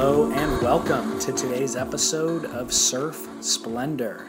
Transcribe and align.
Hello 0.00 0.32
and 0.32 0.62
welcome 0.62 1.18
to 1.18 1.30
today's 1.30 1.76
episode 1.76 2.46
of 2.46 2.72
Surf 2.72 3.28
Splendor. 3.42 4.26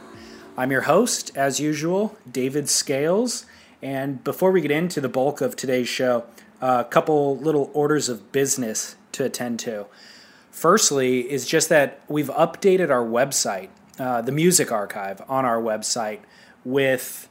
I'm 0.58 0.70
your 0.70 0.82
host, 0.82 1.32
as 1.34 1.62
usual, 1.62 2.18
David 2.30 2.68
Scales. 2.68 3.46
And 3.82 4.22
before 4.22 4.52
we 4.52 4.60
get 4.60 4.72
into 4.72 5.00
the 5.00 5.08
bulk 5.08 5.40
of 5.40 5.56
today's 5.56 5.88
show, 5.88 6.26
a 6.60 6.84
couple 6.84 7.38
little 7.38 7.72
orders 7.74 8.10
of 8.10 8.34
business 8.34 8.98
to 9.14 9.24
attend 9.24 9.62
to. 9.62 9.86
Firstly, 10.50 11.32
is 11.32 11.48
just 11.48 11.70
that 11.70 12.02
we've 12.10 12.28
updated 12.32 12.90
our 12.90 13.06
website, 13.06 13.70
uh, 13.98 14.22
the 14.22 14.34
music 14.34 14.74
archive 14.74 15.22
on 15.30 15.46
our 15.46 15.62
website, 15.62 16.20
with 16.66 17.30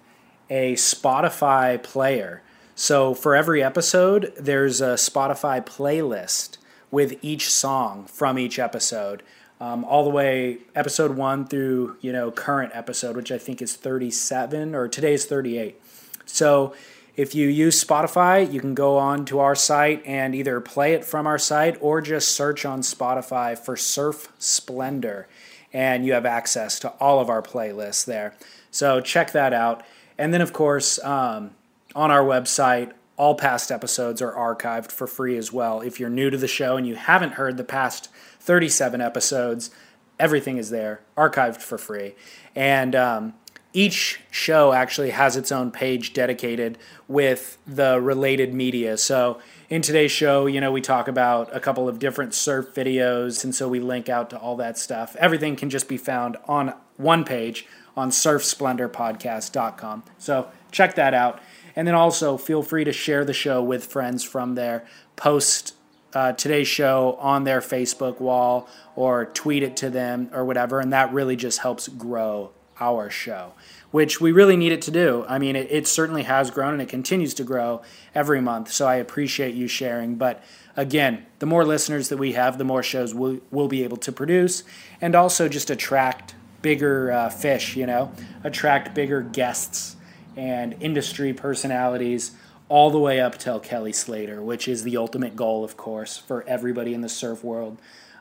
a 0.48 0.76
Spotify 0.76 1.80
player. 1.82 2.40
So 2.74 3.12
for 3.12 3.36
every 3.36 3.62
episode, 3.62 4.32
there's 4.38 4.80
a 4.80 4.94
Spotify 4.94 5.62
playlist 5.62 6.56
with 6.90 7.18
each 7.22 7.50
song 7.50 8.06
from 8.06 8.38
each 8.38 8.58
episode, 8.58 9.22
um, 9.60 9.84
all 9.84 10.04
the 10.04 10.10
way 10.10 10.58
episode 10.74 11.16
one 11.16 11.46
through 11.46 11.96
you 12.00 12.12
know 12.12 12.30
current 12.30 12.72
episode, 12.74 13.16
which 13.16 13.30
I 13.30 13.38
think 13.38 13.60
is 13.62 13.76
37 13.76 14.74
or 14.74 14.88
today 14.88 15.14
is 15.14 15.26
38. 15.26 15.80
So 16.26 16.74
if 17.16 17.34
you 17.34 17.48
use 17.48 17.82
Spotify, 17.82 18.50
you 18.50 18.60
can 18.60 18.74
go 18.74 18.96
on 18.96 19.24
to 19.26 19.40
our 19.40 19.54
site 19.54 20.02
and 20.06 20.34
either 20.34 20.60
play 20.60 20.94
it 20.94 21.04
from 21.04 21.26
our 21.26 21.38
site 21.38 21.76
or 21.80 22.00
just 22.00 22.30
search 22.30 22.64
on 22.64 22.80
Spotify 22.80 23.58
for 23.58 23.76
Surf 23.76 24.32
Splendor, 24.38 25.28
and 25.72 26.06
you 26.06 26.12
have 26.12 26.24
access 26.24 26.78
to 26.80 26.88
all 27.00 27.20
of 27.20 27.28
our 27.28 27.42
playlists 27.42 28.04
there. 28.04 28.34
So 28.70 29.00
check 29.00 29.32
that 29.32 29.52
out. 29.52 29.82
And 30.16 30.32
then, 30.32 30.40
of 30.40 30.52
course, 30.52 31.02
um, 31.04 31.50
on 31.94 32.10
our 32.10 32.22
website, 32.22 32.92
all 33.20 33.34
past 33.34 33.70
episodes 33.70 34.22
are 34.22 34.32
archived 34.32 34.90
for 34.90 35.06
free 35.06 35.36
as 35.36 35.52
well. 35.52 35.82
If 35.82 36.00
you're 36.00 36.08
new 36.08 36.30
to 36.30 36.38
the 36.38 36.48
show 36.48 36.78
and 36.78 36.88
you 36.88 36.94
haven't 36.94 37.34
heard 37.34 37.58
the 37.58 37.64
past 37.64 38.08
37 38.38 39.02
episodes, 39.02 39.70
everything 40.18 40.56
is 40.56 40.70
there, 40.70 41.02
archived 41.18 41.60
for 41.60 41.76
free. 41.76 42.14
And 42.56 42.96
um, 42.96 43.34
each 43.74 44.20
show 44.30 44.72
actually 44.72 45.10
has 45.10 45.36
its 45.36 45.52
own 45.52 45.70
page 45.70 46.14
dedicated 46.14 46.78
with 47.08 47.58
the 47.66 48.00
related 48.00 48.54
media. 48.54 48.96
So 48.96 49.38
in 49.68 49.82
today's 49.82 50.10
show, 50.10 50.46
you 50.46 50.58
know, 50.58 50.72
we 50.72 50.80
talk 50.80 51.06
about 51.06 51.54
a 51.54 51.60
couple 51.60 51.90
of 51.90 51.98
different 51.98 52.32
surf 52.32 52.74
videos, 52.74 53.44
and 53.44 53.54
so 53.54 53.68
we 53.68 53.80
link 53.80 54.08
out 54.08 54.30
to 54.30 54.38
all 54.38 54.56
that 54.56 54.78
stuff. 54.78 55.14
Everything 55.16 55.56
can 55.56 55.68
just 55.68 55.88
be 55.88 55.98
found 55.98 56.38
on 56.48 56.72
one 56.96 57.24
page 57.24 57.66
on 57.98 58.08
surfsplendorpodcast.com. 58.10 60.04
So 60.16 60.50
check 60.70 60.94
that 60.94 61.12
out. 61.12 61.42
And 61.76 61.86
then 61.86 61.94
also 61.94 62.36
feel 62.36 62.62
free 62.62 62.84
to 62.84 62.92
share 62.92 63.24
the 63.24 63.32
show 63.32 63.62
with 63.62 63.86
friends 63.86 64.22
from 64.24 64.54
there. 64.54 64.86
Post 65.16 65.74
uh, 66.12 66.32
today's 66.32 66.68
show 66.68 67.16
on 67.20 67.44
their 67.44 67.60
Facebook 67.60 68.20
wall 68.20 68.68
or 68.96 69.26
tweet 69.26 69.62
it 69.62 69.76
to 69.78 69.90
them 69.90 70.30
or 70.32 70.44
whatever. 70.44 70.80
And 70.80 70.92
that 70.92 71.12
really 71.12 71.36
just 71.36 71.60
helps 71.60 71.88
grow 71.88 72.50
our 72.80 73.10
show, 73.10 73.52
which 73.90 74.20
we 74.20 74.32
really 74.32 74.56
need 74.56 74.72
it 74.72 74.82
to 74.82 74.90
do. 74.90 75.24
I 75.28 75.38
mean, 75.38 75.54
it, 75.54 75.70
it 75.70 75.86
certainly 75.86 76.22
has 76.24 76.50
grown 76.50 76.72
and 76.72 76.82
it 76.82 76.88
continues 76.88 77.34
to 77.34 77.44
grow 77.44 77.82
every 78.14 78.40
month. 78.40 78.72
So 78.72 78.86
I 78.86 78.96
appreciate 78.96 79.54
you 79.54 79.68
sharing. 79.68 80.16
But 80.16 80.42
again, 80.76 81.26
the 81.38 81.46
more 81.46 81.64
listeners 81.64 82.08
that 82.08 82.16
we 82.16 82.32
have, 82.32 82.58
the 82.58 82.64
more 82.64 82.82
shows 82.82 83.14
we'll, 83.14 83.40
we'll 83.50 83.68
be 83.68 83.84
able 83.84 83.98
to 83.98 84.12
produce 84.12 84.64
and 85.00 85.14
also 85.14 85.48
just 85.48 85.70
attract 85.70 86.34
bigger 86.62 87.12
uh, 87.12 87.28
fish, 87.28 87.76
you 87.76 87.86
know, 87.86 88.12
attract 88.44 88.94
bigger 88.94 89.22
guests 89.22 89.96
and 90.40 90.74
industry 90.80 91.34
personalities 91.34 92.32
all 92.70 92.90
the 92.90 92.98
way 92.98 93.20
up 93.20 93.36
till 93.36 93.60
Kelly 93.60 93.92
Slater, 93.92 94.42
which 94.42 94.66
is 94.66 94.84
the 94.84 94.96
ultimate 94.96 95.36
goal, 95.36 95.64
of 95.64 95.76
course, 95.76 96.16
for 96.16 96.42
everybody 96.48 96.94
in 96.94 97.02
the 97.02 97.08
surf 97.10 97.44
world. 97.44 97.78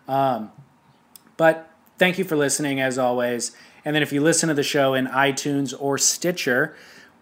Um, 0.07 0.51
but 1.37 1.71
thank 1.97 2.17
you 2.17 2.25
for 2.25 2.35
listening, 2.35 2.81
as 2.81 2.97
always. 2.97 3.55
And 3.85 3.95
then 3.95 4.03
if 4.03 4.11
you 4.11 4.21
listen 4.21 4.49
to 4.49 4.55
the 4.55 4.63
show 4.63 4.93
in 4.95 5.07
iTunes 5.07 5.73
or 5.79 5.97
Stitcher, 5.97 6.75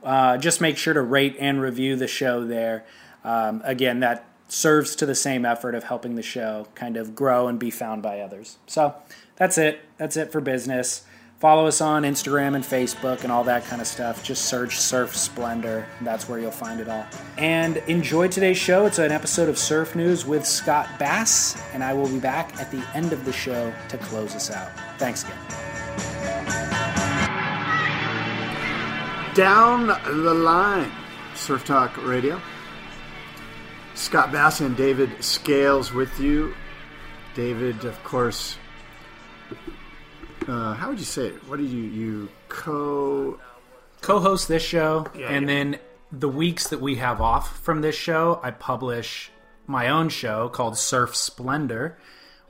uh, 0.04 0.38
just 0.38 0.62
make 0.62 0.78
sure 0.78 0.96
to 0.96 1.02
rate 1.02 1.36
and 1.40 1.62
review 1.62 1.96
the 1.96 2.08
show 2.08 2.44
there. 2.44 2.84
Um, 3.24 3.62
again, 3.66 4.00
that 4.00 4.26
serves 4.48 4.96
to 4.96 5.06
the 5.06 5.14
same 5.14 5.46
effort 5.46 5.76
of 5.76 5.84
helping 5.84 6.16
the 6.16 6.24
show 6.24 6.68
kind 6.74 6.98
of 6.98 7.14
grow 7.14 7.48
and 7.48 7.60
be 7.60 7.70
found 7.70 8.02
by 8.02 8.22
others. 8.22 8.58
So 8.66 8.96
that's 9.36 9.60
it. 9.60 9.82
That's 9.98 10.18
it 10.18 10.32
for 10.32 10.42
business. 10.42 11.06
Follow 11.40 11.68
us 11.68 11.82
on 11.82 12.02
Instagram 12.02 12.56
and 12.56 12.64
Facebook 12.64 13.22
and 13.22 13.32
all 13.32 13.44
that 13.44 13.64
kind 13.66 13.80
of 13.80 13.88
stuff. 13.88 14.24
Just 14.24 14.46
search 14.46 14.80
Surf 14.80 15.16
Splendor. 15.16 15.86
That's 16.02 16.28
where 16.28 16.40
you'll 16.40 16.50
find 16.50 16.80
it 16.80 16.90
all. 16.90 17.06
And 17.38 17.78
enjoy 17.88 18.30
today's 18.30 18.58
show. 18.58 18.88
It's 18.88 18.98
an 18.98 19.12
episode 19.12 19.48
of 19.48 19.56
Surf 19.60 19.96
News 19.96 20.26
with 20.26 20.48
Scott 20.48 20.90
Bass, 20.98 21.62
and 21.74 21.84
I 21.84 21.94
will 21.94 22.10
be 22.10 22.18
back 22.20 22.60
at 22.60 22.72
the 22.72 22.84
end 22.96 23.14
of 23.14 23.24
the 23.24 23.32
show 23.32 23.72
to 23.90 23.98
close 24.00 24.34
us 24.34 24.50
out. 24.50 24.72
Thanks 24.98 25.26
again. 25.26 25.38
Down 29.36 29.86
the 30.24 30.34
line, 30.34 30.92
Surf 31.36 31.64
Talk 31.64 32.04
Radio. 32.04 32.42
Scott 33.94 34.32
Bass 34.32 34.62
and 34.62 34.76
David 34.76 35.24
Scales 35.24 35.94
with 35.94 36.20
you. 36.20 36.56
David, 37.36 37.86
of 37.86 38.04
course, 38.04 38.58
uh, 40.48 40.74
how 40.74 40.90
would 40.90 41.00
you 41.00 41.06
say 41.06 41.28
it? 41.28 41.48
What 41.48 41.58
did 41.58 41.70
you 41.70 41.84
you 41.84 42.30
co 42.48 43.40
co-host 44.02 44.48
this 44.48 44.64
show, 44.64 45.08
Yeah, 45.16 45.30
and 45.30 45.48
yeah. 45.48 45.56
then 45.56 45.80
the 46.12 46.30
weeks 46.30 46.68
that 46.70 46.80
we 46.80 46.96
have 46.96 47.20
off 47.22 47.60
from 47.64 47.82
this 47.82 47.96
show, 47.96 48.40
I 48.44 48.52
publish 48.52 49.30
my 49.66 49.90
own 49.90 50.10
show 50.10 50.48
called 50.50 50.78
Surf 50.78 51.16
Splendor, 51.16 51.98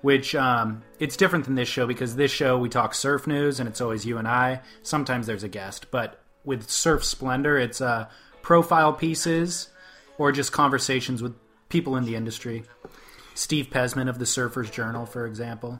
which 0.01 0.35
um, 0.35 0.83
it's 0.99 1.17
different 1.17 1.45
than 1.45 1.55
this 1.55 1.67
show 1.67 1.87
because 1.87 2.15
this 2.15 2.31
show 2.31 2.57
we 2.59 2.69
talk 2.69 2.93
surf 2.93 3.25
news 3.25 3.59
and 3.59 3.67
it's 3.67 3.81
always 3.81 4.05
you 4.05 4.19
and 4.19 4.27
I. 4.27 4.61
Sometimes 4.83 5.25
there's 5.25 5.41
a 5.43 5.47
guest, 5.47 5.87
but 5.89 6.21
with 6.43 6.69
Surf 6.69 7.03
Splendor, 7.03 7.57
it's 7.57 7.81
uh, 7.81 8.07
profile 8.43 8.93
pieces 8.93 9.69
or 10.19 10.31
just 10.31 10.51
conversations 10.51 11.23
with 11.23 11.33
people 11.69 11.95
in 11.95 12.05
the 12.05 12.15
industry. 12.15 12.63
Steve 13.33 13.69
Pezman 13.71 14.07
of 14.09 14.19
the 14.19 14.25
Surfers 14.25 14.71
Journal, 14.71 15.05
for 15.07 15.25
example. 15.25 15.79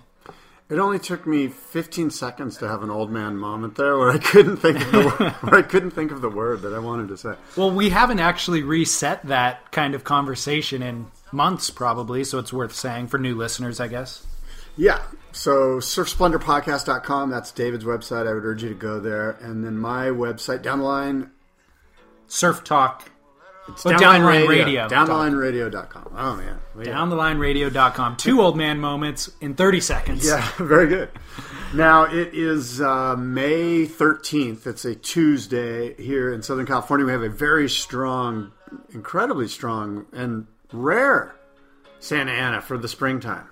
It 0.69 0.79
only 0.79 1.00
took 1.00 1.25
me 1.25 1.47
15 1.47 2.09
seconds 2.09 2.57
to 2.57 2.67
have 2.67 2.83
an 2.83 2.89
old 2.89 3.09
man 3.09 3.38
moment 3.38 3.75
there 3.75 3.97
where 3.97 4.11
I 4.11 4.17
couldn't 4.17 4.57
think 4.57 4.81
of 4.81 4.91
the 4.91 5.05
word, 5.05 5.31
where 5.41 5.59
I 5.59 5.61
couldn't 5.61 5.91
think 5.91 6.11
of 6.11 6.19
the 6.19 6.29
word 6.29 6.61
that 6.63 6.73
I 6.73 6.79
wanted 6.79 7.07
to 7.07 7.17
say. 7.17 7.35
Well, 7.55 7.72
we 7.72 7.89
haven't 7.89 8.19
actually 8.19 8.63
reset 8.63 9.25
that 9.27 9.72
kind 9.72 9.95
of 9.95 10.03
conversation 10.03 10.83
in 10.83 11.07
months, 11.31 11.69
probably, 11.69 12.25
so 12.25 12.38
it's 12.38 12.51
worth 12.51 12.75
saying 12.75 13.07
for 13.07 13.17
new 13.17 13.33
listeners, 13.33 13.79
I 13.79 13.88
guess. 13.88 14.27
Yeah. 14.75 15.01
So 15.31 15.77
surfsplendorpodcast.com, 15.77 17.29
that's 17.29 17.51
David's 17.51 17.85
website. 17.85 18.27
I 18.27 18.33
would 18.33 18.44
urge 18.44 18.63
you 18.63 18.69
to 18.69 18.75
go 18.75 19.00
there. 19.00 19.31
And 19.31 19.63
then 19.63 19.77
my 19.77 20.07
website, 20.07 20.61
down 20.61 20.79
the 20.79 20.85
line, 20.85 21.31
Surf 22.27 22.66
Talk, 22.66 23.09
it's 23.67 23.85
Oh, 23.85 23.91
Down 23.91 24.00
Down 24.00 24.19
the 24.22 24.25
Line 24.25 24.41
Line 24.41 24.47
Radio. 24.47 24.88
Downthelineradio.com. 24.88 26.13
Oh, 26.16 26.35
man. 26.35 26.59
Yeah. 26.78 26.85
downthelineradio.com. 26.94 28.17
Two 28.17 28.41
old 28.41 28.57
man 28.57 28.79
moments 28.79 29.31
in 29.41 29.55
30 29.55 29.79
seconds. 29.81 30.25
Yeah, 30.25 30.47
very 30.57 30.88
good. 30.88 31.09
Now 31.73 32.03
it 32.03 32.33
is 32.33 32.81
uh, 32.81 33.16
May 33.17 33.85
13th. 33.85 34.66
It's 34.67 34.85
a 34.85 34.95
Tuesday 34.95 36.01
here 36.01 36.33
in 36.33 36.41
Southern 36.41 36.66
California. 36.66 37.06
We 37.06 37.11
have 37.11 37.23
a 37.23 37.29
very 37.29 37.69
strong, 37.69 38.51
incredibly 38.94 39.47
strong, 39.47 40.06
and 40.13 40.47
rare 40.72 41.35
Santa 42.00 42.31
Ana 42.31 42.61
for 42.61 42.77
the 42.77 42.88
springtime. 42.88 43.47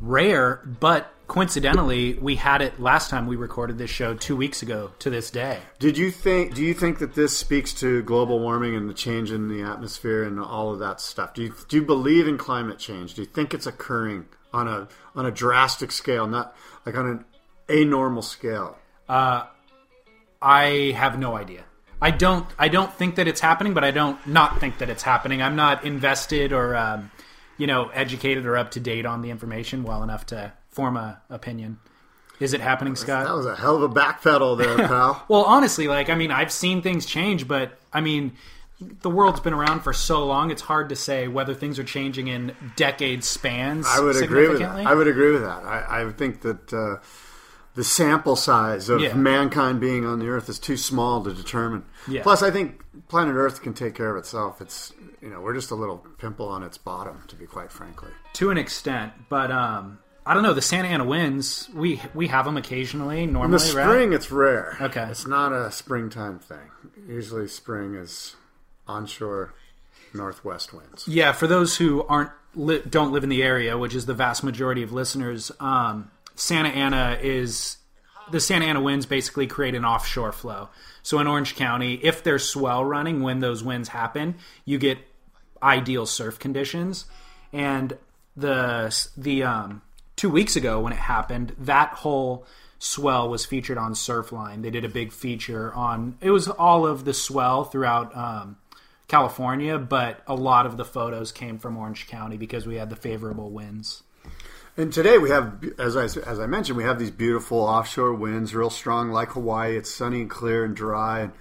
Rare, 0.00 0.56
but 0.80 1.13
coincidentally, 1.26 2.14
we 2.14 2.36
had 2.36 2.62
it 2.62 2.80
last 2.80 3.10
time 3.10 3.26
we 3.26 3.36
recorded 3.36 3.78
this 3.78 3.90
show 3.90 4.14
two 4.14 4.36
weeks 4.36 4.62
ago 4.62 4.92
to 5.00 5.10
this 5.10 5.30
day. 5.30 5.60
Did 5.78 5.96
you 5.98 6.10
think? 6.10 6.54
Do 6.54 6.62
you 6.62 6.74
think 6.74 6.98
that 6.98 7.14
this 7.14 7.36
speaks 7.36 7.72
to 7.74 8.02
global 8.02 8.40
warming 8.40 8.74
and 8.74 8.88
the 8.88 8.94
change 8.94 9.30
in 9.30 9.48
the 9.48 9.62
atmosphere 9.62 10.24
and 10.24 10.40
all 10.40 10.72
of 10.72 10.78
that 10.80 11.00
stuff? 11.00 11.34
Do 11.34 11.42
you 11.42 11.54
do 11.68 11.76
you 11.76 11.82
believe 11.82 12.28
in 12.28 12.38
climate 12.38 12.78
change? 12.78 13.14
Do 13.14 13.22
you 13.22 13.26
think 13.26 13.54
it's 13.54 13.66
occurring 13.66 14.26
on 14.52 14.68
a 14.68 14.88
on 15.14 15.26
a 15.26 15.30
drastic 15.30 15.92
scale, 15.92 16.26
not 16.26 16.56
like 16.86 16.96
on 16.96 17.24
an 17.68 17.90
normal 17.90 18.22
scale? 18.22 18.78
I 19.08 20.92
have 20.96 21.18
no 21.18 21.36
idea. 21.36 21.64
I 22.00 22.10
don't. 22.10 22.46
I 22.58 22.68
don't 22.68 22.92
think 22.92 23.14
that 23.16 23.26
it's 23.28 23.40
happening, 23.40 23.72
but 23.72 23.82
I 23.82 23.90
don't 23.90 24.24
not 24.26 24.60
think 24.60 24.78
that 24.78 24.90
it's 24.90 25.02
happening. 25.02 25.40
I'm 25.40 25.56
not 25.56 25.84
invested 25.84 26.52
or, 26.52 26.76
um, 26.76 27.10
you 27.56 27.66
know, 27.66 27.88
educated 27.88 28.44
or 28.44 28.58
up 28.58 28.72
to 28.72 28.80
date 28.80 29.06
on 29.06 29.22
the 29.22 29.30
information 29.30 29.84
well 29.84 30.02
enough 30.02 30.26
to 30.26 30.52
form 30.74 30.96
a 30.96 31.20
opinion. 31.30 31.78
Is 32.40 32.52
it 32.52 32.60
happening, 32.60 32.96
Scott? 32.96 33.26
That 33.26 33.34
was 33.34 33.46
a 33.46 33.54
hell 33.54 33.76
of 33.76 33.82
a 33.82 33.88
backpedal 33.88 34.58
there, 34.58 34.76
pal. 34.88 35.24
Well, 35.28 35.44
honestly, 35.44 35.86
like 35.88 36.10
I 36.10 36.14
mean, 36.16 36.30
I've 36.32 36.50
seen 36.52 36.82
things 36.82 37.06
change, 37.06 37.46
but 37.46 37.78
I 37.92 38.00
mean, 38.00 38.32
the 38.80 39.08
world's 39.08 39.38
been 39.40 39.54
around 39.54 39.80
for 39.80 39.92
so 39.92 40.26
long; 40.26 40.50
it's 40.50 40.62
hard 40.62 40.88
to 40.88 40.96
say 40.96 41.28
whether 41.28 41.54
things 41.54 41.78
are 41.78 41.84
changing 41.84 42.26
in 42.28 42.54
decade 42.76 43.22
spans. 43.22 43.86
I 43.88 44.00
would 44.00 44.16
agree 44.22 44.48
with 44.48 44.58
that. 44.58 44.84
I 44.86 44.94
would 44.94 45.06
agree 45.06 45.32
with 45.32 45.42
that. 45.42 45.62
I, 45.64 46.02
I 46.02 46.12
think 46.12 46.40
that 46.42 46.72
uh, 46.72 46.96
the 47.76 47.84
sample 47.84 48.34
size 48.34 48.88
of 48.88 49.00
Yeah. 49.00 49.14
mankind 49.14 49.80
being 49.80 50.04
on 50.04 50.18
the 50.18 50.26
Earth 50.26 50.48
is 50.48 50.58
too 50.58 50.76
small 50.76 51.22
to 51.22 51.32
determine. 51.32 51.84
Yeah. 52.08 52.22
Plus, 52.24 52.42
I 52.42 52.50
think 52.50 52.82
planet 53.08 53.34
Earth 53.36 53.62
can 53.62 53.74
take 53.74 53.94
care 53.94 54.10
of 54.10 54.16
itself. 54.16 54.60
It's 54.60 54.92
you 55.22 55.30
know 55.30 55.40
we're 55.40 55.54
just 55.54 55.70
a 55.70 55.76
little 55.76 56.04
pimple 56.18 56.48
on 56.48 56.64
its 56.64 56.78
bottom, 56.78 57.22
to 57.28 57.36
be 57.36 57.46
quite 57.46 57.70
frankly. 57.70 58.10
to 58.34 58.50
an 58.50 58.58
extent, 58.58 59.12
but 59.28 59.52
um, 59.52 60.00
I 60.26 60.32
don't 60.34 60.42
know 60.42 60.54
the 60.54 60.62
Santa 60.62 60.88
Ana 60.88 61.04
winds. 61.04 61.68
We 61.74 62.00
we 62.14 62.28
have 62.28 62.44
them 62.46 62.56
occasionally. 62.56 63.26
Normally, 63.26 63.44
In 63.46 63.50
the 63.52 63.58
spring, 63.58 64.10
right? 64.10 64.12
it's 64.12 64.30
rare. 64.30 64.76
Okay. 64.80 65.06
It's 65.10 65.26
not 65.26 65.52
a 65.52 65.70
springtime 65.70 66.38
thing. 66.38 66.70
Usually, 67.08 67.46
spring 67.48 67.94
is 67.94 68.34
onshore 68.88 69.52
northwest 70.14 70.72
winds. 70.72 71.06
Yeah, 71.08 71.32
for 71.32 71.46
those 71.46 71.76
who 71.76 72.04
aren't 72.04 72.30
li- 72.54 72.82
don't 72.88 73.12
live 73.12 73.22
in 73.24 73.28
the 73.28 73.42
area, 73.42 73.76
which 73.76 73.94
is 73.94 74.06
the 74.06 74.14
vast 74.14 74.42
majority 74.44 74.82
of 74.82 74.92
listeners, 74.92 75.50
um, 75.60 76.10
Santa 76.36 76.68
Ana 76.70 77.18
is 77.20 77.76
the 78.30 78.40
Santa 78.40 78.64
Ana 78.66 78.80
winds 78.80 79.04
basically 79.06 79.46
create 79.46 79.74
an 79.74 79.84
offshore 79.84 80.32
flow. 80.32 80.70
So 81.02 81.18
in 81.18 81.26
Orange 81.26 81.54
County, 81.56 81.94
if 82.02 82.22
there's 82.22 82.48
swell 82.48 82.82
running 82.82 83.22
when 83.22 83.40
those 83.40 83.62
winds 83.62 83.90
happen, 83.90 84.36
you 84.64 84.78
get 84.78 84.96
ideal 85.62 86.06
surf 86.06 86.38
conditions. 86.38 87.04
And 87.52 87.98
the 88.36 89.06
the 89.16 89.42
um, 89.42 89.82
two 90.16 90.30
weeks 90.30 90.56
ago 90.56 90.80
when 90.80 90.92
it 90.92 90.98
happened, 90.98 91.54
that 91.58 91.90
whole 91.90 92.46
swell 92.78 93.28
was 93.28 93.46
featured 93.46 93.78
on 93.78 93.94
Surfline. 93.94 94.62
They 94.62 94.70
did 94.70 94.84
a 94.84 94.88
big 94.88 95.12
feature 95.12 95.72
on 95.72 96.16
it 96.20 96.30
was 96.30 96.48
all 96.48 96.86
of 96.86 97.04
the 97.04 97.14
swell 97.14 97.64
throughout 97.64 98.16
um, 98.16 98.56
California, 99.08 99.78
but 99.78 100.22
a 100.26 100.34
lot 100.34 100.66
of 100.66 100.76
the 100.76 100.84
photos 100.84 101.32
came 101.32 101.58
from 101.58 101.76
Orange 101.76 102.06
County 102.06 102.36
because 102.36 102.66
we 102.66 102.76
had 102.76 102.90
the 102.90 102.96
favorable 102.96 103.50
winds. 103.50 104.02
And 104.76 104.92
today 104.92 105.18
we 105.18 105.30
have, 105.30 105.64
as 105.78 105.96
I 105.96 106.04
as 106.04 106.40
I 106.40 106.46
mentioned, 106.46 106.76
we 106.76 106.82
have 106.84 106.98
these 106.98 107.10
beautiful 107.10 107.60
offshore 107.60 108.12
winds, 108.12 108.54
real 108.54 108.70
strong, 108.70 109.10
like 109.10 109.30
Hawaii. 109.30 109.76
It's 109.76 109.90
sunny 109.90 110.22
and 110.22 110.30
clear 110.30 110.64
and 110.64 110.74
dry, 110.74 111.20
and 111.20 111.32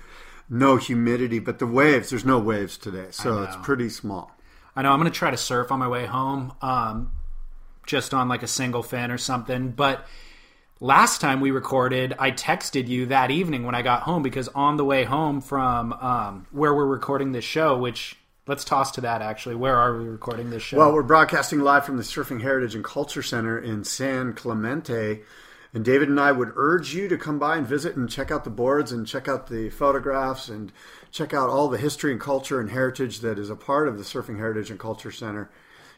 no 0.50 0.78
humidity. 0.78 1.40
But 1.40 1.58
the 1.58 1.66
waves, 1.66 2.12
there's 2.12 2.26
no 2.26 2.38
waves 2.38 2.78
today, 2.78 3.08
so 3.10 3.42
it's 3.42 3.56
pretty 3.64 3.90
small. 3.90 4.31
I 4.76 4.84
know 4.84 4.92
I'm 4.92 5.00
going 5.00 5.12
to 5.12 5.18
try 5.18 5.31
to 5.31 5.38
surf 5.38 5.72
on 5.72 5.80
my 5.80 5.88
way 5.88 6.06
home, 6.06 6.54
um, 6.62 7.12
just 7.85 8.13
on 8.13 8.27
like 8.27 8.44
a 8.44 8.47
single 8.47 8.83
fin 8.83 9.12
or 9.12 9.18
something. 9.18 9.71
But 9.71 10.06
last 10.80 11.21
time 11.21 11.39
we 11.41 11.51
recorded, 11.51 12.13
I 12.19 12.31
texted 12.31 12.88
you 12.88 13.07
that 13.07 13.31
evening 13.31 13.63
when 13.63 13.75
I 13.75 13.81
got 13.81 14.03
home 14.03 14.24
because 14.24 14.47
on 14.50 14.77
the 14.77 14.85
way 14.85 15.03
home 15.03 15.41
from 15.41 15.94
um, 15.94 16.47
where 16.51 16.74
we're 16.74 16.85
recording 16.85 17.31
this 17.31 17.45
show, 17.45 17.77
which 17.77 18.15
let's 18.47 18.63
toss 18.63 18.91
to 18.91 19.01
that 19.01 19.21
actually. 19.21 19.56
Where 19.56 19.77
are 19.77 19.97
we 19.97 20.06
recording 20.06 20.50
this 20.50 20.63
show? 20.63 20.77
Well, 20.77 20.94
we're 20.94 21.03
broadcasting 21.03 21.59
live 21.59 21.85
from 21.85 21.97
the 21.97 22.03
Surfing 22.03 22.41
Heritage 22.41 22.75
and 22.75 22.83
Culture 22.83 23.24
Center 23.24 23.57
in 23.57 23.83
San 23.83 24.33
Clemente. 24.33 25.21
And 25.75 25.83
David 25.83 26.07
and 26.07 26.19
I 26.19 26.31
would 26.31 26.51
urge 26.56 26.94
you 26.94 27.07
to 27.07 27.18
come 27.18 27.39
by 27.39 27.57
and 27.57 27.65
visit 27.65 27.95
and 27.95 28.07
check 28.07 28.30
out 28.30 28.44
the 28.44 28.51
boards 28.51 28.91
and 28.91 29.07
check 29.07 29.27
out 29.27 29.47
the 29.47 29.71
photographs 29.71 30.47
and 30.47 30.71
check 31.09 31.33
out 31.33 31.50
all 31.50 31.68
the 31.68 31.80
history 31.80 32.12
and 32.12 32.21
culture 32.21 32.59
and 32.59 32.69
heritage 32.69 33.21
that 33.21 33.39
is 33.39 33.50
a 33.50 33.56
part 33.56 33.88
of 33.88 33.97
the 33.97 34.03
Surfing 34.03 34.38
Heritage 34.38 34.69
and 34.69 34.80
Culture 34.80 35.12
Center 35.12 35.50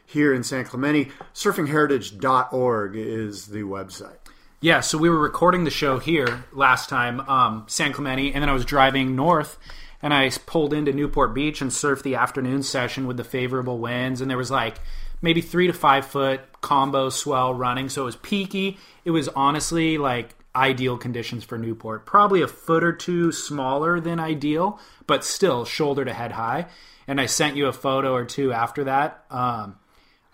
here 0.06 0.32
in 0.32 0.42
San 0.42 0.64
Clemente. 0.64 1.10
Surfingheritage.org 1.34 2.96
is 2.96 3.46
the 3.46 3.62
website. 3.62 4.16
Yeah, 4.60 4.80
so 4.80 4.96
we 4.96 5.10
were 5.10 5.18
recording 5.18 5.64
the 5.64 5.70
show 5.70 5.98
here 5.98 6.44
last 6.52 6.88
time, 6.88 7.20
um, 7.20 7.64
San 7.66 7.92
Clemente, 7.92 8.32
and 8.32 8.42
then 8.42 8.48
I 8.48 8.54
was 8.54 8.64
driving 8.64 9.14
north, 9.14 9.58
and 10.00 10.14
I 10.14 10.30
pulled 10.46 10.72
into 10.72 10.92
Newport 10.92 11.34
Beach 11.34 11.60
and 11.60 11.70
surfed 11.70 12.02
the 12.02 12.14
afternoon 12.14 12.62
session 12.62 13.06
with 13.06 13.18
the 13.18 13.24
favorable 13.24 13.78
winds, 13.78 14.20
and 14.20 14.30
there 14.30 14.38
was 14.38 14.50
like 14.50 14.78
maybe 15.20 15.42
three 15.42 15.66
to 15.66 15.72
five 15.74 16.06
foot 16.06 16.40
combo 16.62 17.10
swell 17.10 17.52
running, 17.52 17.90
so 17.90 18.02
it 18.02 18.06
was 18.06 18.16
peaky. 18.16 18.78
It 19.04 19.10
was 19.10 19.28
honestly 19.28 19.98
like 19.98 20.34
ideal 20.54 20.96
conditions 20.96 21.44
for 21.44 21.58
Newport, 21.58 22.06
probably 22.06 22.40
a 22.40 22.48
foot 22.48 22.82
or 22.82 22.92
two 22.92 23.32
smaller 23.32 24.00
than 24.00 24.18
ideal, 24.18 24.80
but 25.06 25.24
still 25.24 25.64
shoulder 25.64 26.04
to 26.04 26.14
head 26.14 26.32
high. 26.32 26.66
And 27.06 27.20
I 27.20 27.26
sent 27.26 27.56
you 27.56 27.66
a 27.66 27.72
photo 27.72 28.14
or 28.14 28.24
two 28.24 28.52
after 28.52 28.84
that. 28.84 29.24
Um, 29.30 29.76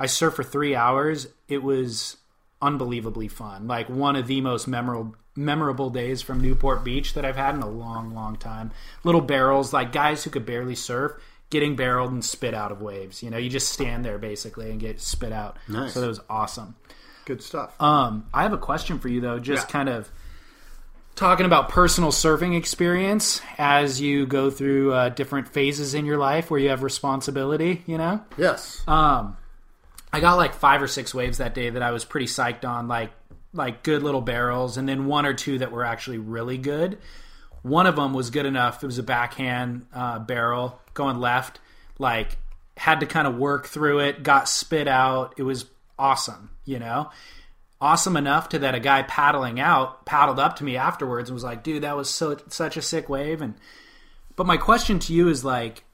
I 0.02 0.06
surfed 0.06 0.34
for 0.34 0.42
three 0.42 0.74
hours. 0.74 1.28
It 1.48 1.62
was 1.62 2.16
unbelievably 2.60 3.28
fun. 3.28 3.66
Like 3.68 3.88
one 3.88 4.16
of 4.16 4.26
the 4.26 4.40
most 4.40 4.66
memorable 4.68 5.14
memorable 5.34 5.88
days 5.88 6.20
from 6.20 6.40
Newport 6.42 6.84
Beach 6.84 7.14
that 7.14 7.24
I've 7.24 7.36
had 7.36 7.54
in 7.54 7.62
a 7.62 7.68
long, 7.68 8.12
long 8.14 8.36
time. 8.36 8.70
Little 9.04 9.20
barrels, 9.22 9.72
like 9.72 9.90
guys 9.92 10.24
who 10.24 10.30
could 10.30 10.44
barely 10.44 10.74
surf, 10.74 11.12
getting 11.48 11.74
barreled 11.74 12.12
and 12.12 12.22
spit 12.24 12.52
out 12.52 12.70
of 12.70 12.82
waves. 12.82 13.22
You 13.22 13.30
know, 13.30 13.38
you 13.38 13.48
just 13.48 13.70
stand 13.72 14.04
there 14.04 14.18
basically 14.18 14.70
and 14.70 14.78
get 14.78 15.00
spit 15.00 15.32
out. 15.32 15.56
Nice. 15.68 15.94
So 15.94 16.00
that 16.02 16.08
was 16.08 16.20
awesome. 16.28 16.74
Good 17.24 17.42
stuff. 17.42 17.80
Um, 17.80 18.26
I 18.34 18.42
have 18.42 18.52
a 18.52 18.58
question 18.58 18.98
for 18.98 19.08
you 19.08 19.20
though, 19.20 19.38
just 19.38 19.68
Yeah. 19.68 19.72
kind 19.72 19.88
of 19.88 20.10
talking 21.14 21.46
about 21.46 21.68
personal 21.68 22.10
surfing 22.10 22.56
experience 22.56 23.40
as 23.58 24.00
you 24.00 24.26
go 24.26 24.50
through 24.50 24.92
uh, 24.92 25.08
different 25.10 25.48
phases 25.48 25.94
in 25.94 26.04
your 26.04 26.18
life 26.18 26.50
where 26.50 26.58
you 26.60 26.68
have 26.70 26.82
responsibility. 26.82 27.82
You 27.86 27.98
know. 27.98 28.20
yes. 28.36 28.82
Um, 28.86 29.36
I 30.12 30.20
got 30.20 30.36
like 30.36 30.54
five 30.54 30.82
or 30.82 30.88
six 30.88 31.14
waves 31.14 31.38
that 31.38 31.54
day 31.54 31.70
that 31.70 31.82
I 31.82 31.90
was 31.90 32.04
pretty 32.04 32.26
psyched 32.26 32.64
on, 32.64 32.88
like 32.88 33.10
like 33.54 33.82
good 33.82 34.02
little 34.02 34.20
barrels, 34.20 34.76
and 34.76 34.88
then 34.88 35.06
one 35.06 35.26
or 35.26 35.34
two 35.34 35.58
that 35.58 35.72
were 35.72 35.84
actually 35.84 36.18
really 36.18 36.58
good. 36.58 36.98
One 37.62 37.86
of 37.86 37.96
them 37.96 38.12
was 38.12 38.30
good 38.30 38.46
enough. 38.46 38.82
It 38.82 38.86
was 38.86 38.98
a 38.98 39.02
backhand 39.02 39.86
uh, 39.92 40.18
barrel 40.18 40.80
going 40.94 41.18
left. 41.18 41.60
Like 41.98 42.36
had 42.76 43.00
to 43.00 43.06
kind 43.06 43.26
of 43.26 43.36
work 43.36 43.66
through 43.66 44.00
it. 44.00 44.22
Got 44.22 44.48
spit 44.48 44.88
out. 44.88 45.34
It 45.36 45.42
was 45.44 45.66
awesome. 45.98 46.50
You 46.64 46.78
know, 46.78 47.10
awesome 47.80 48.16
enough 48.16 48.50
to 48.50 48.58
that 48.60 48.74
a 48.74 48.80
guy 48.80 49.02
paddling 49.02 49.60
out 49.60 50.04
paddled 50.04 50.38
up 50.38 50.56
to 50.56 50.64
me 50.64 50.76
afterwards 50.76 51.30
and 51.30 51.34
was 51.34 51.44
like, 51.44 51.62
"Dude, 51.62 51.82
that 51.82 51.96
was 51.96 52.10
so 52.10 52.36
such 52.48 52.76
a 52.76 52.82
sick 52.82 53.08
wave." 53.08 53.40
And 53.40 53.54
but 54.36 54.46
my 54.46 54.56
question 54.56 54.98
to 55.00 55.12
you 55.12 55.28
is 55.28 55.44
like, 55.44 55.84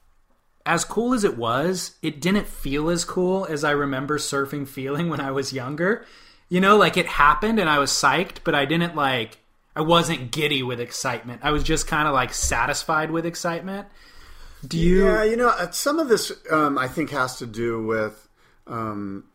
as 0.65 0.85
cool 0.85 1.13
as 1.13 1.23
it 1.23 1.37
was, 1.37 1.95
it 2.01 2.21
didn't 2.21 2.47
feel 2.47 2.89
as 2.89 3.05
cool 3.05 3.45
as 3.45 3.63
I 3.63 3.71
remember 3.71 4.17
surfing 4.17 4.67
feeling 4.67 5.09
when 5.09 5.19
I 5.19 5.31
was 5.31 5.53
younger. 5.53 6.05
You 6.49 6.61
know, 6.61 6.77
like 6.77 6.97
it 6.97 7.05
happened 7.05 7.59
and 7.59 7.69
I 7.69 7.79
was 7.79 7.91
psyched, 7.91 8.43
but 8.43 8.55
I 8.55 8.65
didn't 8.65 8.95
like 8.95 9.37
I 9.75 9.81
wasn't 9.81 10.31
giddy 10.31 10.63
with 10.63 10.79
excitement. 10.79 11.41
I 11.43 11.51
was 11.51 11.63
just 11.63 11.87
kind 11.87 12.07
of 12.07 12.13
like 12.13 12.33
satisfied 12.33 13.11
with 13.11 13.25
excitement. 13.25 13.87
Do 14.67 14.77
you 14.77 15.05
Yeah, 15.05 15.23
you 15.23 15.37
know, 15.37 15.49
uh, 15.49 15.71
some 15.71 15.99
of 15.99 16.09
this 16.09 16.31
um, 16.51 16.77
I 16.77 16.87
think 16.87 17.11
has 17.11 17.37
to 17.37 17.45
do 17.45 17.85
with 17.85 18.27
um, 18.67 19.25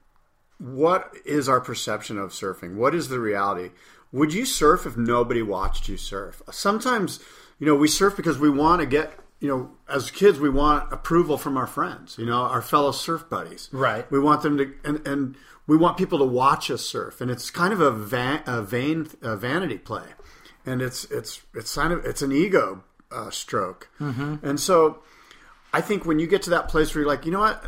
what 0.58 1.12
is 1.24 1.48
our 1.48 1.60
perception 1.60 2.18
of 2.18 2.30
surfing? 2.30 2.74
What 2.76 2.94
is 2.94 3.08
the 3.08 3.18
reality? 3.18 3.70
Would 4.12 4.32
you 4.32 4.44
surf 4.44 4.86
if 4.86 4.96
nobody 4.96 5.42
watched 5.42 5.88
you 5.88 5.96
surf? 5.96 6.42
Sometimes, 6.50 7.20
you 7.58 7.66
know, 7.66 7.74
we 7.74 7.88
surf 7.88 8.16
because 8.16 8.38
we 8.38 8.50
want 8.50 8.80
to 8.80 8.86
get, 8.86 9.12
you 9.44 9.50
know, 9.50 9.70
as 9.90 10.10
kids, 10.10 10.40
we 10.40 10.48
want 10.48 10.90
approval 10.90 11.36
from 11.36 11.58
our 11.58 11.66
friends, 11.66 12.16
you 12.16 12.24
know, 12.24 12.44
our 12.44 12.62
fellow 12.62 12.92
surf 12.92 13.28
buddies. 13.28 13.68
Right. 13.72 14.10
We 14.10 14.18
want 14.18 14.40
them 14.40 14.56
to, 14.56 14.72
and, 14.82 15.06
and 15.06 15.36
we 15.66 15.76
want 15.76 15.98
people 15.98 16.18
to 16.20 16.24
watch 16.24 16.70
us 16.70 16.80
surf, 16.80 17.20
and 17.20 17.30
it's 17.30 17.50
kind 17.50 17.70
of 17.70 17.78
a, 17.78 17.90
van, 17.90 18.42
a 18.46 18.62
vain 18.62 19.06
a 19.20 19.36
vanity 19.36 19.76
play, 19.76 20.06
and 20.64 20.80
it's 20.80 21.04
it's 21.10 21.42
it's 21.52 21.74
kind 21.74 21.92
of 21.92 22.06
it's 22.06 22.22
an 22.22 22.32
ego 22.32 22.84
uh, 23.12 23.28
stroke, 23.28 23.90
and 24.42 24.58
so 24.58 25.02
I 25.74 25.82
think 25.82 26.06
when 26.06 26.18
you 26.18 26.26
get 26.26 26.40
to 26.44 26.50
that 26.50 26.68
place 26.68 26.94
where 26.94 27.02
you're 27.02 27.10
like, 27.10 27.26
you 27.26 27.32
know 27.32 27.40
what, 27.40 27.62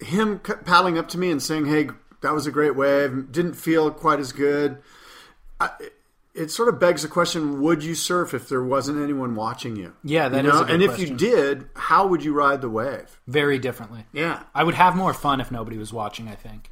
him 0.00 0.40
paddling 0.40 0.98
up 0.98 1.06
to 1.10 1.18
me 1.18 1.30
and 1.30 1.40
saying, 1.40 1.66
"Hey, 1.66 1.90
that 2.22 2.34
was 2.34 2.48
a 2.48 2.50
great 2.50 2.74
wave," 2.74 3.30
didn't 3.30 3.54
feel 3.54 3.92
quite 3.92 4.18
as 4.18 4.32
good. 4.32 4.78
I, 5.60 5.70
it 6.34 6.50
sort 6.50 6.68
of 6.68 6.78
begs 6.80 7.02
the 7.02 7.08
question: 7.08 7.60
Would 7.62 7.82
you 7.84 7.94
surf 7.94 8.34
if 8.34 8.48
there 8.48 8.62
wasn't 8.62 9.00
anyone 9.02 9.34
watching 9.34 9.76
you? 9.76 9.94
Yeah, 10.02 10.28
that 10.28 10.44
you 10.44 10.50
is 10.50 10.54
know? 10.54 10.64
good 10.64 10.70
and 10.74 10.82
if 10.82 10.90
question. 10.90 11.08
you 11.10 11.16
did, 11.16 11.68
how 11.74 12.06
would 12.08 12.24
you 12.24 12.32
ride 12.32 12.60
the 12.60 12.68
wave? 12.70 13.20
very 13.26 13.58
differently? 13.58 14.04
Yeah, 14.12 14.42
I 14.54 14.64
would 14.64 14.74
have 14.74 14.96
more 14.96 15.14
fun 15.14 15.40
if 15.40 15.50
nobody 15.50 15.78
was 15.78 15.92
watching, 15.92 16.28
I 16.28 16.34
think. 16.34 16.70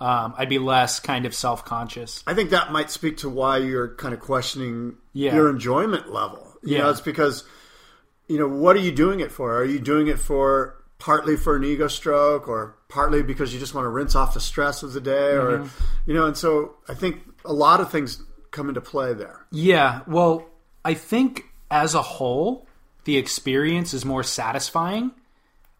Um, 0.00 0.32
I'd 0.38 0.48
be 0.48 0.58
less 0.58 0.98
kind 0.98 1.26
of 1.26 1.34
self-conscious. 1.34 2.24
I 2.26 2.32
think 2.32 2.50
that 2.50 2.72
might 2.72 2.90
speak 2.90 3.18
to 3.18 3.28
why 3.28 3.58
you're 3.58 3.94
kind 3.96 4.14
of 4.14 4.20
questioning 4.20 4.94
Yeah. 5.12 5.34
your 5.34 5.50
enjoyment 5.50 6.10
level. 6.10 6.56
You 6.62 6.76
Yeah. 6.76 6.84
know, 6.84 6.90
it's 6.90 7.02
because 7.02 7.44
you 8.28 8.38
know 8.38 8.48
what 8.48 8.76
are 8.76 8.80
you 8.80 8.92
doing 8.92 9.20
it 9.20 9.30
for? 9.32 9.54
Are 9.56 9.64
you 9.64 9.78
doing 9.78 10.06
it 10.08 10.18
for 10.18 10.76
partly 10.98 11.36
for 11.36 11.56
an 11.56 11.64
ego 11.64 11.88
stroke, 11.88 12.48
or 12.48 12.76
partly 12.88 13.22
because 13.22 13.52
you 13.54 13.58
just 13.60 13.74
want 13.74 13.84
to 13.86 13.88
rinse 13.90 14.14
off 14.14 14.34
the 14.34 14.40
stress 14.40 14.82
of 14.82 14.92
the 14.92 15.00
day, 15.00 15.32
Mm-hmm. 15.34 15.64
or 15.64 15.68
you 16.06 16.14
know? 16.14 16.26
And 16.26 16.36
so 16.36 16.76
I 16.88 16.94
think 16.94 17.20
a 17.44 17.52
lot 17.52 17.80
of 17.80 17.90
things 17.90 18.22
come 18.50 18.68
into 18.68 18.80
play 18.80 19.12
there. 19.12 19.46
Yeah, 19.50 20.00
well, 20.06 20.46
I 20.84 20.94
think 20.94 21.44
as 21.70 21.94
a 21.94 22.02
whole, 22.02 22.66
the 23.04 23.16
experience 23.16 23.94
is 23.94 24.04
more 24.04 24.22
satisfying. 24.22 25.12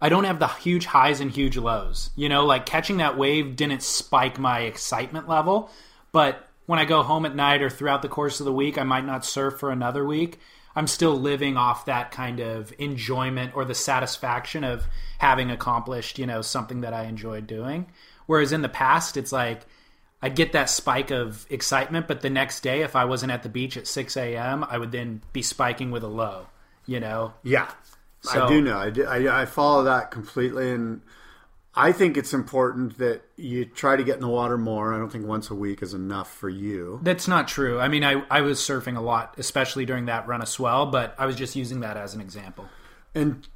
I 0.00 0.08
don't 0.08 0.24
have 0.24 0.38
the 0.38 0.48
huge 0.48 0.86
highs 0.86 1.20
and 1.20 1.30
huge 1.30 1.56
lows. 1.56 2.10
You 2.16 2.28
know, 2.28 2.46
like 2.46 2.64
catching 2.64 2.98
that 2.98 3.18
wave 3.18 3.56
didn't 3.56 3.82
spike 3.82 4.38
my 4.38 4.60
excitement 4.60 5.28
level, 5.28 5.70
but 6.12 6.46
when 6.66 6.78
I 6.78 6.84
go 6.84 7.02
home 7.02 7.26
at 7.26 7.34
night 7.34 7.62
or 7.62 7.68
throughout 7.68 8.00
the 8.00 8.08
course 8.08 8.40
of 8.40 8.46
the 8.46 8.52
week, 8.52 8.78
I 8.78 8.84
might 8.84 9.04
not 9.04 9.24
surf 9.24 9.58
for 9.58 9.70
another 9.70 10.06
week. 10.06 10.38
I'm 10.76 10.86
still 10.86 11.18
living 11.18 11.56
off 11.56 11.86
that 11.86 12.12
kind 12.12 12.38
of 12.38 12.72
enjoyment 12.78 13.56
or 13.56 13.64
the 13.64 13.74
satisfaction 13.74 14.62
of 14.62 14.86
having 15.18 15.50
accomplished, 15.50 16.18
you 16.18 16.26
know, 16.26 16.42
something 16.42 16.82
that 16.82 16.94
I 16.94 17.04
enjoyed 17.04 17.46
doing. 17.46 17.86
Whereas 18.26 18.52
in 18.52 18.62
the 18.62 18.68
past, 18.68 19.16
it's 19.16 19.32
like 19.32 19.66
I'd 20.22 20.36
get 20.36 20.52
that 20.52 20.68
spike 20.68 21.10
of 21.10 21.46
excitement, 21.48 22.06
but 22.06 22.20
the 22.20 22.30
next 22.30 22.60
day, 22.60 22.82
if 22.82 22.94
I 22.94 23.04
wasn't 23.06 23.32
at 23.32 23.42
the 23.42 23.48
beach 23.48 23.76
at 23.76 23.86
6 23.86 24.16
a.m., 24.16 24.64
I 24.68 24.76
would 24.78 24.92
then 24.92 25.22
be 25.32 25.40
spiking 25.42 25.90
with 25.90 26.02
a 26.02 26.08
low, 26.08 26.46
you 26.86 27.00
know? 27.00 27.32
Yeah, 27.42 27.70
So- 28.20 28.44
I 28.44 28.48
do 28.48 28.60
know. 28.60 28.76
I, 28.78 28.90
do, 28.90 29.04
I 29.06 29.42
I 29.42 29.46
follow 29.46 29.84
that 29.84 30.10
completely, 30.10 30.70
and 30.72 31.00
I 31.74 31.92
think 31.92 32.16
it's 32.18 32.34
important 32.34 32.98
that 32.98 33.22
you 33.36 33.64
try 33.64 33.96
to 33.96 34.02
get 34.04 34.16
in 34.16 34.20
the 34.20 34.28
water 34.28 34.58
more. 34.58 34.92
I 34.92 34.98
don't 34.98 35.08
think 35.10 35.24
once 35.26 35.50
a 35.50 35.54
week 35.54 35.82
is 35.82 35.94
enough 35.94 36.30
for 36.34 36.48
you. 36.50 36.98
That's 37.02 37.26
not 37.28 37.48
true. 37.48 37.80
I 37.80 37.88
mean, 37.88 38.04
I, 38.04 38.22
I 38.28 38.40
was 38.42 38.58
surfing 38.60 38.96
a 38.96 39.00
lot, 39.00 39.36
especially 39.38 39.86
during 39.86 40.06
that 40.06 40.26
run 40.26 40.42
of 40.42 40.48
swell, 40.48 40.86
but 40.86 41.14
I 41.16 41.24
was 41.26 41.36
just 41.36 41.56
using 41.56 41.80
that 41.80 41.96
as 41.96 42.12
an 42.12 42.20
example. 42.20 42.68
And 43.14 43.46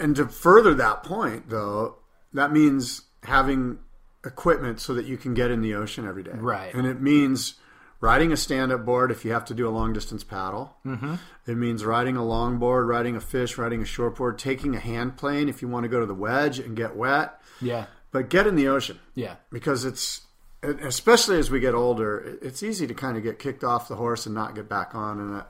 and 0.00 0.16
to 0.16 0.26
further 0.28 0.72
that 0.74 1.02
point, 1.02 1.50
though, 1.50 1.96
that 2.32 2.50
means 2.52 3.02
having 3.24 3.78
equipment 4.24 4.80
so 4.80 4.94
that 4.94 5.06
you 5.06 5.16
can 5.16 5.34
get 5.34 5.50
in 5.50 5.60
the 5.60 5.74
ocean 5.74 6.06
every 6.06 6.22
day. 6.22 6.32
Right. 6.34 6.74
And 6.74 6.86
it 6.86 7.00
means 7.00 7.54
riding 8.00 8.32
a 8.32 8.36
stand-up 8.36 8.84
board 8.84 9.10
if 9.10 9.24
you 9.24 9.32
have 9.32 9.44
to 9.46 9.54
do 9.54 9.66
a 9.68 9.70
long 9.70 9.92
distance 9.92 10.24
paddle. 10.24 10.76
Mm-hmm. 10.84 11.14
It 11.46 11.56
means 11.56 11.84
riding 11.84 12.16
a 12.16 12.20
longboard, 12.20 12.86
riding 12.86 13.16
a 13.16 13.20
fish, 13.20 13.56
riding 13.56 13.80
a 13.80 13.84
shortboard, 13.84 14.36
taking 14.38 14.74
a 14.74 14.80
hand 14.80 15.16
plane 15.16 15.48
if 15.48 15.62
you 15.62 15.68
want 15.68 15.84
to 15.84 15.88
go 15.88 16.00
to 16.00 16.06
the 16.06 16.14
wedge 16.14 16.58
and 16.58 16.76
get 16.76 16.96
wet. 16.96 17.40
Yeah. 17.60 17.86
But 18.10 18.28
get 18.28 18.46
in 18.46 18.56
the 18.56 18.68
ocean 18.68 18.98
Yeah. 19.14 19.36
because 19.50 19.84
it's 19.84 20.22
especially 20.62 21.38
as 21.38 21.50
we 21.50 21.60
get 21.60 21.74
older, 21.74 22.38
it's 22.40 22.62
easy 22.62 22.86
to 22.86 22.94
kind 22.94 23.16
of 23.16 23.22
get 23.22 23.38
kicked 23.38 23.62
off 23.62 23.88
the 23.88 23.96
horse 23.96 24.24
and 24.26 24.34
not 24.34 24.54
get 24.54 24.68
back 24.68 24.94
on. 24.94 25.20
And 25.20 25.36
I 25.36 25.42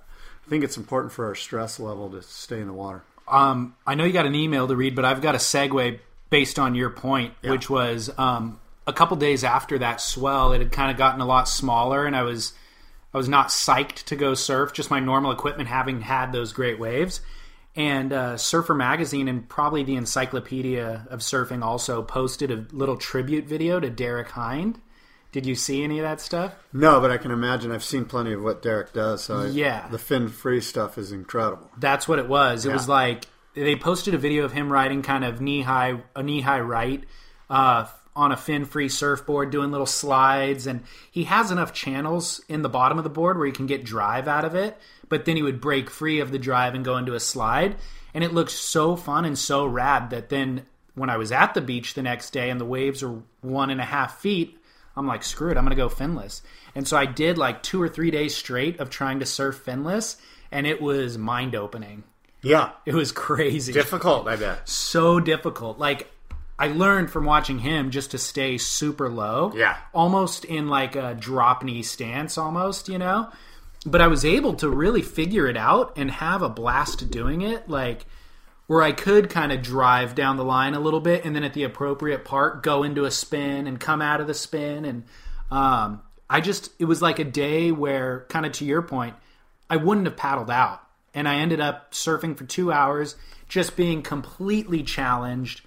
think 0.49 0.65
it's 0.65 0.77
important 0.77 1.13
for 1.13 1.27
our 1.27 1.35
stress 1.35 1.79
level 1.79 2.11
to 2.11 2.23
stay 2.23 2.61
in 2.61 2.67
the 2.67 2.73
water. 2.73 3.05
Um, 3.29 3.77
I 3.87 3.95
know 3.95 4.05
you 4.05 4.13
got 4.13 4.27
an 4.27 4.35
email 4.35 4.67
to 4.69 4.77
read, 4.77 4.95
but 4.97 5.05
I've 5.05 5.23
got 5.23 5.35
a 5.35 5.39
segue 5.39 6.01
based 6.31 6.59
on 6.59 6.75
your 6.75 6.91
point, 6.91 7.33
which 7.43 7.71
was 7.71 8.11
um, 8.19 8.59
a 8.87 8.93
couple 8.93 9.17
days 9.17 9.45
after 9.45 9.79
that 9.79 10.01
swell, 10.01 10.53
it 10.53 10.59
had 10.61 10.73
kind 10.73 10.91
of 10.91 10.97
gotten 10.97 11.21
a 11.21 11.27
lot 11.27 11.49
smaller, 11.49 12.05
and 12.07 12.15
I 12.17 12.23
was 12.23 12.53
I 13.13 13.17
was 13.17 13.29
not 13.29 13.49
psyched 13.49 14.05
to 14.07 14.17
go 14.17 14.35
surf. 14.35 14.73
Just 14.73 14.91
my 14.91 15.01
normal 15.01 15.31
equipment, 15.33 15.69
having 15.69 16.01
had 16.01 16.33
those 16.33 16.53
great 16.53 16.79
waves. 16.79 17.21
And 17.77 18.13
uh, 18.13 18.37
Surfer 18.37 18.75
Magazine 18.75 19.27
and 19.27 19.49
probably 19.49 19.83
the 19.83 19.97
Encyclopedia 19.97 21.07
of 21.11 21.21
Surfing 21.21 21.63
also 21.63 22.03
posted 22.03 22.51
a 22.53 22.67
little 22.73 22.97
tribute 22.97 23.47
video 23.47 23.81
to 23.81 23.91
Derek 23.91 24.29
Hynd. 24.31 24.81
Did 25.33 25.45
you 25.47 25.57
see 25.57 25.83
any 25.83 25.99
of 25.99 26.05
that 26.05 26.21
stuff? 26.21 26.55
No, 26.73 27.01
but 27.01 27.11
I 27.11 27.17
can 27.17 27.33
imagine. 27.33 27.73
I've 27.73 27.83
seen 27.83 28.05
plenty 28.05 28.33
of 28.33 28.43
what 28.45 28.63
Derek 28.63 28.93
does. 28.93 29.25
So 29.25 29.41
I- 29.41 29.47
Yeah. 29.47 29.89
the 29.89 29.99
fin 29.99 30.29
free 30.29 30.61
stuff 30.61 30.97
is 30.99 31.11
incredible. 31.11 31.69
That's 31.77 32.07
what 32.07 32.21
it 32.21 32.29
was. 32.29 32.65
It 32.65 32.73
was 32.73 32.89
like 32.89 33.25
they 33.55 33.75
posted 33.75 34.15
a 34.15 34.19
video 34.19 34.45
of 34.45 34.53
him 34.53 34.73
riding 34.73 35.03
kind 35.03 35.25
of 35.25 35.41
knee 35.41 35.63
high, 35.63 36.01
a 36.15 36.23
knee 36.23 36.43
high 36.43 36.61
right, 36.61 37.03
uh, 37.51 37.87
on 38.17 38.31
a 38.33 38.37
fin 38.37 38.65
free 38.65 38.89
surfboard, 38.89 39.51
doing 39.51 39.71
little 39.71 39.87
slides, 39.87 40.67
and 40.67 40.83
he 41.11 41.25
has 41.25 41.51
enough 41.51 41.73
channels 41.73 42.41
in 42.49 42.63
the 42.63 42.69
bottom 42.69 42.97
of 42.99 43.05
the 43.05 43.11
board 43.11 43.37
where 43.37 43.47
he 43.47 43.53
can 43.53 43.67
get 43.67 43.85
drive 43.85 44.29
out 44.29 44.45
of 44.45 44.55
it. 44.55 44.77
But 45.09 45.25
then 45.25 45.37
he 45.37 45.43
would 45.43 45.61
break 45.61 45.91
free 45.91 46.21
of 46.21 46.31
the 46.31 46.39
drive 46.39 46.75
and 46.75 46.85
go 46.85 46.97
into 46.97 47.15
a 47.15 47.21
slide, 47.21 47.77
and 48.15 48.23
it 48.25 48.33
looked 48.33 48.53
so 48.53 48.97
fun 48.97 49.25
and 49.25 49.39
so 49.39 49.67
rad 49.67 50.11
that 50.11 50.29
then 50.29 50.67
when 50.95 51.11
I 51.11 51.17
was 51.17 51.33
at 51.33 51.55
the 51.55 51.61
beach 51.61 51.95
the 51.95 52.03
next 52.03 52.31
day 52.31 52.51
and 52.51 52.61
the 52.61 52.65
waves 52.65 53.03
were 53.03 53.21
one 53.41 53.71
and 53.71 53.81
a 53.81 53.85
half 53.85 54.21
feet. 54.21 54.59
I'm 54.97 55.09
like, 55.09 55.25
screw 55.25 55.51
it, 55.51 55.57
I'm 55.59 55.65
gonna 55.65 55.75
go 55.75 55.89
finless. 55.89 56.41
And 56.77 56.87
so 56.87 56.97
I 56.97 57.05
did 57.07 57.37
like 57.37 57.65
two 57.65 57.83
or 57.83 57.89
three 57.89 58.13
days 58.13 58.37
straight 58.37 58.79
of 58.79 58.91
trying 58.91 59.19
to 59.19 59.27
surf 59.27 59.57
finless, 59.57 60.17
and 60.53 60.69
it 60.69 60.81
was 60.81 61.19
mind 61.19 61.57
opening. 61.57 62.05
Yeah, 62.43 62.71
It 62.87 62.95
was 62.95 63.11
crazy. 63.11 63.73
difficult. 63.73 64.29
I 64.29 64.37
bet. 64.37 64.69
so 64.69 65.19
difficult. 65.19 65.79
Like 65.81 66.11
I 66.59 66.69
learned 66.69 67.11
from 67.11 67.25
watching 67.25 67.59
him 67.59 67.91
just 67.91 68.13
to 68.13 68.19
stay 68.19 68.59
super 68.59 69.09
low. 69.09 69.53
Yeah. 69.55 69.77
Almost 69.93 70.45
in 70.45 70.69
like 70.69 70.95
a 70.95 71.15
drop 71.19 71.65
knee 71.65 71.83
stance 71.83 72.39
almost, 72.39 72.89
you 72.89 72.99
know? 72.99 73.31
But 73.85 74.01
I 74.01 74.07
was 74.07 74.25
able 74.25 74.55
to 74.55 74.69
really 74.69 75.03
figure 75.03 75.47
it 75.47 75.57
out 75.57 75.93
and 75.97 76.11
have 76.11 76.43
a 76.43 76.49
blast 76.49 77.11
doing 77.11 77.43
it. 77.43 77.69
Like 77.69 78.07
where 78.67 78.83
I 78.83 78.93
could 78.93 79.31
kind 79.31 79.53
of 79.53 79.63
drive 79.63 80.15
down 80.15 80.37
the 80.37 80.45
line 80.45 80.75
a 80.75 80.81
little 80.81 81.01
bit 81.01 81.25
and 81.25 81.35
then 81.35 81.45
at 81.45 81.55
the 81.55 81.65
appropriate 81.65 82.25
part 82.25 82.63
go 82.63 82.83
into 82.83 83.05
a 83.05 83.11
spin 83.11 83.67
and 83.67 83.79
come 83.79 84.01
out 84.01 84.21
of 84.21 84.27
the 84.27 84.35
spin 84.35 84.85
and 84.85 85.05
um, 85.51 86.03
I 86.31 86.41
just 86.41 86.71
it 86.79 86.87
was 86.87 87.03
like 87.03 87.19
a 87.19 87.25
day 87.25 87.73
where 87.73 88.27
kind 88.29 88.47
of 88.47 88.53
to 88.53 88.65
your 88.65 88.83
point 88.83 89.17
I 89.69 89.77
wouldn't 89.77 90.07
have 90.07 90.17
paddled 90.17 90.51
out 90.51 90.81
and 91.13 91.29
I 91.29 91.37
ended 91.37 91.61
up 91.61 91.93
surfing 91.93 92.37
for 92.37 92.45
2 92.45 92.73
hours 92.73 93.17
just 93.49 93.77
being 93.77 94.03
completely 94.03 94.83
challenged 94.83 95.61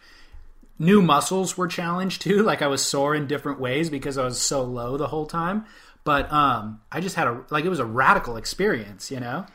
new 0.79 1.01
muscles 1.01 1.57
were 1.57 1.67
challenged 1.67 2.21
too 2.21 2.43
like 2.49 2.61
I 2.61 2.67
was 2.67 2.83
sore 2.83 3.15
in 3.15 3.27
different 3.27 3.59
ways 3.59 3.89
because 3.89 4.17
I 4.17 4.23
was 4.23 4.39
so 4.41 4.63
low 4.63 4.97
the 4.97 5.07
whole 5.07 5.25
time 5.25 5.65
but 6.03 6.31
um 6.31 6.81
I 6.91 6.99
just 7.01 7.15
had 7.15 7.27
a 7.27 7.43
like 7.49 7.65
it 7.65 7.69
was 7.69 7.79
a 7.79 7.85
radical 7.85 8.37
experience 8.37 9.09
you 9.11 9.19
know 9.19 9.45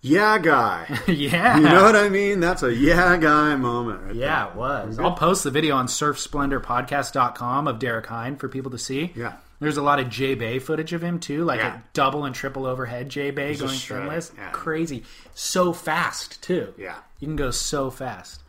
Yeah, 0.00 0.38
guy. 0.38 0.86
yeah 1.08 1.56
You 1.58 1.64
know 1.64 1.82
what 1.82 1.96
I 1.96 2.08
mean? 2.08 2.38
That's 2.40 2.62
a 2.62 2.72
yeah 2.72 3.16
guy 3.16 3.56
moment. 3.56 4.02
Right 4.04 4.14
Yeah, 4.14 4.48
it 4.50 4.54
was. 4.54 4.98
I'll 5.00 5.14
post 5.16 5.42
the 5.42 5.50
video 5.50 5.74
on 5.74 5.88
surfsplendorpodcast.com 5.88 7.66
of 7.68 7.78
Derek 7.80 8.06
Hynd 8.06 8.38
for 8.38 8.48
people 8.48 8.70
to 8.70 8.78
see. 8.78 9.12
Yeah. 9.16 9.34
There's 9.60 9.76
a 9.76 9.82
lot 9.82 9.98
of 9.98 10.08
J 10.08 10.34
Bay 10.34 10.60
footage 10.60 10.92
of 10.92 11.02
him 11.02 11.18
too, 11.18 11.44
like 11.44 11.58
Yeah. 11.58 11.78
a 11.78 11.82
double 11.92 12.24
and 12.24 12.34
triple 12.34 12.64
overhead 12.64 13.08
J 13.08 13.32
Bay 13.32 13.56
going 13.56 13.72
finless. 13.76 14.30
yeah. 14.36 14.50
Crazy. 14.52 15.02
So 15.34 15.72
fast 15.72 16.40
too. 16.42 16.74
Yeah. 16.78 16.98
You 17.18 17.26
can 17.26 17.34
go 17.36 17.50
so 17.50 17.90
fast. 17.90 18.44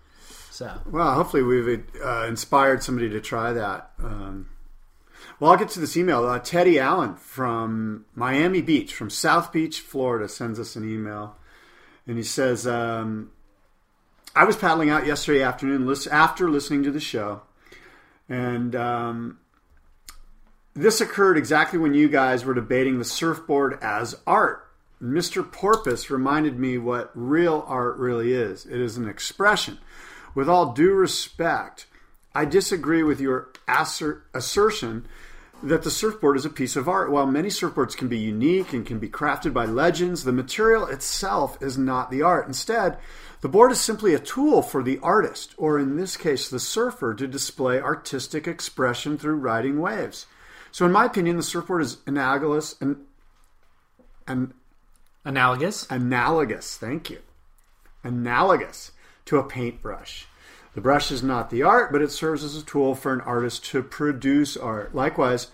So 0.60 0.78
Well, 0.92 1.13
hopefully 1.13 1.42
we've 1.42 1.86
uh, 2.04 2.25
inspired 2.28 2.84
somebody 2.84 3.10
to 3.12 3.22
try 3.22 3.54
that. 3.54 3.92
Um, 4.04 4.50
well, 5.39 5.51
I'll 5.51 5.58
get 5.58 5.70
to 5.70 5.80
this 5.80 5.96
email. 5.96 6.25
Uh, 6.25 6.38
Teddy 6.38 6.78
Allen 6.78 7.16
from 7.16 8.04
Miami 8.13 8.62
Beach, 8.62 8.94
from 8.94 9.10
South 9.10 9.54
Beach, 9.54 9.80
Florida, 9.80 10.28
sends 10.28 10.60
us 10.60 10.75
an 10.75 10.84
email. 10.84 11.38
And 12.06 12.18
he 12.18 12.25
says, 12.25 12.68
um, 12.68 13.32
I 14.36 14.44
was 14.44 14.58
paddling 14.58 14.89
out 14.89 15.06
yesterday 15.06 15.44
afternoon 15.44 15.89
after 16.12 16.50
listening 16.50 16.84
to 16.84 16.92
the 16.92 17.00
show. 17.00 17.44
And 18.28 18.75
um, 18.75 19.39
this 20.74 21.00
occurred 21.00 21.38
exactly 21.38 21.80
when 21.80 21.94
you 21.94 22.10
guys 22.10 22.44
were 22.44 22.54
debating 22.54 23.00
the 23.00 23.06
surfboard 23.06 23.80
as 23.82 24.13
art. 24.28 24.68
Mr. 25.01 25.50
Porpoise 25.50 26.10
reminded 26.10 26.60
me 26.60 26.78
what 26.78 27.12
real 27.16 27.63
art 27.66 27.96
really 27.96 28.34
is 28.34 28.66
it 28.66 28.82
is 28.82 28.98
an 28.98 29.08
expression. 29.08 29.78
With 30.39 30.48
all 30.48 30.72
due 30.72 30.93
respect, 30.93 31.86
I 32.34 32.46
disagree 32.46 33.03
with 33.03 33.19
your 33.19 33.50
asser- 33.67 34.24
assertion 34.34 35.05
that 35.62 35.84
the 35.84 35.91
surfboard 35.91 36.38
is 36.38 36.46
a 36.46 36.50
piece 36.50 36.77
of 36.77 36.88
art. 36.88 37.12
While 37.12 37.25
many 37.25 37.50
surfboards 37.50 37.98
can 37.98 38.08
be 38.08 38.19
unique 38.19 38.72
and 38.72 38.86
can 38.86 39.00
be 39.00 39.10
crafted 39.10 39.53
by 39.53 39.65
legends, 39.65 40.24
the 40.24 40.31
material 40.31 40.86
itself 40.86 41.62
is 41.62 41.77
not 41.77 42.10
the 42.10 42.22
art. 42.22 42.48
Instead, 42.48 42.98
the 43.41 43.50
board 43.50 43.74
is 43.74 43.81
simply 43.81 44.13
a 44.13 44.19
tool 44.19 44.62
for 44.62 44.81
the 44.81 44.98
artist, 45.00 45.55
or 45.58 45.77
in 45.77 45.98
this 45.98 46.15
case, 46.15 46.48
the 46.48 46.58
surfer, 46.58 47.13
to 47.15 47.27
display 47.27 47.81
artistic 47.81 48.48
expression 48.48 49.17
through 49.17 49.36
riding 49.36 49.81
waves. 49.81 50.25
So, 50.72 50.86
in 50.86 50.93
my 50.93 51.03
opinion, 51.03 51.36
the 51.36 51.43
surfboard 51.43 51.81
is 51.81 51.98
analogous 52.08 52.77
and, 52.79 52.96
and 54.25 54.53
analogous. 55.25 55.86
analogous. 55.91 56.77
Thank 56.77 57.10
you. 57.10 57.19
Analogous 58.05 58.93
to 59.25 59.38
a 59.38 59.43
paintbrush. 59.43 60.25
The 60.79 60.83
brush 60.83 61.12
is 61.12 61.21
not 61.21 61.50
the 61.50 61.62
art, 61.62 61.91
but 61.91 62.01
it 62.01 62.09
serves 62.09 62.41
as 62.41 62.55
a 62.55 62.63
tool 62.63 62.95
for 62.95 63.12
an 63.12 63.19
artist 63.19 63.65
to 63.65 63.83
produce 63.83 64.55
art. 64.55 64.95
Likewise, 64.95 65.48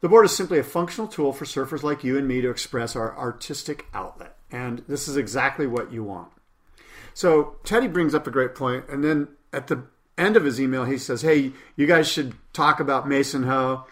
the 0.00 0.08
board 0.08 0.24
is 0.24 0.36
simply 0.36 0.60
a 0.60 0.62
functional 0.62 1.08
tool 1.08 1.32
for 1.32 1.46
surfers 1.46 1.82
like 1.82 2.04
you 2.04 2.16
and 2.16 2.28
me 2.28 2.40
to 2.42 2.48
express 2.48 2.94
our 2.94 3.18
artistic 3.18 3.86
outlet. 3.92 4.36
And 4.52 4.84
this 4.86 5.08
is 5.08 5.16
exactly 5.16 5.66
what 5.66 5.90
you 5.90 6.04
want. 6.04 6.30
So 7.12 7.56
Teddy 7.64 7.88
brings 7.88 8.14
up 8.14 8.28
a 8.28 8.30
great 8.30 8.54
point, 8.54 8.84
and 8.88 9.02
then 9.02 9.26
at 9.52 9.66
the 9.66 9.82
end 10.16 10.36
of 10.36 10.44
his 10.44 10.60
email, 10.60 10.84
he 10.84 10.96
says, 10.96 11.22
"Hey, 11.22 11.54
you 11.74 11.88
guys 11.88 12.06
should 12.06 12.36
talk 12.52 12.78
about 12.78 13.08
Mason 13.08 13.42
Ho. 13.42 13.84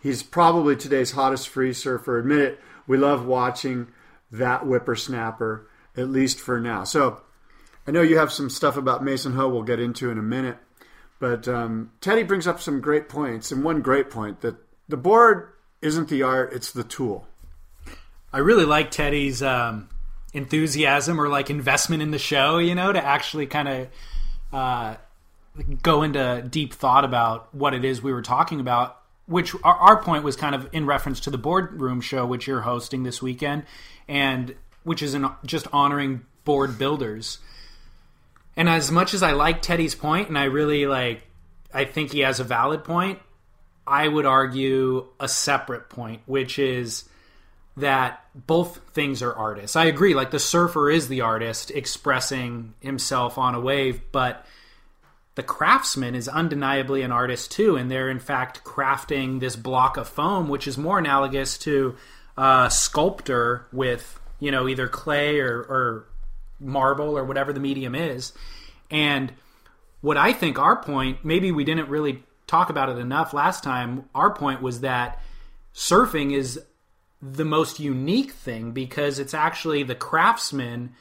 He's 0.00 0.22
probably 0.22 0.76
today's 0.76 1.10
hottest 1.10 1.48
free 1.48 1.72
surfer. 1.72 2.16
Admit 2.16 2.38
it, 2.38 2.60
we 2.86 2.96
love 2.96 3.26
watching 3.26 3.88
that 4.30 4.60
whippersnapper, 4.60 5.66
at 5.96 6.08
least 6.08 6.38
for 6.38 6.60
now." 6.60 6.84
So 6.84 7.22
I 7.88 7.90
know 7.90 8.02
you 8.02 8.18
have 8.18 8.30
some 8.30 8.50
stuff 8.50 8.76
about 8.76 9.02
Mason 9.02 9.32
Ho 9.32 9.48
we'll 9.48 9.62
get 9.62 9.80
into 9.80 10.10
in 10.10 10.18
a 10.18 10.22
minute, 10.22 10.58
but 11.18 11.48
um, 11.48 11.90
Teddy 12.02 12.22
brings 12.22 12.46
up 12.46 12.60
some 12.60 12.82
great 12.82 13.08
points, 13.08 13.50
and 13.50 13.64
one 13.64 13.80
great 13.80 14.10
point 14.10 14.42
that 14.42 14.56
the 14.90 14.98
board 14.98 15.54
isn't 15.80 16.10
the 16.10 16.22
art; 16.22 16.52
it's 16.52 16.70
the 16.70 16.84
tool. 16.84 17.26
I 18.30 18.40
really 18.40 18.66
like 18.66 18.90
Teddy's 18.90 19.42
um, 19.42 19.88
enthusiasm 20.34 21.18
or 21.18 21.28
like 21.28 21.48
investment 21.48 22.02
in 22.02 22.10
the 22.10 22.18
show, 22.18 22.58
you 22.58 22.74
know, 22.74 22.92
to 22.92 23.02
actually 23.02 23.46
kind 23.46 23.68
of 23.68 23.88
uh, 24.52 24.96
go 25.80 26.02
into 26.02 26.46
deep 26.46 26.74
thought 26.74 27.06
about 27.06 27.54
what 27.54 27.72
it 27.72 27.86
is 27.86 28.02
we 28.02 28.12
were 28.12 28.20
talking 28.20 28.60
about. 28.60 29.00
Which 29.24 29.54
our, 29.64 29.74
our 29.74 30.02
point 30.02 30.24
was 30.24 30.36
kind 30.36 30.54
of 30.54 30.68
in 30.72 30.84
reference 30.84 31.20
to 31.20 31.30
the 31.30 31.38
boardroom 31.38 32.02
show, 32.02 32.26
which 32.26 32.46
you're 32.46 32.60
hosting 32.60 33.04
this 33.04 33.22
weekend, 33.22 33.62
and 34.06 34.54
which 34.84 35.00
is 35.00 35.16
just 35.46 35.66
honoring 35.72 36.26
board 36.44 36.78
builders. 36.78 37.38
And 38.58 38.68
as 38.68 38.90
much 38.90 39.14
as 39.14 39.22
I 39.22 39.32
like 39.32 39.62
Teddy's 39.62 39.94
point, 39.94 40.28
and 40.28 40.36
I 40.36 40.44
really 40.44 40.84
like, 40.86 41.22
I 41.72 41.84
think 41.84 42.10
he 42.10 42.20
has 42.20 42.40
a 42.40 42.44
valid 42.44 42.82
point. 42.82 43.20
I 43.86 44.08
would 44.08 44.26
argue 44.26 45.06
a 45.20 45.28
separate 45.28 45.88
point, 45.88 46.22
which 46.26 46.58
is 46.58 47.08
that 47.76 48.24
both 48.34 48.80
things 48.92 49.22
are 49.22 49.32
artists. 49.32 49.76
I 49.76 49.84
agree, 49.84 50.12
like 50.12 50.32
the 50.32 50.40
surfer 50.40 50.90
is 50.90 51.06
the 51.06 51.20
artist 51.20 51.70
expressing 51.70 52.74
himself 52.80 53.38
on 53.38 53.54
a 53.54 53.60
wave, 53.60 54.00
but 54.10 54.44
the 55.36 55.44
craftsman 55.44 56.16
is 56.16 56.26
undeniably 56.26 57.02
an 57.02 57.12
artist 57.12 57.52
too, 57.52 57.76
and 57.76 57.88
they're 57.88 58.10
in 58.10 58.18
fact 58.18 58.64
crafting 58.64 59.38
this 59.38 59.54
block 59.54 59.96
of 59.96 60.08
foam, 60.08 60.48
which 60.48 60.66
is 60.66 60.76
more 60.76 60.98
analogous 60.98 61.58
to 61.58 61.94
a 62.36 62.68
sculptor 62.72 63.66
with 63.72 64.18
you 64.40 64.50
know 64.50 64.66
either 64.66 64.88
clay 64.88 65.38
or, 65.38 65.60
or 65.60 66.06
marble 66.60 67.16
or 67.16 67.24
whatever 67.24 67.52
the 67.52 67.60
medium 67.60 67.94
is. 67.94 68.32
And 68.90 69.32
what 70.00 70.16
I 70.16 70.32
think 70.32 70.58
our 70.58 70.80
point, 70.80 71.24
maybe 71.24 71.52
we 71.52 71.64
didn't 71.64 71.88
really 71.88 72.22
talk 72.46 72.70
about 72.70 72.88
it 72.88 72.98
enough 72.98 73.32
last 73.32 73.62
time. 73.62 74.08
Our 74.14 74.32
point 74.32 74.62
was 74.62 74.80
that 74.80 75.20
surfing 75.74 76.32
is 76.32 76.60
the 77.20 77.44
most 77.44 77.80
unique 77.80 78.32
thing 78.32 78.72
because 78.72 79.18
it's 79.18 79.34
actually 79.34 79.82
the 79.82 79.94
craftsman 79.94 80.94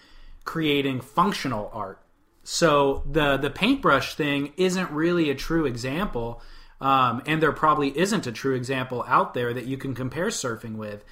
creating 0.46 1.02
functional 1.02 1.70
art. 1.74 2.02
So 2.44 3.04
the 3.12 3.38
the 3.38 3.50
paintbrush 3.50 4.16
thing 4.16 4.54
isn't 4.56 4.90
really 4.92 5.30
a 5.30 5.36
true 5.36 5.66
example, 5.66 6.42
um, 6.80 7.22
and 7.26 7.44
there 7.44 7.52
probably 7.52 7.98
isn't 7.98 8.26
a 8.26 8.32
true 8.32 8.56
example 8.56 9.04
out 9.06 9.34
there 9.34 9.54
that 9.54 9.66
you 9.66 9.78
can 9.78 9.94
compare 9.94 10.28
surfing 10.28 10.78
with, 10.78 11.04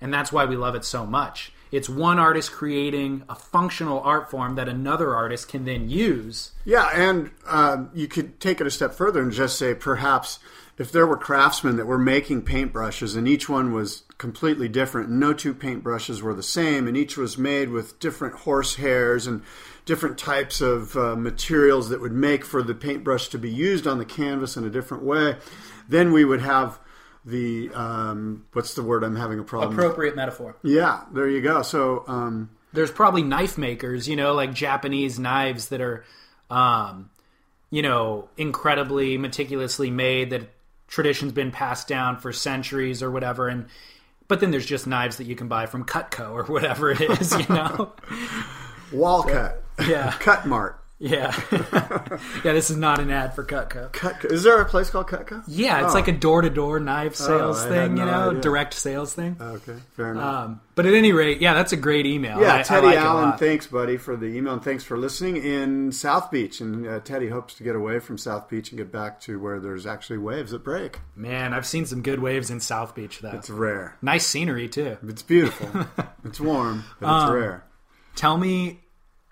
and 0.00 0.14
that's 0.14 0.30
why 0.30 0.44
we 0.44 0.56
love 0.56 0.76
it 0.76 0.84
so 0.84 1.04
much. 1.04 1.52
It's 1.74 1.88
one 1.88 2.20
artist 2.20 2.52
creating 2.52 3.24
a 3.28 3.34
functional 3.34 3.98
art 4.00 4.30
form 4.30 4.54
that 4.54 4.68
another 4.68 5.12
artist 5.12 5.48
can 5.48 5.64
then 5.64 5.88
use. 5.90 6.52
Yeah, 6.64 6.88
and 6.94 7.32
um, 7.46 7.90
you 7.92 8.06
could 8.06 8.38
take 8.38 8.60
it 8.60 8.66
a 8.66 8.70
step 8.70 8.94
further 8.94 9.20
and 9.20 9.32
just 9.32 9.58
say 9.58 9.74
perhaps 9.74 10.38
if 10.78 10.92
there 10.92 11.04
were 11.04 11.16
craftsmen 11.16 11.76
that 11.76 11.86
were 11.86 11.98
making 11.98 12.42
paintbrushes 12.42 13.16
and 13.16 13.26
each 13.26 13.48
one 13.48 13.72
was 13.72 14.04
completely 14.18 14.68
different, 14.68 15.10
no 15.10 15.32
two 15.32 15.52
paintbrushes 15.52 16.22
were 16.22 16.34
the 16.34 16.44
same, 16.44 16.86
and 16.86 16.96
each 16.96 17.16
was 17.16 17.36
made 17.36 17.70
with 17.70 17.98
different 17.98 18.36
horse 18.36 18.76
hairs 18.76 19.26
and 19.26 19.42
different 19.84 20.16
types 20.16 20.60
of 20.60 20.96
uh, 20.96 21.16
materials 21.16 21.88
that 21.88 22.00
would 22.00 22.12
make 22.12 22.44
for 22.44 22.62
the 22.62 22.74
paintbrush 22.74 23.26
to 23.28 23.38
be 23.38 23.50
used 23.50 23.84
on 23.84 23.98
the 23.98 24.04
canvas 24.04 24.56
in 24.56 24.64
a 24.64 24.70
different 24.70 25.02
way, 25.02 25.36
then 25.88 26.12
we 26.12 26.24
would 26.24 26.40
have 26.40 26.78
the 27.24 27.70
um, 27.74 28.46
what's 28.52 28.74
the 28.74 28.82
word 28.82 29.04
I'm 29.04 29.16
having 29.16 29.38
a 29.38 29.44
problem. 29.44 29.72
Appropriate 29.72 30.16
metaphor. 30.16 30.56
Yeah, 30.62 31.02
there 31.12 31.28
you 31.28 31.40
go. 31.40 31.62
So 31.62 32.04
um, 32.06 32.50
there's 32.72 32.90
probably 32.90 33.22
knife 33.22 33.56
makers, 33.56 34.08
you 34.08 34.16
know, 34.16 34.34
like 34.34 34.52
Japanese 34.52 35.18
knives 35.18 35.68
that 35.68 35.80
are, 35.80 36.04
um, 36.50 37.10
you 37.70 37.82
know, 37.82 38.28
incredibly 38.36 39.16
meticulously 39.16 39.90
made 39.90 40.30
that 40.30 40.42
tradition's 40.88 41.32
been 41.32 41.50
passed 41.50 41.88
down 41.88 42.18
for 42.18 42.32
centuries 42.32 43.02
or 43.02 43.10
whatever, 43.10 43.48
and 43.48 43.66
but 44.28 44.40
then 44.40 44.50
there's 44.50 44.66
just 44.66 44.86
knives 44.86 45.16
that 45.18 45.26
you 45.26 45.36
can 45.36 45.48
buy 45.48 45.66
from 45.66 45.84
Cutco 45.84 46.32
or 46.32 46.44
whatever 46.44 46.90
it 46.90 47.00
is, 47.00 47.32
you 47.32 47.46
know. 47.48 47.92
Walcut. 48.92 49.56
Yeah. 49.86 50.12
Cut 50.20 50.46
Mart. 50.46 50.80
Yeah, 51.00 51.34
yeah. 52.44 52.52
This 52.52 52.70
is 52.70 52.76
not 52.76 53.00
an 53.00 53.10
ad 53.10 53.34
for 53.34 53.44
Cutco. 53.44 53.90
Cutco. 53.90 54.30
Is 54.30 54.44
there 54.44 54.60
a 54.60 54.64
place 54.64 54.90
called 54.90 55.08
Cutco? 55.08 55.42
Yeah, 55.48 55.82
it's 55.84 55.90
Oh. 55.90 55.94
like 55.94 56.06
a 56.08 56.12
door-to-door 56.12 56.78
knife 56.80 57.16
sales 57.16 57.58
I 57.58 57.62
had 57.62 57.68
thing, 57.88 57.96
you 57.98 58.04
know, 58.06 58.30
idea. 58.30 58.40
direct 58.40 58.74
sales 58.74 59.12
thing. 59.12 59.36
Okay, 59.40 59.76
fair 59.96 60.12
enough. 60.12 60.44
Um, 60.44 60.60
but 60.76 60.86
at 60.86 60.94
any 60.94 61.12
rate, 61.12 61.40
yeah, 61.40 61.52
that's 61.52 61.72
a 61.72 61.76
great 61.76 62.06
email. 62.06 62.40
yeah, 62.40 62.54
I- 62.54 62.58
I 62.60 62.62
Teddy 62.62 62.86
like 62.86 62.96
Allen, 62.98 63.36
thanks, 63.38 63.66
buddy, 63.66 63.96
for 63.96 64.16
the 64.16 64.26
email, 64.26 64.52
and 64.54 64.62
thanks 64.62 64.84
for 64.84 64.96
listening 64.96 65.36
in 65.36 65.90
South 65.90 66.30
Beach. 66.30 66.60
And 66.60 66.86
uh, 66.86 67.00
Teddy 67.00 67.28
hopes 67.28 67.54
to 67.54 67.64
get 67.64 67.74
away 67.74 67.98
from 67.98 68.16
South 68.16 68.48
Beach 68.48 68.70
and 68.70 68.78
get 68.78 68.92
back 68.92 69.20
to 69.22 69.38
where 69.40 69.58
there's 69.58 69.86
actually 69.86 70.18
waves 70.18 70.52
that 70.52 70.62
break. 70.62 71.00
Man, 71.16 71.52
I've 71.52 71.66
seen 71.66 71.86
some 71.86 72.02
good 72.02 72.20
waves 72.20 72.50
in 72.50 72.60
South 72.60 72.94
Beach 72.94 73.18
though. 73.20 73.30
It's 73.32 73.50
rare. 73.50 73.96
nice 74.00 74.26
scenery 74.26 74.68
too. 74.68 74.96
It's 75.06 75.22
beautiful. 75.22 75.68
it's 76.24 76.40
warm, 76.40 76.84
but 77.00 77.06
it's 77.06 77.24
Um, 77.30 77.32
rare. 77.34 77.64
Tell 78.16 78.38
me, 78.38 78.80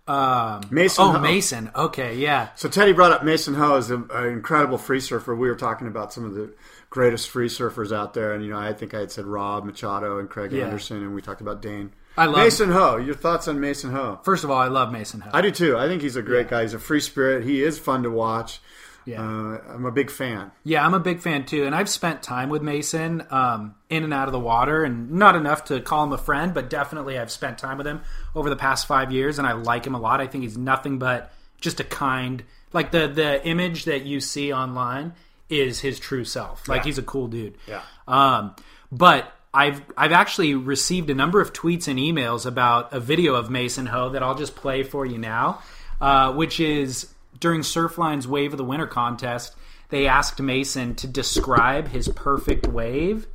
um, 0.09 0.63
Mason 0.71 1.05
oh 1.05 1.13
Ho. 1.13 1.19
Mason. 1.21 1.71
Okay, 1.75 2.17
yeah, 2.17 2.49
So 2.57 2.69
Teddy 2.69 2.93
brought 2.93 3.13
up 3.13 3.25
Mason 3.25 3.55
Ho 3.55 3.77
as 3.77 3.91
an 3.91 4.09
incredible 4.13 4.79
free 4.79 5.01
surfer. 5.01 5.35
We 5.35 5.49
were 5.49 5.55
talking 5.57 5.87
about 5.87 6.13
some 6.13 6.25
of 6.25 6.35
the 6.35 6.53
greatest 6.91 7.31
free 7.31 7.49
surfers 7.49 7.95
out 7.97 8.13
there, 8.15 8.33
and 8.35 8.45
you 8.45 8.51
know, 8.51 8.59
I 8.59 8.73
think 8.73 8.95
I 8.95 9.01
had 9.01 9.11
said 9.13 9.25
Rob 9.27 9.65
Machado 9.65 10.19
and 10.19 10.29
Craig 10.29 10.53
Yeah. 10.53 10.65
Anderson, 10.65 10.99
and 10.99 11.15
we 11.15 11.23
talked 11.23 11.41
about 11.41 11.63
Dane. 11.63 11.93
I 12.17 12.27
love- 12.27 12.37
Mason 12.39 12.71
Ho. 12.71 12.97
Your 12.97 13.15
thoughts 13.15 13.49
on 13.49 13.59
Mason 13.61 13.91
Ho? 13.93 14.21
First 14.23 14.45
of 14.45 14.51
all, 14.51 14.59
I 14.59 14.69
love 14.69 14.93
Mason 14.93 15.21
Ho. 15.21 15.31
I 15.33 15.41
do 15.41 15.51
too. 15.51 15.79
I 15.79 15.87
think 15.89 16.03
he's 16.03 16.17
a 16.17 16.21
great 16.23 16.51
guy. 16.51 16.63
He's 16.63 16.75
a 16.75 16.79
free 16.79 17.01
spirit. 17.01 17.45
He 17.45 17.63
is 17.63 17.79
fun 17.79 18.03
to 18.03 18.11
watch. 18.11 18.61
Yeah. 19.05 19.21
Uh, 19.23 19.59
I'm 19.75 19.85
a 19.85 19.91
big 19.93 20.11
fan. 20.11 20.53
Yeah, 20.65 20.85
I'm 20.87 20.95
a 20.95 21.01
big 21.01 21.21
fan 21.21 21.45
too, 21.45 21.65
and 21.65 21.75
I've 21.75 21.89
spent 21.89 22.23
time 22.23 22.49
with 22.51 22.63
Mason 22.63 23.27
um, 23.31 23.75
in 23.91 24.05
and 24.05 24.15
out 24.15 24.29
of 24.29 24.33
the 24.33 24.39
water, 24.41 24.85
and 24.85 25.11
not 25.13 25.35
enough 25.37 25.65
to 25.67 25.81
call 25.81 26.05
him 26.05 26.13
a 26.13 26.19
friend, 26.19 26.55
but 26.55 26.71
definitely 26.71 27.19
I've 27.19 27.31
spent 27.31 27.59
time 27.59 27.79
with 27.79 27.87
him 27.87 28.01
over 28.35 28.49
the 28.49 28.57
past 28.57 28.87
five 28.87 29.11
years, 29.11 29.39
and 29.39 29.47
I 29.47 29.53
like 29.53 29.87
him 29.87 29.95
a 29.95 30.01
lot. 30.01 30.21
I 30.21 30.27
think 30.27 30.45
he's 30.45 30.57
nothing 30.59 30.99
but 30.99 31.33
just 31.61 31.81
a 31.81 31.85
kind, 31.85 32.43
like 32.73 32.91
the 32.93 33.09
the 33.09 33.45
image 33.47 33.85
that 33.87 34.03
you 34.05 34.21
see 34.21 34.53
online 34.53 35.15
is 35.49 35.81
his 35.81 35.99
true 36.01 36.25
self. 36.25 36.67
Like 36.69 36.79
Yeah. 36.81 36.85
he's 36.85 36.99
a 36.99 37.03
cool 37.03 37.29
dude. 37.29 37.57
Yeah. 37.69 37.83
Um, 38.09 38.55
but 38.91 39.33
I've 39.55 39.83
I've 39.97 40.13
actually 40.13 40.55
received 40.55 41.11
a 41.11 41.15
number 41.15 41.41
of 41.41 41.53
tweets 41.53 41.87
and 41.89 41.99
emails 41.99 42.47
about 42.47 42.93
a 42.93 43.01
video 43.01 43.35
of 43.35 43.51
Mason 43.51 43.87
Ho 43.87 44.09
that 44.11 44.23
I'll 44.23 44.35
just 44.35 44.57
play 44.57 44.83
for 44.83 45.05
you 45.05 45.19
now, 45.19 45.61
uh, 46.01 46.33
which 46.33 46.59
is 46.59 47.12
during 47.43 47.63
Surfline's 47.63 48.27
Wave 48.27 48.53
of 48.53 48.57
the 48.59 48.65
Winter 48.65 48.87
contest. 48.87 49.55
They 49.91 50.07
asked 50.07 50.41
Mason 50.41 50.95
to 50.95 51.07
describe 51.07 51.89
his 51.89 52.09
perfect 52.09 52.67
wave, 52.67 53.27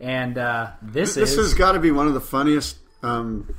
and 0.00 0.36
uh, 0.36 0.70
this, 0.82 1.14
This 1.14 1.32
is. 1.32 1.36
has 1.36 1.54
got 1.54 1.72
to 1.72 1.78
be 1.78 1.92
one 1.92 2.08
of 2.08 2.14
the 2.14 2.20
funniest. 2.20 2.78
Um, 3.04 3.54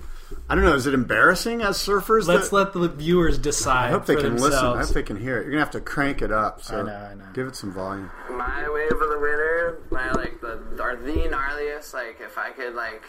I 0.50 0.56
don't 0.56 0.64
know. 0.66 0.76
Is 0.76 0.86
it 0.88 0.94
embarrassing 0.94 1.62
as 1.62 1.78
surfers? 1.78 2.28
let's 2.28 2.50
that- 2.50 2.56
let 2.56 2.74
the 2.74 2.90
viewers 2.90 3.38
decide 3.38 3.88
I 3.88 3.92
hope 3.92 4.06
they 4.06 4.16
for 4.16 4.22
can 4.22 4.38
listen. 4.38 4.66
I 4.66 4.80
hope 4.84 4.90
they 4.90 5.04
can 5.04 5.18
hear 5.18 5.38
it. 5.38 5.44
You're 5.44 5.52
gonna 5.52 5.64
have 5.64 5.72
to 5.72 5.82
crank 5.82 6.22
it 6.22 6.32
up. 6.32 6.62
So 6.62 6.80
I 6.82 6.84
know, 6.84 6.96
I 6.96 7.14
know. 7.14 7.26
give 7.34 7.48
it 7.48 7.56
some 7.56 7.72
volume. 7.72 8.10
my 8.30 8.68
wave 8.70 8.92
of 8.92 9.00
the 9.10 9.20
winter, 9.20 9.80
my 9.92 10.12
like 10.12 10.42
the 10.42 10.60
or 10.82 10.96
the 10.98 11.12
gnarliest. 11.30 11.94
Like 11.94 12.18
if 12.20 12.38
I 12.38 12.50
could 12.52 12.76
like, 12.76 13.04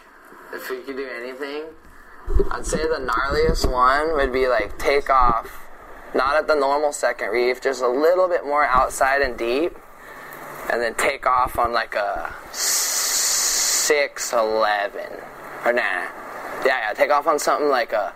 if 0.53 0.69
we 0.69 0.79
could 0.81 0.95
do 0.95 1.07
anything, 1.19 1.63
I'd 2.51 2.65
say 2.65 2.77
the 2.87 2.99
gnarliest 3.11 3.69
one 3.71 4.15
would 4.15 4.31
be 4.31 4.47
like 4.47 4.77
take 4.77 5.09
off, 5.09 5.49
not 6.15 6.35
at 6.35 6.47
the 6.47 6.55
normal 6.55 6.91
second 6.91 7.29
reef, 7.29 7.61
just 7.61 7.81
a 7.81 7.87
little 7.87 8.27
bit 8.27 8.45
more 8.45 8.65
outside 8.65 9.21
and 9.21 9.37
deep, 9.37 9.77
and 10.71 10.81
then 10.81 10.95
take 10.95 11.25
off 11.25 11.57
on 11.57 11.73
like 11.73 11.95
a 11.95 12.33
six 12.51 14.33
eleven. 14.33 15.11
Or 15.65 15.73
nah, 15.73 15.81
yeah 15.81 16.09
yeah, 16.65 16.93
take 16.93 17.11
off 17.11 17.27
on 17.27 17.39
something 17.39 17.69
like 17.69 17.93
a 17.93 18.13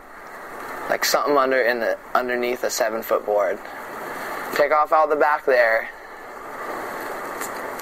like 0.89 1.03
something 1.05 1.38
under 1.38 1.62
in 1.62 1.79
the 1.79 1.97
underneath 2.13 2.63
a 2.63 2.69
seven 2.69 3.01
foot 3.01 3.25
board. 3.25 3.60
Take 4.55 4.71
off 4.71 4.91
out 4.91 5.10
the 5.10 5.15
back 5.15 5.45
there, 5.45 5.89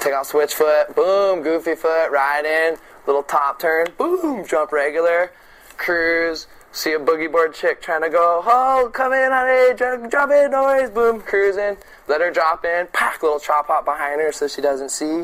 Take 0.05 0.13
off 0.13 0.27
switch 0.27 0.53
foot, 0.53 0.95
boom, 0.95 1.41
goofy 1.41 1.73
foot, 1.73 2.11
ride 2.11 2.45
in, 2.45 2.77
little 3.07 3.23
top 3.23 3.59
turn, 3.59 3.87
boom, 3.97 4.45
jump 4.45 4.71
regular, 4.71 5.31
cruise, 5.77 6.45
see 6.75 6.91
a 6.91 6.99
boogie 6.99 7.31
board 7.31 7.53
chick 7.53 7.81
trying 7.81 8.01
to 8.01 8.09
go, 8.09 8.43
oh, 8.45 8.91
come 8.93 9.13
in, 9.13 9.31
honey, 9.31 9.73
drop, 9.75 10.11
drop 10.11 10.29
in, 10.29 10.51
no 10.51 10.63
worries, 10.63 10.89
boom, 10.89 11.21
cruising, 11.21 11.77
let 12.09 12.19
her 12.19 12.29
drop 12.29 12.65
in, 12.65 12.85
pack, 12.91 13.23
little 13.23 13.39
chop 13.39 13.67
hop 13.67 13.85
behind 13.85 14.19
her 14.19 14.31
so 14.33 14.45
she 14.47 14.61
doesn't 14.61 14.91
see. 14.91 15.23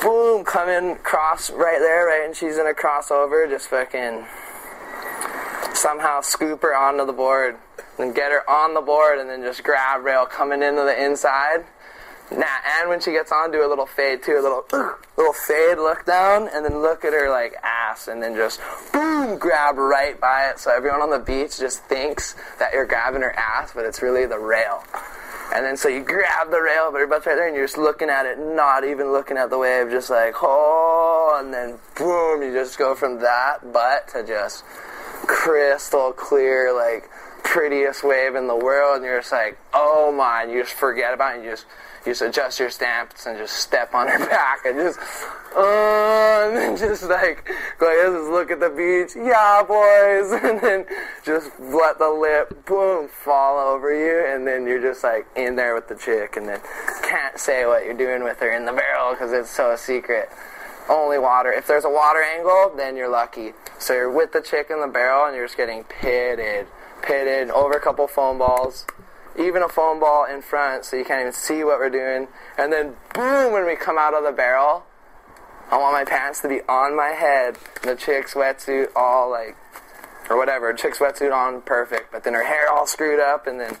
Boom, 0.00 0.42
come 0.42 0.68
in, 0.70 0.96
cross 0.96 1.50
right 1.50 1.78
there, 1.78 2.06
right, 2.06 2.22
and 2.24 2.34
she's 2.34 2.56
in 2.56 2.66
a 2.66 2.72
crossover, 2.72 3.48
just 3.48 3.68
fucking 3.68 4.24
somehow 5.74 6.22
scoop 6.22 6.62
her 6.62 6.74
onto 6.74 7.04
the 7.04 7.12
board, 7.12 7.58
and 7.98 8.14
get 8.14 8.32
her 8.32 8.48
on 8.48 8.72
the 8.72 8.80
board, 8.80 9.18
and 9.18 9.28
then 9.28 9.42
just 9.42 9.62
grab 9.62 10.02
rail 10.02 10.24
coming 10.24 10.62
into 10.62 10.82
the 10.82 11.04
inside. 11.04 11.66
Nah, 12.36 12.46
and 12.80 12.88
when 12.88 13.00
she 13.00 13.12
gets 13.12 13.30
on, 13.30 13.52
do 13.52 13.64
a 13.64 13.68
little 13.68 13.86
fade 13.86 14.22
too, 14.22 14.38
a 14.38 14.42
little 14.42 14.64
little 15.16 15.32
fade, 15.32 15.78
look 15.78 16.04
down, 16.04 16.48
and 16.52 16.64
then 16.64 16.80
look 16.80 17.04
at 17.04 17.12
her 17.12 17.30
like 17.30 17.54
ass, 17.62 18.08
and 18.08 18.22
then 18.22 18.34
just 18.34 18.60
boom, 18.92 19.38
grab 19.38 19.78
right 19.78 20.20
by 20.20 20.48
it. 20.50 20.58
So 20.58 20.74
everyone 20.74 21.00
on 21.00 21.10
the 21.10 21.18
beach 21.18 21.58
just 21.58 21.84
thinks 21.84 22.34
that 22.58 22.72
you're 22.72 22.86
grabbing 22.86 23.22
her 23.22 23.36
ass, 23.38 23.72
but 23.74 23.84
it's 23.84 24.02
really 24.02 24.26
the 24.26 24.38
rail. 24.38 24.82
And 25.54 25.64
then 25.64 25.76
so 25.76 25.88
you 25.88 26.02
grab 26.02 26.50
the 26.50 26.60
rail, 26.60 26.90
but 26.90 26.98
your 26.98 27.06
butt's 27.06 27.26
right 27.26 27.36
there, 27.36 27.46
and 27.46 27.54
you're 27.54 27.66
just 27.66 27.78
looking 27.78 28.08
at 28.08 28.26
it, 28.26 28.38
not 28.38 28.84
even 28.84 29.12
looking 29.12 29.36
at 29.36 29.50
the 29.50 29.58
wave, 29.58 29.90
just 29.90 30.10
like 30.10 30.34
oh, 30.42 31.40
and 31.40 31.54
then 31.54 31.78
boom, 31.96 32.42
you 32.42 32.52
just 32.52 32.78
go 32.78 32.96
from 32.96 33.20
that 33.20 33.72
butt 33.72 34.08
to 34.08 34.26
just 34.26 34.64
crystal 35.26 36.12
clear, 36.12 36.74
like 36.74 37.08
prettiest 37.44 38.02
wave 38.02 38.34
in 38.34 38.48
the 38.48 38.56
world, 38.56 38.96
and 38.96 39.04
you're 39.04 39.20
just 39.20 39.30
like, 39.30 39.56
oh 39.72 40.10
my, 40.10 40.42
and 40.42 40.50
you 40.50 40.62
just 40.62 40.74
forget 40.74 41.14
about 41.14 41.34
it, 41.34 41.36
and 41.36 41.44
you 41.44 41.50
just 41.52 41.66
just 42.04 42.22
adjust 42.22 42.60
your 42.60 42.70
stamps 42.70 43.26
and 43.26 43.38
just 43.38 43.56
step 43.56 43.94
on 43.94 44.08
her 44.08 44.18
back 44.28 44.64
and 44.64 44.76
just 44.78 44.98
uh, 45.56 46.46
and 46.46 46.56
then 46.56 46.76
just 46.76 47.04
like 47.04 47.48
go 47.78 47.86
like 47.86 48.12
this, 48.12 48.28
look 48.28 48.50
at 48.50 48.60
the 48.60 48.70
beach, 48.70 49.14
yeah 49.16 49.62
boys, 49.62 50.32
and 50.42 50.60
then 50.60 50.84
just 51.24 51.50
let 51.60 51.98
the 51.98 52.08
lip 52.08 52.66
boom 52.66 53.08
fall 53.08 53.58
over 53.58 53.94
you, 53.94 54.34
and 54.34 54.46
then 54.46 54.66
you're 54.66 54.80
just 54.80 55.04
like 55.04 55.26
in 55.36 55.56
there 55.56 55.74
with 55.74 55.88
the 55.88 55.94
chick, 55.94 56.36
and 56.36 56.48
then 56.48 56.60
can't 57.02 57.38
say 57.38 57.66
what 57.66 57.84
you're 57.84 57.94
doing 57.94 58.24
with 58.24 58.38
her 58.40 58.52
in 58.52 58.64
the 58.66 58.72
barrel 58.72 59.12
because 59.12 59.32
it's 59.32 59.50
so 59.50 59.70
a 59.70 59.78
secret 59.78 60.28
only 60.88 61.18
water. 61.18 61.52
If 61.52 61.66
there's 61.66 61.84
a 61.84 61.90
water 61.90 62.22
angle, 62.22 62.72
then 62.76 62.96
you're 62.96 63.08
lucky. 63.08 63.52
So 63.78 63.94
you're 63.94 64.10
with 64.10 64.32
the 64.32 64.40
chick 64.40 64.68
in 64.70 64.80
the 64.80 64.88
barrel 64.88 65.26
and 65.26 65.34
you're 65.34 65.46
just 65.46 65.56
getting 65.56 65.84
pitted, 65.84 66.66
pitted 67.02 67.50
over 67.50 67.74
a 67.74 67.80
couple 67.80 68.06
foam 68.06 68.38
balls, 68.38 68.86
even 69.38 69.62
a 69.62 69.68
foam 69.68 70.00
ball 70.00 70.24
in 70.24 70.42
front 70.42 70.84
so 70.84 70.96
you 70.96 71.04
can't 71.04 71.20
even 71.20 71.32
see 71.32 71.64
what 71.64 71.78
we're 71.78 71.90
doing. 71.90 72.28
And 72.56 72.72
then 72.72 72.94
boom, 73.14 73.52
when 73.52 73.66
we 73.66 73.76
come 73.76 73.98
out 73.98 74.14
of 74.14 74.24
the 74.24 74.32
barrel, 74.32 74.84
I 75.70 75.78
want 75.78 75.94
my 75.94 76.04
pants 76.04 76.40
to 76.42 76.48
be 76.48 76.60
on 76.68 76.96
my 76.96 77.08
head, 77.08 77.56
the 77.82 77.96
chick's 77.96 78.34
wetsuit 78.34 78.88
all 78.94 79.30
like, 79.30 79.56
or 80.30 80.36
whatever, 80.36 80.72
chick's 80.72 80.98
wetsuit 80.98 81.32
on 81.32 81.62
perfect, 81.62 82.12
but 82.12 82.24
then 82.24 82.34
her 82.34 82.44
hair 82.44 82.70
all 82.70 82.86
screwed 82.86 83.20
up 83.20 83.46
and 83.46 83.60
then 83.60 83.76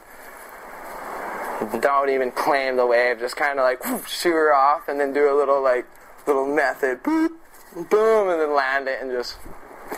don't 1.80 2.10
even 2.10 2.30
claim 2.30 2.76
the 2.76 2.86
wave, 2.86 3.18
just 3.18 3.36
kind 3.36 3.58
of 3.58 3.64
like 3.64 4.08
shoot 4.08 4.32
her 4.32 4.54
off 4.54 4.88
and 4.88 4.98
then 4.98 5.12
do 5.12 5.32
a 5.32 5.36
little 5.36 5.62
like, 5.62 5.86
little 6.26 6.46
method, 6.46 7.02
boop, 7.02 7.30
boom, 7.90 8.28
and 8.28 8.40
then 8.40 8.54
land 8.54 8.88
it 8.88 9.00
and 9.00 9.10
just 9.10 9.36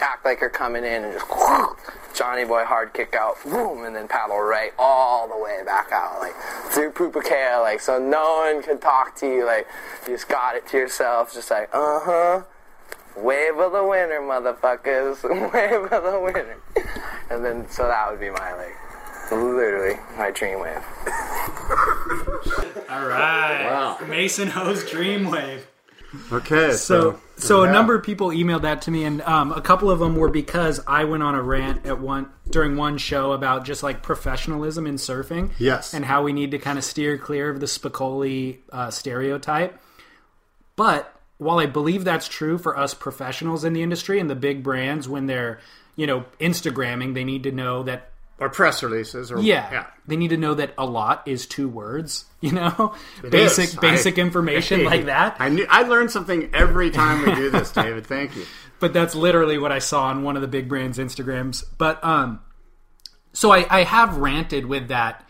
act 0.00 0.24
like 0.24 0.40
you're 0.40 0.50
coming 0.50 0.84
in 0.84 1.04
and 1.04 1.12
just 1.12 1.26
Johnny 2.14 2.44
Boy 2.44 2.64
hard 2.64 2.94
kick 2.94 3.14
out, 3.14 3.36
boom, 3.44 3.84
and 3.84 3.94
then 3.94 4.08
paddle 4.08 4.38
right 4.38 4.72
all 4.78 5.28
the 5.28 5.36
way 5.36 5.62
back 5.64 5.92
out, 5.92 6.20
like 6.20 6.34
through 6.72 6.92
Pupukea, 6.92 7.60
like 7.62 7.80
so 7.80 7.98
no 7.98 8.44
one 8.44 8.62
can 8.62 8.78
talk 8.78 9.14
to 9.16 9.26
you, 9.26 9.44
like 9.44 9.66
you 10.06 10.14
just 10.14 10.28
got 10.28 10.56
it 10.56 10.66
to 10.68 10.78
yourself, 10.78 11.32
just 11.34 11.50
like 11.50 11.68
uh 11.72 12.00
huh, 12.02 12.42
wave 13.16 13.58
of 13.58 13.72
the 13.72 13.84
winter, 13.84 14.20
motherfuckers, 14.20 15.22
wave 15.52 15.92
of 15.92 16.02
the 16.02 16.20
winter, 16.20 16.56
and 17.30 17.44
then 17.44 17.68
so 17.68 17.84
that 17.84 18.10
would 18.10 18.20
be 18.20 18.30
my 18.30 18.54
like 18.54 18.74
literally 19.30 19.98
my 20.16 20.30
dream 20.30 20.60
wave. 20.60 20.82
All 22.88 23.06
right. 23.06 23.64
Wow. 23.64 23.98
Mason 24.06 24.48
Ho's 24.48 24.84
Dreamwave. 24.84 25.62
Okay, 26.32 26.72
So, 26.72 27.12
so 27.12 27.20
so 27.36 27.62
a 27.64 27.70
number 27.72 27.94
of 27.94 28.02
people 28.02 28.28
emailed 28.28 28.62
that 28.62 28.82
to 28.82 28.90
me, 28.90 29.04
and 29.04 29.20
um, 29.22 29.52
a 29.52 29.60
couple 29.60 29.90
of 29.90 29.98
them 29.98 30.16
were 30.16 30.30
because 30.30 30.80
I 30.86 31.04
went 31.04 31.22
on 31.22 31.34
a 31.34 31.42
rant 31.42 31.84
at 31.86 32.00
one 32.00 32.30
during 32.50 32.76
one 32.76 32.98
show 32.98 33.32
about 33.32 33.64
just 33.64 33.82
like 33.82 34.02
professionalism 34.02 34.86
in 34.86 34.94
surfing, 34.96 35.50
Yes. 35.58 35.92
and 35.94 36.04
how 36.04 36.22
we 36.22 36.32
need 36.32 36.50
to 36.52 36.58
kind 36.58 36.78
of 36.78 36.84
steer 36.84 37.18
clear 37.18 37.50
of 37.50 37.60
the 37.60 37.66
Spicoli 37.66 38.58
uh, 38.72 38.90
stereotype. 38.90 39.78
But 40.76 41.12
while 41.38 41.58
I 41.58 41.66
believe 41.66 42.04
that's 42.04 42.28
true 42.28 42.58
for 42.58 42.76
us 42.78 42.94
professionals 42.94 43.64
in 43.64 43.72
the 43.72 43.82
industry 43.82 44.18
and 44.20 44.28
the 44.30 44.34
big 44.34 44.62
brands, 44.62 45.08
when 45.08 45.26
they're 45.26 45.60
you 45.94 46.06
know 46.06 46.24
Instagramming, 46.40 47.14
they 47.14 47.24
need 47.24 47.42
to 47.44 47.52
know 47.52 47.82
that 47.84 48.10
or 48.38 48.48
press 48.50 48.82
releases, 48.82 49.32
or 49.32 49.40
yeah, 49.40 49.70
yeah. 49.72 49.86
they 50.06 50.16
need 50.16 50.28
to 50.28 50.36
know 50.36 50.54
that 50.54 50.74
a 50.76 50.84
lot 50.84 51.22
is 51.26 51.46
two 51.46 51.68
words. 51.68 52.24
You 52.42 52.52
know, 52.52 52.94
It 53.24 53.30
basic 53.32 53.70
is. 53.70 53.74
basic 53.76 54.18
I- 54.18 54.22
information 54.22 54.84
like 54.92 55.06
that. 55.06 55.36
I 55.40 55.48
knew 55.48 55.66
I 55.68 55.82
learned 55.82 56.12
something 56.12 56.50
every 56.54 56.90
time 56.90 57.26
we 57.26 57.34
do 57.34 57.50
this, 57.50 57.72
David. 57.72 58.06
Thank 58.06 58.36
you. 58.36 58.44
but 58.78 58.92
that's 58.92 59.16
literally 59.16 59.58
what 59.58 59.72
I 59.72 59.80
saw 59.80 60.04
on 60.04 60.22
one 60.22 60.36
of 60.36 60.42
the 60.42 60.48
big 60.48 60.68
brands' 60.68 60.98
Instagrams. 60.98 61.64
But 61.76 62.04
um, 62.04 62.38
so 63.32 63.50
I, 63.52 63.66
I 63.68 63.82
have 63.82 64.18
ranted 64.18 64.66
with 64.66 64.88
that, 64.88 65.26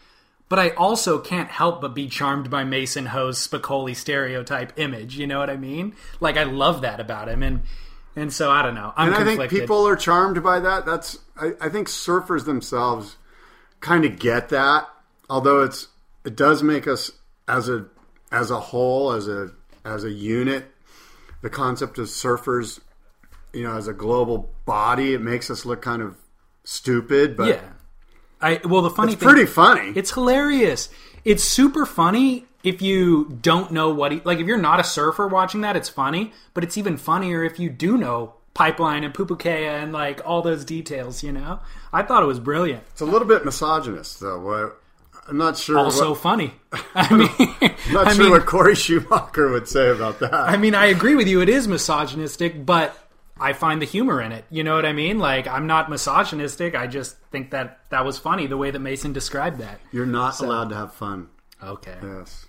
but 0.51 0.59
I 0.59 0.71
also 0.71 1.19
can't 1.19 1.49
help 1.49 1.81
but 1.81 1.95
be 1.95 2.09
charmed 2.09 2.51
by 2.51 2.65
Mason 2.65 3.07
Ho's 3.07 3.39
Spicoli 3.47 3.97
stereotype 3.97 4.73
image. 4.79 5.17
You 5.17 5.27
know 5.27 5.39
what 5.39 5.49
I 5.49 5.57
mean? 5.57 5.95
Like 6.21 6.37
I 6.37 6.43
love 6.43 6.83
that 6.83 7.01
about 7.01 7.29
him, 7.31 7.43
and 7.43 7.63
and 8.17 8.33
so 8.33 8.51
I 8.51 8.63
don't 8.63 8.75
know. 8.75 8.93
I'm 8.97 9.09
And 9.09 9.15
I 9.15 9.19
conflicted. 9.19 9.51
think 9.51 9.63
people 9.63 9.87
are 9.87 9.95
charmed 9.97 10.43
by 10.43 10.59
that. 10.61 10.87
That's 10.87 11.19
I, 11.39 11.53
I 11.61 11.69
think 11.69 11.89
surfers 11.89 12.45
themselves 12.47 13.17
kind 13.81 14.05
of 14.05 14.19
get 14.19 14.49
that. 14.49 14.89
Although 15.29 15.63
it's 15.63 15.89
it 16.25 16.35
does 16.35 16.63
make 16.63 16.89
us 16.89 17.13
as 17.47 17.69
a 17.69 17.87
as 18.33 18.51
a 18.51 18.59
whole 18.59 19.13
as 19.13 19.29
a 19.29 19.51
as 19.85 20.03
a 20.03 20.11
unit, 20.11 20.65
the 21.43 21.51
concept 21.51 21.99
of 21.99 22.07
surfers, 22.07 22.81
you 23.53 23.63
know, 23.63 23.77
as 23.77 23.87
a 23.87 23.93
global 23.93 24.51
body, 24.65 25.15
it 25.15 25.21
makes 25.21 25.51
us 25.51 25.65
look 25.65 25.83
kind 25.83 26.03
of 26.03 26.17
stupid. 26.65 27.37
But 27.37 27.49
yeah. 27.49 27.61
I 28.41 28.61
well 28.65 28.83
the 28.83 28.91
funny 28.91 29.13
it's 29.13 29.21
thing 29.21 29.29
pretty 29.29 29.47
funny. 29.47 29.93
It's 29.95 30.13
hilarious. 30.13 30.89
It's 31.25 31.45
super 31.45 31.85
funny 31.87 32.47
if 32.67 32.83
you 32.83 33.39
don't 33.41 33.71
know 33.71 33.95
what 33.95 34.11
he 34.11 34.21
like. 34.25 34.41
If 34.41 34.47
you're 34.47 34.59
not 34.59 34.81
a 34.81 34.85
surfer 34.85 35.29
watching 35.29 35.61
that, 35.61 35.77
it's 35.77 35.89
funny. 35.89 36.33
But 36.53 36.65
it's 36.65 36.77
even 36.77 36.97
funnier 36.97 37.45
if 37.45 37.61
you 37.61 37.71
do 37.71 37.97
know 37.97 38.35
pipeline 38.55 39.05
and 39.05 39.15
Pupukea 39.15 39.83
and 39.83 39.93
like 39.93 40.21
all 40.27 40.43
those 40.43 40.65
details. 40.65 41.23
You 41.23 41.31
know, 41.33 41.61
I 41.93 42.03
thought 42.03 42.25
it 42.25 42.27
was 42.27 42.41
brilliant. 42.41 42.83
It's 42.91 43.01
a 43.01 43.07
little 43.07 43.29
bit 43.29 43.45
misogynist, 43.45 44.21
though. 44.21 44.73
I'm 45.29 45.39
not 45.39 45.57
sure. 45.57 45.79
Also 45.79 46.11
what, 46.11 46.21
funny. 46.21 46.55
I 46.95 47.15
mean, 47.15 47.29
I'm 47.39 47.95
not 47.95 48.09
I 48.09 48.15
sure 48.15 48.25
mean, 48.25 48.33
what 48.33 48.47
Cori 48.47 48.75
Schumacher 48.75 49.49
would 49.51 49.69
say 49.69 49.89
about 49.89 50.19
that. 50.19 50.35
I 50.35 50.57
mean, 50.57 50.75
I 50.75 50.87
agree 50.87 51.15
with 51.15 51.29
you. 51.29 51.41
It 51.41 51.49
is 51.49 51.69
misogynistic, 51.69 52.67
but 52.67 52.99
I 53.39 53.53
find 53.53 53.81
the 53.81 53.87
humor 53.87 54.21
in 54.21 54.33
it. 54.33 54.45
You 54.51 54.65
know 54.65 54.75
what 54.75 54.87
I 54.87 54.93
mean? 54.93 55.21
Like, 55.21 55.47
I'm 55.47 55.69
not 55.69 55.89
misogynistic. 55.89 56.75
I 56.75 56.89
just 56.89 57.17
think 57.31 57.53
that 57.53 57.79
that 57.91 58.05
was 58.05 58.19
funny 58.19 58.49
the 58.49 58.57
way 58.57 58.73
that 58.73 58.81
Mason 58.81 59.13
described 59.13 59.59
that. 59.61 59.81
You're 59.93 60.07
not 60.07 60.41
allowed 60.41 60.71
to 60.71 60.75
have 60.75 60.93
fun. 60.93 61.29
Okay. 61.63 61.97
Yes. 62.03 62.46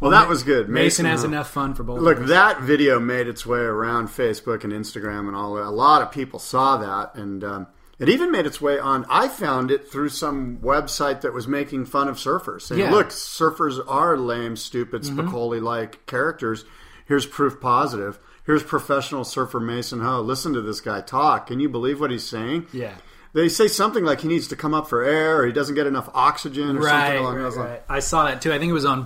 Well, 0.00 0.10
that 0.12 0.28
was 0.28 0.42
good. 0.42 0.68
Mason 0.68 1.04
has 1.04 1.24
uh, 1.24 1.28
enough 1.28 1.50
fun 1.50 1.74
for 1.74 1.82
both. 1.82 2.00
Look, 2.00 2.16
of 2.16 2.24
us. 2.24 2.28
that 2.30 2.60
video 2.62 2.98
made 2.98 3.28
its 3.28 3.44
way 3.44 3.58
around 3.60 4.08
Facebook 4.08 4.64
and 4.64 4.72
Instagram 4.72 5.28
and 5.28 5.36
all 5.36 5.54
that. 5.54 5.64
A 5.64 5.70
lot 5.70 6.00
of 6.02 6.10
people 6.10 6.38
saw 6.38 6.78
that, 6.78 7.14
and 7.16 7.44
um, 7.44 7.66
it 7.98 8.08
even 8.08 8.30
made 8.30 8.46
its 8.46 8.60
way 8.62 8.78
on. 8.78 9.04
I 9.10 9.28
found 9.28 9.70
it 9.70 9.90
through 9.92 10.08
some 10.08 10.56
website 10.58 11.20
that 11.20 11.34
was 11.34 11.46
making 11.46 11.84
fun 11.84 12.08
of 12.08 12.16
surfers, 12.16 12.62
saying, 12.62 12.80
Yeah. 12.80 12.86
Mm-hmm. 12.86 12.94
"Look, 12.94 13.08
surfers 13.10 13.78
are 13.86 14.16
lame, 14.16 14.56
stupid, 14.56 15.02
Spicoli-like 15.02 16.06
characters. 16.06 16.64
Here's 17.06 17.26
proof 17.26 17.60
positive. 17.60 18.18
Here's 18.46 18.62
professional 18.62 19.24
surfer 19.24 19.60
Mason 19.60 20.00
Ho. 20.00 20.22
Listen 20.22 20.54
to 20.54 20.62
this 20.62 20.80
guy 20.80 21.02
talk. 21.02 21.48
Can 21.48 21.60
you 21.60 21.68
believe 21.68 22.00
what 22.00 22.10
he's 22.10 22.26
saying? 22.26 22.66
Yeah. 22.72 22.94
They 23.32 23.48
say 23.48 23.68
something 23.68 24.04
like 24.04 24.22
he 24.22 24.28
needs 24.28 24.48
to 24.48 24.56
come 24.56 24.74
up 24.74 24.88
for 24.88 25.04
air, 25.04 25.40
or 25.42 25.46
he 25.46 25.52
doesn't 25.52 25.74
get 25.74 25.86
enough 25.86 26.08
oxygen, 26.14 26.78
or 26.78 26.80
right, 26.80 26.90
something 26.90 27.18
along 27.18 27.36
right, 27.36 27.42
those 27.42 27.56
lines. 27.56 27.70
right. 27.70 27.82
I 27.88 28.00
saw 28.00 28.24
that 28.24 28.40
too. 28.42 28.52
I 28.52 28.58
think 28.58 28.70
it 28.70 28.72
was 28.72 28.84
on 28.86 29.04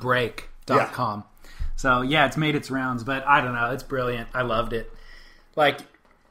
break.com. 0.66 1.24
So 1.76 2.02
yeah, 2.02 2.26
it's 2.26 2.36
made 2.36 2.54
its 2.54 2.70
rounds, 2.70 3.04
but 3.04 3.26
I 3.26 3.40
don't 3.40 3.54
know. 3.54 3.70
It's 3.72 3.82
brilliant. 3.82 4.28
I 4.34 4.42
loved 4.42 4.72
it. 4.72 4.92
Like, 5.56 5.80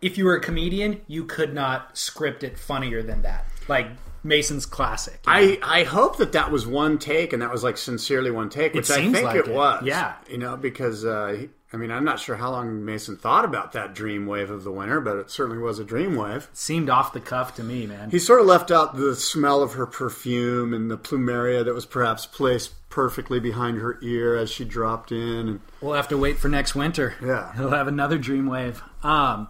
if 0.01 0.17
you 0.17 0.25
were 0.25 0.35
a 0.35 0.41
comedian, 0.41 1.01
you 1.07 1.25
could 1.25 1.53
not 1.53 1.97
script 1.97 2.43
it 2.43 2.57
funnier 2.57 3.01
than 3.03 3.21
that. 3.21 3.45
Like 3.67 3.87
Mason's 4.23 4.65
classic. 4.65 5.19
you 5.25 5.33
know? 5.33 5.57
I, 5.63 5.81
I 5.81 5.83
hope 5.83 6.17
that 6.17 6.31
that 6.33 6.51
was 6.51 6.65
one 6.65 6.97
take 6.97 7.33
and 7.33 7.41
that 7.41 7.51
was 7.51 7.63
like 7.63 7.77
sincerely 7.77 8.31
one 8.31 8.49
take, 8.49 8.73
which 8.73 8.89
I 8.89 9.11
think 9.11 9.21
like 9.21 9.35
it, 9.35 9.47
it. 9.47 9.53
was. 9.53 9.83
Yeah. 9.85 10.15
you 10.29 10.37
know, 10.37 10.57
because 10.57 11.05
uh, 11.05 11.47
I 11.73 11.77
mean, 11.77 11.89
I'm 11.91 12.05
not 12.05 12.19
sure 12.19 12.35
how 12.35 12.51
long 12.51 12.85
Mason 12.85 13.17
thought 13.17 13.45
about 13.45 13.71
that 13.71 13.95
dream 13.95 14.27
wave 14.27 14.51
of 14.51 14.63
the 14.63 14.71
winter, 14.71 15.01
but 15.01 15.17
it 15.17 15.31
certainly 15.31 15.57
was 15.57 15.79
a 15.79 15.83
dream 15.83 16.15
wave. 16.15 16.47
seemed 16.53 16.87
off 16.87 17.13
the 17.13 17.19
cuff 17.19 17.55
to 17.55 17.63
me, 17.63 17.87
man. 17.87 18.11
He 18.11 18.19
sort 18.19 18.41
of 18.41 18.45
left 18.45 18.69
out 18.69 18.95
the 18.95 19.15
smell 19.15 19.63
of 19.63 19.73
her 19.73 19.87
perfume 19.87 20.73
and 20.73 20.91
the 20.91 20.99
plumeria 20.99 21.65
that 21.65 21.73
was 21.73 21.87
perhaps 21.87 22.27
placed 22.27 22.73
perfectly 22.89 23.39
behind 23.39 23.79
her 23.79 23.97
ear 24.03 24.35
as 24.35 24.51
she 24.51 24.63
dropped 24.63 25.11
in. 25.11 25.47
And 25.47 25.59
We'll 25.81 25.95
have 25.95 26.09
to 26.09 26.17
wait 26.17 26.37
for 26.37 26.47
next 26.47 26.75
winter. 26.75 27.15
Yeah. 27.23 27.51
he'll 27.57 27.71
have 27.71 27.87
another 27.87 28.19
dream 28.19 28.45
wave. 28.45 28.83
Um, 29.01 29.47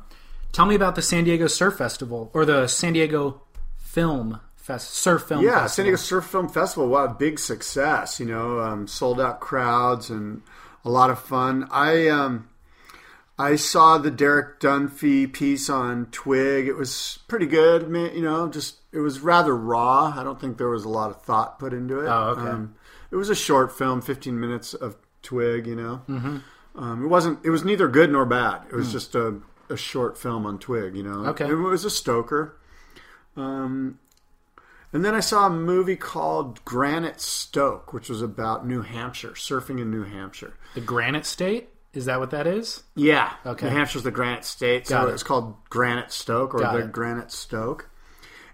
tell 0.53 0.65
me 0.65 0.75
about 0.75 0.95
the 0.95 1.01
San 1.01 1.25
Diego 1.25 1.47
Surf 1.47 1.77
Festival 1.77 2.31
or 2.33 2.45
the 2.45 2.67
San 2.67 2.93
Diego 2.93 3.41
Film 3.79 4.39
Fest 4.55 4.91
Surf 4.91 5.23
Film. 5.23 5.43
Yeah, 5.43 5.63
Festival. 5.63 5.69
San 5.69 5.85
Diego 5.85 5.97
Surf 5.97 6.25
Film 6.25 6.47
Festival. 6.47 6.87
Wow, 6.87 7.07
big 7.07 7.37
success. 7.37 8.17
You 8.21 8.27
know, 8.27 8.61
um, 8.61 8.87
sold 8.87 9.19
out 9.19 9.41
crowds 9.41 10.09
and 10.09 10.41
a 10.85 10.89
lot 10.89 11.09
of 11.09 11.19
fun. 11.19 11.67
I 11.71 12.07
um, 12.07 12.49
I 13.37 13.55
saw 13.55 13.97
the 13.97 14.11
Derek 14.11 14.59
Dunfee 14.59 15.31
piece 15.31 15.69
on 15.69 16.07
Twig. 16.07 16.67
It 16.67 16.73
was 16.73 17.19
pretty 17.27 17.47
good. 17.47 17.83
You 18.15 18.21
know, 18.21 18.47
just 18.49 18.77
it 18.91 18.99
was 18.99 19.19
rather 19.19 19.55
raw. 19.55 20.13
I 20.15 20.23
don't 20.23 20.39
think 20.39 20.57
there 20.57 20.69
was 20.69 20.85
a 20.85 20.89
lot 20.89 21.09
of 21.09 21.21
thought 21.21 21.59
put 21.59 21.73
into 21.73 21.99
it. 21.99 22.07
Oh, 22.07 22.35
okay. 22.37 22.49
Um, 22.49 22.75
it 23.11 23.15
was 23.15 23.29
a 23.29 23.35
short 23.35 23.75
film, 23.75 24.01
fifteen 24.01 24.39
minutes 24.39 24.73
of 24.73 24.97
Twig. 25.21 25.67
You 25.67 25.75
know, 25.75 26.01
mm-hmm. 26.07 26.37
um, 26.75 27.03
it 27.03 27.07
wasn't. 27.07 27.39
It 27.43 27.49
was 27.49 27.63
neither 27.63 27.87
good 27.87 28.11
nor 28.11 28.25
bad. 28.25 28.61
It 28.69 28.75
was 28.75 28.91
just 28.91 29.15
a, 29.15 29.39
a 29.69 29.77
short 29.77 30.17
film 30.17 30.45
on 30.45 30.59
Twig. 30.59 30.95
You 30.95 31.03
know. 31.03 31.25
Okay. 31.27 31.49
It 31.49 31.55
was 31.55 31.85
a 31.85 31.89
Stoker. 31.89 32.57
Um, 33.35 33.97
and 34.93 35.03
then 35.03 35.13
I 35.15 35.19
saw 35.19 35.47
a 35.47 35.49
movie 35.49 35.95
called 35.97 36.63
Granite 36.63 37.19
Stoke, 37.19 37.91
which 37.93 38.07
was 38.09 38.21
about 38.21 38.65
New 38.65 38.81
Hampshire, 38.83 39.31
surfing 39.31 39.81
in 39.81 39.89
New 39.91 40.03
Hampshire. 40.03 40.53
the 40.75 40.81
Granite 40.81 41.25
State. 41.25 41.69
Is 41.93 42.05
that 42.05 42.19
what 42.19 42.31
that 42.31 42.47
is? 42.47 42.83
Yeah. 42.95 43.33
Okay. 43.45 43.67
New 43.69 43.75
Hampshire's 43.75 44.03
the 44.03 44.11
Granite 44.11 44.45
State, 44.45 44.87
so 44.87 44.95
Got 44.95 45.09
it. 45.09 45.13
it's 45.13 45.23
called 45.23 45.55
Granite 45.69 46.11
Stoke 46.11 46.55
or 46.55 46.59
Got 46.59 46.73
the 46.73 46.79
it. 46.85 46.91
Granite 46.91 47.31
Stoke. 47.31 47.89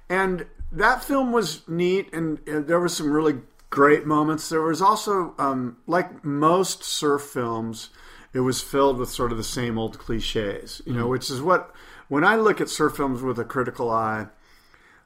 And 0.10 0.46
that 0.72 1.04
film 1.04 1.32
was 1.32 1.68
neat, 1.68 2.14
and, 2.14 2.40
there 2.46 2.80
were 2.80 2.90
some 2.90 3.12
really 3.12 3.38
great 3.70 4.06
moments. 4.06 4.50
There 4.50 4.62
was 4.62 4.82
also, 4.82 5.36
um, 5.38 5.78
like 5.88 6.24
most 6.26 6.84
surf 6.84 7.22
films, 7.22 7.90
it 8.34 8.42
was 8.42 8.62
filled 8.62 8.98
with 8.98 9.10
sort 9.10 9.32
of 9.32 9.38
the 9.38 9.44
same 9.44 9.78
old 9.78 9.98
cliches, 10.00 10.82
you 10.86 10.94
know, 10.94 11.02
Mm-hmm. 11.04 11.10
which 11.12 11.30
is 11.30 11.42
what, 11.42 11.74
when 12.10 12.24
I 12.24 12.36
look 12.36 12.60
at 12.60 12.70
surf 12.70 12.96
films 12.98 13.22
with 13.22 13.40
a 13.40 13.46
critical 13.46 13.90
eye, 13.90 14.28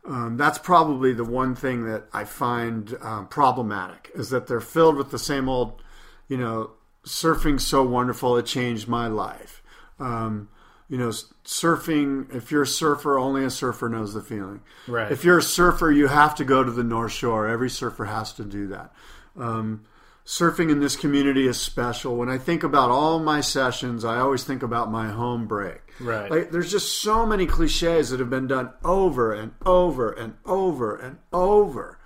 um, 0.05 0.37
that's 0.37 0.57
probably 0.57 1.13
the 1.13 1.23
one 1.23 1.55
thing 1.55 1.85
that 1.85 2.05
I 2.11 2.25
find 2.25 2.95
um, 3.01 3.27
problematic 3.27 4.11
is 4.15 4.29
that 4.31 4.47
they're 4.47 4.59
filled 4.59 4.97
with 4.97 5.11
the 5.11 5.19
same 5.19 5.47
old, 5.47 5.81
you 6.27 6.37
know, 6.37 6.71
surfing 7.05 7.59
so 7.59 7.83
wonderful 7.83 8.37
it 8.37 8.45
changed 8.45 8.87
my 8.87 9.07
life. 9.07 9.63
Um, 9.99 10.49
you 10.89 10.97
know, 10.97 11.09
surfing. 11.09 12.33
If 12.35 12.51
you're 12.51 12.63
a 12.63 12.67
surfer, 12.67 13.17
only 13.17 13.45
a 13.45 13.49
surfer 13.49 13.87
knows 13.87 14.13
the 14.13 14.21
feeling. 14.21 14.61
Right. 14.87 15.11
If 15.11 15.23
you're 15.23 15.37
a 15.37 15.43
surfer, 15.43 15.89
you 15.89 16.07
have 16.07 16.35
to 16.35 16.43
go 16.43 16.63
to 16.63 16.71
the 16.71 16.83
North 16.83 17.13
Shore. 17.13 17.47
Every 17.47 17.69
surfer 17.69 18.05
has 18.05 18.33
to 18.33 18.43
do 18.43 18.67
that. 18.67 18.93
Um, 19.37 19.85
surfing 20.25 20.71
in 20.71 20.79
this 20.79 20.95
community 20.95 21.47
is 21.47 21.59
special. 21.59 22.15
When 22.15 22.29
I 22.29 22.37
think 22.37 22.63
about 22.63 22.89
all 22.89 23.19
my 23.19 23.41
sessions, 23.41 24.05
I 24.05 24.17
always 24.19 24.43
think 24.43 24.63
about 24.63 24.91
my 24.91 25.09
home 25.09 25.47
break. 25.47 25.81
Right. 25.99 26.31
Like, 26.31 26.51
there's 26.51 26.71
just 26.71 27.01
so 27.01 27.25
many 27.25 27.45
cliches 27.45 28.09
that 28.09 28.19
have 28.19 28.29
been 28.29 28.47
done 28.47 28.71
over 28.83 29.33
and 29.33 29.53
over 29.65 30.11
and 30.11 30.35
over 30.45 30.95
and 30.95 31.17
over 31.31 31.99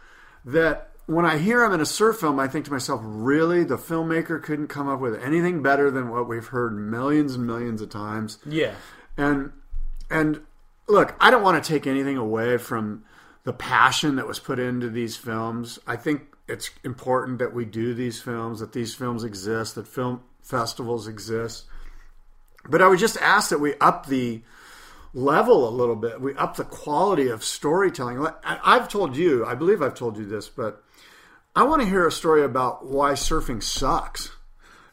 that 0.46 0.92
when 1.06 1.26
I 1.26 1.38
hear 1.38 1.62
them 1.62 1.74
in 1.74 1.80
a 1.80 1.86
surf 1.86 2.18
film, 2.18 2.40
I 2.40 2.48
think 2.48 2.66
to 2.66 2.72
myself, 2.72 3.02
really? 3.04 3.64
The 3.64 3.78
filmmaker 3.78 4.44
couldn't 4.44 4.68
come 4.68 4.90
up 4.90 5.00
with 5.00 5.22
anything 5.22 5.64
better 5.64 5.90
than 5.90 6.10
what 6.10 6.28
we've 6.28 6.48
heard 6.48 6.78
millions 6.78 7.36
and 7.36 7.48
millions 7.48 7.82
of 7.82 7.90
times. 7.90 8.40
Yeah. 8.46 8.76
And 9.16 9.54
and 10.10 10.42
look, 10.88 11.16
I 11.20 11.32
don't 11.32 11.44
want 11.44 11.64
to 11.64 11.68
take 11.68 11.88
anything 11.88 12.18
away 12.18 12.58
from 12.58 13.06
the 13.46 13.54
passion 13.54 14.18
that 14.18 14.28
was 14.28 14.40
put 14.40 14.60
into 14.60 14.90
these 14.90 15.16
films. 15.16 15.80
I 15.88 15.96
think 15.96 16.36
it's 16.48 16.70
important 16.84 17.40
that 17.40 17.54
we 17.54 17.66
do 17.66 17.94
these 17.94 18.22
films, 18.22 18.60
that 18.60 18.74
these 18.74 18.96
films 18.96 19.24
exist, 19.24 19.76
that 19.76 19.88
film 19.88 20.22
festivals 20.42 21.08
exist. 21.08 21.66
But 22.70 22.82
I 22.82 22.88
would 22.88 23.00
just 23.00 23.18
ask 23.18 23.50
that 23.50 23.60
we 23.60 23.76
up 23.76 24.08
the 24.08 24.42
level 25.14 25.68
a 25.68 25.72
little 25.72 25.96
bit. 25.96 26.22
We 26.22 26.36
up 26.36 26.56
the 26.56 26.64
quality 26.64 27.30
of 27.30 27.44
storytelling. 27.44 28.26
I've 28.44 28.90
told 28.90 29.16
you, 29.18 29.46
I 29.46 29.56
believe 29.56 29.82
I've 29.82 29.96
told 29.96 30.18
you 30.18 30.26
this, 30.26 30.48
but 30.50 30.84
I 31.56 31.64
want 31.64 31.82
to 31.82 31.88
hear 31.88 32.06
a 32.06 32.12
story 32.12 32.44
about 32.44 32.86
why 32.86 33.14
surfing 33.14 33.64
sucks. 33.64 34.32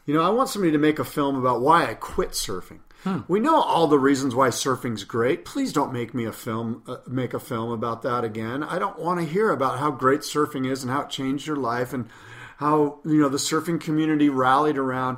You 0.05 0.13
know, 0.13 0.21
I 0.21 0.29
want 0.29 0.49
somebody 0.49 0.71
to 0.71 0.77
make 0.77 0.99
a 0.99 1.05
film 1.05 1.35
about 1.35 1.61
why 1.61 1.89
I 1.89 1.93
quit 1.93 2.31
surfing. 2.31 2.79
We 3.27 3.39
know 3.39 3.61
all 3.61 3.87
the 3.87 3.99
reasons 3.99 4.33
why 4.33 4.49
surfing's 4.49 5.03
great. 5.03 5.45
Please 5.45 5.71
don't 5.71 5.93
make 5.93 6.13
me 6.13 6.25
a 6.25 6.31
film 6.31 6.83
uh, 6.87 6.97
make 7.07 7.33
a 7.33 7.39
film 7.39 7.71
about 7.71 8.01
that 8.01 8.23
again. 8.23 8.63
I 8.63 8.79
don't 8.79 8.99
want 8.99 9.19
to 9.19 9.25
hear 9.25 9.51
about 9.51 9.79
how 9.79 9.91
great 9.91 10.21
surfing 10.21 10.69
is 10.69 10.83
and 10.83 10.91
how 10.91 11.01
it 11.01 11.09
changed 11.09 11.47
your 11.47 11.55
life 11.55 11.93
and 11.93 12.09
how, 12.57 12.99
you 13.05 13.19
know, 13.19 13.29
the 13.29 13.37
surfing 13.37 13.79
community 13.79 14.29
rallied 14.29 14.77
around. 14.77 15.17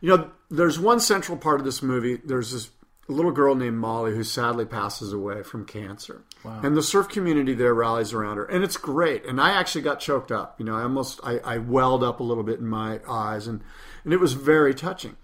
You 0.00 0.16
know, 0.16 0.30
there's 0.50 0.78
one 0.78 1.00
central 1.00 1.36
part 1.36 1.60
of 1.60 1.64
this 1.64 1.82
movie. 1.82 2.16
There's 2.16 2.52
this 2.52 2.70
little 3.08 3.32
girl 3.32 3.54
named 3.54 3.78
Molly 3.78 4.14
who 4.14 4.22
sadly 4.22 4.66
passes 4.66 5.12
away 5.12 5.42
from 5.42 5.64
cancer. 5.64 6.22
Wow. 6.44 6.60
And 6.62 6.76
the 6.76 6.82
surf 6.82 7.08
community 7.08 7.54
there 7.54 7.74
rallies 7.74 8.12
around 8.12 8.36
her. 8.36 8.44
And 8.44 8.62
it's 8.62 8.76
great. 8.76 9.24
And 9.24 9.40
I 9.40 9.50
actually 9.50 9.82
got 9.82 9.98
choked 9.98 10.30
up. 10.30 10.56
You 10.58 10.66
know, 10.66 10.76
I 10.76 10.82
almost 10.82 11.20
I, 11.24 11.38
I 11.38 11.58
welled 11.58 12.04
up 12.04 12.20
a 12.20 12.24
little 12.24 12.44
bit 12.44 12.58
in 12.58 12.66
my 12.66 13.00
eyes 13.08 13.46
and 13.46 13.62
and 14.04 14.12
it 14.12 14.20
was 14.20 14.34
very 14.34 14.74
touching. 14.74 15.16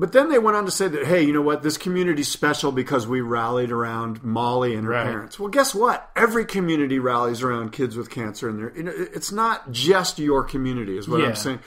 But 0.00 0.12
then 0.12 0.28
they 0.28 0.38
went 0.38 0.56
on 0.56 0.64
to 0.64 0.70
say 0.70 0.86
that, 0.86 1.06
hey, 1.06 1.22
you 1.24 1.32
know 1.32 1.42
what? 1.42 1.62
This 1.62 1.76
community's 1.76 2.28
special 2.28 2.70
because 2.70 3.06
we 3.08 3.20
rallied 3.20 3.72
around 3.72 4.22
Molly 4.22 4.74
and 4.74 4.84
her 4.84 4.92
Right. 4.92 5.04
parents. 5.04 5.40
Well, 5.40 5.48
guess 5.48 5.74
what? 5.74 6.08
Every 6.14 6.44
community 6.44 7.00
rallies 7.00 7.42
around 7.42 7.72
kids 7.72 7.96
with 7.96 8.08
cancer, 8.08 8.48
and 8.48 8.76
you 8.76 8.82
know, 8.84 8.92
it's 8.94 9.32
not 9.32 9.72
just 9.72 10.20
your 10.20 10.44
community, 10.44 10.96
is 10.96 11.08
what 11.08 11.20
Yeah. 11.20 11.26
I'm 11.28 11.34
saying. 11.34 11.58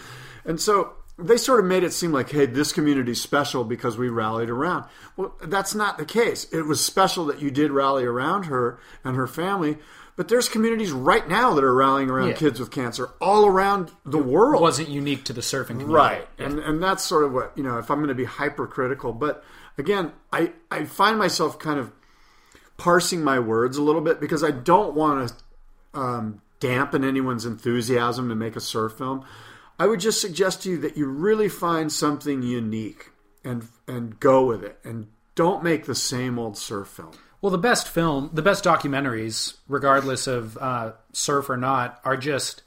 And 0.46 0.62
so 0.62 0.94
they 1.20 1.36
sort 1.36 1.60
of 1.60 1.66
made 1.66 1.84
it 1.84 1.92
seem 1.92 2.14
like, 2.14 2.30
hey, 2.32 2.46
this 2.46 2.72
community's 2.72 3.22
special 3.22 3.66
because 3.66 3.98
we 3.98 4.08
rallied 4.08 4.50
around. 4.50 4.86
Well, 5.18 5.36
that's 5.44 5.76
not 5.76 5.98
the 5.98 6.06
case. 6.06 6.48
It 6.54 6.66
was 6.66 6.80
special 6.80 7.26
that 7.26 7.42
you 7.42 7.52
did 7.52 7.70
rally 7.72 8.06
around 8.06 8.46
her 8.46 8.80
and 9.04 9.18
her 9.18 9.28
family. 9.28 9.78
But 10.16 10.28
there's 10.28 10.50
communities 10.50 10.92
right 10.92 11.28
now 11.28 11.54
that 11.54 11.64
are 11.64 11.74
rallying 11.74 12.10
around 12.10 12.30
Yeah. 12.30 12.34
kids 12.36 12.60
with 12.60 12.70
cancer 12.70 13.10
all 13.20 13.46
around 13.46 13.92
the 14.06 14.18
world. 14.18 14.62
wasn't 14.62 14.90
unique 14.90 15.24
to 15.26 15.34
the 15.34 15.42
surfing 15.42 15.68
community. 15.80 15.94
Right. 15.94 16.28
And 16.38 16.60
and 16.60 16.82
that's 16.84 17.04
sort 17.04 17.24
of 17.24 17.32
what, 17.34 17.54
you 17.56 17.64
know, 17.64 17.78
if 17.78 17.90
I'm 17.90 17.98
going 18.00 18.10
to 18.10 18.16
be 18.16 18.26
hypercritical, 18.26 19.14
but 19.14 19.44
again, 19.78 20.12
I 20.32 20.52
I 20.70 20.86
find 20.86 21.18
myself 21.18 21.58
kind 21.60 21.80
of 21.80 21.92
parsing 22.78 23.24
my 23.24 23.40
words 23.40 23.78
a 23.78 23.82
little 23.82 24.02
bit 24.02 24.20
because 24.20 24.44
I 24.44 24.52
don't 24.52 24.94
want 24.96 25.30
to 25.94 26.00
um, 26.00 26.42
dampen 26.60 27.04
anyone's 27.04 27.46
enthusiasm 27.46 28.30
to 28.30 28.36
make 28.36 28.56
a 28.56 28.62
surf 28.62 28.94
film. 28.94 29.24
I 29.80 29.88
would 29.88 30.00
just 30.00 30.22
suggest 30.22 30.64
to 30.64 30.70
you 30.72 30.78
that 30.80 30.96
you 30.98 31.08
really 31.08 31.50
find 31.50 31.92
something 31.92 32.44
unique 32.44 33.12
and 33.44 33.68
and 33.88 34.20
go 34.20 34.46
with 34.46 34.64
it 34.64 34.78
and 34.84 35.08
don't 35.36 35.64
make 35.64 35.86
the 35.86 35.96
same 35.96 36.38
old 36.38 36.58
surf 36.58 36.88
film. 36.88 37.12
Well, 37.42 37.52
the 37.52 37.58
best 37.58 37.88
film, 37.88 38.30
the 38.34 38.44
best 38.44 38.64
documentaries, 38.64 39.56
regardless 39.68 40.28
of 40.28 40.58
uh, 40.58 40.94
surf 41.12 41.50
or 41.50 41.58
not, 41.58 42.00
are 42.06 42.18
just 42.18 42.62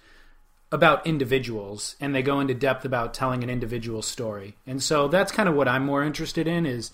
about 0.72 1.06
individuals, 1.06 1.94
and 2.00 2.12
they 2.12 2.22
go 2.22 2.40
into 2.40 2.54
depth 2.54 2.84
about 2.84 3.14
telling 3.14 3.44
an 3.44 3.50
individual 3.50 4.02
story. 4.02 4.56
And 4.66 4.82
so 4.82 5.06
that's 5.06 5.30
kind 5.30 5.48
of 5.48 5.54
what 5.54 5.68
I'm 5.68 5.86
more 5.86 6.02
interested 6.02 6.48
in. 6.48 6.66
Is 6.66 6.90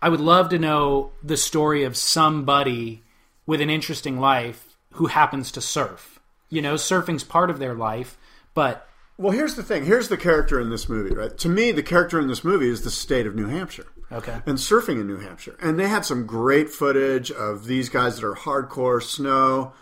I 0.00 0.08
would 0.08 0.20
love 0.20 0.48
to 0.50 0.58
know 0.58 1.10
the 1.20 1.36
story 1.36 1.82
of 1.82 1.96
somebody 1.96 3.02
with 3.46 3.60
an 3.60 3.70
interesting 3.70 4.20
life 4.20 4.76
who 4.92 5.06
happens 5.06 5.50
to 5.52 5.60
surf. 5.60 6.20
You 6.48 6.62
know, 6.62 6.74
surfing's 6.74 7.24
part 7.24 7.50
of 7.50 7.58
their 7.58 7.74
life, 7.74 8.16
but 8.54 8.86
Well, 9.18 9.32
here's 9.32 9.56
the 9.56 9.64
thing. 9.64 9.86
Here's 9.86 10.08
the 10.08 10.16
character 10.16 10.60
in 10.60 10.70
this 10.70 10.88
movie, 10.88 11.14
right? 11.14 11.36
To 11.38 11.48
me, 11.48 11.72
the 11.72 11.82
character 11.82 12.20
in 12.20 12.28
this 12.28 12.44
movie 12.44 12.68
is 12.68 12.82
the 12.82 12.90
state 12.90 13.26
of 13.26 13.34
New 13.34 13.46
Hampshire. 13.48 13.86
Okay. 14.12 14.38
And 14.46 14.58
surfing 14.58 15.00
in 15.00 15.06
New 15.06 15.18
Hampshire. 15.18 15.56
And 15.60 15.78
they 15.78 15.88
had 15.88 16.04
some 16.04 16.26
great 16.26 16.70
footage 16.70 17.30
of 17.30 17.64
these 17.66 17.88
guys 17.88 18.16
that 18.20 18.26
are 18.26 18.34
hardcore 18.34 19.02
snow. 19.02 19.72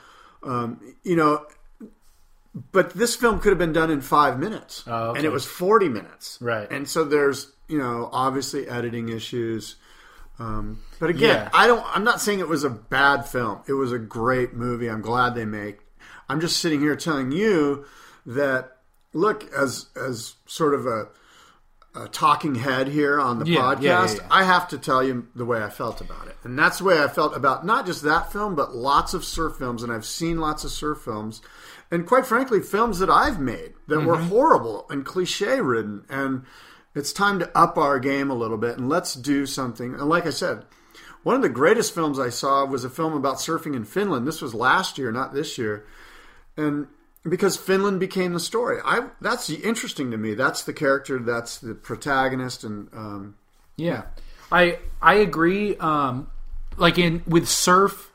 Um, 0.42 0.94
you 1.02 1.16
know, 1.16 1.46
but 2.72 2.90
this 2.94 3.14
film 3.16 3.40
could 3.40 3.50
have 3.50 3.58
been 3.58 3.72
done 3.72 3.90
in 3.90 4.00
five 4.00 4.38
minutes. 4.38 4.84
Oh, 4.86 5.10
okay. 5.10 5.18
And 5.18 5.26
it 5.26 5.32
was 5.32 5.44
40 5.44 5.88
minutes. 5.88 6.38
Right. 6.40 6.70
And 6.70 6.88
so 6.88 7.04
there's, 7.04 7.52
you 7.68 7.78
know, 7.78 8.08
obviously 8.12 8.68
editing 8.68 9.08
issues. 9.08 9.76
Um, 10.38 10.82
but 10.98 11.10
again, 11.10 11.36
Yeah. 11.44 11.50
I 11.52 11.66
don't. 11.66 11.84
I'm 11.94 12.04
not 12.04 12.20
saying 12.20 12.40
it 12.40 12.48
was 12.48 12.64
a 12.64 12.70
bad 12.70 13.26
film. 13.26 13.60
It 13.68 13.74
was 13.74 13.92
a 13.92 13.98
great 13.98 14.54
movie. 14.54 14.88
I'm 14.88 15.02
glad 15.02 15.34
they 15.34 15.44
make. 15.44 15.80
I'm 16.28 16.40
just 16.40 16.58
sitting 16.58 16.80
here 16.80 16.96
telling 16.96 17.32
you 17.32 17.84
that 18.26 18.78
look 19.12 19.52
as 19.52 19.86
as 19.94 20.34
sort 20.46 20.74
of 20.74 20.86
a, 20.86 21.08
a 21.94 22.08
talking 22.08 22.54
head 22.54 22.88
here 22.88 23.20
on 23.20 23.38
the 23.38 23.46
Yeah, 23.46 23.60
podcast. 23.60 23.80
yeah, 23.82 24.14
yeah. 24.14 24.26
I 24.30 24.44
have 24.44 24.68
to 24.68 24.78
tell 24.78 25.02
you 25.04 25.28
the 25.34 25.44
way 25.44 25.62
I 25.62 25.68
felt 25.68 26.00
about 26.00 26.26
it, 26.28 26.36
and 26.44 26.58
that's 26.58 26.78
the 26.78 26.84
way 26.84 27.02
I 27.02 27.08
felt 27.08 27.36
about 27.36 27.66
not 27.66 27.84
just 27.86 28.02
that 28.02 28.32
film, 28.32 28.54
but 28.54 28.74
lots 28.74 29.12
of 29.14 29.24
surf 29.24 29.56
films. 29.56 29.82
And 29.82 29.92
I've 29.92 30.06
seen 30.06 30.38
lots 30.38 30.64
of 30.64 30.70
surf 30.70 31.00
films, 31.02 31.42
and 31.90 32.06
quite 32.06 32.24
frankly, 32.26 32.60
films 32.60 32.98
that 33.00 33.10
I've 33.10 33.38
made 33.40 33.74
that 33.88 34.00
were 34.00 34.16
Mm-hmm. 34.16 34.28
horrible 34.28 34.86
and 34.88 35.04
cliche 35.04 35.60
ridden. 35.60 36.04
And 36.08 36.44
it's 36.94 37.12
time 37.12 37.38
to 37.40 37.58
up 37.58 37.76
our 37.76 37.98
game 37.98 38.30
a 38.30 38.34
little 38.34 38.58
bit 38.58 38.76
and 38.78 38.88
let's 38.88 39.14
do 39.14 39.44
something. 39.46 39.92
And 39.94 40.08
like 40.08 40.26
I 40.26 40.30
said, 40.30 40.64
one 41.22 41.36
of 41.36 41.42
the 41.42 41.48
greatest 41.48 41.94
films 41.94 42.18
I 42.18 42.30
saw 42.30 42.64
was 42.64 42.84
a 42.84 42.90
film 42.90 43.12
about 43.12 43.36
surfing 43.36 43.76
in 43.76 43.84
Finland. 43.84 44.26
This 44.26 44.40
was 44.42 44.54
last 44.54 44.96
year, 44.98 45.12
not 45.12 45.32
this 45.34 45.56
year. 45.58 45.86
And 46.56 46.88
because 47.28 47.56
Finland 47.56 48.00
became 48.00 48.32
the 48.32 48.40
story, 48.40 48.78
I 48.84 49.08
that's 49.20 49.48
interesting 49.48 50.10
to 50.10 50.16
me. 50.16 50.34
That's 50.34 50.62
the 50.64 50.72
character. 50.72 51.18
That's 51.18 51.58
the 51.58 51.74
protagonist, 51.74 52.64
and 52.64 52.88
um, 52.92 53.36
Yeah, 53.76 54.04
I 54.50 54.78
I 55.00 55.14
agree. 55.14 55.76
Um, 55.76 56.30
like 56.76 56.98
in 56.98 57.22
with 57.26 57.48
surf, 57.48 58.12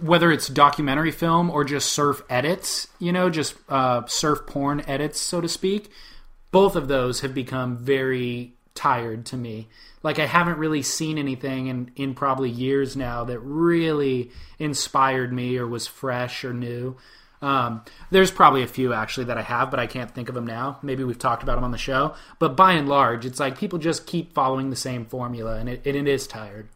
whether 0.00 0.32
it's 0.32 0.48
documentary 0.48 1.10
film 1.10 1.50
or 1.50 1.64
just 1.64 1.92
surf 1.92 2.22
edits, 2.30 2.88
you 2.98 3.12
know, 3.12 3.28
just 3.28 3.54
uh, 3.68 4.06
surf 4.06 4.46
porn 4.46 4.82
edits, 4.86 5.20
so 5.20 5.40
to 5.40 5.48
speak. 5.48 5.90
Both 6.50 6.76
of 6.76 6.88
those 6.88 7.20
have 7.20 7.34
become 7.34 7.76
very 7.76 8.54
tired 8.74 9.26
to 9.26 9.36
me. 9.36 9.68
Like 10.02 10.18
I 10.18 10.26
haven't 10.26 10.58
really 10.58 10.82
seen 10.82 11.18
anything 11.18 11.66
in 11.66 11.90
in 11.96 12.14
probably 12.14 12.48
years 12.48 12.96
now 12.96 13.24
that 13.24 13.40
really 13.40 14.30
inspired 14.58 15.32
me 15.32 15.58
or 15.58 15.66
was 15.66 15.86
fresh 15.86 16.44
or 16.44 16.54
new. 16.54 16.96
Um, 17.40 17.82
there's 18.10 18.30
probably 18.30 18.62
a 18.62 18.66
few 18.66 18.92
actually 18.92 19.24
that 19.26 19.38
I 19.38 19.42
have, 19.42 19.70
but 19.70 19.78
I 19.78 19.86
can't 19.86 20.10
think 20.12 20.28
of 20.28 20.34
them 20.34 20.46
now. 20.46 20.78
Maybe 20.82 21.04
we've 21.04 21.18
talked 21.18 21.42
about 21.42 21.54
them 21.54 21.64
on 21.64 21.70
the 21.70 21.78
show, 21.78 22.14
but 22.38 22.56
by 22.56 22.72
and 22.72 22.88
large, 22.88 23.24
it's 23.24 23.38
like 23.40 23.58
people 23.58 23.78
just 23.78 24.06
keep 24.06 24.32
following 24.34 24.70
the 24.70 24.76
same 24.76 25.04
formula, 25.04 25.56
and 25.56 25.68
it, 25.68 25.82
and 25.86 25.96
it 25.96 26.08
is 26.08 26.26
tired. 26.26 26.68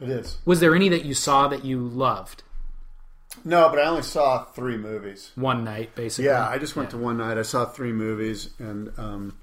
it 0.00 0.08
is. 0.08 0.38
Was 0.44 0.60
there 0.60 0.74
any 0.74 0.88
that 0.90 1.04
you 1.04 1.14
saw 1.14 1.48
that 1.48 1.64
you 1.64 1.80
loved 1.80 2.42
No, 3.44 3.68
but 3.68 3.78
I 3.80 3.86
only 3.86 4.02
saw 4.02 4.44
three 4.44 4.76
movies. 4.76 5.32
one 5.34 5.64
night, 5.64 5.94
basically? 5.96 6.26
Yeah, 6.26 6.48
I 6.48 6.58
just 6.58 6.76
went 6.76 6.90
to 6.90 6.98
one 6.98 7.18
night. 7.18 7.36
I 7.38 7.42
saw 7.42 7.64
three 7.64 7.92
movies 7.92 8.50
and 8.60 8.92
um, 8.96 9.36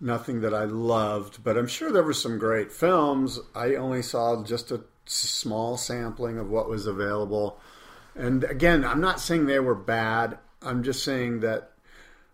nothing 0.00 0.40
that 0.40 0.52
I 0.54 0.64
loved, 0.64 1.44
but 1.44 1.56
I'm 1.56 1.68
sure 1.68 1.92
there 1.92 2.02
were 2.02 2.12
some 2.12 2.38
great 2.38 2.72
films. 2.72 3.38
I 3.54 3.76
only 3.76 4.02
saw 4.02 4.42
just 4.42 4.72
a 4.72 4.82
small 5.06 5.76
sampling 5.76 6.38
of 6.38 6.50
what 6.50 6.68
was 6.68 6.86
available. 6.86 7.60
And 8.14 8.44
again, 8.44 8.84
I'm 8.84 9.00
not 9.00 9.20
saying 9.20 9.46
they 9.46 9.60
were 9.60 9.74
bad. 9.74 10.38
I'm 10.62 10.82
just 10.82 11.04
saying 11.04 11.40
that 11.40 11.70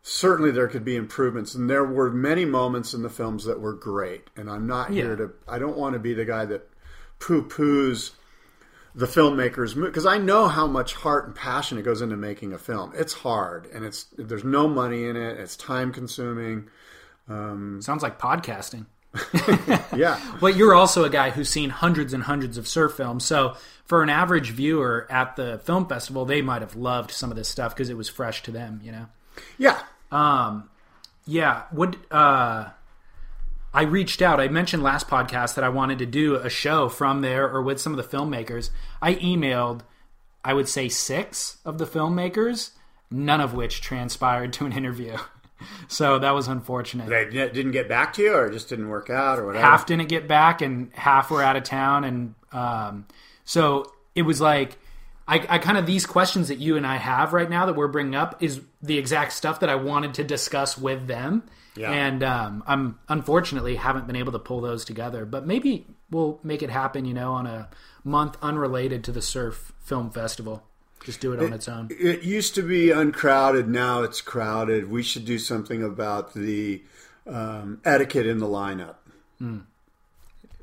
certainly 0.03 0.53
there 0.53 0.69
could 0.69 0.85
be 0.85 0.95
improvements 0.95 1.55
and 1.55 1.69
there 1.69 1.85
were 1.85 2.11
many 2.11 2.45
moments 2.45 2.95
in 2.95 3.03
the 3.03 3.11
films 3.11 3.45
that 3.45 3.61
were 3.61 3.73
great. 3.73 4.31
And 4.37 4.49
I'm 4.49 4.67
not 4.67 4.91
here 4.91 5.17
to 5.17 5.33
I 5.49 5.59
don't 5.59 5.77
want 5.77 5.95
to 5.95 5.99
be 5.99 6.15
the 6.15 6.25
guy 6.25 6.45
that 6.45 6.69
poo-poos 7.19 8.13
the 8.95 9.07
filmmakers 9.07 9.81
because 9.81 10.07
I 10.07 10.17
know 10.17 10.49
how 10.49 10.67
much 10.67 10.95
heart 10.95 11.27
and 11.27 11.35
passion 11.35 11.77
it 11.77 11.83
goes 11.83 12.03
into 12.03 12.17
making 12.17 12.53
a 12.53 12.59
film. 12.59 12.93
It's 12.95 13.13
hard 13.13 13.67
and 13.67 13.85
it's 13.85 14.07
there's 14.17 14.45
no 14.45 14.69
money 14.69 15.07
in 15.07 15.17
it. 15.17 15.39
It's 15.39 15.57
time 15.57 15.93
consuming. 15.93 16.69
Um, 17.29 17.81
Sounds 17.83 18.03
like 18.03 18.19
podcasting. 18.19 18.87
yeah. 19.97 20.21
But 20.41 20.57
you're 20.57 20.75
also 20.75 21.05
a 21.05 21.11
guy 21.11 21.31
who's 21.31 21.49
seen 21.49 21.71
hundreds 21.71 22.13
and 22.13 22.25
hundreds 22.25 22.59
of 22.59 22.69
surf 22.69 22.95
films. 22.95 23.25
So 23.25 23.57
for 23.85 24.03
an 24.03 24.09
average 24.11 24.51
viewer 24.51 25.07
at 25.11 25.37
the 25.37 25.59
film 25.59 25.87
festival, 25.87 26.25
they 26.25 26.43
might 26.43 26.63
have 26.63 26.77
loved 26.77 27.11
some 27.11 27.31
of 27.31 27.37
this 27.37 27.49
stuff 27.49 27.75
because 27.75 27.89
it 27.89 27.97
was 27.97 28.09
fresh 28.09 28.43
to 28.45 28.51
them, 28.51 28.81
you 28.83 28.93
know? 28.93 29.07
Yeah. 29.59 29.81
Yeah. 31.27 31.63
What, 31.71 31.97
uh, 32.11 32.71
I 33.77 33.83
reached 33.83 34.23
out. 34.23 34.41
I 34.41 34.49
mentioned 34.49 34.83
last 34.83 35.07
podcast 35.07 35.55
that 35.55 35.65
I 35.65 35.69
wanted 35.69 35.99
to 35.99 36.07
do 36.07 36.37
a 36.37 36.49
show 36.49 36.89
from 36.89 37.21
there 37.21 37.47
or 37.47 37.61
with 37.61 37.79
some 37.79 37.93
of 37.93 37.99
the 37.99 38.17
filmmakers. 38.17 38.71
I 39.03 39.17
emailed, 39.17 39.83
I 40.43 40.55
would 40.55 40.67
say, 40.67 40.89
six 40.89 41.59
of 41.63 41.77
the 41.77 41.85
filmmakers, 41.85 42.71
none 43.11 43.43
of 43.43 43.53
which 43.53 43.83
transpired 43.83 44.55
to 44.55 44.65
an 44.65 44.73
interview. 44.73 45.19
So 45.89 46.19
that 46.19 46.33
was 46.33 46.49
unfortunate. 46.49 47.09
They 47.09 47.25
didn't 47.49 47.73
get 47.73 47.89
back 47.89 48.13
to 48.15 48.23
you, 48.23 48.35
or 48.35 48.47
it 48.47 48.53
just 48.53 48.69
didn't 48.69 48.89
work 48.89 49.09
out, 49.11 49.39
or 49.39 49.47
whatever. 49.47 49.65
half 49.65 49.87
didn't 49.87 50.09
get 50.09 50.29
back 50.29 50.61
and 50.63 50.91
half 50.95 51.31
were 51.31 51.43
out 51.43 51.57
of 51.57 51.63
town 51.63 52.05
and 52.05 52.35
um, 52.53 53.07
so 53.45 53.93
it 54.15 54.23
was 54.23 54.41
like 54.41 54.79
I, 55.29 55.45
I 55.49 55.59
kind 55.59 55.77
of 55.77 55.87
these 55.87 56.07
questions 56.07 56.49
that 56.49 56.59
you 56.59 56.77
and 56.77 56.87
i 56.87 56.97
have 56.97 57.33
right 57.33 57.51
now 57.51 57.67
that 57.67 57.75
we're 57.75 57.89
bringing 57.89 58.15
up 58.15 58.43
is 58.43 58.61
the 58.83 58.97
exact 58.97 59.33
stuff 59.33 59.61
that 59.61 59.69
i 59.69 59.75
wanted 59.75 60.15
to 60.15 60.25
discuss 60.25 60.79
with 60.79 61.07
them 61.09 61.43
Yeah. 61.77 61.91
and 61.91 62.23
um, 62.23 62.63
i'm 62.67 62.99
unfortunately 63.09 63.75
haven't 63.77 64.07
been 64.07 64.17
able 64.17 64.33
to 64.33 64.39
pull 64.39 64.61
those 64.61 64.85
together 64.85 65.25
but 65.27 65.47
maybe 65.47 65.87
we'll 66.11 66.39
make 66.45 66.63
it 66.63 66.71
happen 66.71 67.05
you 67.05 67.15
know 67.15 67.33
on 67.33 67.47
a 67.47 67.69
month 68.05 68.37
unrelated 68.41 69.03
to 69.05 69.13
the 69.13 69.23
surf 69.23 69.73
film 69.81 70.11
festival 70.11 70.63
just 71.07 71.21
do 71.21 71.33
it 71.33 71.41
on 71.41 71.53
its 71.53 71.69
own 71.69 71.89
It 71.91 72.23
used 72.23 72.55
to 72.57 72.63
be 72.63 72.91
uncrowded. 72.91 73.69
Now 73.69 74.03
it's 74.03 74.21
crowded. 74.21 74.91
We 74.91 75.03
should 75.03 75.25
do 75.25 75.39
something 75.39 75.83
about 75.83 76.35
the 76.35 76.83
um, 77.27 77.81
etiquette 77.85 78.27
in 78.27 78.39
the 78.39 78.47
lineup. 78.47 78.97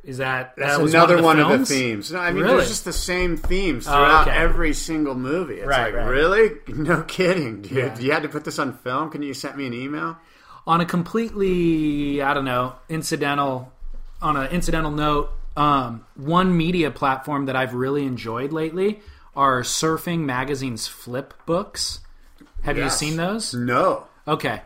is 0.03 0.17
that 0.17 0.53
That's 0.55 0.77
that 0.77 0.81
was 0.81 0.93
another 0.93 1.15
one, 1.15 1.37
one, 1.37 1.39
of, 1.39 1.51
of, 1.51 1.59
the 1.61 1.65
themes. 1.65 2.11
No, 2.11 2.19
I 2.19 2.31
mean, 2.31 2.43
Really? 2.43 2.57
there's 2.57 2.67
just 2.67 2.85
the 2.85 2.93
same 2.93 3.37
themes 3.37 3.85
throughout 3.85 4.27
okay. 4.27 4.37
every 4.37 4.73
single 4.73 5.15
movie. 5.15 5.55
It's 5.55 5.67
Right, 5.67 5.93
like, 5.93 6.03
right. 6.03 6.07
really? 6.07 6.51
No 6.67 7.01
kidding, 7.03 7.61
dude. 7.63 7.71
Yeah. 7.71 7.99
You 7.99 8.11
had 8.11 8.23
to 8.23 8.29
put 8.29 8.43
this 8.43 8.59
on 8.59 8.77
film? 8.77 9.09
Can 9.09 9.23
you 9.23 9.33
send 9.33 9.55
me 9.57 9.65
an 9.65 9.73
email? 9.73 10.17
on 10.65 10.81
a 10.81 10.85
completely 10.85 12.21
i 12.21 12.33
don't 12.33 12.45
know 12.45 12.73
incidental 12.89 13.71
on 14.21 14.37
an 14.37 14.49
incidental 14.51 14.91
note 14.91 15.29
um, 15.55 16.03
one 16.15 16.55
media 16.55 16.89
platform 16.89 17.45
that 17.45 17.55
i've 17.55 17.73
really 17.73 18.05
enjoyed 18.05 18.51
lately 18.51 19.01
are 19.35 19.61
surfing 19.61 20.19
magazine's 20.21 20.87
flip 20.87 21.33
books 21.45 21.99
have 22.63 22.77
you 22.77 22.89
seen 22.89 23.17
those 23.17 23.53
No. 23.53 24.05
okay 24.27 24.61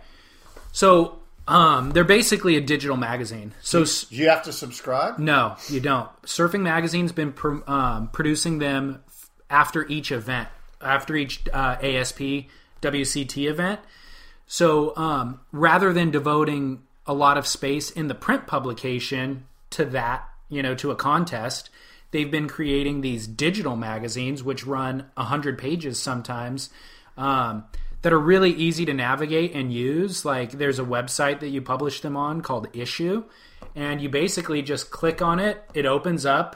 so 0.71 1.19
um, 1.47 1.91
they're 1.91 2.03
basically 2.03 2.57
a 2.57 2.61
digital 2.61 2.97
magazine 2.97 3.53
so 3.61 3.85
Do 3.85 3.91
you 4.09 4.27
have 4.29 4.43
to 4.43 4.51
subscribe? 4.53 5.17
no, 5.17 5.55
you 5.69 5.79
don't. 5.79 6.09
Surfing 6.23 6.59
Magazine's 6.61 7.13
been 7.13 7.31
pro- 7.31 7.63
um, 7.67 8.09
producing 8.09 8.59
them 8.59 9.01
f- 9.07 9.29
after 9.49 9.87
each 9.87 10.11
event, 10.11 10.49
after 10.81 11.15
each 11.15 11.47
uh, 11.53 11.77
ASP 11.81 12.19
WCT 12.81 13.49
event. 13.49 13.79
So 14.45 14.93
um, 14.97 15.39
rather 15.53 15.93
than 15.93 16.11
devoting 16.11 16.83
a 17.05 17.13
lot 17.13 17.37
of 17.37 17.47
space 17.47 17.89
in 17.91 18.09
the 18.09 18.15
print 18.15 18.45
publication 18.45 19.45
to 19.69 19.85
that, 19.85 20.27
you 20.49 20.61
know, 20.61 20.75
to 20.75 20.91
a 20.91 20.95
contest, 20.97 21.69
they've 22.11 22.31
been 22.31 22.47
creating 22.47 23.01
these 23.01 23.27
digital 23.27 23.75
magazines, 23.75 24.43
which 24.43 24.65
run 24.65 25.05
100 25.15 25.57
pages 25.57 25.99
sometimes. 25.99 26.69
Um, 27.17 27.65
that 28.01 28.13
are 28.13 28.19
really 28.19 28.51
easy 28.51 28.85
to 28.85 28.93
navigate 28.93 29.53
and 29.53 29.73
use. 29.73 30.23
Like 30.23 30.51
there's 30.51 30.79
a 30.79 30.83
website 30.83 31.39
that 31.39 31.49
you 31.49 31.61
publish 31.61 32.01
them 32.01 32.15
on 32.15 32.41
called 32.41 32.71
Issuu, 32.73 33.25
and 33.75 34.01
you 34.01 34.09
basically 34.09 34.61
just 34.61 34.91
click 34.91 35.21
on 35.21 35.39
it. 35.39 35.63
It 35.73 35.85
opens 35.85 36.25
up 36.25 36.55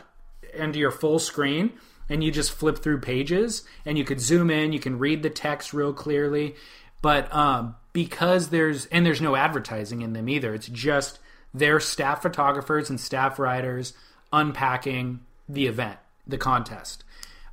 into 0.53 0.79
your 0.79 0.91
full 0.91 1.19
screen, 1.19 1.73
and 2.09 2.23
you 2.23 2.31
just 2.31 2.51
flip 2.51 2.79
through 2.79 2.99
pages, 3.01 3.63
and 3.85 3.97
you 3.97 4.05
could 4.05 4.21
zoom 4.21 4.49
in. 4.49 4.73
You 4.73 4.79
can 4.79 4.99
read 4.99 5.23
the 5.23 5.29
text 5.29 5.73
real 5.73 5.93
clearly, 5.93 6.55
but 7.01 7.33
um, 7.33 7.75
because 7.93 8.49
there's 8.49 8.85
and 8.87 9.05
there's 9.05 9.21
no 9.21 9.35
advertising 9.35 10.01
in 10.01 10.13
them 10.13 10.29
either. 10.29 10.53
It's 10.53 10.67
just 10.67 11.19
their 11.53 11.79
staff 11.79 12.21
photographers 12.21 12.89
and 12.89 12.99
staff 12.99 13.39
writers 13.39 13.93
unpacking 14.31 15.19
the 15.51 15.67
event, 15.67 15.97
the 16.27 16.37
contest 16.37 17.03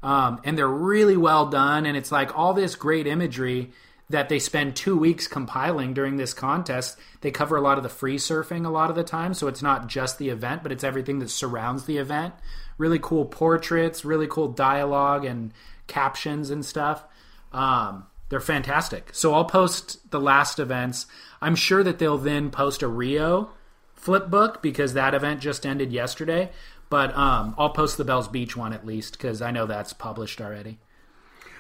um, 0.03 0.41
and 0.45 0.57
they're 0.57 0.69
really 0.69 1.17
well 1.17 1.47
done. 1.47 1.87
And 1.87 1.97
it's 1.97 2.13
like 2.13 2.37
all 2.37 2.55
this 2.55 2.77
great 2.77 3.07
imagery 3.07 3.73
that 4.11 4.29
they 4.29 4.39
spend 4.39 4.75
two 4.75 4.97
weeks 4.97 5.27
compiling 5.27 5.93
during 5.93 6.17
this 6.17 6.33
contest. 6.33 6.97
They 7.21 7.31
cover 7.31 7.57
a 7.57 7.61
lot 7.61 7.77
of 7.77 7.83
the 7.83 7.91
free 7.91 8.17
surfing 8.17 8.65
a 8.65 8.71
lot 8.71 8.91
of 8.91 8.97
the 8.97 9.05
time, 9.05 9.35
so 9.35 9.49
it's 9.49 9.63
not 9.63 9.87
just 9.87 10.19
the 10.19 10.31
event, 10.31 10.63
but 10.63 10.73
it's 10.73 10.85
everything 10.85 11.19
that 11.19 11.29
surrounds 11.29 11.85
the 11.85 11.99
event. 11.99 12.33
Really 12.79 12.99
cool 12.99 13.27
portraits, 13.27 14.05
really 14.05 14.27
cool 14.27 14.49
dialogue 14.49 15.25
and 15.25 15.53
captions 15.89 16.49
and 16.49 16.65
stuff. 16.65 17.05
Um, 17.53 18.07
they're 18.31 18.41
fantastic. 18.41 19.11
So 19.13 19.35
I'll 19.35 19.45
post 19.45 20.11
the 20.11 20.21
last 20.21 20.59
events. 20.59 21.07
I'm 21.43 21.55
sure 21.55 21.83
that 21.83 21.99
they'll 21.99 22.19
then 22.19 22.51
post 22.51 22.83
a 22.83 22.89
Rio 22.89 23.51
flip 23.95 24.31
book 24.31 24.63
because 24.63 24.95
that 24.95 25.13
event 25.13 25.41
just 25.41 25.67
ended 25.67 25.93
yesterday. 25.93 26.51
But 26.91 27.15
um, 27.17 27.55
I'll 27.59 27.71
post 27.71 27.97
the 27.99 28.05
Bells 28.05 28.29
Beach 28.29 28.57
one 28.57 28.73
at 28.73 28.87
least 28.87 29.13
because 29.13 29.43
I 29.43 29.51
know 29.51 29.67
that's 29.67 29.93
published 29.93 30.41
already. 30.41 30.79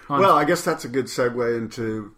Well, 0.08 0.36
I 0.36 0.44
guess 0.44 0.64
that's 0.64 0.84
a 0.86 0.88
good 0.88 1.04
segue 1.06 1.58
into 1.58 2.14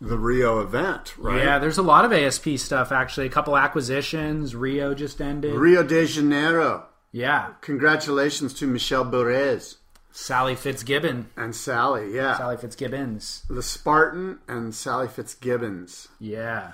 the 0.00 0.16
Rio 0.16 0.60
event, 0.60 1.18
right? 1.18 1.42
Yeah, 1.42 1.58
there's 1.58 1.76
a 1.78 1.82
lot 1.82 2.04
of 2.04 2.12
ASP 2.12 2.50
stuff 2.56 2.92
actually. 2.92 3.26
A 3.26 3.30
couple 3.30 3.56
acquisitions. 3.56 4.54
Rio 4.54 4.94
just 4.94 5.20
ended. 5.20 5.54
Rio 5.54 5.82
de 5.82 6.06
Janeiro. 6.06 6.86
yeah, 7.10 7.54
Congratulations 7.62 8.54
to 8.54 8.66
Michel 8.68 9.04
Bourez 9.04 9.76
Sally 10.12 10.54
Fitzgibbon. 10.54 11.30
and 11.36 11.54
Sally. 11.54 12.14
Yeah. 12.14 12.36
Sally 12.38 12.56
Fitzgibbons. 12.56 13.44
The 13.50 13.62
Spartan 13.62 14.38
and 14.46 14.72
Sally 14.74 15.08
Fitzgibbons. 15.08 16.06
Yeah, 16.20 16.72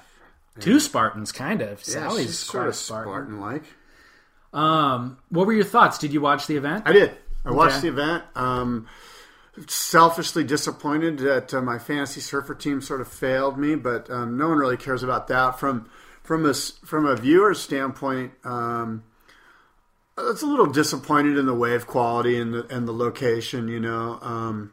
two 0.61 0.81
Spartans 0.81 1.33
kind 1.33 1.63
of. 1.63 1.81
Yeah, 1.87 1.95
Sally's 1.95 2.39
sort 2.39 2.67
a 2.67 2.69
of. 2.69 2.75
Spartan 2.77 3.41
like. 3.41 3.65
Um, 4.57 5.19
what 5.29 5.47
were 5.47 5.53
your 5.53 5.65
thoughts? 5.65 5.99
Did 5.99 6.15
you 6.15 6.23
watch 6.23 6.47
the 6.47 6.57
event? 6.57 6.85
I 6.87 6.93
did. 6.93 7.17
I 7.45 7.51
watched 7.53 7.83
the 7.83 7.89
event. 7.89 8.25
Um, 8.35 8.89
selfishly 9.69 10.45
disappointed 10.45 11.19
that 11.19 11.53
uh, 11.53 11.61
my 11.61 11.79
fantasy 11.79 12.21
surfer 12.21 12.55
team 12.55 12.81
sort 12.81 13.01
of 13.03 13.09
failed 13.09 13.59
me, 13.59 13.75
but 13.75 14.11
um, 14.11 14.37
no 14.37 14.49
one 14.49 14.59
really 14.59 14.79
cares 14.79 15.03
about 15.03 15.29
that. 15.29 15.61
From 15.61 15.89
from 16.23 16.47
a 16.47 16.55
from 16.55 17.05
a 17.05 17.17
viewer's 17.17 17.61
standpoint, 17.61 18.33
um, 18.45 19.05
it's 20.19 20.43
a 20.43 20.47
little 20.47 20.67
disappointed 20.67 21.37
in 21.37 21.45
the 21.45 21.55
wave 21.55 21.87
quality 21.87 22.39
and 22.41 22.55
the 22.55 22.67
and 22.75 22.89
the 22.89 22.93
location. 22.93 23.69
You 23.69 23.81
know, 23.81 24.19
um, 24.23 24.73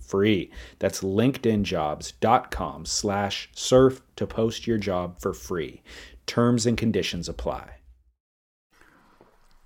free. 0.11 0.51
That's 0.79 1.01
linkedinjobs.com 1.01 2.85
slash 2.85 3.49
surf 3.55 4.01
to 4.17 4.27
post 4.27 4.67
your 4.67 4.77
job 4.77 5.19
for 5.19 5.33
free. 5.33 5.81
Terms 6.27 6.65
and 6.65 6.77
conditions 6.77 7.27
apply. 7.27 7.77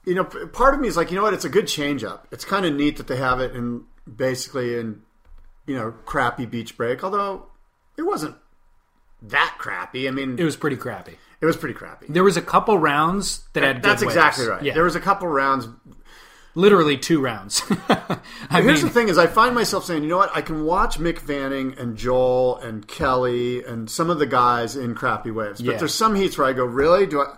You 0.06 0.14
know, 0.14 0.24
part 0.24 0.76
of 0.76 0.80
me 0.80 0.88
is 0.88 0.96
like, 0.96 1.10
you 1.10 1.18
know 1.18 1.24
what? 1.24 1.34
It's 1.34 1.46
a 1.46 1.50
good 1.50 1.68
change 1.68 2.04
up. 2.04 2.28
It's 2.32 2.46
kind 2.46 2.66
of 2.66 2.74
neat 2.76 2.98
that 2.98 3.08
they 3.08 3.16
have 3.18 3.40
it 3.42 3.56
in 3.56 3.86
basically 4.16 4.78
in, 4.78 5.02
you 5.66 5.76
know, 5.76 5.92
crappy 6.06 6.46
beach 6.46 6.78
break, 6.78 7.04
although 7.04 7.48
it 7.98 8.04
wasn't 8.04 8.36
that 9.24 9.56
crappy. 9.58 10.08
I 10.08 10.12
mean, 10.12 10.38
It 10.38 10.44
was 10.44 10.56
pretty 10.56 10.78
crappy. 10.78 11.16
it 11.42 11.46
was 11.46 11.58
pretty 11.58 11.74
crappy. 11.74 12.06
There 12.08 12.24
was 12.24 12.38
a 12.38 12.42
couple 12.42 12.78
rounds 12.78 13.46
that 13.54 13.64
had. 13.64 13.82
That's 13.82 14.04
waves. 14.04 14.14
exactly 14.16 14.46
right. 14.46 14.62
Yeah, 14.62 14.76
There 14.76 14.84
was 14.84 14.96
a 14.96 15.00
couple 15.00 15.28
rounds 15.28 15.68
literally 16.56 16.98
two 16.98 17.22
rounds. 17.22 17.62
I 17.90 18.18
Here's 18.62 18.82
mean, 18.82 18.88
the 18.88 18.90
thing: 18.90 19.10
is 19.10 19.18
I 19.18 19.28
find 19.28 19.54
myself 19.54 19.86
saying, 19.86 20.04
you 20.04 20.10
know 20.10 20.18
what? 20.18 20.36
I 20.36 20.42
can 20.42 20.64
watch 20.66 20.98
Mick 20.98 21.20
Fanning 21.20 21.76
and 21.78 21.96
Joel 21.98 22.58
and 22.58 22.88
Kelly 22.88 23.64
and 23.64 23.90
some 23.90 24.10
of 24.10 24.18
the 24.20 24.26
guys 24.26 24.76
in 24.76 24.96
crappy 24.96 25.32
waves, 25.32 25.62
but 25.62 25.74
Yeah. 25.74 25.78
there's 25.78 25.94
some 25.94 26.16
heats 26.16 26.38
where 26.38 26.48
I 26.48 26.54
go, 26.54 26.66
really? 26.66 27.06
Do 27.06 27.22
I? 27.22 27.36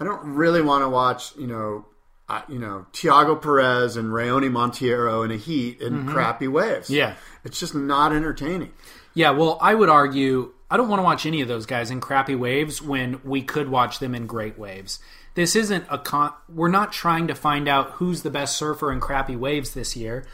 I 0.00 0.04
don't 0.04 0.34
really 0.34 0.62
want 0.62 0.82
to 0.82 0.88
watch, 0.88 1.36
you 1.36 1.46
know, 1.46 1.84
uh, 2.28 2.40
you 2.48 2.58
know, 2.58 2.86
Tiago 2.92 3.36
Pires 3.36 3.96
and 3.96 4.08
Raoni 4.12 4.50
Monteiro 4.50 5.24
in 5.26 5.30
a 5.30 5.36
heat 5.36 5.82
in 5.82 6.06
crappy 6.06 6.48
waves. 6.48 6.86
Mm-hmm. 6.86 6.94
Yeah. 6.94 7.14
it's 7.44 7.60
just 7.60 7.74
not 7.74 8.12
entertaining. 8.12 8.72
Yeah, 9.12 9.30
well, 9.32 9.58
I 9.60 9.74
would 9.74 9.88
argue 9.90 10.52
I 10.70 10.76
don't 10.76 10.88
want 10.88 11.00
to 11.00 11.04
watch 11.04 11.26
any 11.26 11.40
of 11.42 11.48
those 11.48 11.66
guys 11.66 11.90
in 11.90 12.00
crappy 12.00 12.34
waves 12.36 12.80
when 12.80 13.20
we 13.24 13.42
could 13.42 13.68
watch 13.68 13.98
them 13.98 14.14
in 14.14 14.26
great 14.26 14.56
waves. 14.58 15.00
This 15.34 15.54
isn't 15.56 15.84
a 15.88 15.98
con. 15.98 16.32
We're 16.52 16.68
not 16.68 16.92
trying 16.92 17.28
to 17.28 17.34
find 17.34 17.68
out 17.68 17.92
who's 17.92 18.22
the 18.22 18.30
best 18.30 18.56
surfer 18.56 18.90
in 18.92 19.00
crappy 19.00 19.36
waves 19.36 19.74
this 19.74 19.96
year. 19.96 20.26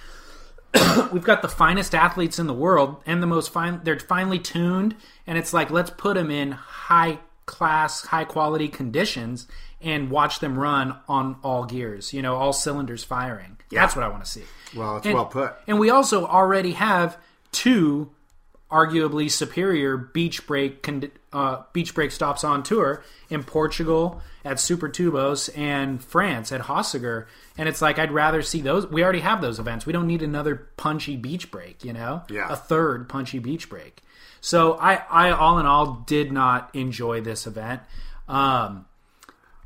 We've 1.12 1.24
got 1.24 1.42
the 1.42 1.49
finest 1.49 1.94
athletes 1.94 2.38
in 2.38 2.47
the 2.47 2.55
world 2.55 2.97
and 3.07 3.22
the 3.22 3.26
most 3.26 3.51
fine. 3.51 3.80
They're 3.84 3.99
finely 3.99 4.38
tuned, 4.38 4.97
and 5.26 5.38
it's 5.38 5.53
like 5.53 5.70
let's 5.70 5.90
put 5.90 6.14
them 6.14 6.30
in 6.30 6.53
high 6.53 7.18
class, 7.47 8.07
high 8.07 8.24
quality 8.24 8.68
conditions 8.68 9.47
and 9.80 10.11
watch 10.11 10.40
them 10.40 10.59
run 10.59 10.97
on 11.09 11.36
all 11.44 11.64
gears. 11.64 12.12
You 12.12 12.22
know, 12.22 12.34
all 12.36 12.53
cylinders 12.53 13.05
firing. 13.05 13.59
That's 13.70 13.94
what 13.94 14.05
I 14.05 14.09
want 14.09 14.24
to 14.24 14.30
see. 14.30 14.42
Well, 14.74 14.97
it's 14.97 15.07
And- 15.07 15.14
well 15.14 15.26
put. 15.26 15.55
And 15.66 15.78
we 15.78 15.90
also 15.90 16.26
already 16.26 16.72
have 16.72 17.16
two 17.53 18.11
arguably 18.70 19.30
superior 19.30 19.97
beach 19.97 20.47
break 20.47 20.88
uh, 21.32 21.62
beach 21.72 21.94
break 21.94 22.11
stops 22.11 22.42
on 22.42 22.62
tour 22.64 23.05
in 23.30 23.44
Portugal 23.44 24.20
at 24.47 24.57
Supertubos 24.59 25.51
and 25.59 26.03
France 26.03 26.53
at 26.53 26.62
Hossegor. 26.62 27.26
And 27.59 27.68
it's 27.68 27.82
like 27.82 27.99
I'd 27.99 28.12
rather 28.12 28.40
see 28.42 28.61
those. 28.62 28.86
We 28.86 29.03
already 29.03 29.20
have 29.20 29.40
those 29.40 29.59
events. 29.59 29.84
We 29.86 29.92
don't 29.92 30.07
need 30.07 30.22
another 30.22 30.68
punchy 30.76 31.16
beach 31.16 31.51
break. 31.51 31.84
You 31.84 31.92
know, 31.92 32.22
Yeah. 32.30 32.47
a 32.51 32.57
third 32.57 33.09
punchy 33.09 33.38
beach 33.40 33.68
break. 33.68 34.03
So 34.40 34.74
I, 34.74 35.03
I 35.11 35.30
all 35.30 35.59
in 35.59 35.66
all 35.66 36.05
did 36.07 36.30
not 36.32 36.70
enjoy 36.74 37.20
this 37.20 37.47
event. 37.47 37.80
Um, 38.28 38.86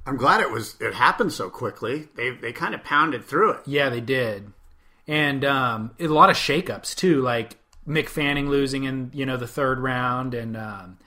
I'm 0.07 0.17
glad 0.17 0.41
it 0.41 0.51
was. 0.51 0.77
It 0.81 0.95
happened 0.95 1.33
so 1.33 1.51
quickly. 1.51 2.09
They 2.17 2.31
they 2.31 2.53
kind 2.53 2.75
of 2.75 2.83
pounded 2.83 3.25
through 3.25 3.51
it. 3.53 3.61
Yeah, 3.67 3.91
they 3.91 4.01
did, 4.01 4.53
and 5.07 5.45
um, 5.45 5.91
a 6.01 6.07
lot 6.07 6.31
of 6.31 6.37
shakeups 6.37 6.95
too, 6.95 7.21
like 7.21 7.57
Mick 7.87 8.09
Fanning 8.09 8.49
losing 8.49 8.85
in 8.85 9.11
you 9.13 9.27
know 9.27 9.37
the 9.37 9.47
third 9.47 9.79
round, 9.81 10.33
and 10.35 10.57
um, 10.57 10.99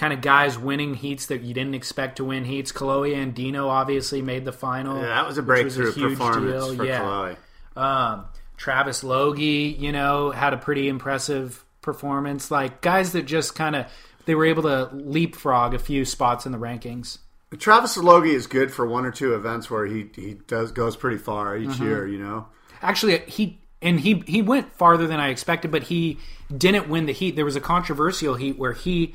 kind 0.00 0.14
of 0.14 0.22
guys 0.22 0.58
winning 0.58 0.94
heats 0.94 1.26
that 1.26 1.42
you 1.42 1.52
didn't 1.52 1.74
expect 1.74 2.16
to 2.16 2.24
win 2.24 2.42
heats. 2.46 2.72
Kolohe 2.72 3.14
Andino 3.14 3.66
obviously 3.68 4.22
made 4.22 4.46
the 4.46 4.52
final. 4.52 4.96
Yeah, 4.98 5.08
that 5.08 5.26
was 5.26 5.36
a 5.36 5.42
which 5.42 5.64
was 5.64 5.76
breakthrough 5.76 5.92
huge 6.08 6.18
performance 6.18 6.64
deal. 6.66 6.76
for 6.76 6.84
yeah. 6.86 7.00
Kolohe. 7.00 7.36
Um, 7.76 8.24
Travis 8.56 9.04
Logie, 9.04 9.76
you 9.78 9.92
know, 9.92 10.30
had 10.30 10.54
a 10.54 10.56
pretty 10.56 10.88
impressive 10.88 11.62
performance. 11.82 12.50
Like 12.50 12.80
guys 12.80 13.12
that 13.12 13.26
just 13.26 13.54
kind 13.54 13.76
of 13.76 13.86
they 14.24 14.34
were 14.34 14.46
able 14.46 14.62
to 14.62 14.88
leapfrog 14.92 15.74
a 15.74 15.78
few 15.78 16.04
spots 16.06 16.46
in 16.46 16.52
the 16.52 16.58
rankings. 16.58 17.18
Travis 17.58 17.96
Logie 17.96 18.34
is 18.34 18.46
good 18.46 18.72
for 18.72 18.86
one 18.86 19.04
or 19.04 19.10
two 19.10 19.34
events 19.34 19.70
where 19.70 19.84
he 19.84 20.08
he 20.14 20.34
does 20.46 20.72
goes 20.72 20.96
pretty 20.96 21.18
far 21.18 21.56
each 21.58 21.68
Mm-hmm. 21.70 21.84
year. 21.84 22.06
You 22.06 22.18
know. 22.18 22.46
Actually, 22.82 23.18
he 23.26 23.60
and 23.82 24.00
he 24.00 24.22
he 24.26 24.40
went 24.40 24.72
farther 24.72 25.06
than 25.06 25.20
I 25.20 25.28
expected, 25.28 25.70
but 25.70 25.82
he 25.84 26.18
didn't 26.56 26.88
win 26.88 27.04
the 27.06 27.12
heat. 27.12 27.36
There 27.36 27.44
was 27.44 27.56
a 27.56 27.60
controversial 27.60 28.34
heat 28.34 28.58
where 28.58 28.72
he 28.72 29.14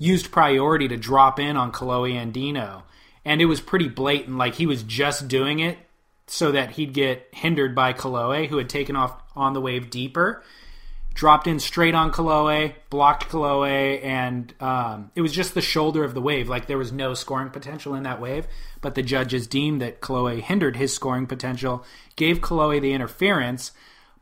used 0.00 0.32
priority 0.32 0.88
to 0.88 0.96
drop 0.96 1.38
in 1.38 1.56
on 1.56 1.70
Kolohe 1.70 2.14
Andino, 2.14 2.82
and 3.24 3.40
it 3.40 3.44
was 3.44 3.60
pretty 3.60 3.86
blatant. 3.86 4.36
Like 4.36 4.54
he 4.54 4.66
was 4.66 4.82
just 4.82 5.28
doing 5.28 5.60
it 5.60 5.78
so 6.26 6.50
that 6.52 6.72
he'd 6.72 6.94
get 6.94 7.28
hindered 7.32 7.74
by 7.74 7.92
Kolohe, 7.92 8.48
who 8.48 8.56
had 8.56 8.68
taken 8.68 8.96
off 8.96 9.22
on 9.36 9.52
the 9.52 9.60
wave 9.60 9.90
deeper. 9.90 10.42
Dropped 11.12 11.48
in 11.48 11.58
straight 11.58 11.94
on 11.94 12.12
Kolohe, 12.12 12.74
blocked 12.88 13.28
Kolohe, 13.28 14.02
and 14.02 14.54
um, 14.60 15.10
it 15.16 15.20
was 15.20 15.32
just 15.32 15.54
the 15.54 15.60
shoulder 15.60 16.04
of 16.04 16.14
the 16.14 16.22
wave. 16.22 16.48
Like 16.48 16.66
there 16.66 16.78
was 16.78 16.92
no 16.92 17.14
scoring 17.14 17.50
potential 17.50 17.94
in 17.94 18.04
that 18.04 18.20
wave, 18.20 18.46
but 18.80 18.94
the 18.94 19.02
judges 19.02 19.48
deemed 19.48 19.82
that 19.82 20.00
Kolohe 20.00 20.40
hindered 20.40 20.76
his 20.76 20.94
scoring 20.94 21.26
potential, 21.26 21.84
gave 22.14 22.40
Kolohe 22.40 22.80
the 22.80 22.92
interference, 22.92 23.72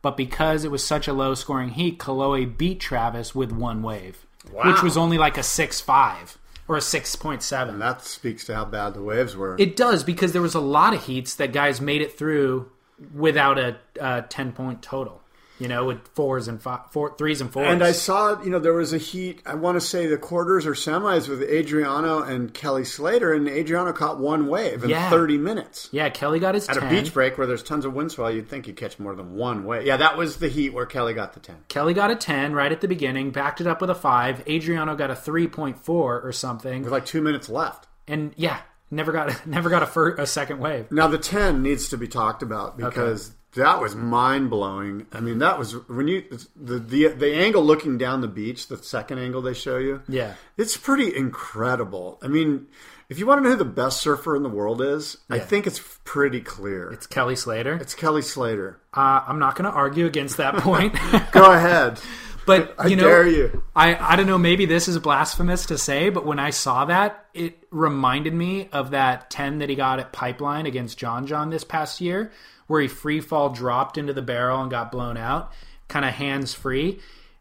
but 0.00 0.16
because 0.16 0.64
it 0.64 0.70
was 0.70 0.82
such 0.82 1.06
a 1.06 1.12
low 1.12 1.34
scoring 1.34 1.70
heat, 1.70 1.98
Kolohe 1.98 2.56
beat 2.56 2.80
Travis 2.80 3.34
with 3.34 3.52
one 3.52 3.82
wave, 3.82 4.26
which 4.52 4.82
was 4.82 4.96
only 4.96 5.18
like 5.18 5.38
a 5.38 5.42
6 5.42 5.80
5 5.80 6.38
or 6.68 6.76
a 6.76 6.80
6.7. 6.80 7.68
And 7.68 7.80
that 7.80 8.04
speaks 8.04 8.44
to 8.44 8.54
how 8.54 8.64
bad 8.64 8.94
the 8.94 9.02
waves 9.02 9.34
were. 9.36 9.56
It 9.58 9.74
does 9.74 10.04
because 10.04 10.32
there 10.32 10.42
was 10.42 10.54
a 10.54 10.60
lot 10.60 10.94
of 10.94 11.04
heats 11.04 11.34
that 11.36 11.52
guys 11.52 11.80
made 11.80 12.02
it 12.02 12.16
through 12.16 12.70
without 13.14 13.58
a, 13.58 13.76
a 14.00 14.22
10 14.22 14.52
point 14.52 14.82
total, 14.82 15.22
you 15.58 15.68
know, 15.68 15.84
with 15.86 16.06
fours 16.14 16.46
and 16.48 16.60
five, 16.62 16.80
four, 16.90 17.14
threes 17.16 17.40
and 17.40 17.52
fours. 17.52 17.66
and 17.68 17.82
I 17.82 17.92
saw, 17.92 18.40
you 18.42 18.50
know, 18.50 18.58
there 18.58 18.74
was 18.74 18.92
a 18.92 18.98
heat. 18.98 19.42
I 19.46 19.54
want 19.54 19.76
to 19.76 19.80
say 19.80 20.06
the 20.06 20.16
quarters 20.18 20.66
or 20.66 20.72
semis 20.74 21.28
with 21.28 21.42
Adriano 21.42 22.22
and 22.22 22.52
Kelly 22.54 22.84
Slater, 22.84 23.32
and 23.34 23.48
Adriano 23.48 23.92
caught 23.92 24.18
one 24.18 24.46
wave 24.46 24.84
in 24.84 24.90
Yeah. 24.90 25.10
30 25.10 25.38
minutes. 25.38 25.88
yeah, 25.92 26.08
Kelly 26.10 26.38
got 26.38 26.54
his 26.54 26.68
At 26.68 26.76
10. 26.76 26.84
a 26.84 26.88
beach 26.90 27.12
break 27.12 27.36
where 27.38 27.46
there's 27.46 27.62
tons 27.62 27.84
of 27.84 27.94
wind 27.94 28.12
swell, 28.12 28.30
you'd 28.30 28.48
think 28.48 28.66
you'd 28.66 28.76
catch 28.76 28.98
more 28.98 29.14
than 29.14 29.34
one 29.34 29.64
wave. 29.64 29.84
Yeah, 29.86 29.96
that 29.96 30.16
was 30.16 30.36
the 30.36 30.48
heat 30.48 30.70
where 30.72 30.86
Kelly 30.86 31.14
got 31.14 31.32
the 31.34 31.40
10. 31.40 31.56
Kelly 31.68 31.94
got 31.94 32.10
a 32.10 32.16
10 32.16 32.52
right 32.54 32.70
at 32.72 32.80
the 32.80 32.88
beginning, 32.88 33.30
backed 33.30 33.60
it 33.60 33.66
up 33.66 33.80
with 33.80 33.90
a 33.90 33.94
5. 33.94 34.44
Adriano 34.48 34.94
got 34.94 35.10
a 35.10 35.14
3.4 35.14 35.88
or 35.88 36.32
something. 36.32 36.82
With 36.82 36.92
like 36.92 37.06
two 37.06 37.20
minutes 37.20 37.48
left. 37.48 37.86
And 38.06 38.32
yeah, 38.36 38.60
never 38.90 39.12
got 39.12 39.46
never 39.46 39.68
got 39.70 39.82
a, 39.82 39.86
fir- 39.86 40.14
a 40.16 40.26
second 40.26 40.60
wave. 40.60 40.90
Now 40.90 41.08
the 41.08 41.18
10 41.18 41.62
needs 41.62 41.88
to 41.90 41.96
be 41.98 42.08
talked 42.08 42.42
about 42.42 42.76
because 42.76 43.32
that 43.58 43.80
was 43.80 43.94
mind 43.94 44.50
blowing. 44.50 45.06
I 45.12 45.20
mean, 45.20 45.38
that 45.38 45.58
was 45.58 45.72
when 45.88 46.08
you 46.08 46.24
the, 46.56 46.78
the 46.78 47.08
the 47.08 47.34
angle 47.34 47.62
looking 47.62 47.98
down 47.98 48.20
the 48.20 48.28
beach, 48.28 48.68
the 48.68 48.78
second 48.78 49.18
angle 49.18 49.42
they 49.42 49.54
show 49.54 49.78
you. 49.78 50.02
Yeah. 50.08 50.34
It's 50.56 50.76
pretty 50.76 51.14
incredible. 51.14 52.18
I 52.22 52.28
mean, 52.28 52.66
if 53.08 53.18
you 53.18 53.26
want 53.26 53.38
to 53.38 53.42
know 53.42 53.50
who 53.50 53.56
the 53.56 53.64
best 53.64 54.00
surfer 54.00 54.36
in 54.36 54.42
the 54.42 54.48
world 54.48 54.80
is, 54.80 55.18
I 55.28 55.38
think 55.38 55.66
it's 55.66 55.80
pretty 56.04 56.40
clear. 56.40 56.90
It's 56.90 57.06
Kelly 57.06 57.36
Slater. 57.36 57.74
It's 57.76 57.94
Kelly 57.94 58.22
Slater. 58.22 58.80
Uh, 58.94 59.22
I'm 59.26 59.38
not 59.38 59.56
going 59.56 59.70
to 59.70 59.76
argue 59.76 60.06
against 60.06 60.36
that 60.36 60.56
point. 60.56 60.96
Go 61.32 61.52
ahead. 61.52 62.00
but 62.48 62.74
I 62.78 62.86
you 62.88 62.96
know, 62.96 63.04
dare 63.04 63.28
you. 63.28 63.62
I, 63.76 63.94
I 63.94 64.16
don't 64.16 64.26
know, 64.26 64.38
maybe 64.38 64.64
this 64.64 64.88
is 64.88 64.98
blasphemous 64.98 65.66
to 65.66 65.76
say, 65.76 66.08
but 66.08 66.24
when 66.24 66.38
I 66.38 66.50
saw 66.50 66.86
that, 66.86 67.26
it 67.34 67.62
reminded 67.70 68.32
me 68.32 68.70
of 68.72 68.90
that 68.92 69.30
10 69.30 69.58
that 69.58 69.68
he 69.68 69.76
got 69.76 70.00
at 70.00 70.12
Pipeline 70.12 70.64
against 70.66 70.98
John 70.98 71.26
John 71.26 71.50
this 71.50 71.62
past 71.62 72.00
year, 72.00 72.32
where 72.66 72.80
he 72.80 72.88
free 72.88 73.20
fall 73.20 73.50
dropped 73.50 73.98
into 73.98 74.14
the 74.14 74.22
barrel 74.22 74.62
and 74.62 74.70
got 74.70 74.90
blown 74.90 75.18
out, 75.18 75.52
kind 75.88 76.06
of 76.06 76.14
hands 76.14 76.54
free. 76.54 77.00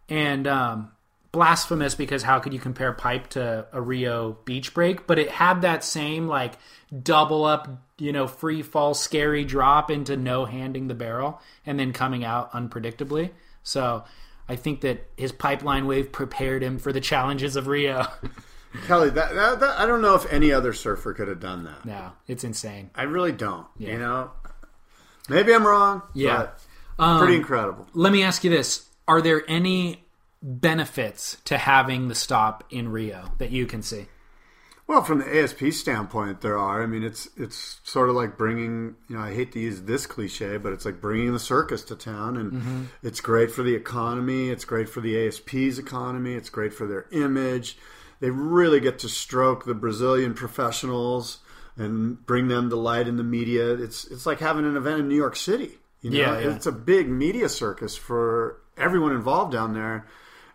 And 0.10 0.46
um, 0.46 0.92
blasphemous 1.32 1.96
because 1.96 2.24
how 2.24 2.40
could 2.40 2.54
you 2.54 2.60
compare 2.60 2.92
Pipe 2.92 3.30
to 3.30 3.66
a 3.72 3.82
Rio 3.82 4.38
beach 4.44 4.74
break? 4.74 5.08
But 5.08 5.20
it 5.20 5.30
had 5.30 5.62
that 5.62 5.86
same 5.86 6.28
like 6.28 6.54
double 7.02 7.46
up, 7.46 7.70
you 7.98 8.12
know, 8.12 8.28
free 8.28 8.62
fall, 8.62 8.94
scary 8.94 9.46
drop 9.46 9.90
into 9.90 10.18
no 10.18 10.44
handing 10.44 10.90
the 10.90 10.96
barrel 10.96 11.42
and 11.66 11.80
then 11.80 11.94
coming 11.94 12.26
out 12.26 12.52
unpredictably. 12.52 13.32
So 13.64 14.04
I 14.50 14.56
think 14.56 14.82
that 14.82 15.08
his 15.18 15.32
pipeline 15.32 15.88
wave 15.88 16.12
prepared 16.12 16.64
him 16.64 16.80
for 16.80 16.94
the 16.94 17.02
challenges 17.02 17.56
of 17.56 17.68
Rio. 17.68 18.08
Kelly, 18.86 19.10
that, 19.12 19.34
that, 19.34 19.60
that 19.60 19.80
I 19.80 19.86
don't 19.86 20.02
know 20.02 20.16
if 20.16 20.32
any 20.32 20.52
other 20.52 20.74
surfer 20.74 21.14
could 21.14 21.28
have 21.28 21.40
done 21.40 21.64
that. 21.64 21.86
no, 21.86 22.12
it's 22.28 22.44
insane. 22.44 22.92
I 22.96 23.04
really 23.04 23.32
don't. 23.32 23.66
Yeah. 23.78 23.94
You 23.94 24.00
know, 24.00 24.32
maybe 25.30 25.54
I'm 25.54 25.66
wrong. 25.66 26.02
Yeah. 26.14 26.50
Um, 27.00 27.20
pretty 27.20 27.36
incredible. 27.36 27.88
Let 27.94 28.12
me 28.12 28.24
ask 28.24 28.44
you 28.44 28.50
this: 28.50 28.88
Are 29.08 29.22
there 29.22 29.44
any 29.48 30.06
benefits 30.42 31.38
to 31.46 31.58
having 31.58 32.08
the 32.08 32.16
stop 32.16 32.64
in 32.70 32.90
Rio 32.90 33.32
that 33.38 33.52
you 33.52 33.66
can 33.66 33.82
see? 33.82 34.08
Well, 34.88 35.04
from 35.04 35.20
the 35.20 35.44
ASP 35.44 35.66
standpoint, 35.72 36.40
there 36.40 36.58
are. 36.58 36.82
I 36.82 36.86
mean, 36.86 37.04
it's 37.04 37.28
it's 37.36 37.82
sort 37.84 38.10
of 38.10 38.16
like 38.16 38.38
bringing. 38.38 38.96
You 39.10 39.18
know, 39.18 39.22
I 39.22 39.34
hate 39.34 39.52
to 39.52 39.60
use 39.60 39.82
this 39.82 40.06
cliche, 40.06 40.56
but 40.56 40.72
it's 40.72 40.86
like 40.86 41.02
bringing 41.02 41.34
the 41.34 41.40
circus 41.40 41.84
to 41.86 41.96
town, 41.96 42.38
and 42.38 42.52
mm-hmm. 42.54 42.84
it's 43.04 43.20
great 43.20 43.52
for 43.52 43.64
the 43.64 43.76
economy. 43.76 44.50
It's 44.50 44.64
great 44.64 44.88
for 44.88 45.02
the 45.02 45.28
ASP's 45.28 45.78
economy. 45.78 46.36
It's 46.36 46.50
great 46.50 46.74
for 46.74 46.88
their 46.88 47.08
image. 47.12 47.78
They 48.22 48.30
really 48.30 48.80
get 48.80 49.00
to 49.00 49.10
stroke 49.10 49.66
the 49.66 49.76
Brazilian 49.76 50.34
professionals 50.34 51.40
and 51.76 52.26
bring 52.26 52.48
them 52.48 52.70
to 52.70 52.78
light 52.78 53.10
in 53.10 53.18
the 53.18 53.24
media. 53.24 53.74
It's 53.74 54.06
it's 54.06 54.26
like 54.26 54.40
having 54.40 54.66
an 54.66 54.78
event 54.78 55.02
in 55.02 55.10
New 55.10 55.16
York 55.16 55.36
City. 55.36 55.80
You 56.02 56.12
know, 56.12 56.18
Yeah, 56.18 56.40
yeah. 56.40 56.56
it's 56.56 56.66
a 56.66 56.72
big 56.72 57.10
media 57.10 57.50
circus 57.50 57.98
for 57.98 58.62
everyone 58.78 59.12
involved 59.12 59.52
down 59.52 59.74
there. 59.74 60.08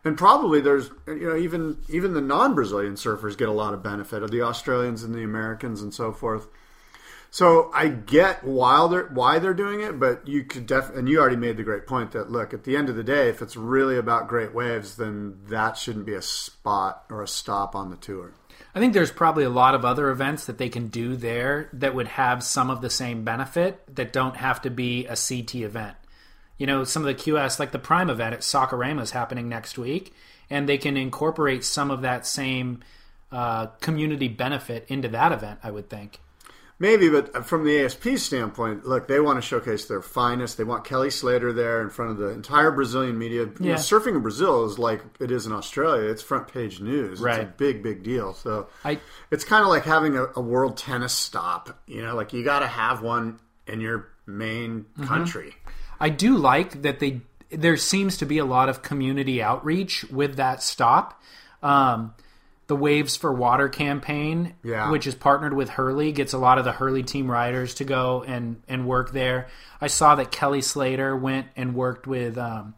And 0.04 0.18
probably 0.18 0.60
there's 0.60 0.90
you 1.06 1.28
know 1.28 1.36
even 1.36 1.78
even 1.88 2.14
the 2.14 2.20
non-Brazilian 2.20 2.94
surfers 2.94 3.38
get 3.38 3.48
a 3.48 3.52
lot 3.52 3.74
of 3.74 3.82
benefit 3.82 4.22
of 4.22 4.30
the 4.30 4.42
Australians 4.42 5.04
and 5.04 5.14
the 5.14 5.22
Americans 5.22 5.80
and 5.80 5.94
so 5.94 6.12
forth. 6.12 6.48
So 7.30 7.70
I 7.72 7.88
get 7.88 8.44
why 8.44 8.86
they're 8.88 9.06
why 9.06 9.38
they're 9.38 9.54
doing 9.54 9.80
it, 9.80 9.98
but 9.98 10.28
you 10.28 10.44
could 10.44 10.66
def 10.66 10.90
and 10.90 11.08
you 11.08 11.18
already 11.18 11.36
made 11.36 11.56
the 11.56 11.62
great 11.62 11.86
point 11.86 12.12
that 12.12 12.30
look 12.30 12.52
at 12.52 12.64
the 12.64 12.76
end 12.76 12.90
of 12.90 12.96
the 12.96 13.02
day, 13.02 13.28
if 13.28 13.40
it's 13.40 13.56
really 13.56 13.96
about 13.96 14.28
great 14.28 14.52
waves, 14.52 14.96
then 14.96 15.38
that 15.48 15.78
shouldn't 15.78 16.04
be 16.04 16.14
a 16.14 16.20
spot 16.20 17.04
or 17.08 17.22
a 17.22 17.28
stop 17.28 17.74
on 17.74 17.90
the 17.90 17.96
tour. 17.96 18.34
I 18.74 18.80
think 18.80 18.92
there's 18.92 19.10
probably 19.10 19.44
a 19.44 19.50
lot 19.50 19.74
of 19.74 19.84
other 19.84 20.10
events 20.10 20.46
that 20.46 20.58
they 20.58 20.68
can 20.68 20.88
do 20.88 21.16
there 21.16 21.70
that 21.74 21.94
would 21.94 22.08
have 22.08 22.42
some 22.42 22.70
of 22.70 22.82
the 22.82 22.90
same 22.90 23.24
benefit 23.24 23.82
that 23.96 24.12
don't 24.12 24.36
have 24.36 24.60
to 24.62 24.70
be 24.70 25.06
a 25.06 25.16
CT 25.16 25.56
event. 25.56 25.96
You 26.58 26.66
know, 26.66 26.84
some 26.84 27.04
of 27.04 27.06
the 27.06 27.14
QS, 27.14 27.58
like 27.58 27.72
the 27.72 27.78
Prime 27.78 28.08
event 28.10 28.34
at 28.34 28.40
Saquarema 28.40 29.02
is 29.02 29.10
happening 29.10 29.48
next 29.48 29.78
week, 29.78 30.14
and 30.50 30.68
they 30.68 30.78
can 30.78 30.96
incorporate 30.96 31.64
some 31.64 31.90
of 31.90 32.02
that 32.02 32.26
same 32.26 32.80
uh, 33.32 33.66
community 33.80 34.28
benefit 34.28 34.84
into 34.88 35.08
that 35.08 35.32
event, 35.32 35.58
I 35.62 35.70
would 35.70 35.88
think. 35.88 36.20
Maybe, 36.78 37.08
but 37.08 37.46
from 37.46 37.64
the 37.64 37.80
ASP 37.84 38.16
standpoint, 38.16 38.84
look, 38.84 39.06
they 39.06 39.20
want 39.20 39.38
to 39.38 39.42
showcase 39.42 39.84
their 39.84 40.02
finest. 40.02 40.58
They 40.58 40.64
want 40.64 40.84
Kelly 40.84 41.10
Slater 41.10 41.52
there 41.52 41.80
in 41.80 41.90
front 41.90 42.10
of 42.10 42.16
the 42.16 42.28
entire 42.30 42.72
Brazilian 42.72 43.16
media. 43.18 43.42
You 43.60 43.68
know, 43.70 43.74
surfing 43.74 44.16
in 44.16 44.20
Brazil 44.20 44.64
is 44.64 44.80
like 44.80 45.00
it 45.20 45.30
is 45.30 45.46
in 45.46 45.52
Australia. 45.52 46.10
It's 46.10 46.22
front 46.22 46.48
page 46.52 46.80
news. 46.80 47.12
It's 47.12 47.20
a 47.20 47.24
Right. 47.24 47.56
big, 47.56 47.84
big 47.84 48.02
deal. 48.02 48.34
So 48.34 48.66
I 48.84 48.98
it's 49.30 49.44
kind 49.44 49.62
of 49.62 49.68
like 49.68 49.84
having 49.84 50.16
a, 50.16 50.26
a 50.34 50.40
world 50.40 50.76
tennis 50.76 51.12
stop. 51.12 51.80
You 51.86 52.02
know, 52.02 52.16
like 52.16 52.32
you 52.32 52.42
got 52.42 52.60
to 52.60 52.66
have 52.66 53.00
one 53.00 53.38
in 53.68 53.80
your 53.80 54.08
main 54.26 54.80
Mm-hmm. 54.98 55.04
country. 55.04 55.54
I 56.02 56.08
do 56.10 56.36
like 56.36 56.82
that 56.82 56.98
they 57.00 57.20
there 57.50 57.76
seems 57.76 58.16
to 58.18 58.26
be 58.26 58.38
a 58.38 58.44
lot 58.44 58.68
of 58.68 58.82
community 58.82 59.42
outreach 59.42 60.04
with 60.10 60.36
that 60.36 60.62
stop. 60.62 61.20
Um, 61.62 62.14
the 62.66 62.76
Waves 62.76 63.16
for 63.16 63.30
Water 63.32 63.68
campaign, 63.68 64.54
Yeah. 64.62 64.90
which 64.90 65.06
is 65.06 65.14
partnered 65.14 65.52
with 65.52 65.68
Hurley, 65.70 66.10
gets 66.12 66.32
a 66.32 66.38
lot 66.38 66.56
of 66.58 66.64
the 66.64 66.72
Hurley 66.72 67.02
team 67.02 67.30
riders 67.30 67.74
to 67.74 67.84
go 67.84 68.24
and 68.26 68.62
and 68.68 68.86
work 68.86 69.12
there. 69.12 69.48
I 69.80 69.86
saw 69.88 70.14
that 70.16 70.30
Kelly 70.30 70.60
Slater 70.62 71.14
went 71.16 71.48
and 71.56 71.74
worked 71.74 72.06
with 72.06 72.36
um, 72.38 72.74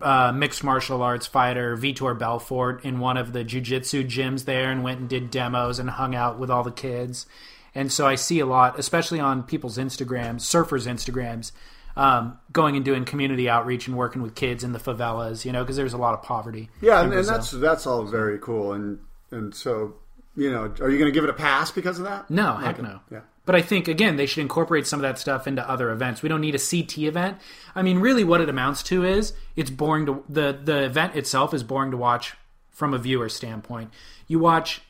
uh, 0.00 0.32
mixed 0.32 0.62
martial 0.62 1.02
arts 1.02 1.26
fighter 1.26 1.76
Vitor 1.76 2.18
Belfort 2.18 2.84
in 2.84 2.98
one 2.98 3.16
of 3.16 3.32
the 3.32 3.44
jujitsu 3.44 4.04
gyms 4.06 4.44
there 4.44 4.70
and 4.70 4.82
went 4.82 5.00
and 5.00 5.08
did 5.08 5.30
demos 5.30 5.78
and 5.78 5.88
hung 5.90 6.14
out 6.14 6.38
with 6.38 6.50
all 6.50 6.62
the 6.62 6.70
kids. 6.70 7.26
And 7.74 7.92
so 7.92 8.06
I 8.06 8.14
see 8.14 8.40
a 8.40 8.46
lot, 8.46 8.78
especially 8.78 9.20
on 9.20 9.42
people's 9.42 9.78
Instagrams, 9.78 10.40
surfers' 10.40 10.86
Instagrams, 10.86 11.52
um, 11.96 12.38
going 12.52 12.76
and 12.76 12.84
doing 12.84 13.04
community 13.04 13.48
outreach 13.48 13.86
and 13.88 13.96
working 13.96 14.22
with 14.22 14.34
kids 14.34 14.62
in 14.64 14.72
the 14.72 14.78
favelas, 14.78 15.44
you 15.44 15.52
know, 15.52 15.62
because 15.62 15.76
there's 15.76 15.92
a 15.94 15.98
lot 15.98 16.14
of 16.14 16.22
poverty. 16.22 16.68
Yeah, 16.80 17.02
and, 17.02 17.12
and 17.12 17.26
that's 17.26 17.50
that's 17.50 17.86
all 17.86 18.04
very 18.04 18.38
cool. 18.38 18.72
And 18.72 18.98
and 19.30 19.54
so 19.54 19.94
you 20.36 20.50
know, 20.50 20.64
are 20.80 20.90
you 20.90 20.98
going 20.98 21.10
to 21.10 21.12
give 21.12 21.24
it 21.24 21.30
a 21.30 21.34
pass 21.34 21.70
because 21.70 21.98
of 21.98 22.04
that? 22.04 22.30
No, 22.30 22.54
heck 22.56 22.80
no. 22.82 23.00
Yeah. 23.10 23.20
But 23.46 23.54
I 23.54 23.62
think 23.62 23.88
again 23.88 24.16
they 24.16 24.26
should 24.26 24.42
incorporate 24.42 24.86
some 24.86 24.98
of 24.98 25.02
that 25.02 25.18
stuff 25.18 25.46
into 25.46 25.66
other 25.68 25.90
events. 25.90 26.22
We 26.22 26.28
don't 26.28 26.40
need 26.40 26.54
a 26.54 26.58
CT 26.58 26.98
event. 26.98 27.38
I 27.74 27.82
mean, 27.82 27.98
really, 28.00 28.24
what 28.24 28.40
it 28.40 28.48
amounts 28.48 28.82
to 28.84 29.04
is 29.04 29.32
it's 29.54 29.70
boring 29.70 30.04
to 30.06 30.22
the 30.28 30.58
the 30.62 30.84
event 30.84 31.14
itself 31.16 31.54
is 31.54 31.62
boring 31.62 31.92
to 31.92 31.96
watch 31.96 32.34
from 32.70 32.92
a 32.92 32.98
viewer 32.98 33.28
standpoint. 33.30 33.90
You 34.26 34.38
watch 34.40 34.82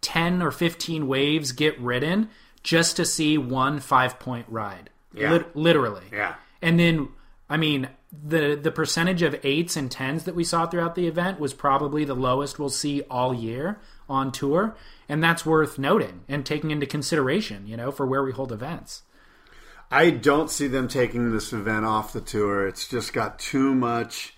ten 0.00 0.40
or 0.40 0.50
fifteen 0.50 1.06
waves 1.08 1.52
get 1.52 1.78
ridden 1.80 2.30
just 2.62 2.96
to 2.96 3.04
see 3.04 3.36
one 3.36 3.80
five 3.80 4.18
point 4.18 4.46
ride, 4.48 4.88
Yeah. 5.12 5.32
Lit- 5.32 5.54
literally. 5.56 6.04
Yeah. 6.12 6.34
And 6.64 6.80
then, 6.80 7.10
I 7.48 7.58
mean, 7.58 7.90
the 8.10 8.58
the 8.60 8.72
percentage 8.72 9.20
of 9.20 9.38
eights 9.44 9.76
and 9.76 9.90
tens 9.90 10.24
that 10.24 10.34
we 10.34 10.44
saw 10.44 10.66
throughout 10.66 10.94
the 10.94 11.06
event 11.06 11.38
was 11.38 11.52
probably 11.52 12.06
the 12.06 12.14
lowest 12.14 12.58
we'll 12.58 12.70
see 12.70 13.02
all 13.02 13.34
year 13.34 13.78
on 14.08 14.32
tour, 14.32 14.74
and 15.06 15.22
that's 15.22 15.44
worth 15.44 15.78
noting 15.78 16.24
and 16.26 16.46
taking 16.46 16.70
into 16.70 16.86
consideration, 16.86 17.66
you 17.66 17.76
know, 17.76 17.90
for 17.90 18.06
where 18.06 18.24
we 18.24 18.32
hold 18.32 18.50
events. 18.50 19.02
I 19.90 20.08
don't 20.08 20.50
see 20.50 20.66
them 20.66 20.88
taking 20.88 21.32
this 21.32 21.52
event 21.52 21.84
off 21.84 22.14
the 22.14 22.22
tour. 22.22 22.66
It's 22.66 22.88
just 22.88 23.12
got 23.12 23.38
too 23.38 23.74
much. 23.74 24.34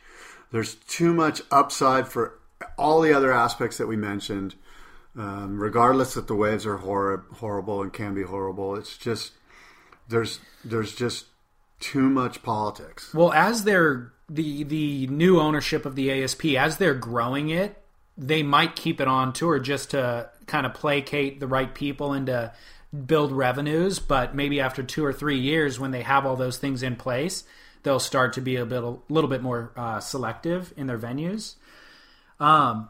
There's 0.51 0.74
too 0.74 1.14
much 1.14 1.43
upside 1.53 2.09
for 2.09 2.41
all 2.77 3.01
the 3.01 3.12
other 3.12 3.33
aspects 3.33 3.79
that 3.79 3.87
we 3.87 3.97
mentioned. 3.97 4.57
Um, 5.16 5.61
regardless 5.62 6.14
that 6.14 6.27
the 6.27 6.35
waves 6.35 6.66
are 6.66 6.79
hor- 6.79 7.24
horrible 7.35 7.83
and 7.83 7.93
can 7.93 8.14
be 8.14 8.24
horrible, 8.24 8.74
it's 8.74 8.99
just 8.99 9.33
there's 10.09 10.41
there's 10.64 10.93
just 10.95 11.27
too 11.81 12.09
much 12.09 12.43
politics. 12.43 13.12
Well, 13.14 13.33
as 13.33 13.64
they're 13.64 14.12
the 14.29 14.64
the 14.64 15.07
new 15.07 15.41
ownership 15.41 15.87
of 15.87 15.95
the 15.95 16.22
ASP, 16.22 16.47
as 16.57 16.79
they're 16.79 16.95
growing 16.95 17.51
it, 17.51 17.83
they 18.16 18.43
might 18.43 18.77
keep 18.77 19.01
it 19.01 19.09
on 19.09 19.33
tour 19.33 19.59
just 19.59 19.91
to 19.91 20.31
kind 20.47 20.66
of 20.66 20.74
placate 20.74 21.41
the 21.41 21.47
right 21.47 21.74
people 21.74 22.12
and 22.12 22.27
to 22.27 22.53
build 23.07 23.33
revenues. 23.33 23.99
But 23.99 24.35
maybe 24.35 24.61
after 24.61 24.83
two 24.83 25.05
or 25.05 25.12
three 25.12 25.39
years, 25.39 25.79
when 25.79 25.91
they 25.91 26.03
have 26.03 26.24
all 26.24 26.37
those 26.37 26.59
things 26.59 26.83
in 26.83 26.97
place, 26.97 27.45
they'll 27.83 28.01
start 28.01 28.33
to 28.35 28.41
be 28.41 28.57
a 28.57 28.66
bit 28.66 28.83
a 28.83 28.97
little 29.09 29.31
bit 29.31 29.43
more 29.43 29.72
uh, 29.77 30.01
selective 30.01 30.72
in 30.77 30.87
their 30.87 30.99
venues. 30.99 31.55
Um, 32.41 32.89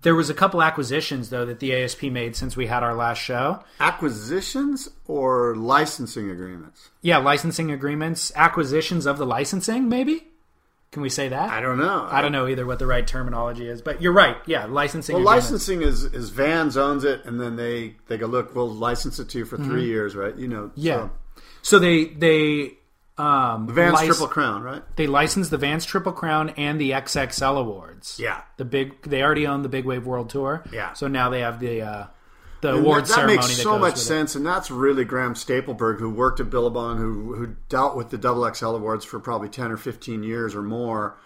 there 0.00 0.14
was 0.14 0.30
a 0.30 0.34
couple 0.34 0.62
acquisitions 0.62 1.30
though 1.30 1.44
that 1.44 1.60
the 1.60 1.74
ASP 1.74 2.04
made 2.04 2.34
since 2.36 2.56
we 2.56 2.66
had 2.66 2.82
our 2.82 2.94
last 2.94 3.18
show. 3.18 3.62
Acquisitions 3.80 4.88
or 5.06 5.54
licensing 5.56 6.30
agreements? 6.30 6.90
Yeah, 7.02 7.18
licensing 7.18 7.70
agreements, 7.70 8.32
acquisitions 8.34 9.06
of 9.06 9.18
the 9.18 9.26
licensing, 9.26 9.88
maybe. 9.88 10.28
Can 10.90 11.00
we 11.00 11.08
say 11.08 11.28
that? 11.28 11.48
I 11.48 11.60
don't 11.60 11.78
know. 11.78 12.06
I 12.10 12.20
don't 12.20 12.32
know 12.32 12.46
either 12.46 12.66
what 12.66 12.78
the 12.78 12.86
right 12.86 13.06
terminology 13.06 13.66
is, 13.66 13.80
but 13.80 14.02
you're 14.02 14.12
right. 14.12 14.36
Yeah, 14.44 14.66
licensing. 14.66 15.14
Well, 15.14 15.22
agreements. 15.22 15.50
licensing 15.50 15.82
is 15.82 16.04
is 16.04 16.28
Vans 16.28 16.76
owns 16.76 17.04
it, 17.04 17.24
and 17.24 17.40
then 17.40 17.56
they 17.56 17.96
they 18.08 18.18
go 18.18 18.26
look. 18.26 18.54
We'll 18.54 18.68
license 18.68 19.18
it 19.18 19.30
to 19.30 19.38
you 19.38 19.46
for 19.46 19.56
3 19.56 19.86
years, 19.86 20.14
right? 20.14 20.36
You 20.36 20.48
know. 20.48 20.64
Mm-hmm. 20.64 20.80
Yeah. 20.80 21.08
So, 21.62 21.72
So 21.72 21.78
they 21.78 22.06
they 22.06 22.72
um 23.18 23.68
Vans 23.68 23.94
lic- 23.94 24.06
Triple 24.06 24.28
Crown, 24.28 24.62
right? 24.62 24.82
they 24.96 25.06
licensed 25.06 25.50
the 25.50 25.58
Vans 25.58 25.84
Triple 25.84 26.12
Crown 26.12 26.50
and 26.50 26.80
the 26.80 26.92
XXL 26.92 27.58
awards. 27.58 28.18
Yeah. 28.18 28.40
The 28.56 28.64
big 28.64 29.02
they 29.02 29.22
already 29.22 29.46
own 29.46 29.62
the 29.62 29.68
Big 29.68 29.84
Wave 29.84 30.06
World 30.06 30.30
Tour. 30.30 30.64
Yeah. 30.72 30.94
So 30.94 31.08
now 31.08 31.28
they 31.28 31.40
have 31.40 31.60
the 31.60 31.82
uh 31.82 32.06
the 32.62 32.70
And 32.70 32.78
award 32.78 33.02
that, 33.04 33.08
that 33.08 33.14
ceremony 33.14 33.36
makes 33.38 33.56
that 33.56 33.62
so 33.62 33.78
much 33.78 33.92
with 33.94 34.02
it. 34.02 34.04
sense, 34.04 34.34
and 34.36 34.46
that's 34.46 34.70
really 34.70 35.04
Graham 35.04 35.34
Stapelberg, 35.34 35.98
who 35.98 36.08
worked 36.08 36.38
at 36.40 36.48
Billabong, 36.48 36.96
who 36.98 37.34
who 37.34 37.56
dealt 37.68 37.96
with 37.96 38.10
the 38.10 38.18
Double 38.18 38.48
XL 38.54 38.66
awards 38.76 39.04
for 39.04 39.18
probably 39.20 39.48
ten 39.48 39.70
or 39.72 39.76
fifteen 39.76 40.22
years 40.22 40.54
or 40.54 40.62
more. 40.62 41.18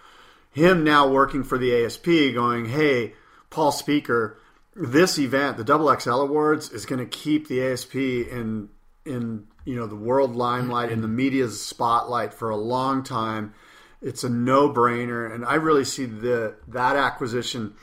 Him 0.51 0.83
now 0.83 1.07
working 1.07 1.43
for 1.43 1.57
the 1.59 1.85
ASP, 1.85 2.33
going, 2.33 2.65
"Hey, 2.65 3.13
Paul 3.51 3.71
Speaker, 3.71 4.39
this 4.75 5.19
event, 5.19 5.57
the 5.57 5.63
Double 5.63 5.95
XL 5.95 6.09
awards, 6.21 6.71
is 6.71 6.85
going 6.87 6.99
to 6.99 7.05
keep 7.05 7.47
the 7.47 7.61
ASP 7.63 7.95
in 7.95 8.69
in 9.05 9.45
you 9.67 9.75
know 9.75 9.85
the 9.85 9.95
world 9.95 10.35
limelight 10.35 10.91
and 10.91 11.03
the 11.03 11.09
media's 11.09 11.61
spotlight 11.61 12.33
for 12.33 12.49
a 12.49 12.55
long 12.55 13.03
time. 13.03 13.53
It's 14.01 14.23
a 14.23 14.29
no 14.29 14.69
brainer, 14.69 15.33
and 15.33 15.43
I 15.43 15.55
really 15.55 15.83
see 15.83 16.05
the 16.05 16.55
that 16.69 16.95
acquisition 16.95 17.73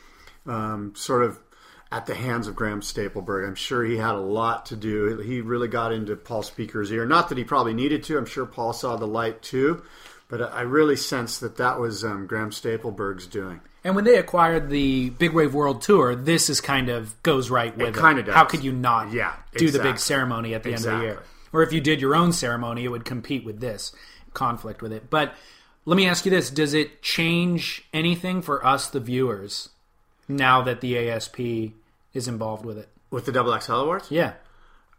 um, 0.46 0.94
sort 0.96 1.22
of 1.22 1.38
at 1.92 2.06
the 2.06 2.14
hands 2.14 2.48
of 2.48 2.56
Graham 2.56 2.80
Stapelberg. 2.80 3.46
I'm 3.46 3.54
sure 3.54 3.84
he 3.84 3.98
had 3.98 4.14
a 4.14 4.20
lot 4.20 4.66
to 4.66 4.76
do. 4.76 5.18
He 5.18 5.42
really 5.42 5.68
got 5.68 5.92
into 5.92 6.16
Paul 6.16 6.42
Speaker's 6.42 6.90
ear. 6.90 7.04
Not 7.04 7.28
that 7.28 7.38
he 7.38 7.44
probably 7.44 7.74
needed 7.74 8.02
to. 8.04 8.16
I'm 8.16 8.26
sure 8.26 8.46
Paul 8.46 8.72
saw 8.72 8.96
the 8.96 9.06
light 9.06 9.42
too. 9.42 9.82
But 10.26 10.40
I 10.54 10.62
really 10.62 10.96
sense 10.96 11.38
that 11.40 11.58
that 11.58 11.78
was 11.78 12.02
um, 12.02 12.26
Graham 12.26 12.50
Stapelberg's 12.50 13.26
doing. 13.26 13.60
And 13.84 13.94
when 13.94 14.04
they 14.04 14.16
acquired 14.16 14.70
the 14.70 15.10
Big 15.10 15.32
Wave 15.32 15.52
World 15.52 15.82
Tour, 15.82 16.16
this 16.16 16.48
is 16.48 16.62
kind 16.62 16.88
of 16.88 17.22
goes 17.22 17.50
right 17.50 17.76
with 17.76 17.94
it. 17.94 18.00
kinda 18.00 18.22
does. 18.22 18.34
How 18.34 18.44
could 18.44 18.64
you 18.64 18.72
not 18.72 19.12
Yeah, 19.12 19.34
do 19.54 19.70
the 19.70 19.80
big 19.80 19.98
ceremony 19.98 20.54
at 20.54 20.62
the 20.62 20.70
end 20.72 20.86
of 20.86 20.98
the 20.98 21.04
year? 21.04 21.22
Or 21.54 21.62
if 21.62 21.72
you 21.72 21.80
did 21.80 22.00
your 22.00 22.16
own 22.16 22.32
ceremony, 22.32 22.84
it 22.84 22.88
would 22.88 23.04
compete 23.04 23.44
with 23.44 23.60
this, 23.60 23.92
conflict 24.34 24.82
with 24.82 24.92
it. 24.92 25.08
But 25.08 25.34
let 25.84 25.96
me 25.96 26.06
ask 26.06 26.24
you 26.24 26.30
this: 26.30 26.50
Does 26.50 26.74
it 26.74 27.00
change 27.00 27.84
anything 27.94 28.42
for 28.42 28.66
us, 28.66 28.88
the 28.88 28.98
viewers, 28.98 29.70
now 30.26 30.60
that 30.62 30.80
the 30.80 30.98
ASP 30.98 31.38
is 32.12 32.26
involved 32.26 32.66
with 32.66 32.76
it? 32.76 32.88
With 33.10 33.24
the 33.24 33.32
Double 33.32 33.58
XL 33.58 33.72
Awards? 33.72 34.10
Yeah. 34.10 34.32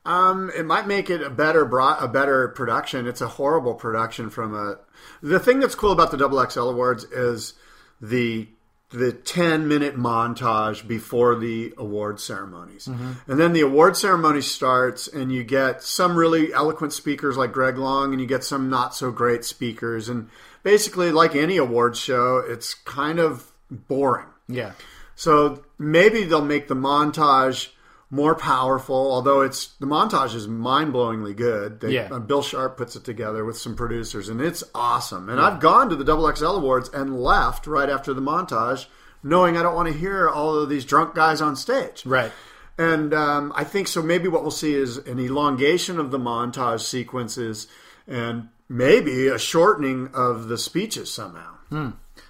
Um, 0.06 0.50
it 0.56 0.66
might 0.66 0.88
make 0.88 1.10
it 1.10 1.22
a 1.22 1.30
better 1.30 1.66
bro- 1.66 1.98
a 2.00 2.08
better 2.08 2.48
production. 2.48 3.06
It's 3.06 3.22
a 3.22 3.28
horrible 3.28 3.74
production 3.74 4.30
from 4.30 4.56
a. 4.56 4.78
The 5.22 5.40
thing 5.40 5.60
that's 5.60 5.76
cool 5.76 5.92
about 5.92 6.12
the 6.12 6.18
Double 6.18 6.44
XL 6.50 6.70
Awards 6.70 7.04
is 7.06 7.54
the 8.00 8.48
the 8.96 9.12
10 9.12 9.68
minute 9.68 9.98
montage 9.98 10.88
before 10.88 11.36
the 11.36 11.74
award 11.78 12.20
ceremonies. 12.20 12.88
Mm-hmm. 12.88 13.32
And 13.32 13.40
then 13.40 13.54
the 13.54 13.62
award 13.62 13.98
ceremony 13.98 14.42
starts 14.42 15.08
and 15.08 15.32
you 15.32 15.44
get 15.44 15.84
some 15.84 16.16
really 16.16 16.54
eloquent 16.54 16.94
speakers 16.94 17.38
like 17.38 17.52
Greg 17.52 17.78
Long 17.78 18.14
and 18.14 18.22
you 18.22 18.28
get 18.28 18.44
some 18.44 18.70
not 18.70 18.96
so 18.96 19.12
great 19.12 19.44
speakers 19.44 20.08
and 20.10 20.30
basically 20.64 21.12
like 21.12 21.36
any 21.36 21.58
award 21.58 21.98
show, 21.98 22.38
it's 22.38 22.74
kind 22.74 23.20
of 23.20 23.52
boring. 23.70 24.28
Yeah. 24.48 24.72
So 25.16 25.64
maybe 25.78 26.24
they'll 26.24 26.44
make 26.44 26.68
the 26.68 26.76
montage 26.76 27.70
more 28.16 28.34
powerful. 28.36 28.96
Although 28.96 29.42
it's 29.42 29.68
the 29.80 29.86
montage 29.86 30.34
is 30.34 30.48
mind 30.48 30.94
blowingly 30.94 31.36
good. 31.36 31.80
They, 31.82 31.92
Yeah. 31.92 32.10
uh, 32.12 32.20
Bill 32.20 32.42
Sharp 32.42 32.78
puts 32.78 32.96
it 32.96 33.04
together 33.04 33.44
with 33.46 33.58
some 33.58 33.76
producers, 33.76 34.30
and 34.30 34.42
it's 34.42 34.64
awesome. 34.74 35.30
And 35.30 35.40
I've 35.40 35.60
gone 35.60 35.90
to 35.90 35.96
the 35.96 36.04
Double 36.04 36.34
XL 36.34 36.46
Awards 36.58 36.90
and 36.90 37.20
left 37.20 37.68
right 37.68 37.90
after 37.90 38.14
the 38.14 38.22
montage, 38.22 38.86
knowing 39.22 39.58
I 39.58 39.64
don't 39.64 39.76
want 39.76 39.92
to 39.92 39.98
hear 39.98 40.30
all 40.30 40.56
of 40.56 40.70
these 40.70 40.86
drunk 40.86 41.14
guys 41.14 41.42
on 41.42 41.56
stage. 41.56 42.04
Right. 42.06 42.32
And 42.78 43.14
um, 43.14 43.54
I 43.56 43.64
think 43.64 43.88
so. 43.88 44.02
Maybe 44.02 44.28
what 44.28 44.42
we'll 44.42 44.52
see 44.52 44.74
is 44.74 44.98
an 44.98 45.20
elongation 45.20 46.00
of 46.00 46.12
the 46.12 46.20
montage 46.20 46.82
sequences, 46.82 47.68
and 48.08 48.50
maybe 48.68 49.28
a 49.28 49.38
shortening 49.40 50.10
of 50.14 50.48
the 50.48 50.58
speeches 50.58 51.12
somehow. 51.12 51.52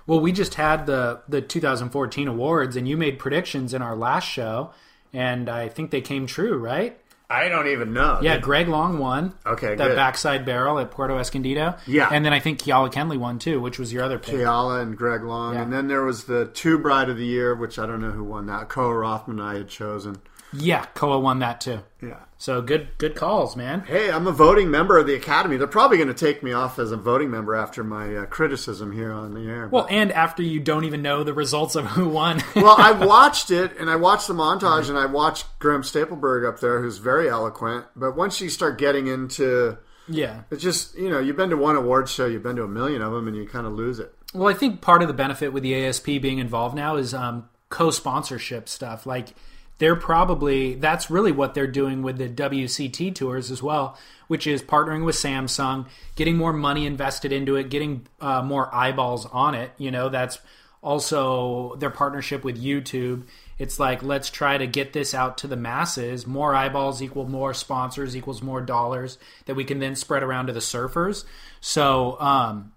Well, 0.08 0.20
we 0.20 0.32
just 0.32 0.54
had 0.56 0.86
the 0.86 1.22
the 1.28 1.42
2014 1.42 2.28
awards, 2.28 2.76
and 2.76 2.88
you 2.88 2.96
made 2.98 3.18
predictions 3.20 3.74
in 3.74 3.82
our 3.82 3.96
last 3.96 4.26
show, 4.28 4.72
and 5.16 5.50
I 5.50 5.70
think 5.70 5.92
they 5.92 6.02
came 6.02 6.28
true, 6.28 6.58
right? 6.58 6.98
I 7.28 7.50
don't 7.50 7.68
even 7.70 7.92
know. 7.92 8.20
Yeah, 8.22 8.38
Greg 8.38 8.68
Long 8.68 9.00
won. 9.00 9.34
Okay, 9.48 9.74
that 9.74 9.88
good. 9.88 9.96
backside 9.96 10.46
barrel 10.46 10.78
at 10.78 10.92
Puerto 10.92 11.18
Escondido. 11.18 11.76
Yeah. 11.88 12.08
and 12.12 12.24
then 12.24 12.34
I 12.34 12.40
think 12.40 12.60
Keala 12.60 12.92
Kennelly 12.94 13.18
won 13.18 13.40
too, 13.40 13.60
which 13.60 13.80
was 13.80 13.92
your 13.92 14.04
other 14.04 14.20
pick. 14.20 14.36
Keala 14.36 14.82
and 14.84 14.96
Greg 14.96 15.24
Long, 15.24 15.56
Yeah. 15.56 15.64
and 15.64 15.74
then 15.74 15.88
there 15.88 16.04
was 16.04 16.26
the 16.26 16.46
Tube 16.46 16.86
Ride 16.86 17.10
of 17.10 17.18
the 17.18 17.26
Year, 17.26 17.56
which 17.56 17.80
I 17.80 17.88
don't 17.88 18.00
know 18.02 18.12
who 18.12 18.24
won 18.24 18.46
that. 18.46 18.70
Koa 18.70 18.94
Rothman 18.96 19.40
I 19.40 19.56
had 19.58 19.70
chosen. 19.70 20.18
Yeah, 20.54 20.86
Koa 20.94 21.20
won 21.20 21.40
that 21.40 21.62
too. 21.62 21.80
Yeah. 22.02 22.20
So 22.38 22.62
good, 22.62 22.90
good 22.98 23.16
calls, 23.16 23.56
man. 23.56 23.82
Hey, 23.82 24.12
I'm 24.12 24.28
a 24.28 24.32
voting 24.32 24.70
member 24.70 24.98
of 24.98 25.08
the 25.08 25.16
Academy. 25.16 25.56
They're 25.56 25.68
probably 25.68 25.98
going 25.98 26.10
to 26.10 26.14
take 26.14 26.44
me 26.44 26.52
off 26.52 26.78
as 26.78 26.92
a 26.92 26.98
voting 26.98 27.32
member 27.32 27.56
after 27.56 27.84
my 27.84 28.14
uh, 28.16 28.26
criticism 28.26 28.92
here 28.92 29.12
on 29.12 29.34
the 29.34 29.50
air. 29.50 29.70
Well, 29.70 29.88
and 29.90 30.12
after 30.12 30.44
you 30.44 30.60
don't 30.60 30.84
even 30.84 31.02
know 31.02 31.24
the 31.24 31.34
results 31.34 31.76
of 31.76 31.86
who 31.86 32.10
won. 32.10 32.44
well, 32.56 32.76
I 32.78 32.92
watched 33.06 33.52
it 33.52 33.78
and 33.78 33.90
I 33.90 33.96
watched 33.96 34.28
the 34.28 34.34
montage 34.34 34.90
and 34.90 34.98
I 34.98 35.06
watched 35.06 35.46
Graham 35.60 35.82
Stapelberg 35.82 36.48
up 36.48 36.60
there, 36.60 36.82
who's 36.82 36.98
very 36.98 37.30
eloquent. 37.30 37.86
But 37.96 38.18
once 38.18 38.42
you 38.42 38.50
start 38.50 38.78
getting 38.78 39.08
into 39.08 39.78
yeah. 40.08 40.42
it's 40.52 40.62
just 40.62 40.98
you 40.98 41.10
know 41.10 41.20
you've 41.20 41.38
been 41.38 41.50
to 41.50 41.58
one 41.58 41.76
award 41.76 42.10
show, 42.10 42.26
you've 42.26 42.44
been 42.44 42.58
to 42.58 42.64
a 42.64 42.68
million 42.68 43.02
of 43.02 43.14
them, 43.14 43.28
and 43.28 43.36
you 43.36 43.48
kind 43.48 43.66
of 43.66 43.74
lose 43.74 44.00
it. 44.00 44.14
Well, 44.34 44.48
I 44.48 44.54
think 44.54 44.82
part 44.82 45.02
of 45.02 45.08
the 45.08 45.14
benefit 45.14 45.54
with 45.54 45.64
the 45.64 45.86
ASP 45.86 46.06
being 46.06 46.40
involved 46.40 46.76
now 46.76 46.98
is 46.98 47.14
um, 47.14 47.50
co-sponsorship 47.70 48.68
stuff. 48.68 49.06
Like 49.06 49.30
they're 49.78 49.96
probably 49.96 50.76
that's 50.76 51.10
really 51.10 51.32
what 51.32 51.54
they're 51.54 51.68
doing 51.68 52.02
with 52.02 52.18
the 52.18 52.30
WCT 52.30 53.14
tours 53.16 53.52
as 53.52 53.62
well, 53.62 53.98
which 54.28 54.48
is 54.48 54.62
partnering 54.62 55.06
with 55.06 55.16
Samsung, 55.16 55.88
getting 56.16 56.38
more 56.38 56.54
money 56.54 56.86
invested 56.86 57.32
into 57.32 57.56
it, 57.56 57.70
getting 57.70 58.08
uh, 58.22 58.42
more 58.42 58.74
eyeballs 58.74 59.26
on 59.28 59.54
it. 59.56 59.72
You 59.78 59.92
know, 59.92 60.10
that's 60.10 60.40
also 60.82 61.76
their 61.78 61.90
partnership 61.90 62.44
with 62.44 62.62
YouTube. 62.62 63.24
It's 63.58 63.80
like 63.80 64.04
let's 64.04 64.30
try 64.30 64.58
to 64.58 64.68
get 64.68 64.94
this 64.94 65.14
out 65.14 65.38
to 65.40 65.48
the 65.48 65.56
masses. 65.58 66.26
More 66.26 66.56
eyeballs 66.56 67.02
equal 67.02 67.28
more 67.28 67.54
sponsors 67.54 68.16
equals 68.16 68.42
more 68.42 68.62
dollars 68.62 69.18
that 69.46 69.56
we 69.56 69.64
can 69.64 69.80
then 69.80 69.96
spread 69.96 70.24
around 70.24 70.48
to 70.48 70.54
the 70.54 70.60
surfers. 70.60 71.26
So, 71.60 72.20
um, 72.22 72.72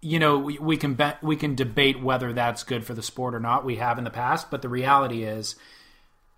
you 0.00 0.18
know, 0.18 0.38
we, 0.38 0.58
we 0.58 0.76
can 0.76 0.94
bet, 0.94 1.22
we 1.22 1.34
can 1.34 1.54
debate 1.54 2.02
whether 2.02 2.32
that's 2.32 2.62
good 2.62 2.84
for 2.84 2.92
the 2.94 3.02
sport 3.02 3.34
or 3.34 3.40
not. 3.40 3.64
We 3.64 3.76
have 3.76 3.98
in 3.98 4.04
the 4.04 4.10
past, 4.10 4.50
but 4.50 4.62
the 4.62 4.68
reality 4.68 5.24
is, 5.24 5.56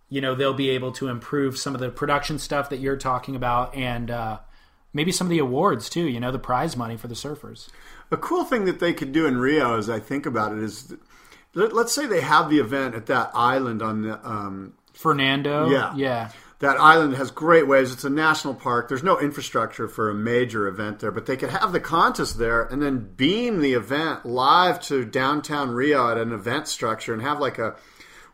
you 0.09 0.21
know, 0.21 0.35
they'll 0.35 0.55
be 0.55 0.71
able 0.71 0.93
to 0.93 1.09
improve 1.09 1.59
some 1.59 1.75
of 1.75 1.81
the 1.81 1.91
production 1.91 2.39
stuff 2.39 2.71
that 2.71 2.79
you're 2.79 2.97
talking 2.97 3.35
about, 3.37 3.75
and 3.75 4.11
uh, 4.11 4.39
maybe 4.93 5.13
some 5.13 5.27
of 5.27 5.31
the 5.31 5.39
awards 5.39 5.89
too. 5.91 6.07
You 6.07 6.21
know, 6.21 6.31
the 6.33 6.39
prize 6.39 6.77
money 6.77 6.97
for 6.97 7.09
the 7.09 7.15
surfers. 7.15 7.69
A 8.11 8.17
cool 8.17 8.45
thing 8.45 8.67
that 8.67 8.79
they 8.79 8.93
could 8.93 9.13
do 9.13 9.27
in 9.27 9.39
Rio, 9.39 9.77
as 9.77 9.91
I 9.91 9.99
think 9.99 10.27
about 10.27 10.53
it, 10.53 10.59
is 10.63 10.95
let, 11.55 11.73
let's 11.75 11.93
say 11.93 12.07
they 12.07 12.21
have 12.21 12.51
the 12.51 12.59
event 12.61 12.95
at 12.95 13.07
that 13.07 13.31
island 13.35 13.83
on 13.83 14.03
the 14.03 14.29
um, 14.29 14.75
Fernando, 14.93 15.69
Yeah. 15.71 15.93
yeah, 15.97 16.31
that 16.61 16.79
island 16.81 17.17
has 17.17 17.31
great 17.31 17.67
waves. 17.67 17.93
It's 17.93 18.05
a 18.05 18.11
national 18.11 18.55
park. 18.55 18.89
There's 18.89 19.03
no 19.03 19.19
infrastructure 19.21 19.89
for 19.89 20.09
a 20.09 20.15
major 20.15 20.67
event 20.69 21.01
there, 21.01 21.11
but 21.11 21.27
they 21.27 21.37
could 21.37 21.51
have 21.51 21.73
the 21.73 21.81
contest 21.81 22.39
there 22.39 22.63
and 22.63 22.81
then 22.81 23.13
beam 23.17 23.61
the 23.61 23.75
event 23.75 24.25
live 24.25 24.81
to 24.83 25.05
downtown 25.05 25.73
Rio 25.73 26.11
at 26.11 26.17
an 26.17 26.33
event 26.33 26.69
structure 26.69 27.13
and 27.13 27.21
have 27.21 27.41
like 27.41 27.59
a 27.59 27.75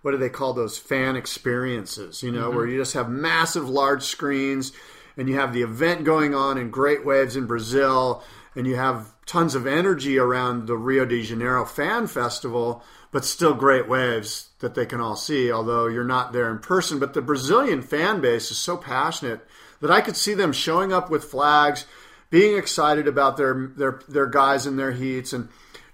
what 0.02 0.10
do 0.10 0.18
they 0.18 0.28
call 0.28 0.52
those 0.52 0.78
fan 0.78 1.16
experiences? 1.16 2.22
You 2.22 2.32
know, 2.32 2.50
where 2.50 2.66
mm-hmm. 2.66 2.74
you 2.74 2.80
just 2.80 2.94
have 2.94 3.08
massive, 3.08 3.68
large 3.68 4.02
screens 4.02 4.72
and 5.16 5.28
you 5.28 5.36
have 5.36 5.52
the 5.52 5.62
event 5.62 6.04
going 6.04 6.34
on 6.34 6.58
in 6.58 6.70
great 6.70 7.04
waves 7.04 7.36
in 7.36 7.46
Brazil 7.46 8.22
and 8.54 8.66
you 8.66 8.76
have 8.76 9.12
tons 9.24 9.54
of 9.54 9.66
energy 9.66 10.18
around 10.18 10.66
the 10.66 10.76
Rio 10.76 11.04
de 11.04 11.22
Janeiro 11.22 11.64
Fan 11.64 12.06
Festival, 12.06 12.82
but 13.10 13.24
still 13.24 13.54
great 13.54 13.88
waves 13.88 14.48
that 14.58 14.74
they 14.74 14.84
can 14.84 15.00
all 15.00 15.16
see, 15.16 15.50
although 15.50 15.86
you're 15.86 16.04
not 16.04 16.32
there 16.32 16.50
in 16.50 16.58
person. 16.58 16.98
But 16.98 17.14
the 17.14 17.22
Brazilian 17.22 17.82
fan 17.82 18.20
base 18.20 18.50
is 18.50 18.58
so 18.58 18.76
passionate 18.76 19.46
that 19.80 19.90
I 19.90 20.00
could 20.00 20.16
see 20.16 20.34
them 20.34 20.52
showing 20.52 20.92
up 20.92 21.10
with 21.10 21.24
flags, 21.24 21.86
being 22.30 22.56
excited 22.56 23.06
about 23.06 23.36
their 23.36 23.72
their 23.76 24.00
their 24.08 24.26
guys 24.26 24.66
in 24.66 24.76
their 24.76 24.92
heats 24.92 25.32
and 25.32 25.48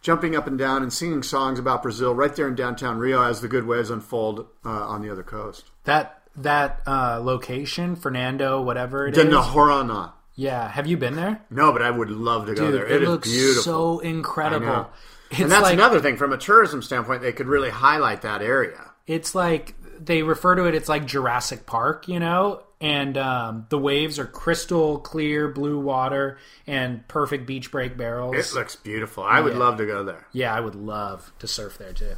jumping 0.09 0.34
up 0.34 0.46
and 0.46 0.59
down 0.59 0.82
and 0.82 0.90
singing 0.90 1.22
songs 1.22 1.59
about 1.59 1.82
Brazil 1.82 2.14
right 2.14 2.34
there 2.34 2.48
in 2.48 2.54
downtown 2.54 2.96
Rio 2.96 3.22
as 3.22 3.42
the 3.42 3.48
good 3.48 3.66
waves 3.66 3.90
unfold 3.90 4.46
uh, 4.64 4.70
on 4.70 5.02
the 5.02 5.11
other 5.11 5.22
coast. 5.22 5.70
that 5.84 6.22
that 6.34 6.80
uh, 6.86 7.20
location, 7.22 7.94
Fernando, 7.94 8.62
whatever 8.62 9.06
it 9.06 9.14
is. 9.14 9.22
The 9.22 9.30
Nahorana. 9.30 10.12
Yeah, 10.34 10.66
have 10.66 10.86
you 10.86 10.96
been 10.96 11.14
there? 11.14 11.44
No, 11.50 11.72
but 11.72 11.82
I 11.82 11.90
would 11.90 12.09
love 12.11 12.46
to 12.46 12.54
go 12.54 12.70
there. 12.70 12.86
it, 12.86 13.02
it 13.02 13.06
looks 13.09 13.28
beautiful. 13.28 13.62
so 13.62 13.98
incredible. 13.98 14.88
and 15.36 15.50
that's 15.50 15.64
like, 15.64 15.74
another 15.74 16.00
thing 16.00 16.16
from 16.16 16.32
a 16.32 16.38
tourism 16.38 16.80
standpoint. 16.80 17.20
They 17.20 17.32
could 17.32 17.46
really 17.46 17.68
highlight 17.68 18.22
that 18.22 18.40
area. 18.40 18.92
it's 19.06 19.34
like 19.34 19.74
they 20.09 20.22
refer 20.24 20.56
to 20.56 20.64
it 20.64 20.74
it's 20.74 20.88
like 20.88 21.06
jurassic 21.06 21.64
park 21.66 22.09
you 22.09 22.18
know 22.18 22.61
and 22.80 23.16
um, 23.18 23.66
the 23.70 23.78
waves 23.78 24.18
are 24.18 24.24
crystal 24.26 24.98
clear 24.98 25.48
blue 25.48 25.78
water 25.80 26.38
and 26.66 27.06
perfect 27.09 27.46
beach 27.46 27.70
break 27.70 27.96
barrels 27.96 28.36
It 28.36 28.54
looks 28.54 28.76
beautiful. 28.76 29.24
I 29.24 29.40
would 29.40 29.54
Yeah. 29.54 29.59
love 29.61 29.76
to 29.78 29.86
go 29.86 30.02
there. 30.04 30.26
yeah 30.32 30.52
i 30.54 30.59
would 30.61 30.74
love 30.74 31.32
to 31.38 31.46
surf 31.46 31.78
there 31.78 31.92
too 31.92 32.14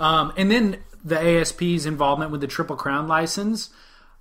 um, 0.00 0.32
and 0.36 0.50
then 0.50 0.78
the 1.04 1.20
asp's 1.40 1.86
involvement 1.86 2.30
with 2.32 2.40
the 2.40 2.46
triple 2.48 2.74
crown 2.76 3.06
license 3.06 3.70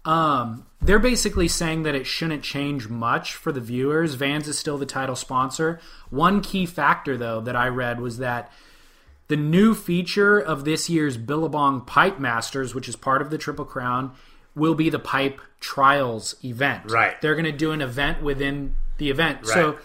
um, 0.05 0.65
they're 0.81 0.99
basically 0.99 1.47
saying 1.47 1.83
that 1.83 1.95
it 1.95 2.05
shouldn't 2.05 2.43
change 2.43 2.89
much 2.89 3.35
for 3.35 3.51
the 3.53 3.61
viewers 3.61 4.15
vans 4.15 4.47
is 4.49 4.59
still 4.59 4.77
the 4.77 4.85
title 4.85 5.15
sponsor 5.15 5.79
one 6.09 6.41
key 6.41 6.65
factor 6.65 7.15
though 7.17 7.39
that 7.39 7.55
i 7.55 7.67
read 7.67 8.01
was 8.01 8.17
that 8.17 8.51
the 9.27 9.37
new 9.37 9.73
feature 9.73 10.37
of 10.39 10.65
this 10.65 10.89
year's 10.89 11.17
Billabong 11.17 11.81
Pipe 11.81 12.19
Masters, 12.19 12.75
which 12.75 12.87
is 12.89 12.95
part 12.95 13.21
of 13.21 13.29
the 13.29 13.37
Triple 13.37 13.65
Crown, 13.65 14.11
will 14.55 14.75
be 14.75 14.89
the 14.89 14.99
Pipe 14.99 15.39
Trials 15.59 16.35
event. 16.43 16.91
Right. 16.91 17.19
They're 17.21 17.35
going 17.35 17.45
to 17.45 17.51
do 17.51 17.71
an 17.71 17.81
event 17.81 18.21
within 18.21 18.75
the 18.97 19.09
event. 19.09 19.39
Right. 19.43 19.53
So 19.53 19.77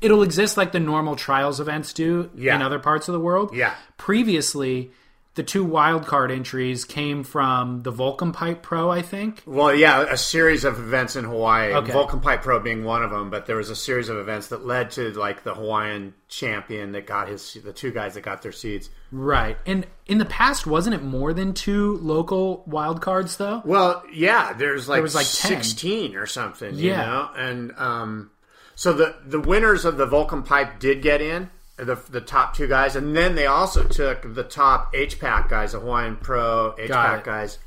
it'll 0.00 0.22
exist 0.22 0.56
like 0.56 0.72
the 0.72 0.80
normal 0.80 1.16
trials 1.16 1.60
events 1.60 1.92
do 1.92 2.30
Yeah. 2.34 2.54
in 2.54 2.62
other 2.62 2.78
parts 2.78 3.08
of 3.08 3.12
the 3.14 3.20
world. 3.20 3.54
Yeah. 3.54 3.74
Previously, 3.96 4.90
the 5.38 5.44
two 5.44 5.64
wildcard 5.64 6.32
entries 6.32 6.84
came 6.84 7.22
from 7.22 7.82
the 7.82 7.92
Volcom 7.92 8.32
Pipe 8.32 8.60
Pro, 8.60 8.90
I 8.90 9.02
think. 9.02 9.40
Well, 9.46 9.72
yeah, 9.72 10.02
a 10.02 10.16
series 10.16 10.64
of 10.64 10.80
events 10.80 11.14
in 11.14 11.22
Hawaii. 11.24 11.72
Okay. 11.74 11.92
Volcom 11.92 12.20
Pipe 12.20 12.42
Pro 12.42 12.58
being 12.58 12.82
one 12.82 13.04
of 13.04 13.12
them, 13.12 13.30
but 13.30 13.46
there 13.46 13.54
was 13.54 13.70
a 13.70 13.76
series 13.76 14.08
of 14.08 14.16
events 14.16 14.48
that 14.48 14.66
led 14.66 14.90
to 14.92 15.10
like 15.12 15.44
the 15.44 15.54
Hawaiian 15.54 16.12
champion 16.26 16.90
that 16.92 17.06
got 17.06 17.28
his 17.28 17.56
the 17.64 17.72
two 17.72 17.92
guys 17.92 18.14
that 18.14 18.22
got 18.22 18.42
their 18.42 18.50
seeds. 18.50 18.90
Right. 19.12 19.56
And 19.64 19.86
in 20.06 20.18
the 20.18 20.24
past, 20.24 20.66
wasn't 20.66 20.96
it 20.96 21.02
more 21.04 21.32
than 21.32 21.54
two 21.54 21.98
local 21.98 22.64
wildcards, 22.68 23.36
though? 23.36 23.62
Well, 23.64 24.02
yeah, 24.12 24.52
there's 24.54 24.88
like, 24.88 24.96
there 24.96 25.02
was, 25.02 25.14
like, 25.14 25.26
10. 25.26 25.62
sixteen 25.62 26.16
or 26.16 26.26
something. 26.26 26.74
You 26.74 26.90
Yeah. 26.90 27.06
know? 27.06 27.30
and 27.36 27.72
um, 27.78 28.30
so 28.74 28.92
the 28.92 29.14
the 29.24 29.38
winners 29.40 29.84
of 29.84 29.98
the 29.98 30.06
Volcom 30.08 30.44
Pipe 30.44 30.80
did 30.80 31.00
get 31.00 31.20
in. 31.22 31.50
The, 31.78 31.94
the 32.10 32.20
top 32.20 32.54
two 32.56 32.66
guys, 32.66 32.96
and 32.96 33.16
then 33.16 33.34
they 33.36 33.46
also 33.46 33.84
took 33.84 34.34
the 34.34 34.42
top 34.42 34.92
HPAC 34.94 35.48
guys, 35.48 35.72
the 35.72 35.80
Hawaiian 35.80 36.16
Pro 36.16 36.74
HPAC 36.78 37.18
it. 37.18 37.24
guys, 37.24 37.58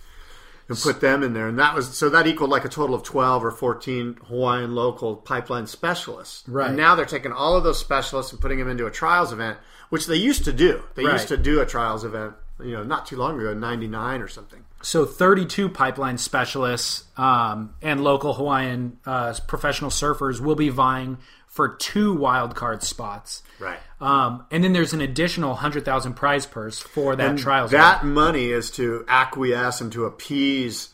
and 0.67 0.77
put 0.77 0.99
them 1.01 1.23
in 1.23 1.33
there. 1.33 1.47
And 1.47 1.57
that 1.59 1.73
was 1.73 1.97
so 1.97 2.09
that 2.09 2.27
equaled 2.27 2.49
like 2.49 2.65
a 2.65 2.69
total 2.69 2.93
of 2.95 3.03
twelve 3.03 3.43
or 3.45 3.51
fourteen 3.51 4.17
Hawaiian 4.27 4.75
local 4.75 5.15
pipeline 5.15 5.65
specialists. 5.67 6.43
Right. 6.47 6.67
And 6.67 6.77
now 6.77 6.95
they're 6.95 7.05
taking 7.05 7.31
all 7.31 7.55
of 7.55 7.63
those 7.63 7.79
specialists 7.79 8.31
and 8.33 8.41
putting 8.41 8.59
them 8.59 8.69
into 8.69 8.85
a 8.85 8.91
trials 8.91 9.31
event, 9.31 9.57
which 9.89 10.07
they 10.07 10.15
used 10.17 10.43
to 10.45 10.51
do. 10.53 10.83
They 10.95 11.05
Right. 11.05 11.13
used 11.13 11.29
to 11.29 11.37
do 11.37 11.61
a 11.61 11.65
trials 11.65 12.03
event, 12.03 12.33
you 12.61 12.73
know, 12.73 12.83
not 12.83 13.05
too 13.05 13.15
long 13.15 13.39
ago, 13.39 13.53
ninety 13.53 13.87
nine 13.87 14.21
or 14.21 14.27
something. 14.27 14.65
So 14.83 15.05
32 15.05 15.69
pipeline 15.69 16.17
specialists 16.17 17.03
um, 17.15 17.75
and 17.83 18.03
local 18.03 18.33
Hawaiian 18.33 18.97
uh, 19.05 19.33
professional 19.47 19.91
surfers 19.91 20.39
will 20.39 20.55
be 20.55 20.69
vying 20.69 21.19
for 21.45 21.69
two 21.75 22.15
wildcard 22.15 22.81
spots. 22.81 23.43
Right. 23.61 23.79
Um, 23.99 24.45
and 24.49 24.63
then 24.63 24.73
there's 24.73 24.93
an 24.93 25.01
additional 25.01 25.51
100,000 25.51 26.13
prize 26.13 26.45
purse 26.45 26.79
for 26.79 27.15
that 27.15 27.37
trials. 27.37 27.71
That 27.71 28.03
money 28.03 28.49
is 28.49 28.71
to 28.71 29.05
acquiesce 29.07 29.81
and 29.81 29.91
to 29.91 30.05
appease 30.05 30.89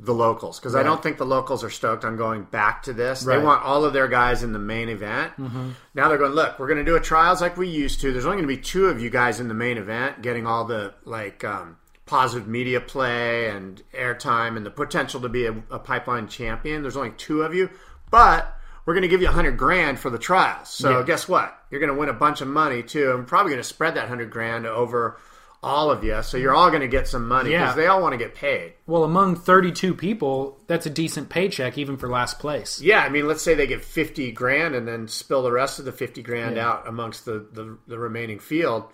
the 0.00 0.14
locals 0.14 0.60
because 0.60 0.76
I 0.76 0.84
don't 0.84 1.02
think 1.02 1.18
the 1.18 1.26
locals 1.26 1.64
are 1.64 1.70
stoked 1.70 2.04
on 2.04 2.16
going 2.16 2.44
back 2.44 2.84
to 2.84 2.92
this. 2.92 3.24
Right. 3.24 3.36
They 3.36 3.44
want 3.44 3.64
all 3.64 3.84
of 3.84 3.92
their 3.92 4.06
guys 4.06 4.42
in 4.42 4.52
the 4.52 4.58
main 4.58 4.88
event. 4.88 5.32
Mm-hmm. 5.38 5.70
Now 5.94 6.08
they're 6.08 6.18
going, 6.18 6.32
look, 6.32 6.58
we're 6.58 6.68
going 6.68 6.78
to 6.78 6.84
do 6.84 6.96
a 6.96 7.00
trials 7.00 7.40
like 7.40 7.56
we 7.56 7.68
used 7.68 8.00
to. 8.02 8.12
There's 8.12 8.24
only 8.24 8.36
going 8.36 8.48
to 8.48 8.56
be 8.56 8.62
two 8.62 8.86
of 8.86 9.02
you 9.02 9.10
guys 9.10 9.40
in 9.40 9.48
the 9.48 9.54
main 9.54 9.76
event 9.76 10.22
getting 10.22 10.46
all 10.46 10.64
the 10.64 10.94
like 11.04 11.42
um, 11.42 11.78
positive 12.06 12.46
media 12.46 12.80
play 12.80 13.50
and 13.50 13.82
airtime 13.92 14.56
and 14.56 14.64
the 14.64 14.70
potential 14.70 15.20
to 15.20 15.28
be 15.28 15.46
a, 15.46 15.52
a 15.70 15.78
pipeline 15.78 16.28
champion. 16.28 16.82
There's 16.82 16.96
only 16.96 17.12
two 17.12 17.42
of 17.42 17.54
you, 17.54 17.68
but 18.10 18.57
we're 18.88 18.94
going 18.94 19.02
to 19.02 19.08
give 19.08 19.20
you 19.20 19.28
a 19.28 19.32
hundred 19.32 19.58
grand 19.58 20.00
for 20.00 20.08
the 20.08 20.16
trials. 20.16 20.70
So 20.70 21.00
Yeah. 21.00 21.04
guess 21.04 21.28
what? 21.28 21.54
You're 21.70 21.78
going 21.78 21.92
to 21.92 21.98
win 21.98 22.08
a 22.08 22.14
bunch 22.14 22.40
of 22.40 22.48
money 22.48 22.82
too. 22.82 23.12
I'm 23.12 23.26
probably 23.26 23.50
going 23.52 23.62
to 23.62 23.68
spread 23.68 23.96
that 23.96 24.08
hundred 24.08 24.30
grand 24.30 24.64
over 24.66 25.20
all 25.62 25.90
of 25.90 26.02
you. 26.04 26.22
So 26.22 26.38
you're 26.38 26.54
all 26.54 26.70
going 26.70 26.80
to 26.80 26.88
get 26.88 27.06
some 27.06 27.28
money 27.28 27.50
because 27.50 27.76
Yeah. 27.76 27.82
they 27.82 27.86
all 27.86 28.00
want 28.00 28.14
to 28.14 28.16
get 28.16 28.34
paid. 28.34 28.72
Well, 28.86 29.04
among 29.04 29.36
32 29.36 29.92
people, 29.92 30.58
that's 30.68 30.86
a 30.86 30.90
decent 30.90 31.28
paycheck 31.28 31.76
even 31.76 31.98
for 31.98 32.08
last 32.08 32.38
place. 32.38 32.80
Yeah, 32.80 33.00
I 33.00 33.10
mean, 33.10 33.28
let's 33.28 33.42
say 33.42 33.54
they 33.54 33.66
get 33.66 33.84
fifty 33.84 34.32
grand 34.32 34.74
and 34.74 34.88
then 34.88 35.06
spill 35.06 35.42
the 35.42 35.52
rest 35.52 35.78
of 35.78 35.84
the 35.84 35.92
fifty 35.92 36.22
grand 36.22 36.56
out 36.56 36.88
amongst 36.88 37.26
the, 37.26 37.46
the, 37.52 37.76
the 37.88 37.98
remaining 37.98 38.38
field. 38.38 38.84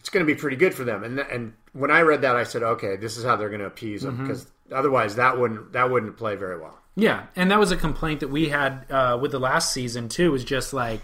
It's 0.00 0.08
going 0.08 0.26
to 0.26 0.34
be 0.34 0.36
pretty 0.36 0.56
good 0.56 0.74
for 0.74 0.82
them. 0.82 1.04
And 1.04 1.20
and 1.20 1.52
when 1.72 1.92
I 1.92 2.00
read 2.00 2.22
that, 2.22 2.34
I 2.34 2.42
said, 2.42 2.64
okay, 2.64 2.96
this 2.96 3.16
is 3.16 3.22
how 3.22 3.36
they're 3.36 3.48
going 3.48 3.60
to 3.60 3.66
appease 3.66 4.02
them 4.02 4.16
because 4.16 4.46
mm-hmm. 4.46 4.74
otherwise 4.74 5.14
that 5.14 5.38
wouldn't 5.38 5.74
that 5.74 5.88
wouldn't 5.88 6.16
play 6.16 6.34
very 6.34 6.58
well. 6.58 6.79
Yeah, 6.96 7.26
and 7.36 7.50
that 7.50 7.58
was 7.58 7.70
a 7.70 7.76
complaint 7.76 8.20
that 8.20 8.28
we 8.28 8.48
had 8.48 8.84
uh, 8.90 9.18
with 9.20 9.30
the 9.30 9.40
last 9.40 9.72
season 9.72 10.08
too. 10.08 10.32
Was 10.32 10.44
just 10.44 10.72
like, 10.72 11.02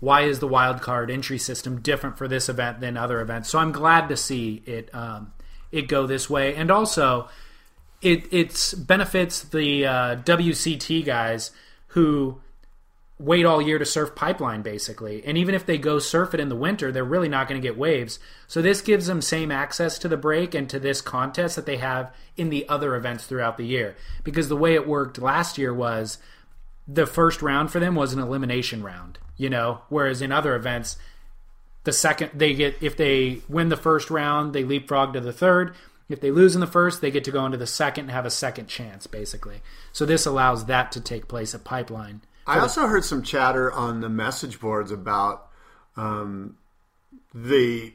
why 0.00 0.22
is 0.22 0.38
the 0.38 0.48
wild 0.48 0.82
card 0.82 1.10
entry 1.10 1.38
system 1.38 1.80
different 1.80 2.18
for 2.18 2.28
this 2.28 2.48
event 2.48 2.80
than 2.80 2.96
other 2.96 3.20
events? 3.20 3.48
So 3.48 3.58
I'm 3.58 3.72
glad 3.72 4.08
to 4.08 4.16
see 4.16 4.62
it 4.66 4.94
um, 4.94 5.32
it 5.72 5.88
go 5.88 6.06
this 6.06 6.28
way, 6.28 6.54
and 6.54 6.70
also 6.70 7.28
it 8.02 8.26
it's 8.30 8.74
benefits 8.74 9.42
the 9.42 9.86
uh, 9.86 10.16
WCT 10.16 11.04
guys 11.04 11.50
who 11.88 12.40
wait 13.18 13.46
all 13.46 13.62
year 13.62 13.78
to 13.78 13.84
surf 13.84 14.14
pipeline 14.14 14.62
basically. 14.62 15.24
And 15.24 15.38
even 15.38 15.54
if 15.54 15.64
they 15.64 15.78
go 15.78 15.98
surf 15.98 16.34
it 16.34 16.40
in 16.40 16.48
the 16.48 16.56
winter 16.56 16.92
they're 16.92 17.04
really 17.04 17.28
not 17.28 17.48
going 17.48 17.60
to 17.60 17.66
get 17.66 17.78
waves. 17.78 18.18
So 18.46 18.60
this 18.60 18.80
gives 18.80 19.06
them 19.06 19.22
same 19.22 19.50
access 19.50 19.98
to 20.00 20.08
the 20.08 20.16
break 20.16 20.54
and 20.54 20.68
to 20.68 20.78
this 20.78 21.00
contest 21.00 21.56
that 21.56 21.66
they 21.66 21.78
have 21.78 22.14
in 22.36 22.50
the 22.50 22.68
other 22.68 22.94
events 22.94 23.24
throughout 23.24 23.56
the 23.56 23.66
year. 23.66 23.96
Because 24.22 24.48
the 24.48 24.56
way 24.56 24.74
it 24.74 24.86
worked 24.86 25.18
last 25.18 25.56
year 25.56 25.72
was 25.72 26.18
the 26.86 27.06
first 27.06 27.40
round 27.42 27.70
for 27.70 27.80
them 27.80 27.94
was 27.94 28.12
an 28.12 28.20
elimination 28.20 28.82
round 28.82 29.18
you 29.36 29.50
know? 29.50 29.82
Whereas 29.88 30.22
in 30.22 30.32
other 30.32 30.54
events 30.54 30.96
the 31.84 31.92
second 31.92 32.32
they 32.34 32.52
get 32.52 32.76
if 32.80 32.96
they 32.96 33.40
win 33.48 33.68
the 33.68 33.76
first 33.76 34.10
round 34.10 34.52
they 34.52 34.64
leapfrog 34.64 35.12
to 35.12 35.20
the 35.20 35.32
third. 35.32 35.74
If 36.08 36.20
they 36.20 36.30
lose 36.30 36.54
in 36.54 36.60
the 36.60 36.66
first 36.66 37.00
they 37.00 37.10
get 37.10 37.24
to 37.24 37.30
go 37.30 37.44
into 37.46 37.58
the 37.58 37.66
second 37.66 38.04
and 38.04 38.10
have 38.12 38.26
a 38.26 38.30
second 38.30 38.66
chance 38.66 39.06
basically. 39.06 39.62
So 39.92 40.04
this 40.04 40.26
allows 40.26 40.66
that 40.66 40.92
to 40.92 41.00
take 41.00 41.28
place 41.28 41.54
at 41.54 41.64
pipeline 41.64 42.22
I 42.46 42.60
also 42.60 42.86
heard 42.86 43.04
some 43.04 43.22
chatter 43.22 43.72
on 43.72 44.00
the 44.00 44.08
message 44.08 44.60
boards 44.60 44.90
about 44.92 45.48
um, 45.96 46.56
the 47.34 47.92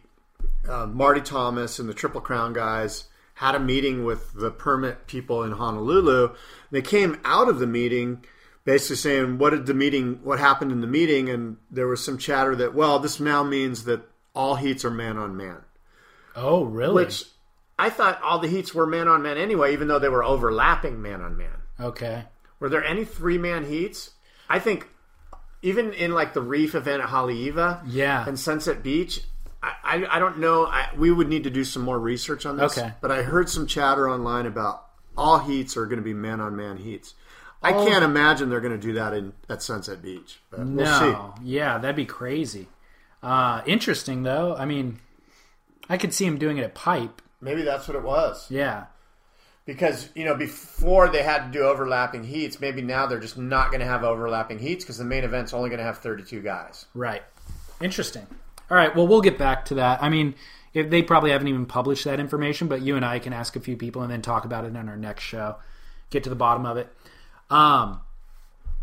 uh, 0.67 0.85
Marty 0.87 1.21
Thomas 1.21 1.79
and 1.79 1.87
the 1.87 1.93
Triple 1.93 2.21
Crown 2.21 2.53
guys 2.53 3.05
had 3.35 3.55
a 3.55 3.59
meeting 3.59 4.03
with 4.03 4.33
the 4.33 4.51
permit 4.51 5.07
people 5.07 5.43
in 5.43 5.53
Honolulu. 5.53 6.35
They 6.69 6.81
came 6.81 7.19
out 7.23 7.49
of 7.49 7.59
the 7.59 7.67
meeting 7.67 8.25
basically 8.65 8.97
saying, 8.97 9.37
"What 9.37 9.51
did 9.51 9.65
the 9.65 9.73
meeting? 9.73 10.19
What 10.23 10.39
happened 10.39 10.71
in 10.71 10.81
the 10.81 10.87
meeting?" 10.87 11.29
And 11.29 11.57
there 11.69 11.87
was 11.87 12.03
some 12.03 12.17
chatter 12.17 12.55
that, 12.57 12.73
well, 12.73 12.99
this 12.99 13.19
now 13.19 13.43
means 13.43 13.85
that 13.85 14.01
all 14.35 14.55
heats 14.55 14.85
are 14.85 14.91
man 14.91 15.17
on 15.17 15.35
man, 15.35 15.61
oh 16.35 16.63
really 16.63 17.05
which 17.05 17.25
I 17.79 17.89
thought 17.89 18.21
all 18.21 18.39
the 18.39 18.47
heats 18.47 18.73
were 18.73 18.85
man 18.85 19.07
on 19.07 19.21
man 19.23 19.37
anyway, 19.37 19.73
even 19.73 19.87
though 19.87 19.99
they 19.99 20.09
were 20.09 20.23
overlapping 20.23 21.01
man 21.01 21.21
on 21.21 21.35
man. 21.37 21.61
okay 21.79 22.25
Were 22.59 22.69
there 22.69 22.83
any 22.83 23.05
three 23.05 23.37
man 23.37 23.65
heats? 23.65 24.11
I 24.55 24.59
think 24.59 24.87
even 25.61 25.93
in 25.93 26.11
like 26.13 26.33
the 26.33 26.41
Reef 26.41 26.75
event 26.75 27.01
at 27.01 27.09
Haleiwa 27.09 27.81
Yeah. 27.87 28.25
and 28.27 28.39
Sunset 28.39 28.81
Beach, 28.83 29.21
I, 29.63 29.73
I, 29.83 30.17
I 30.17 30.19
don't 30.19 30.39
know. 30.39 30.65
I, 30.65 30.89
we 30.97 31.11
would 31.11 31.29
need 31.29 31.43
to 31.43 31.49
do 31.49 31.63
some 31.63 31.83
more 31.83 31.99
research 31.99 32.45
on 32.45 32.57
this. 32.57 32.77
Okay. 32.77 32.93
But 33.01 33.11
I 33.11 33.21
heard 33.23 33.49
some 33.49 33.67
chatter 33.67 34.09
online 34.09 34.45
about 34.45 34.85
all 35.17 35.39
heats 35.39 35.77
are 35.77 35.85
going 35.85 35.99
to 35.99 36.03
be 36.03 36.13
man 36.13 36.41
on 36.41 36.55
man 36.55 36.77
heats. 36.77 37.13
I 37.63 37.73
can't 37.73 38.03
imagine 38.03 38.49
they're 38.49 38.59
going 38.59 38.79
to 38.79 38.87
do 38.87 38.93
that 38.93 39.13
in 39.13 39.33
at 39.47 39.61
Sunset 39.61 40.01
Beach. 40.01 40.39
But 40.49 40.61
we'll 40.61 40.67
no 40.85 41.35
yeah 41.43 41.77
that'd 41.77 41.95
be 41.95 42.05
crazy 42.05 42.67
uh 43.21 43.61
interesting 43.67 44.23
though 44.23 44.55
i 44.55 44.65
mean 44.65 44.99
i 45.87 45.95
could 45.95 46.11
see 46.11 46.25
him 46.25 46.39
doing 46.39 46.57
it 46.57 46.63
at 46.63 46.73
pipe. 46.73 47.21
Maybe 47.39 47.61
that's 47.61 47.87
what 47.87 47.95
it 47.95 48.01
was. 48.01 48.47
yeah 48.49 48.85
Because, 49.65 50.09
you 50.15 50.25
know, 50.25 50.35
before 50.35 51.09
they 51.09 51.21
had 51.23 51.45
to 51.45 51.51
do 51.59 51.63
overlapping 51.63 52.23
heats, 52.23 52.59
maybe 52.59 52.81
now 52.81 53.05
they're 53.05 53.19
just 53.19 53.37
not 53.37 53.69
going 53.69 53.79
to 53.79 53.85
have 53.85 54.03
overlapping 54.03 54.57
heats 54.59 54.83
because 54.83 54.97
the 54.97 55.05
main 55.05 55.23
event's 55.23 55.53
only 55.53 55.69
going 55.69 55.77
to 55.79 55.83
have 55.85 55.99
32 55.99 56.41
guys. 56.41 56.85
right 56.93 57.23
interesting 57.79 58.27
all 58.69 58.77
right 58.77 58.95
well 58.95 59.07
we'll 59.07 59.21
get 59.21 59.37
back 59.39 59.65
to 59.65 59.73
that 59.75 60.01
i 60.03 60.09
mean 60.09 60.35
if 60.73 60.89
they 60.91 61.01
probably 61.01 61.31
haven't 61.31 61.47
even 61.47 61.65
published 61.65 62.03
that 62.05 62.19
information 62.19 62.67
but 62.67 62.81
you 62.83 62.95
and 62.95 63.03
i 63.03 63.17
can 63.17 63.33
ask 63.33 63.55
a 63.55 63.59
few 63.59 63.75
people 63.75 64.03
and 64.03 64.11
then 64.11 64.21
talk 64.21 64.45
about 64.45 64.65
it 64.65 64.75
on 64.77 64.87
our 64.87 64.95
next 64.97 65.23
show 65.23 65.55
get 66.11 66.23
to 66.23 66.29
the 66.29 66.35
bottom 66.35 66.63
of 66.65 66.77
it 66.77 66.87
um 67.49 67.99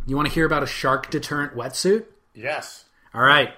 you 0.06 0.16
want 0.16 0.26
to 0.26 0.34
hear 0.34 0.44
about 0.46 0.64
a 0.64 0.66
shark 0.66 1.10
deterrent 1.10 1.54
wetsuit 1.54 2.04
Yes. 2.34 2.84
All 3.12 3.22
right. 3.22 3.52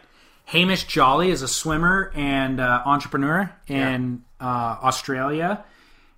Hamish 0.47 0.85
Jolly 0.85 1.31
is 1.31 1.43
a 1.43 1.49
swimmer 1.49 2.11
and 2.15 2.61
uh, 2.61 2.83
entrepreneur 2.87 3.53
in 3.69 4.25
uh, 4.41 4.45
Australia. 4.83 5.65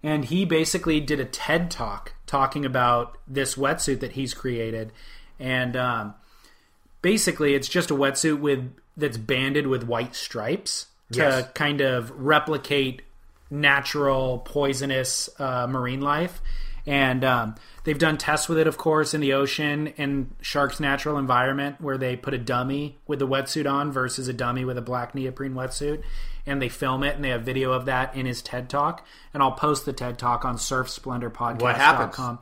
And 0.02 0.24
he 0.24 0.44
basically 0.44 1.00
did 1.00 1.20
a 1.20 1.24
TED 1.24 1.70
talk 1.70 2.14
talking 2.26 2.64
about 2.64 3.18
this 3.26 3.54
wetsuit 3.54 4.00
that 4.00 4.12
he's 4.12 4.34
created. 4.34 4.92
And 5.38 5.76
um, 5.76 6.14
basically, 7.02 7.54
it's 7.54 7.68
just 7.68 7.90
a 7.90 7.94
wetsuit 7.94 8.40
with 8.40 8.72
that's 8.96 9.16
banded 9.16 9.66
with 9.66 9.84
white 9.84 10.14
stripes 10.14 10.86
to 11.12 11.18
Yes. 11.18 11.48
kind 11.54 11.80
of 11.80 12.10
replicate 12.10 13.02
natural 13.50 14.38
poisonous 14.38 15.28
uh, 15.38 15.66
marine 15.66 16.00
life. 16.00 16.40
And 16.84 17.24
um, 17.24 17.54
they've 17.84 17.98
done 17.98 18.18
tests 18.18 18.48
with 18.48 18.58
it, 18.58 18.66
of 18.66 18.76
course, 18.76 19.14
in 19.14 19.20
the 19.20 19.34
ocean 19.34 19.88
in 19.98 20.30
sharks' 20.40 20.80
natural 20.80 21.16
environment, 21.16 21.80
where 21.80 21.96
they 21.96 22.16
put 22.16 22.34
a 22.34 22.38
dummy 22.38 22.98
with 23.06 23.20
the 23.20 23.28
wetsuit 23.28 23.70
on 23.70 23.92
versus 23.92 24.26
a 24.26 24.32
dummy 24.32 24.64
with 24.64 24.76
a 24.76 24.82
black 24.82 25.14
neoprene 25.14 25.54
wetsuit, 25.54 26.02
and 26.46 26.60
they 26.60 26.68
film 26.68 27.02
it, 27.04 27.14
and 27.16 27.24
they 27.24 27.28
have 27.30 27.42
video 27.42 27.72
of 27.72 27.84
that 27.86 28.14
in 28.16 28.26
his 28.26 28.42
TED 28.42 28.68
talk. 28.68 29.06
And 29.32 29.42
I'll 29.42 29.52
post 29.52 29.84
the 29.86 29.92
TED 29.92 30.18
talk 30.18 30.44
on 30.44 30.56
surfsplendorpodcast.com. 30.56 31.58
What 31.58 31.76
happens? 31.76 32.38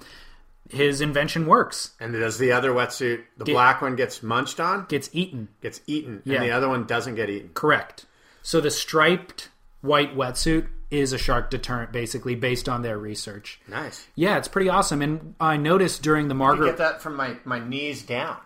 His 0.68 1.01
invention 1.01 1.46
works, 1.46 1.92
And 1.98 2.12
does 2.12 2.38
the 2.38 2.53
other 2.53 2.70
wetsuit, 2.70 3.22
the 3.36 3.44
black 3.44 3.82
one 3.82 3.96
gets 3.96 4.22
munched 4.22 4.61
on, 4.61 4.86
gets 4.88 5.11
eaten. 5.12 5.48
gets 5.61 5.80
eaten, 5.88 6.22
Yeah. 6.24 6.36
and 6.36 6.44
the 6.44 6.53
other 6.53 6.68
one 6.68 6.84
doesn't 6.84 7.16
get 7.16 7.28
eaten? 7.28 7.51
Correct. 7.55 8.07
So 8.42 8.61
the 8.61 8.70
striped 8.70 9.48
white 9.80 10.16
wetsuit 10.16 10.68
is 10.92 11.12
a 11.12 11.18
shark 11.18 11.51
deterrent, 11.51 11.90
basically, 11.92 12.36
based 12.36 12.68
on 12.68 12.82
their 12.82 12.98
research. 12.98 13.61
Nice. 13.66 14.07
Yeah, 14.14 14.36
it's 14.38 14.46
pretty 14.48 14.68
awesome. 14.68 15.03
And 15.03 15.34
I 15.40 15.57
noticed 15.57 16.03
during 16.03 16.28
the 16.28 16.34
You 16.34 16.38
Margaret, 16.38 16.66
get 16.66 16.78
that 16.78 17.03
from 17.03 17.16
my, 17.16 17.36
my 17.44 17.59
knees 17.59 18.03
down. 18.03 18.36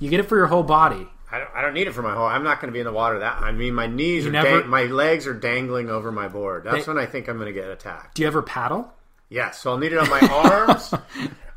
you 0.00 0.10
get 0.10 0.18
it 0.20 0.28
for 0.28 0.36
your 0.36 0.46
whole 0.48 0.62
body. 0.64 1.08
I 1.32 1.38
don't, 1.38 1.50
I 1.54 1.62
don't 1.62 1.72
need 1.74 1.86
it 1.86 1.92
for 1.92 2.02
my 2.02 2.14
whole. 2.14 2.26
I'm 2.26 2.44
not 2.44 2.60
going 2.60 2.68
to 2.68 2.72
be 2.72 2.80
in 2.80 2.84
the 2.86 2.92
water. 2.92 3.20
That 3.20 3.40
I 3.42 3.52
mean, 3.52 3.74
my 3.74 3.86
knees 3.86 4.24
You 4.24 4.28
are 4.30 4.32
never- 4.32 4.60
dang, 4.60 4.68
my 4.70 4.84
legs 4.84 5.26
are 5.26 5.34
dangling 5.34 5.88
over 5.90 6.12
my 6.12 6.28
board. 6.28 6.64
That's 6.64 6.84
They- 6.86 6.92
when 6.92 7.02
I 7.02 7.06
think 7.06 7.28
I'm 7.28 7.36
going 7.38 7.52
to 7.52 7.58
get 7.58 7.70
attacked. 7.70 8.14
Do 8.16 8.22
you 8.22 8.28
ever 8.28 8.42
paddle? 8.42 8.92
Yes, 9.30 9.58
so 9.60 9.70
I'll 9.70 9.78
need 9.78 9.92
it 9.92 9.98
on 9.98 10.10
my 10.10 10.20
arms. 10.68 10.92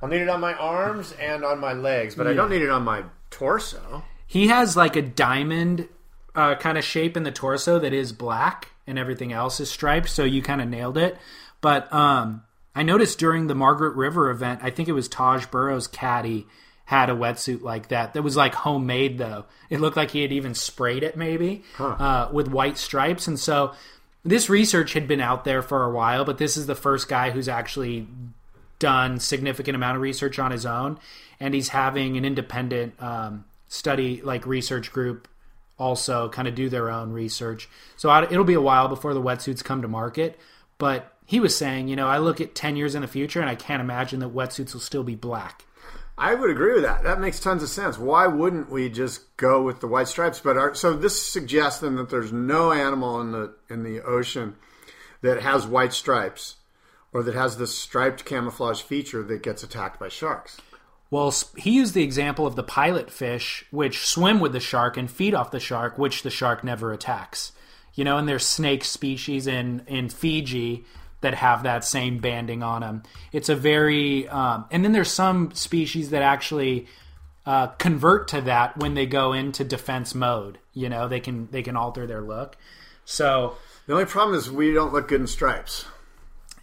I'll 0.02 0.08
need 0.08 0.22
it 0.22 0.30
on 0.30 0.40
my 0.40 0.54
arms 0.54 1.14
and 1.20 1.44
on 1.44 1.60
my 1.60 1.74
legs, 1.74 2.16
but 2.16 2.26
I 2.26 2.34
don't 2.34 2.50
need 2.50 2.62
it 2.62 2.70
on 2.70 2.84
my 2.84 3.04
torso. 3.32 4.04
He 4.28 4.48
has 4.48 4.78
like 4.78 4.96
a 4.96 5.02
diamond 5.02 5.90
uh, 6.36 6.56
kind 6.56 6.78
of 6.78 6.84
shape 6.86 7.18
in 7.18 7.24
the 7.24 7.32
torso 7.32 7.78
that 7.80 7.92
is 7.94 8.14
black, 8.14 8.70
and 8.88 8.98
everything 8.98 9.34
else 9.34 9.60
is 9.60 9.70
striped. 9.70 10.08
So 10.10 10.24
you 10.24 10.42
kind 10.42 10.62
of 10.62 10.70
nailed 10.70 10.98
it. 10.98 11.18
But 11.60 11.92
um, 11.94 12.44
I 12.74 12.84
noticed 12.84 13.20
during 13.20 13.48
the 13.48 13.56
Margaret 13.56 13.96
River 13.96 14.30
event, 14.30 14.62
I 14.64 14.70
think 14.70 14.88
it 14.88 14.94
was 14.94 15.08
Taj 15.10 15.46
Burrow's 15.48 15.88
caddy 15.88 16.48
had 16.86 17.10
a 17.10 17.14
wetsuit 17.14 17.62
like 17.62 17.90
that. 17.90 18.14
That 18.14 18.22
was 18.22 18.38
like 18.38 18.54
homemade 18.54 19.18
though. 19.18 19.46
It 19.70 19.80
looked 19.80 19.98
like 19.98 20.12
he 20.12 20.22
had 20.22 20.32
even 20.32 20.54
sprayed 20.54 21.04
it 21.04 21.18
maybe 21.18 21.64
uh, 21.80 22.30
with 22.32 22.48
white 22.48 22.78
stripes. 22.78 23.28
And 23.28 23.40
so 23.40 23.74
this 24.24 24.50
research 24.50 24.94
had 24.94 25.08
been 25.08 25.22
out 25.22 25.46
there 25.46 25.62
for 25.62 25.84
a 25.84 25.92
while, 25.92 26.26
but 26.26 26.38
this 26.38 26.58
is 26.58 26.68
the 26.68 26.76
first 26.76 27.08
guy 27.08 27.32
who's 27.32 27.50
actually 27.50 28.08
done 28.80 29.20
significant 29.20 29.76
amount 29.76 29.96
of 29.96 30.02
research 30.02 30.38
on 30.40 30.52
his 30.52 30.66
own, 30.66 31.00
and 31.40 31.54
he's 31.54 31.70
having 31.70 32.18
an 32.18 32.26
independent 32.26 33.02
um, 33.02 33.46
study 33.68 34.22
like 34.22 34.46
research 34.46 34.92
group 34.92 35.28
also 35.78 36.30
kind 36.30 36.48
of 36.48 36.56
do 36.56 36.70
their 36.70 36.90
own 36.90 37.12
research. 37.12 37.70
So 37.98 38.10
I, 38.10 38.24
it'll 38.24 38.44
be 38.44 38.54
a 38.54 38.62
while 38.62 38.88
before 38.88 39.14
the 39.14 39.22
wetsuits 39.22 39.64
come 39.64 39.82
to 39.82 39.88
market. 39.88 40.40
But 40.78 41.14
he 41.26 41.40
was 41.40 41.58
saying, 41.58 41.88
you 41.88 41.96
know, 41.96 42.08
I 42.08 42.18
look 42.18 42.42
at 42.42 42.56
ten 42.56 42.76
years 42.76 42.96
in 42.96 43.02
the 43.02 43.08
future, 43.08 43.42
and 43.42 43.50
I 43.50 43.56
can't 43.56 43.82
imagine 43.82 44.20
that 44.20 44.34
wetsuits 44.34 44.74
will 44.74 44.82
still 44.82 45.04
be 45.04 45.16
black. 45.16 45.65
I 46.18 46.34
would 46.34 46.50
agree 46.50 46.74
with 46.74 46.84
that. 46.84 47.04
That 47.04 47.20
makes 47.20 47.40
tons 47.40 47.62
of 47.62 47.70
sense. 47.70 47.98
Why 47.98 48.26
wouldn't 48.28 48.72
we 48.72 48.90
just 48.90 49.36
go 49.36 49.62
with 49.62 49.82
the 49.82 49.88
white 49.88 50.08
stripes? 50.08 50.40
But 50.40 50.58
our, 50.58 50.74
so 50.74 50.94
this 50.94 51.22
suggests 51.22 51.82
then 51.82 51.96
that 51.96 52.10
there's 52.10 52.32
no 52.32 52.72
animal 52.72 53.20
in 53.20 53.32
the 53.32 53.56
in 53.70 53.84
the 53.84 54.02
ocean 54.02 54.56
that 55.22 55.42
has 55.42 55.68
white 55.68 55.92
stripes 55.92 56.56
or 57.12 57.24
that 57.24 57.36
has 57.36 57.58
this 57.58 57.78
striped 57.78 58.26
camouflage 58.26 58.82
feature 58.82 59.24
that 59.24 59.44
gets 59.44 59.64
attacked 59.64 60.00
by 60.00 60.08
sharks. 60.08 60.60
Well, 61.12 61.34
he 61.56 61.72
used 61.72 61.94
the 61.94 62.04
example 62.04 62.48
of 62.48 62.56
the 62.56 62.64
pilot 62.64 63.12
fish, 63.12 63.66
which 63.72 64.06
swim 64.06 64.40
with 64.40 64.54
the 64.54 64.60
shark 64.60 64.98
and 64.98 65.10
feed 65.10 65.34
off 65.34 65.52
the 65.52 65.60
shark, 65.60 65.98
which 65.98 66.24
the 66.24 66.30
shark 66.30 66.64
never 66.64 66.92
attacks. 66.92 67.52
You 67.94 68.04
know, 68.04 68.18
and 68.18 68.28
there's 68.28 68.46
snake 68.46 68.84
species 68.86 69.48
in 69.48 69.84
in 69.88 70.10
Fiji 70.10 70.86
that 71.26 71.34
have 71.34 71.64
that 71.64 71.84
same 71.84 72.20
banding 72.20 72.62
on 72.62 72.82
them. 72.82 73.02
It's 73.32 73.50
a 73.50 73.56
very, 73.56 74.28
um, 74.30 74.66
and 74.70 74.86
then 74.86 74.92
there's 74.92 75.10
some 75.10 75.56
species 75.56 76.12
that 76.12 76.22
actually 76.22 76.86
uh, 77.48 77.68
convert 77.68 78.28
to 78.28 78.42
that 78.42 78.78
when 78.78 78.94
they 78.94 79.08
go 79.08 79.34
into 79.34 79.64
defense 79.64 80.14
mode. 80.14 80.60
You 80.74 80.88
know, 80.88 81.08
they 81.08 81.20
can 81.20 81.48
they 81.50 81.64
can 81.64 81.76
alter 81.76 82.06
their 82.06 82.22
look. 82.22 82.58
So 83.06 83.58
The 83.88 83.94
only 83.94 84.06
problem 84.06 84.38
is 84.38 84.52
we 84.52 84.72
don't 84.72 84.94
look 84.94 85.08
good 85.08 85.22
in 85.22 85.28
stripes. 85.28 85.86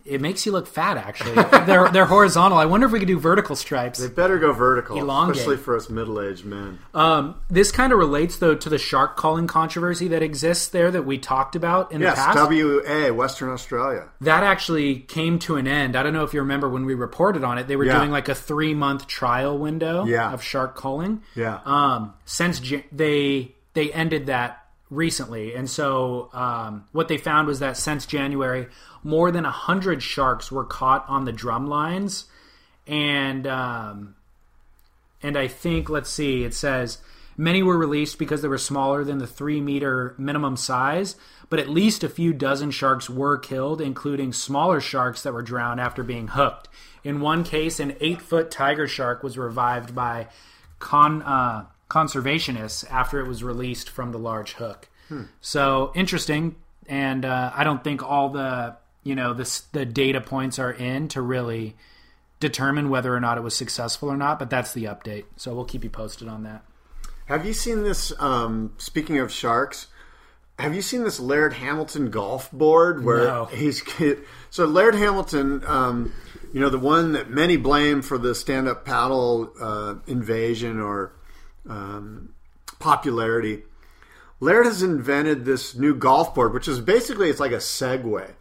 It 0.05 0.21
makes 0.21 0.45
you 0.47 0.53
look 0.53 0.67
fat. 0.67 0.97
Actually, 0.97 1.35
they're 1.67 1.89
they're 1.91 2.07
horizontal. 2.07 2.59
I 2.59 2.67
wonder 2.67 2.87
if 2.87 2.93
we 2.93 2.99
could 2.99 3.09
do 3.09 3.19
vertical 3.19 3.55
stripes. 3.57 3.99
They 3.99 4.09
better 4.09 4.39
go 4.39 4.53
vertical, 4.53 4.99
Elongate. 4.99 5.37
especially 5.37 5.57
for 5.59 5.77
us 5.77 5.89
middle-aged 5.89 6.45
men. 6.45 6.79
Um, 6.95 7.37
this 7.49 7.71
kind 7.73 7.93
of 7.93 7.99
relates 7.99 8.39
though 8.39 8.55
to 8.55 8.69
the 8.69 8.79
shark 8.79 9.17
culling 9.17 9.47
controversy 9.47 10.09
that 10.09 10.23
exists 10.23 10.69
there 10.69 10.91
that 10.91 11.05
we 11.05 11.19
talked 11.19 11.55
about 11.57 11.93
in 11.93 12.01
yes, 12.01 12.17
the 12.17 12.23
past. 12.23 12.51
WA, 12.51 13.13
Western 13.13 13.51
Australia. 13.51 14.09
that 14.21 14.43
actually 14.43 15.01
came 15.01 15.39
to 15.41 15.57
an 15.57 15.67
end. 15.67 15.95
I 15.97 16.03
don't 16.03 16.13
know 16.13 16.25
if 16.25 16.35
you 16.35 16.41
remember 16.41 16.69
when 16.69 16.85
we 16.85 16.95
reported 16.95 17.45
on 17.45 17.59
it. 17.59 17.69
They 17.69 17.77
were 17.77 17.85
Yeah. 17.85 17.99
doing 17.99 18.11
like 18.11 18.29
a 18.29 18.35
three 18.35 18.75
month 18.75 19.07
trial 19.07 19.59
window 19.59 20.05
Yeah. 20.05 20.33
of 20.33 20.43
shark 20.43 20.77
culling. 20.77 21.23
Yeah. 21.35 21.61
Um, 21.65 22.15
since 22.25 22.61
Ja- 22.61 22.81
they 22.91 23.55
they 23.75 23.91
ended 23.93 24.27
that 24.27 24.62
recently, 24.93 25.55
and 25.55 25.69
so 25.69 26.29
um, 26.33 26.87
what 26.93 27.09
they 27.09 27.19
found 27.19 27.49
was 27.49 27.59
that 27.61 27.77
since 27.77 28.07
January, 28.07 28.69
more 29.03 29.31
than 29.31 29.45
hundred 29.45 30.03
sharks 30.03 30.53
were 30.53 30.65
caught 30.65 31.05
on 31.09 31.25
the 31.25 31.33
drum 31.33 31.67
lines, 31.67 32.27
and 32.87 33.47
um, 33.47 34.15
and 35.23 35.37
I 35.37 35.49
think 35.49 35.89
let's 35.89 36.11
see, 36.11 36.45
it 36.45 36.55
says 36.55 36.99
many 37.37 37.63
were 37.63 37.79
released 37.79 38.19
because 38.19 38.43
they 38.43 38.49
were 38.49 38.59
smaller 38.59 39.05
than 39.05 39.19
the 39.19 39.27
three 39.27 39.61
meter 39.61 40.15
minimum 40.19 40.57
size, 40.57 41.17
but 41.49 41.59
at 41.59 41.69
least 41.69 42.05
a 42.05 42.09
few 42.09 42.33
dozen 42.33 42.71
sharks 42.71 43.09
were 43.09 43.39
killed, 43.39 43.81
including 43.81 44.33
smaller 44.33 44.81
sharks 44.81 45.23
that 45.23 45.33
were 45.33 45.43
drowned 45.43 45.81
after 45.81 46.03
being 46.03 46.29
hooked. 46.29 46.69
In 47.05 47.21
one 47.21 47.43
case, 47.45 47.81
an 47.81 47.97
eight 48.01 48.21
foot 48.21 48.51
tiger 48.51 48.87
shark 48.87 49.23
was 49.23 49.39
revived 49.39 49.95
by 49.95 50.29
con 50.79 51.23
uh, 51.23 51.67
conservationists 51.93 52.91
after 52.91 53.21
it 53.21 53.29
was 53.29 53.45
released 53.45 53.91
from 53.91 54.13
the 54.13 54.19
large 54.19 54.55
hook. 54.55 54.89
So 55.43 55.93
interesting, 55.95 56.57
and 56.89 57.27
uh, 57.27 57.53
I 57.55 57.65
don't 57.65 57.85
think 57.85 58.03
all 58.03 58.31
the 58.31 58.77
you 59.03 59.15
know 59.15 59.35
the 59.35 59.61
the 59.73 59.85
data 59.85 60.23
points 60.23 60.59
are 60.59 60.73
in 60.73 61.09
to 61.09 61.21
really 61.21 61.77
determine 62.41 62.89
whether 62.89 63.15
or 63.15 63.21
not 63.21 63.37
it 63.37 63.43
was 63.43 63.55
successful 63.55 64.09
or 64.09 64.17
not. 64.17 64.39
But 64.39 64.49
that's 64.49 64.73
the 64.73 64.85
update, 64.85 65.25
so 65.37 65.55
we'll 65.55 65.67
keep 65.67 65.85
you 65.85 65.91
posted 65.91 66.29
on 66.29 66.45
that. 66.45 66.65
Have 67.27 67.45
you 67.45 67.53
seen 67.53 67.83
this? 67.83 68.11
Um, 68.19 68.73
speaking 68.79 69.19
of 69.19 69.31
sharks, 69.31 69.89
have 70.59 70.75
you 70.75 70.81
seen 70.81 71.05
this 71.05 71.21
Laird 71.21 71.53
Hamilton 71.53 72.11
golf 72.11 72.51
board 72.51 73.05
where 73.05 73.25
No. 73.25 73.45
he's 73.53 73.83
so 74.49 74.65
Laird 74.65 74.95
Hamilton, 74.95 75.63
um, 75.67 76.15
you 76.55 76.61
know, 76.61 76.71
the 76.71 76.79
one 76.79 77.13
that 77.13 77.29
many 77.29 77.59
blame 77.59 78.01
for 78.01 78.17
the 78.17 78.35
stand-up 78.35 78.87
paddle 78.87 79.53
uh, 79.61 79.97
invasion 80.07 80.81
or 80.81 81.13
um, 81.69 82.35
popularity. 82.79 83.63
Laird 84.41 84.67
has 84.67 84.83
invented 84.83 85.45
this 85.45 85.77
new 85.77 85.95
golf 85.95 86.35
board, 86.35 86.53
which 86.53 86.67
is 86.67 86.81
basically 86.81 87.31
it's 87.31 87.41
like 87.41 87.53
a 87.53 87.57
Segway. 87.57 88.33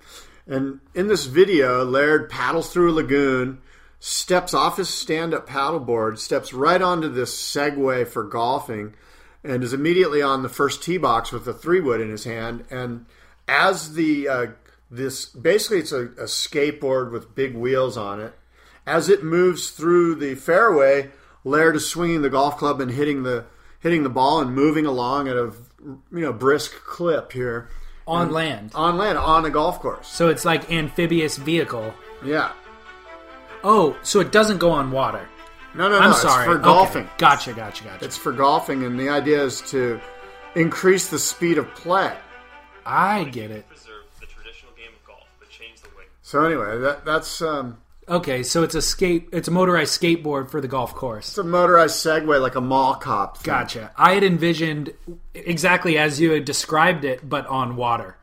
And 0.47 0.79
in 0.95 1.07
this 1.07 1.25
video, 1.25 1.85
Laird 1.85 2.29
paddles 2.29 2.73
through 2.73 2.91
a 2.91 2.95
lagoon, 2.95 3.59
steps 3.99 4.53
off 4.53 4.77
his 4.77 4.89
stand-up 4.89 5.47
paddleboard, 5.47 6.17
steps 6.17 6.53
right 6.53 6.81
onto 6.81 7.07
this 7.07 7.39
Segway 7.39 8.07
for 8.07 8.23
golfing, 8.23 8.95
and 9.43 9.63
is 9.63 9.73
immediately 9.73 10.21
on 10.21 10.41
the 10.41 10.49
first 10.49 10.83
tee 10.83 10.97
box 10.97 11.31
with 11.31 11.47
a 11.47 11.53
three 11.53 11.79
wood 11.79 12.01
in 12.01 12.09
his 12.09 12.23
hand. 12.23 12.65
And 12.71 13.05
as 13.47 13.93
the 13.93 14.27
uh, 14.27 14.45
this 14.89 15.25
basically 15.25 15.79
it's 15.79 15.91
a, 15.91 16.01
a 16.01 16.25
skateboard 16.25 17.11
with 17.11 17.35
big 17.35 17.55
wheels 17.55 17.97
on 17.97 18.19
it. 18.19 18.33
As 18.85 19.09
it 19.09 19.23
moves 19.23 19.69
through 19.69 20.15
the 20.15 20.35
fairway, 20.35 21.11
Laird 21.43 21.75
is 21.75 21.87
swinging 21.87 22.21
the 22.21 22.29
golf 22.29 22.57
club 22.57 22.79
and 22.81 22.91
hitting 22.91 23.23
the 23.23 23.45
hitting 23.79 24.03
the 24.03 24.09
ball 24.09 24.39
and 24.41 24.53
moving 24.53 24.85
along 24.85 25.27
at 25.27 25.35
a 25.35 25.51
you 25.83 25.99
know 26.21 26.31
brisk 26.33 26.71
clip 26.85 27.31
here 27.31 27.67
On 28.07 28.31
land, 28.31 28.71
on 28.75 28.97
land 28.97 29.17
on 29.17 29.45
a 29.45 29.49
golf 29.49 29.79
course. 29.79 30.07
so 30.07 30.29
it's 30.29 30.45
like 30.45 30.71
amphibious 30.71 31.37
vehicle. 31.37 31.93
Yeah. 32.23 32.51
Oh, 33.63 33.95
so 34.03 34.19
it 34.19 34.31
doesn't 34.31 34.57
go 34.57 34.71
on 34.71 34.91
water. 34.91 35.27
No, 35.75 35.87
no, 35.87 35.97
no. 35.99 36.05
I'm 36.05 36.11
it's 36.11 36.21
sorry. 36.21 36.45
for 36.45 36.53
Okay. 36.55 36.63
golfing. 36.63 37.09
Gotcha, 37.17 37.53
gotcha, 37.53 37.83
gotcha. 37.83 38.03
It's 38.05 38.17
for 38.17 38.31
golfing, 38.31 38.83
and 38.83 38.99
the 38.99 39.09
idea 39.09 39.41
is 39.43 39.61
to 39.71 39.99
increase 40.55 41.09
the 41.09 41.19
speed 41.19 41.57
of 41.57 41.73
play. 41.75 42.13
I 42.85 43.23
get 43.25 43.51
it. 43.51 43.67
preserve 43.69 44.03
the 44.19 44.25
traditional 44.25 44.73
game 44.73 44.91
of 44.99 45.07
golf, 45.07 45.27
but 45.39 45.49
change 45.49 45.79
the 45.81 45.89
way. 45.89 46.03
So 46.23 46.43
anyway, 46.43 46.79
that 46.79 47.05
that's 47.05 47.41
um, 47.41 47.77
Okay, 48.11 48.43
so 48.43 48.61
it's 48.61 48.75
a 48.75 48.81
skate. 48.81 49.29
It's 49.31 49.47
a 49.47 49.51
motorized 49.51 49.99
skateboard 49.99 50.49
for 50.51 50.59
the 50.59 50.67
golf 50.67 50.93
course. 50.93 51.29
it's 51.29 51.37
a 51.37 51.45
motorized 51.45 51.95
Segway, 51.95 52.41
like 52.41 52.55
a 52.55 52.61
mall 52.61 52.95
cop. 52.95 53.37
Thing. 53.37 53.45
Gotcha. 53.53 53.91
I 53.95 54.13
had 54.15 54.23
envisioned 54.23 54.93
exactly 55.33 55.97
as 55.97 56.19
you 56.19 56.31
had 56.31 56.43
described 56.43 57.05
it, 57.05 57.27
but 57.27 57.47
on 57.47 57.77
water. 57.77 58.17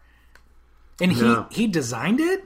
And 1.01 1.13
he 1.13 1.23
No. 1.23 1.47
he 1.51 1.67
designed 1.67 2.21
it. 2.21 2.45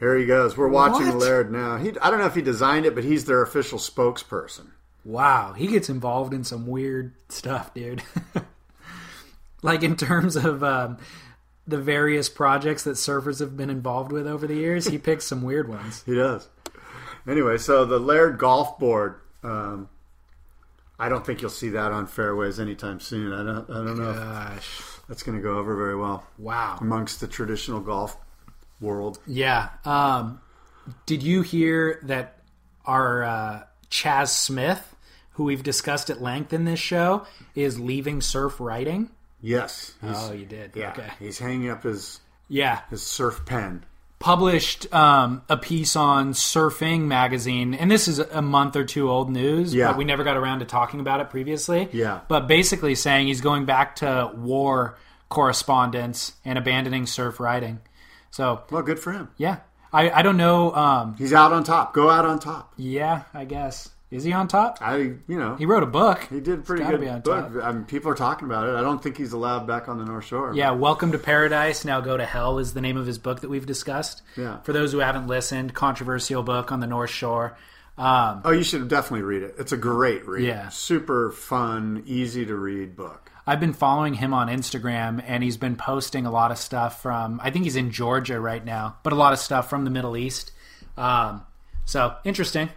Here 0.00 0.16
he 0.16 0.24
goes. 0.24 0.56
We're 0.56 0.68
watching 0.68 1.06
What? 1.08 1.18
Laird 1.18 1.52
now. 1.52 1.76
He, 1.76 1.90
I 2.00 2.10
don't 2.10 2.18
know 2.18 2.26
if 2.26 2.34
he 2.34 2.40
designed 2.42 2.86
it, 2.86 2.94
but 2.94 3.04
he's 3.04 3.26
their 3.26 3.42
official 3.42 3.78
spokesperson. 3.78 4.68
Wow, 5.04 5.52
he 5.52 5.66
gets 5.66 5.90
involved 5.90 6.32
in 6.32 6.44
some 6.44 6.66
weird 6.66 7.12
stuff, 7.28 7.74
dude. 7.74 8.02
like 9.62 9.82
in 9.82 9.96
terms 9.96 10.34
of 10.34 10.64
um, 10.64 10.96
the 11.66 11.76
various 11.78 12.30
projects 12.30 12.84
that 12.84 12.92
surfers 12.92 13.40
have 13.40 13.54
been 13.54 13.68
involved 13.68 14.12
with 14.12 14.26
over 14.26 14.46
the 14.46 14.54
years, 14.54 14.86
he 14.86 14.96
picks 14.96 15.26
some 15.26 15.42
weird 15.42 15.68
ones. 15.68 16.02
He 16.06 16.14
does. 16.14 16.48
Anyway, 17.26 17.58
so 17.58 17.84
the 17.84 17.98
Laird 17.98 18.38
golf 18.38 18.78
board. 18.78 19.16
Um, 19.42 19.88
I 20.98 21.08
don't 21.08 21.24
think 21.26 21.40
you'll 21.42 21.50
see 21.50 21.70
that 21.70 21.90
on 21.92 22.06
fairways 22.06 22.60
anytime 22.60 23.00
soon. 23.00 23.32
I 23.32 23.42
don't. 23.42 23.68
I 23.70 23.74
don't 23.84 23.98
know 23.98 24.10
if 24.10 24.16
Gosh, 24.16 24.80
that's 25.08 25.22
going 25.22 25.36
to 25.36 25.42
go 25.42 25.56
over 25.58 25.76
very 25.76 25.96
well 25.96 26.24
wow. 26.38 26.78
amongst 26.80 27.20
the 27.20 27.26
traditional 27.26 27.80
golf 27.80 28.16
world. 28.80 29.18
Yeah. 29.26 29.70
Um, 29.84 30.40
did 31.06 31.22
you 31.22 31.42
hear 31.42 31.98
that 32.04 32.38
our 32.84 33.24
uh, 33.24 33.62
Chas 33.90 34.36
Smith, 34.36 34.94
who 35.32 35.44
we've 35.44 35.62
discussed 35.62 36.10
at 36.10 36.22
length 36.22 36.52
in 36.52 36.64
this 36.64 36.80
show, 36.80 37.26
is 37.54 37.80
leaving 37.80 38.20
surf 38.20 38.60
writing? 38.60 39.10
Yes. 39.40 39.92
Oh, 40.02 40.32
you 40.32 40.46
did. 40.46 40.72
yeah. 40.74 40.90
Okay. 40.92 41.10
He's 41.18 41.38
hanging 41.38 41.70
up 41.70 41.82
his 41.82 42.20
Yeah. 42.48 42.80
his 42.90 43.02
surf 43.02 43.42
pen. 43.44 43.84
Published 44.24 44.90
um, 44.94 45.42
a 45.50 45.56
piece 45.58 45.96
on 45.96 46.32
Surfing 46.32 47.02
magazine, 47.02 47.74
and 47.74 47.90
this 47.90 48.08
is 48.08 48.18
a 48.20 48.40
month 48.40 48.74
or 48.74 48.82
two 48.82 49.10
old 49.10 49.28
news, 49.30 49.74
Yeah. 49.74 49.88
but 49.88 49.98
we 49.98 50.04
never 50.06 50.24
got 50.24 50.38
around 50.38 50.60
to 50.60 50.64
talking 50.64 50.98
about 51.00 51.20
it 51.20 51.28
previously. 51.28 51.90
Yeah. 51.92 52.20
But 52.26 52.48
basically 52.48 52.94
saying 52.94 53.26
he's 53.26 53.42
going 53.42 53.66
back 53.66 53.96
to 53.96 54.32
war 54.34 54.96
correspondence 55.28 56.32
and 56.42 56.56
abandoning 56.56 57.04
surf 57.04 57.38
writing. 57.38 57.80
So, 58.30 58.62
Well, 58.70 58.80
good 58.80 58.98
for 58.98 59.12
him. 59.12 59.28
yeah. 59.36 59.58
I, 59.92 60.08
I 60.10 60.22
don't 60.22 60.38
know. 60.38 60.74
Um, 60.74 61.16
He's 61.18 61.34
out 61.34 61.52
on 61.52 61.62
top. 61.62 61.92
Go 61.92 62.08
out 62.08 62.24
on 62.24 62.38
top. 62.38 62.72
yeah, 62.78 63.24
I 63.34 63.44
guess. 63.44 63.90
Is 64.14 64.24
he 64.24 64.32
on 64.32 64.48
top? 64.48 64.78
I, 64.80 64.96
you 64.96 65.38
know, 65.38 65.56
He 65.56 65.66
wrote 65.66 65.82
a 65.82 65.86
book. 65.86 66.26
he 66.30 66.40
did 66.40 66.64
pretty 66.64 66.84
good 66.84 67.00
be 67.00 67.08
on 67.08 67.20
book. 67.20 67.52
top. 67.54 67.64
I 67.64 67.72
mean, 67.72 67.84
people 67.84 68.10
are 68.10 68.14
talking 68.14 68.46
about 68.46 68.68
it. 68.68 68.74
I 68.76 68.80
don't 68.80 69.02
think 69.02 69.16
he's 69.16 69.32
allowed 69.32 69.66
back 69.66 69.88
on 69.88 69.98
the 69.98 70.04
North 70.04 70.24
Shore. 70.24 70.54
Yeah, 70.54 70.70
Welcome 70.70 71.12
to 71.12 71.18
Paradise, 71.18 71.84
Now 71.84 72.00
Go 72.00 72.16
to 72.16 72.24
Hell 72.24 72.58
is 72.58 72.74
the 72.74 72.80
name 72.80 72.96
of 72.96 73.06
his 73.06 73.18
book 73.18 73.40
that 73.40 73.50
we've 73.50 73.66
discussed. 73.66 74.22
Yeah. 74.36 74.60
For 74.60 74.72
those 74.72 74.92
who 74.92 74.98
haven't 74.98 75.26
listened, 75.26 75.74
controversial 75.74 76.42
book 76.42 76.70
on 76.72 76.80
the 76.80 76.86
North 76.86 77.10
Shore. 77.10 77.56
Um, 77.98 78.42
Oh, 78.44 78.50
you 78.52 78.62
should 78.64 78.86
definitely 78.88 79.22
read 79.22 79.42
it. 79.42 79.54
It's 79.58 79.72
a 79.72 79.76
great 79.76 80.26
read. 80.26 80.44
Yeah. 80.44 80.68
Super 80.68 81.30
fun, 81.30 82.02
easy 82.06 82.44
to 82.46 82.54
read 82.56 82.96
book. 82.96 83.30
I've 83.46 83.60
been 83.60 83.72
following 83.74 84.14
him 84.14 84.32
on 84.32 84.48
Instagram, 84.48 85.22
and 85.26 85.42
he's 85.42 85.56
been 85.58 85.76
posting 85.76 86.24
a 86.24 86.30
lot 86.30 86.50
of 86.50 86.58
stuff 86.58 87.02
from, 87.02 87.40
I 87.42 87.50
think 87.50 87.64
he's 87.64 87.76
in 87.76 87.90
Georgia 87.90 88.40
right 88.40 88.64
now, 88.64 88.96
but 89.02 89.12
a 89.12 89.16
lot 89.16 89.32
of 89.32 89.38
stuff 89.38 89.68
from 89.68 89.84
the 89.84 89.90
Middle 89.90 90.16
East. 90.16 90.50
Um, 90.96 91.42
so, 91.84 92.14
interesting, 92.24 92.70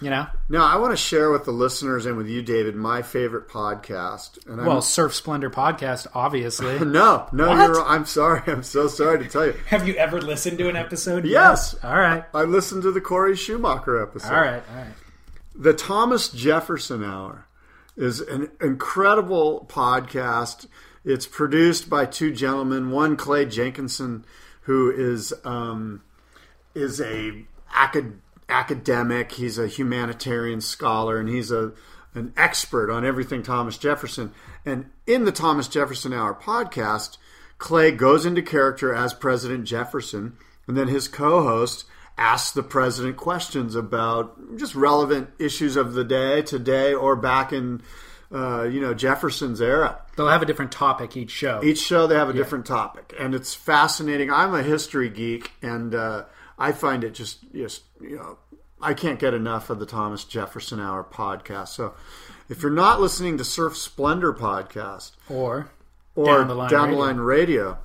you 0.00 0.10
know? 0.10 0.26
No, 0.48 0.62
I 0.62 0.76
want 0.76 0.92
to 0.92 0.96
share 0.96 1.30
with 1.30 1.44
the 1.44 1.50
listeners 1.52 2.04
and 2.06 2.16
with 2.16 2.28
you, 2.28 2.42
David, 2.42 2.74
my 2.74 3.02
favorite 3.02 3.48
podcast. 3.48 4.44
And 4.46 4.60
I'm, 4.60 4.66
Well, 4.66 4.82
Surf 4.82 5.14
Splendor 5.14 5.50
podcast, 5.50 6.06
obviously. 6.14 6.78
no, 6.84 7.28
no, 7.32 7.48
What? 7.48 7.66
you're. 7.66 7.82
I'm 7.82 8.04
sorry. 8.04 8.42
I'm 8.46 8.62
so 8.62 8.88
sorry 8.88 9.18
to 9.20 9.28
tell 9.28 9.46
you. 9.46 9.52
Have 9.68 9.86
you 9.88 9.94
ever 9.94 10.20
listened 10.20 10.58
to 10.58 10.68
an 10.68 10.76
episode? 10.76 11.24
Yes. 11.24 11.74
All 11.82 11.98
right. 11.98 12.24
I 12.34 12.42
listened 12.42 12.82
to 12.82 12.90
the 12.90 13.00
Cori 13.00 13.36
Schumacher 13.36 14.02
episode. 14.02 14.32
All 14.34 14.40
right. 14.40 14.62
All 14.70 14.76
right. 14.76 14.92
The 15.54 15.72
Thomas 15.72 16.28
Jefferson 16.30 17.04
Hour 17.04 17.46
is 17.96 18.20
an 18.20 18.50
incredible 18.60 19.66
podcast. 19.70 20.66
It's 21.04 21.26
produced 21.26 21.88
by 21.88 22.06
two 22.06 22.32
gentlemen. 22.32 22.90
One, 22.90 23.16
Clay 23.16 23.44
Jenkinson, 23.44 24.24
who 24.62 24.90
is 24.90 25.32
um, 25.44 26.02
is 26.74 27.00
a 27.00 27.44
acad- 27.72 28.20
academic. 28.48 29.32
He's 29.32 29.58
a 29.58 29.66
humanitarian 29.66 30.60
scholar, 30.60 31.18
and 31.18 31.28
he's 31.28 31.50
a 31.50 31.72
an 32.14 32.32
expert 32.36 32.92
on 32.92 33.04
everything 33.04 33.42
Thomas 33.42 33.76
Jefferson. 33.76 34.32
And 34.64 34.90
in 35.04 35.24
the 35.24 35.32
Thomas 35.32 35.66
Jefferson 35.66 36.12
Hour 36.12 36.32
podcast, 36.32 37.18
Clay 37.58 37.90
goes 37.90 38.24
into 38.24 38.40
character 38.40 38.94
as 38.94 39.12
President 39.12 39.64
Jefferson 39.64 40.36
and 40.66 40.76
then 40.76 40.88
his 40.88 41.08
co-host 41.08 41.84
asks 42.16 42.52
the 42.52 42.62
president 42.62 43.16
questions 43.16 43.74
about 43.74 44.56
just 44.56 44.74
relevant 44.74 45.30
issues 45.38 45.76
of 45.76 45.94
the 45.94 46.04
day, 46.04 46.42
today, 46.42 46.94
or 46.94 47.16
back 47.16 47.52
in 47.52 47.82
uh, 48.32 48.62
you 48.62 48.80
know 48.80 48.94
Jefferson's 48.94 49.60
era. 49.60 50.00
They'll 50.16 50.28
have 50.28 50.42
a 50.42 50.46
different 50.46 50.72
topic 50.72 51.16
each 51.16 51.30
show. 51.30 51.60
Each 51.62 51.80
show 51.80 52.06
they 52.06 52.14
have 52.14 52.28
a 52.28 52.32
different 52.32 52.66
topic, 52.66 53.14
and 53.18 53.34
it's 53.34 53.54
fascinating. 53.54 54.30
I'm 54.30 54.54
a 54.54 54.62
history 54.62 55.08
geek, 55.08 55.52
and 55.62 55.94
uh, 55.94 56.24
I 56.58 56.72
find 56.72 57.04
it 57.04 57.14
just 57.14 57.52
just 57.52 57.82
you 58.00 58.16
know 58.16 58.38
I 58.80 58.94
can't 58.94 59.18
get 59.18 59.34
enough 59.34 59.70
of 59.70 59.78
the 59.78 59.86
Thomas 59.86 60.24
Jefferson 60.24 60.80
Hour 60.80 61.04
podcast. 61.04 61.68
So 61.68 61.94
if 62.48 62.62
you're 62.62 62.70
not 62.70 63.00
listening 63.00 63.38
to 63.38 63.44
Surf 63.44 63.76
Splendor 63.76 64.32
podcast 64.32 65.12
or 65.28 65.70
or 66.14 66.26
Down 66.26 66.48
the 66.48 66.54
Line 66.54 66.70
Down 66.70 66.90
the 66.90 66.96
Radio. 66.96 67.06
Line 67.06 67.16
Radio, 67.18 67.78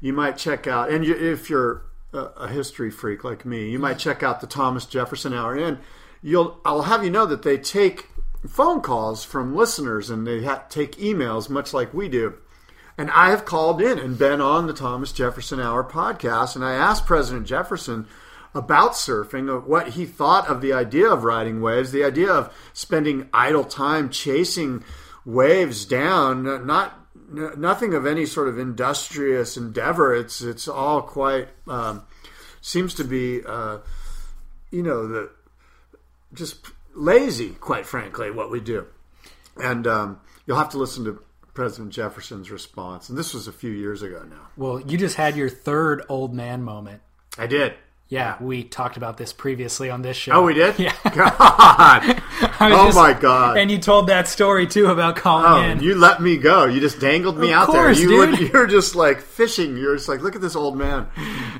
you 0.00 0.12
might 0.12 0.36
check 0.36 0.66
out. 0.66 0.90
And 0.90 1.04
you, 1.04 1.14
if 1.14 1.48
you're 1.48 1.82
a, 2.12 2.18
a 2.18 2.48
history 2.48 2.90
freak 2.90 3.24
like 3.24 3.44
me, 3.44 3.70
you 3.70 3.78
might 3.78 3.98
check 3.98 4.22
out 4.22 4.40
the 4.40 4.46
Thomas 4.46 4.86
Jefferson 4.86 5.32
Hour. 5.32 5.56
And 5.56 5.78
you'll 6.22 6.60
I'll 6.64 6.82
have 6.82 7.04
you 7.04 7.10
know 7.10 7.26
that 7.26 7.42
they 7.42 7.56
take 7.56 8.08
phone 8.48 8.80
calls 8.80 9.24
from 9.24 9.54
listeners 9.54 10.10
and 10.10 10.26
they 10.26 10.44
ha- 10.44 10.64
take 10.68 10.96
emails, 10.96 11.48
much 11.48 11.72
like 11.72 11.94
we 11.94 12.08
do. 12.08 12.34
And 13.00 13.10
I 13.12 13.30
have 13.30 13.46
called 13.46 13.80
in 13.80 13.98
and 13.98 14.18
been 14.18 14.42
on 14.42 14.66
the 14.66 14.74
Thomas 14.74 15.10
Jefferson 15.10 15.58
Hour 15.58 15.82
podcast, 15.82 16.54
and 16.54 16.62
I 16.62 16.74
asked 16.74 17.06
President 17.06 17.46
Jefferson 17.46 18.06
about 18.54 18.92
surfing, 18.92 19.64
what 19.64 19.92
he 19.92 20.04
thought 20.04 20.46
of 20.48 20.60
the 20.60 20.74
idea 20.74 21.08
of 21.08 21.24
riding 21.24 21.62
waves, 21.62 21.92
the 21.92 22.04
idea 22.04 22.30
of 22.30 22.54
spending 22.74 23.30
idle 23.32 23.64
time 23.64 24.10
chasing 24.10 24.84
waves 25.24 25.86
down, 25.86 26.66
not 26.66 26.92
nothing 27.56 27.94
of 27.94 28.04
any 28.04 28.26
sort 28.26 28.48
of 28.48 28.58
industrious 28.58 29.56
endeavor. 29.56 30.14
It's 30.14 30.42
it's 30.42 30.68
all 30.68 31.00
quite 31.00 31.48
um, 31.66 32.02
seems 32.60 32.92
to 32.96 33.04
be, 33.04 33.40
uh, 33.46 33.78
you 34.70 34.82
know, 34.82 35.08
the 35.08 35.30
just 36.34 36.66
lazy, 36.94 37.48
quite 37.48 37.86
frankly, 37.86 38.30
what 38.30 38.50
we 38.50 38.60
do. 38.60 38.88
And 39.56 39.86
um, 39.86 40.20
you'll 40.44 40.58
have 40.58 40.72
to 40.72 40.78
listen 40.78 41.06
to 41.06 41.22
President 41.60 41.92
Jefferson's 41.92 42.50
response. 42.50 43.10
And 43.10 43.18
this 43.18 43.34
was 43.34 43.46
a 43.46 43.52
few 43.52 43.70
years 43.70 44.00
ago 44.00 44.22
now. 44.30 44.48
well, 44.56 44.80
you 44.80 44.96
just 44.96 45.16
had 45.16 45.36
your 45.36 45.50
third 45.50 46.02
old 46.08 46.32
man 46.32 46.62
moment. 46.62 47.02
I 47.36 47.46
did. 47.46 47.74
Yeah, 48.08 48.36
we 48.42 48.64
talked 48.64 48.96
about 48.96 49.18
this 49.18 49.32
previously 49.34 49.90
on 49.90 50.00
this 50.00 50.16
show. 50.16 50.32
Oh, 50.32 50.42
we 50.44 50.54
did? 50.54 50.78
Yeah. 50.78 50.94
God. 51.14 52.22
Oh, 52.62 52.86
just- 52.86 52.96
my 52.96 53.12
God. 53.12 53.56
And 53.58 53.70
you 53.70 53.78
told 53.78 54.08
that 54.08 54.26
story 54.26 54.66
too 54.66 54.86
about 54.86 55.16
calling 55.16 55.46
Oh, 55.46 55.70
in. 55.70 55.80
you 55.82 55.94
let 55.94 56.20
me 56.22 56.36
go. 56.38 56.64
You 56.64 56.80
just 56.80 56.98
dangled 56.98 57.36
me 57.38 57.48
Of 57.48 57.54
out 57.60 57.66
course, 57.66 57.98
there. 57.98 58.08
You 58.10 58.36
dude. 58.36 58.52
you're 58.52 58.66
just 58.66 58.94
like 58.94 59.20
fishing. 59.20 59.76
You're 59.76 59.96
just 59.96 60.08
like, 60.08 60.20
look 60.22 60.34
at 60.34 60.40
this 60.42 60.56
old 60.56 60.76
man 60.78 61.08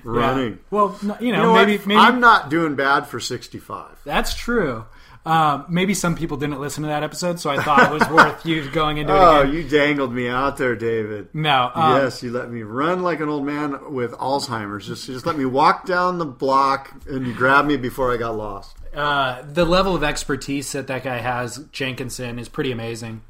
running. 0.03 0.59
Well, 0.71 0.99
you 1.03 1.09
know, 1.09 1.17
You 1.21 1.33
know 1.33 1.55
maybe 1.55 1.79
maybe 1.87 1.97
I'm 2.01 2.21
not 2.21 2.49
doing 2.51 2.75
bad 2.75 3.07
for 3.07 3.21
65. 3.21 3.99
that's 4.05 4.35
true. 4.35 4.85
Um, 5.27 5.67
maybe 5.69 5.93
some 5.93 6.17
people 6.17 6.39
didn't 6.39 6.61
listen 6.61 6.83
to 6.85 6.89
that 6.89 7.03
episode, 7.03 7.39
so 7.41 7.51
I 7.51 7.63
thought 7.63 7.93
it 7.93 7.93
was 7.93 8.09
worth 8.11 8.47
you 8.47 8.71
going 8.71 8.97
into 8.97 9.13
it 9.15 9.19
Oh, 9.19 9.43
you 9.43 9.63
dangled 9.69 10.13
me 10.15 10.29
out 10.29 10.57
there, 10.57 10.75
David. 10.75 11.29
No, 11.35 11.71
um, 11.75 11.97
yes, 11.97 12.23
you 12.23 12.31
let 12.33 12.51
me 12.51 12.63
run 12.63 13.03
like 13.03 13.21
an 13.21 13.29
old 13.29 13.45
man 13.45 13.93
with 13.93 14.13
Alzheimer's. 14.13 14.87
Just, 14.87 15.07
just 15.07 15.27
let 15.27 15.37
me 15.37 15.45
walk 15.45 15.85
down 15.85 16.17
the 16.19 16.25
block 16.25 16.91
and 17.09 17.27
you 17.27 17.35
grabbed 17.35 17.69
me 17.69 17.77
before 17.77 18.13
I 18.13 18.17
got 18.17 18.35
lost. 18.37 18.77
uh, 18.95 19.43
the 19.43 19.65
level 19.67 19.95
of 19.95 20.03
expertise 20.03 20.73
that 20.73 20.87
that 20.87 21.05
guy 21.05 21.19
has, 21.19 21.59
Jenkinson, 21.71 22.39
is 22.39 22.49
pretty 22.49 22.73
amazing. 22.73 23.21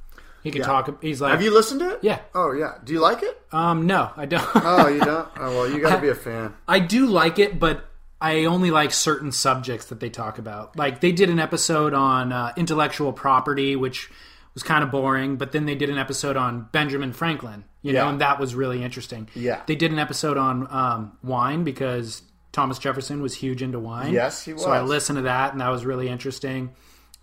He 0.42 0.50
can 0.50 0.60
Yeah. 0.60 0.66
talk. 0.68 1.02
He's 1.02 1.20
like, 1.20 1.32
Have 1.32 1.42
you 1.42 1.52
listened 1.52 1.80
to 1.80 1.90
it? 1.90 1.98
Yeah. 2.02 2.20
Oh, 2.34 2.52
yeah. 2.52 2.74
Do 2.82 2.92
you 2.94 3.00
like 3.00 3.22
it? 3.22 3.38
Um, 3.52 3.86
no, 3.86 4.10
I 4.16 4.24
don't. 4.26 4.48
Oh, 4.54 4.86
you 4.88 5.00
don't? 5.00 5.28
Oh, 5.36 5.50
well, 5.50 5.68
you 5.70 5.80
got 5.80 5.96
to 5.96 6.00
be 6.02 6.08
a 6.08 6.14
fan. 6.14 6.54
I 6.68 6.78
do 6.78 7.04
like 7.06 7.38
it, 7.38 7.58
but 7.58 7.84
I 8.20 8.44
only 8.44 8.70
like 8.70 8.92
certain 8.92 9.32
subjects 9.32 9.86
that 9.86 10.00
they 10.00 10.10
talk 10.10 10.38
about. 10.38 10.76
Like 10.76 11.00
they 11.00 11.12
did 11.12 11.30
an 11.30 11.38
episode 11.38 11.94
on 11.94 12.32
uh, 12.32 12.52
intellectual 12.56 13.12
property, 13.12 13.76
which 13.76 14.10
was 14.54 14.62
kind 14.62 14.82
of 14.84 14.90
boring, 14.90 15.36
but 15.36 15.52
then 15.52 15.64
they 15.64 15.74
did 15.74 15.88
an 15.90 15.96
episode 15.98 16.36
on 16.36 16.68
Benjamin 16.72 17.12
Franklin, 17.12 17.64
you 17.82 17.92
know, 17.92 18.04
Yeah. 18.04 18.10
and 18.10 18.20
that 18.20 18.38
was 18.40 18.54
really 18.54 18.82
interesting. 18.82 19.28
Yeah. 19.34 19.62
They 19.66 19.76
did 19.76 19.92
an 19.92 19.98
episode 19.98 20.36
on 20.36 20.66
um, 20.70 21.12
wine 21.22 21.62
because 21.64 22.22
Thomas 22.52 22.78
Jefferson 22.78 23.22
was 23.22 23.34
huge 23.36 23.62
into 23.62 23.78
wine. 23.78 24.12
Yes, 24.12 24.44
he 24.44 24.52
was. 24.52 24.62
So 24.64 24.70
I 24.70 24.82
listened 24.82 25.18
to 25.18 25.22
that, 25.22 25.52
and 25.52 25.60
that 25.60 25.68
was 25.68 25.86
really 25.86 26.08
interesting. 26.08 26.74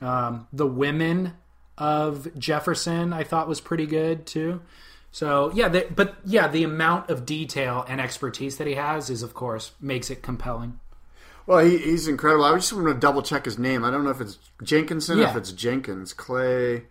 Um, 0.02 0.48
the 0.54 0.66
women 0.66 1.34
of 1.78 2.28
Jefferson, 2.40 3.12
I 3.14 3.24
thought 3.24 3.48
was 3.48 3.62
pretty 3.62 3.86
good 3.86 4.26
too. 4.26 4.62
So 5.12 5.52
yeah, 5.54 5.68
the, 5.70 5.86
but 5.94 6.16
yeah, 6.26 6.48
the 6.48 6.64
amount 6.64 7.10
of 7.10 7.26
detail 7.26 7.86
and 7.88 8.00
expertise 8.00 8.58
that 8.58 8.68
he 8.68 8.76
has 8.76 9.10
is, 9.10 9.22
of 9.22 9.34
course, 9.34 9.72
makes 9.82 10.10
it 10.10 10.22
compelling. 10.24 10.80
Well, 11.48 11.60
he, 11.66 11.78
he's 11.80 12.08
incredible. 12.08 12.44
I 12.46 12.54
just 12.56 12.72
want 12.74 12.88
to 12.88 12.94
double 12.94 13.22
check 13.24 13.46
his 13.46 13.58
name. 13.58 13.84
I 13.84 13.90
don't 13.90 14.04
know 14.04 14.10
if 14.12 14.22
it's 14.22 14.38
Jenkinson 14.62 15.18
or 15.18 15.22
Yeah. 15.24 15.30
if 15.32 15.36
it's 15.38 15.52
Jenkins. 15.54 16.14
Clay. 16.14 16.84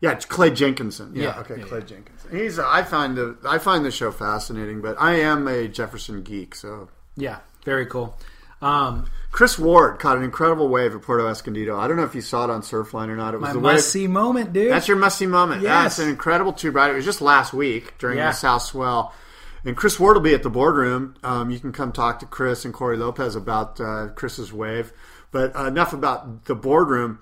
Yeah, 0.00 0.12
it's 0.12 0.26
Clay 0.26 0.50
Jenkinson. 0.50 1.12
Yeah, 1.14 1.22
Yeah, 1.22 1.40
okay, 1.40 1.56
yeah, 1.60 1.64
Clay 1.64 1.80
Jenkinson. 1.80 2.36
He's. 2.36 2.58
I 2.58 2.82
find 2.82 3.16
the 3.16 3.36
I 3.48 3.56
find 3.58 3.84
the 3.84 3.90
show 3.90 4.10
fascinating, 4.12 4.82
but 4.82 4.96
I 5.00 5.14
am 5.20 5.48
a 5.48 5.68
Jefferson 5.68 6.22
geek. 6.22 6.54
So 6.54 6.90
Yeah, 7.16 7.38
very 7.64 7.86
cool. 7.86 8.18
Um, 8.60 9.06
Chris 9.32 9.58
Ward 9.58 9.98
caught 9.98 10.16
an 10.16 10.22
incredible 10.24 10.68
wave 10.68 10.94
at 10.94 11.02
Puerto 11.02 11.26
Escondido. 11.28 11.78
I 11.78 11.86
don't 11.88 11.96
know 11.98 12.04
if 12.04 12.14
you 12.14 12.22
saw 12.22 12.44
it 12.44 12.50
on 12.50 12.62
Surfline 12.62 13.08
or 13.08 13.16
not. 13.16 13.34
It 13.34 13.36
was 13.38 13.48
my 13.48 13.52
the 13.52 13.58
wave. 13.60 13.74
must 13.76 13.90
see 13.90 14.06
moment, 14.06 14.52
dude. 14.54 14.72
That's 14.72 14.88
your 14.88 14.96
must 14.96 15.18
see 15.18 15.26
moment. 15.26 15.60
Yeah, 15.62 15.82
Yes. 15.82 15.92
it's 15.98 16.04
an 16.04 16.08
incredible 16.08 16.52
tube 16.54 16.74
ride. 16.74 16.90
It 16.90 16.94
was 16.94 17.04
just 17.04 17.20
last 17.20 17.52
week 17.52 17.96
during 17.98 18.16
Yeah. 18.18 18.28
the 18.30 18.32
South 18.32 18.62
Swell. 18.62 19.14
And 19.66 19.76
Chris 19.76 19.98
Ward 19.98 20.16
will 20.16 20.22
be 20.22 20.32
at 20.32 20.44
the 20.44 20.48
boardroom. 20.48 21.16
Um, 21.24 21.50
you 21.50 21.58
can 21.58 21.72
come 21.72 21.90
talk 21.90 22.20
to 22.20 22.26
Chris 22.26 22.64
and 22.64 22.72
Cory 22.72 22.96
Lopez 22.96 23.34
about 23.34 23.80
uh, 23.80 24.08
Chris's 24.14 24.52
wave. 24.52 24.92
But 25.32 25.56
uh, 25.56 25.64
enough 25.64 25.92
about 25.92 26.44
the 26.44 26.54
boardroom. 26.54 27.18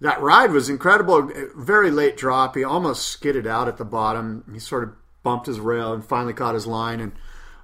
That 0.00 0.20
ride 0.20 0.52
was 0.52 0.68
incredible. 0.68 1.28
Very 1.56 1.90
late 1.90 2.16
drop. 2.16 2.54
He 2.54 2.62
almost 2.62 3.08
skidded 3.08 3.48
out 3.48 3.66
at 3.66 3.78
the 3.78 3.84
bottom. 3.84 4.44
He 4.52 4.60
sort 4.60 4.84
of 4.84 4.90
bumped 5.24 5.46
his 5.48 5.58
rail 5.58 5.92
and 5.92 6.04
finally 6.04 6.34
caught 6.34 6.54
his 6.54 6.68
line. 6.68 7.00
And 7.00 7.12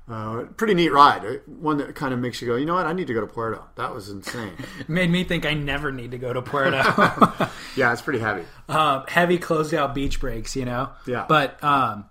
uh, 0.08 0.46
pretty 0.56 0.74
neat 0.74 0.90
ride. 0.90 1.24
Uh, 1.24 1.34
One 1.46 1.78
that 1.78 1.94
kind 1.94 2.12
of 2.12 2.18
makes 2.18 2.42
you 2.42 2.48
go, 2.48 2.56
you 2.56 2.66
know 2.66 2.74
what? 2.74 2.86
I 2.86 2.92
need 2.92 3.06
to 3.06 3.14
go 3.14 3.20
to 3.20 3.28
Puerto. 3.28 3.62
That 3.76 3.94
was 3.94 4.08
insane. 4.08 4.54
Made 4.88 5.10
me 5.10 5.22
think 5.22 5.46
I 5.46 5.54
never 5.54 5.92
need 5.92 6.10
to 6.10 6.18
go 6.18 6.32
to 6.32 6.42
Puerto. 6.42 6.76
yeah, 7.76 7.92
it's 7.92 8.02
pretty 8.02 8.18
heavy. 8.18 8.44
um, 8.68 9.04
heavy 9.06 9.38
closed 9.38 9.72
out 9.72 9.94
beach 9.94 10.18
breaks, 10.18 10.56
you 10.56 10.64
know. 10.64 10.90
Yeah. 11.06 11.24
But 11.28 11.62
um, 11.62 12.06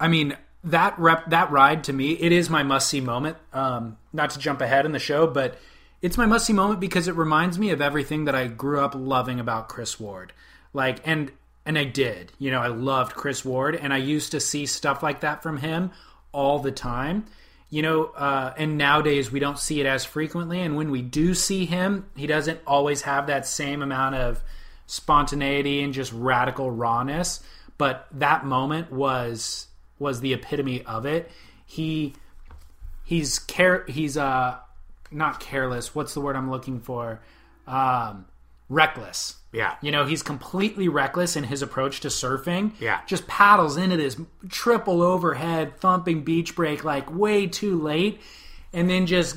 I 0.00 0.08
mean 0.08 0.38
that 0.64 0.98
rep 0.98 1.30
that 1.30 1.50
ride 1.50 1.84
to 1.84 1.92
me, 1.92 2.12
it 2.12 2.32
is 2.32 2.48
my 2.48 2.62
must 2.62 2.88
see 2.88 3.00
moment. 3.00 3.36
Um, 3.52 3.98
not 4.12 4.30
to 4.30 4.38
jump 4.38 4.60
ahead 4.60 4.86
in 4.86 4.92
the 4.92 4.98
show, 4.98 5.26
but 5.26 5.58
it's 6.00 6.16
my 6.16 6.26
must 6.26 6.46
see 6.46 6.52
moment 6.52 6.80
because 6.80 7.08
it 7.08 7.14
reminds 7.14 7.58
me 7.58 7.70
of 7.70 7.80
everything 7.80 8.24
that 8.26 8.34
I 8.34 8.46
grew 8.46 8.80
up 8.80 8.94
loving 8.94 9.40
about 9.40 9.68
Chris 9.68 9.98
Ward. 9.98 10.32
Like 10.72 11.00
and 11.04 11.32
and 11.64 11.78
I 11.78 11.84
did, 11.84 12.32
you 12.38 12.50
know, 12.50 12.60
I 12.60 12.68
loved 12.68 13.14
Chris 13.14 13.44
Ward, 13.44 13.76
and 13.76 13.92
I 13.92 13.98
used 13.98 14.32
to 14.32 14.40
see 14.40 14.66
stuff 14.66 15.02
like 15.02 15.20
that 15.20 15.42
from 15.42 15.58
him 15.58 15.92
all 16.32 16.58
the 16.58 16.72
time. 16.72 17.26
You 17.70 17.82
know, 17.82 18.04
uh, 18.04 18.52
and 18.58 18.76
nowadays 18.76 19.32
we 19.32 19.40
don't 19.40 19.58
see 19.58 19.80
it 19.80 19.86
as 19.86 20.04
frequently. 20.04 20.60
And 20.60 20.76
when 20.76 20.90
we 20.90 21.00
do 21.00 21.32
see 21.34 21.64
him, 21.64 22.10
he 22.14 22.26
doesn't 22.26 22.60
always 22.66 23.02
have 23.02 23.28
that 23.28 23.46
same 23.46 23.80
amount 23.80 24.16
of 24.16 24.42
spontaneity 24.86 25.82
and 25.82 25.94
just 25.94 26.12
radical 26.12 26.70
rawness. 26.70 27.40
But 27.78 28.08
that 28.12 28.44
moment 28.44 28.92
was 28.92 29.68
was 30.02 30.20
the 30.20 30.34
epitome 30.34 30.82
of 30.82 31.06
it. 31.06 31.30
He 31.64 32.14
he's 33.04 33.38
care 33.38 33.86
he's 33.88 34.18
uh 34.18 34.58
not 35.10 35.40
careless. 35.40 35.94
What's 35.94 36.14
the 36.14 36.20
word 36.20 36.36
I'm 36.36 36.50
looking 36.50 36.80
for? 36.80 37.20
Um, 37.66 38.26
reckless. 38.68 39.36
Yeah. 39.52 39.76
You 39.82 39.90
know, 39.92 40.06
he's 40.06 40.22
completely 40.22 40.88
reckless 40.88 41.36
in 41.36 41.44
his 41.44 41.62
approach 41.62 42.00
to 42.00 42.08
surfing. 42.08 42.72
Yeah. 42.80 43.00
Just 43.06 43.26
paddles 43.26 43.76
into 43.76 43.96
this 43.96 44.16
triple 44.48 45.02
overhead 45.02 45.76
thumping 45.78 46.24
beach 46.24 46.56
break 46.56 46.82
like 46.82 47.14
way 47.14 47.46
too 47.46 47.80
late. 47.80 48.20
And 48.72 48.88
then 48.88 49.06
just 49.06 49.36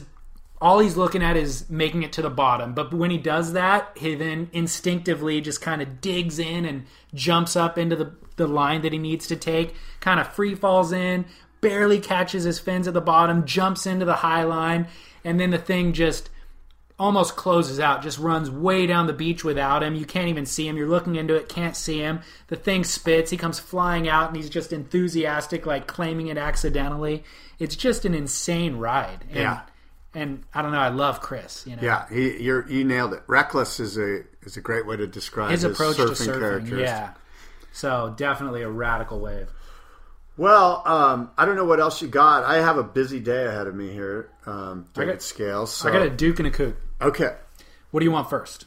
all 0.61 0.80
he's 0.80 0.95
looking 0.95 1.22
at 1.22 1.36
is 1.36 1.70
making 1.70 2.03
it 2.03 2.13
to 2.13 2.22
the 2.22 2.30
bottom. 2.30 2.74
But 2.74 2.93
when 2.93 3.11
he 3.11 3.18
does 3.18 3.53
that, 3.53 3.91
he 3.97 4.16
then 4.16 4.49
instinctively 4.53 5.41
just 5.41 5.61
kind 5.61 5.82
of 5.82 5.99
digs 5.99 6.39
in 6.39 6.63
and 6.66 6.86
jumps 7.13 7.57
up 7.57 7.78
into 7.78 7.97
the, 7.97 8.13
the 8.36 8.47
line 8.47 8.81
that 8.81 8.93
he 8.93 8.99
needs 8.99 9.27
to 9.27 9.36
take, 9.36 9.75
kind 9.99 10.19
of 10.19 10.27
free 10.33 10.55
falls 10.55 10.91
in, 10.91 11.25
barely 11.61 11.99
catches 11.99 12.43
his 12.43 12.59
fins 12.59 12.88
at 12.88 12.93
the 12.93 13.01
bottom, 13.01 13.45
jumps 13.45 13.86
into 13.86 14.05
the 14.05 14.15
high 14.15 14.43
line, 14.43 14.88
and 15.23 15.39
then 15.39 15.49
the 15.51 15.57
thing 15.57 15.93
just 15.93 16.29
almost 16.97 17.36
closes 17.36 17.79
out, 17.79 18.01
just 18.01 18.17
runs 18.19 18.49
way 18.49 18.88
down 18.88 19.05
the 19.07 19.13
beach 19.13 19.43
without 19.43 19.83
him. 19.83 19.95
You 19.95 20.05
can't 20.05 20.29
even 20.29 20.45
see 20.45 20.67
him. 20.67 20.77
You're 20.77 20.88
looking 20.88 21.15
into 21.15 21.36
it, 21.36 21.49
can't 21.49 21.75
see 21.75 21.97
him. 21.99 22.21
The 22.47 22.55
thing 22.55 22.83
spits. 22.86 23.31
He 23.31 23.38
comes 23.38 23.59
flying 23.59 24.07
out, 24.07 24.27
and 24.29 24.38
he's 24.38 24.49
just 24.49 24.71
enthusiastic, 24.71 25.65
like 25.65 25.88
claiming 25.88 26.27
it 26.27 26.38
accidentally. 26.38 27.23
It's 27.59 27.75
just 27.75 28.05
an 28.05 28.13
insane 28.13 28.77
ride. 28.77 29.25
And, 29.29 29.36
Yeah. 29.38 29.61
And 30.13 30.43
I 30.53 30.61
don't 30.61 30.71
know. 30.71 30.79
I 30.79 30.88
love 30.88 31.19
Chris. 31.19 31.65
You 31.67 31.75
know. 31.75 31.81
Yeah, 31.81 32.05
he 32.09 32.41
you're, 32.41 32.65
you 32.69 32.86
nailed 32.86 33.11
it. 33.13 33.23
Reckless 33.27 33.81
is 33.81 33.97
a 33.97 34.21
is 34.43 34.55
a 34.55 34.61
great 34.61 34.88
way 34.88 34.95
to 34.95 35.05
describe 35.07 35.51
His 35.51 35.63
his, 35.63 35.73
approach 35.73 35.97
surfing 35.97 36.07
to 36.07 36.23
surfing. 36.31 36.39
characteristic. 36.39 36.79
Yeah. 36.88 37.13
So 37.76 38.13
definitely 38.15 38.61
a 38.61 38.69
radical 38.69 39.19
wave. 39.19 39.49
Well, 40.38 40.82
um, 40.86 41.32
I 41.38 41.45
don't 41.45 41.55
know 41.57 41.65
what 41.65 41.80
else 41.82 42.01
you 42.01 42.07
got. 42.07 42.43
I 42.45 42.55
have 42.61 42.78
a 42.78 42.84
busy 42.84 43.19
day 43.19 43.45
ahead 43.45 43.67
of 43.67 43.76
me 43.76 43.91
here, 43.91 44.30
um, 44.45 44.86
David 44.93 45.13
got- 45.15 45.21
Scales. 45.21 45.73
So. 45.73 45.89
I 45.89 45.91
got 45.91 46.01
a 46.01 46.09
Duke 46.09 46.39
and 46.39 46.47
a 46.47 46.51
Kook. 46.51 46.76
okay. 47.01 47.36
What 47.91 47.99
do 47.99 48.05
you 48.05 48.11
want 48.11 48.30
first? 48.30 48.65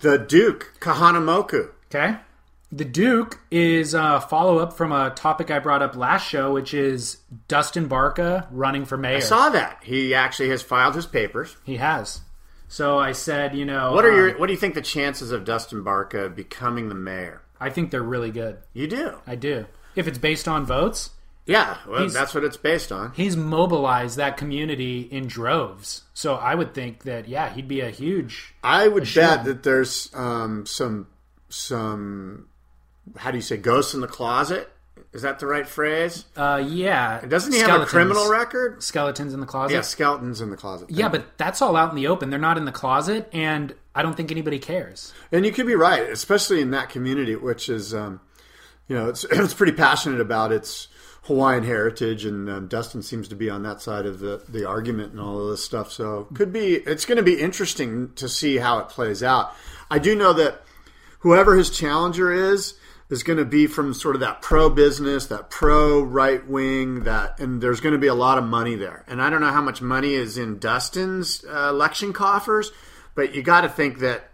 The 0.00 0.18
Duke 0.18 0.72
Kahanamoku. 0.80 1.70
Okay. 1.86 2.16
The 2.70 2.84
Duke 2.84 3.40
is 3.50 3.94
a 3.94 4.20
follow 4.20 4.58
up 4.58 4.74
from 4.74 4.92
a 4.92 5.10
topic 5.10 5.50
I 5.50 5.58
brought 5.58 5.80
up 5.82 5.96
last 5.96 6.28
show, 6.28 6.52
which 6.52 6.74
is 6.74 7.18
Dustin 7.46 7.88
Barca 7.88 8.46
running 8.50 8.84
for 8.84 8.98
mayor. 8.98 9.16
I 9.16 9.20
saw 9.20 9.48
that 9.50 9.78
he 9.84 10.14
actually 10.14 10.50
has 10.50 10.60
filed 10.60 10.94
his 10.94 11.06
papers. 11.06 11.56
he 11.64 11.76
has. 11.76 12.20
So 12.68 12.98
I 12.98 13.12
said, 13.12 13.54
you 13.54 13.64
know, 13.64 13.92
What 13.92 14.04
are 14.04 14.10
um, 14.10 14.16
your? 14.16 14.38
What 14.38 14.46
do 14.48 14.52
you 14.52 14.58
think 14.58 14.74
the 14.74 14.82
chances 14.82 15.32
of 15.32 15.44
Dustin 15.44 15.82
Barca 15.82 16.28
becoming 16.28 16.90
the 16.90 16.94
mayor? 16.94 17.40
I 17.60 17.70
think 17.70 17.90
they're 17.90 18.02
really 18.02 18.30
good. 18.30 18.58
You 18.72 18.86
do. 18.86 19.18
I 19.26 19.34
do. 19.34 19.66
If 19.94 20.06
it's 20.06 20.18
based 20.18 20.46
on 20.48 20.64
votes, 20.66 21.10
Yeah, 21.46 21.78
well, 21.88 22.00
He's- 22.00 22.12
that's 22.12 22.34
what 22.34 22.44
it's 22.44 22.58
based 22.58 22.92
on. 22.92 23.12
he's 23.16 23.34
mobilized 23.36 24.18
that 24.18 24.36
community 24.36 25.08
in 25.10 25.26
droves. 25.26 26.02
So 26.12 26.34
I 26.34 26.54
would 26.54 26.74
think 26.74 27.04
that 27.04 27.26
yeah, 27.26 27.48
he'd 27.48 27.66
be 27.68 27.80
a 27.80 27.88
huge. 27.90 28.54
I 28.62 28.86
would 28.86 29.08
bet 29.14 29.44
that 29.44 29.62
there's 29.62 30.10
um, 30.14 30.66
some 30.66 31.06
some 31.48 32.48
how 33.16 33.30
do 33.30 33.38
you 33.38 33.42
say 33.42 33.56
ghosts 33.56 33.94
in 33.94 34.00
the 34.00 34.06
closet? 34.08 34.70
Is 35.12 35.22
that 35.22 35.38
the 35.38 35.46
right 35.46 35.66
phrase? 35.66 36.26
Uh, 36.36 36.62
yeah. 36.64 37.22
Doesn't 37.26 37.52
he 37.52 37.60
have 37.60 37.80
a 37.80 37.86
criminal 37.86 38.28
record? 38.30 38.82
Skeletons 38.82 39.32
in 39.32 39.40
the 39.40 39.46
closet. 39.46 39.72
Yeah, 39.74 39.80
skeletons 39.80 40.42
in 40.42 40.50
the 40.50 40.56
closet. 40.56 40.90
Yeah, 40.90 41.08
but 41.08 41.38
that's 41.38 41.62
all 41.62 41.76
out 41.76 41.88
in 41.90 41.96
the 41.96 42.08
open. 42.08 42.28
They're 42.28 42.38
not 42.38 42.58
in 42.58 42.66
the 42.66 42.72
closet, 42.72 43.26
and 43.32 43.74
I 43.98 44.02
don't 44.02 44.16
think 44.16 44.30
anybody 44.30 44.60
cares. 44.60 45.12
And 45.32 45.44
you 45.44 45.50
could 45.50 45.66
be 45.66 45.74
right, 45.74 46.08
especially 46.08 46.60
in 46.60 46.70
that 46.70 46.88
community, 46.88 47.34
which 47.34 47.68
is, 47.68 47.92
um, 47.92 48.20
you 48.86 48.94
know, 48.94 49.08
it's, 49.08 49.24
it's 49.30 49.54
pretty 49.54 49.72
passionate 49.72 50.20
about 50.20 50.52
its 50.52 50.86
Hawaiian 51.22 51.64
heritage, 51.64 52.24
and 52.24 52.48
um, 52.48 52.68
Dustin 52.68 53.02
seems 53.02 53.26
to 53.26 53.34
be 53.34 53.50
on 53.50 53.64
that 53.64 53.82
side 53.82 54.06
of 54.06 54.20
the, 54.20 54.40
the 54.48 54.64
argument 54.68 55.10
and 55.10 55.20
all 55.20 55.40
of 55.40 55.50
this 55.50 55.64
stuff. 55.64 55.90
So 55.90 56.28
could 56.32 56.52
be, 56.52 56.74
it's 56.74 57.06
going 57.06 57.16
to 57.16 57.24
be 57.24 57.40
interesting 57.40 58.12
to 58.14 58.28
see 58.28 58.58
how 58.58 58.78
it 58.78 58.88
plays 58.88 59.20
out. 59.20 59.52
I 59.90 59.98
do 59.98 60.14
know 60.14 60.32
that 60.32 60.62
whoever 61.18 61.56
his 61.56 61.68
challenger 61.68 62.32
is 62.32 62.74
is 63.10 63.24
going 63.24 63.38
to 63.38 63.44
be 63.44 63.66
from 63.66 63.94
sort 63.94 64.14
of 64.14 64.20
that 64.20 64.42
pro 64.42 64.70
business, 64.70 65.26
that 65.26 65.50
pro 65.50 66.00
right 66.00 66.46
wing, 66.46 67.02
that, 67.02 67.40
and 67.40 67.60
there's 67.60 67.80
going 67.80 67.94
to 67.94 67.98
be 67.98 68.06
a 68.06 68.14
lot 68.14 68.38
of 68.38 68.44
money 68.44 68.76
there. 68.76 69.04
And 69.08 69.20
I 69.20 69.28
don't 69.28 69.40
know 69.40 69.50
how 69.50 69.62
much 69.62 69.82
money 69.82 70.14
is 70.14 70.38
in 70.38 70.60
Dustin's 70.60 71.44
uh, 71.44 71.70
election 71.70 72.12
coffers, 72.12 72.70
but 73.18 73.34
you 73.34 73.42
got 73.42 73.62
to 73.62 73.68
think 73.68 73.98
that 73.98 74.30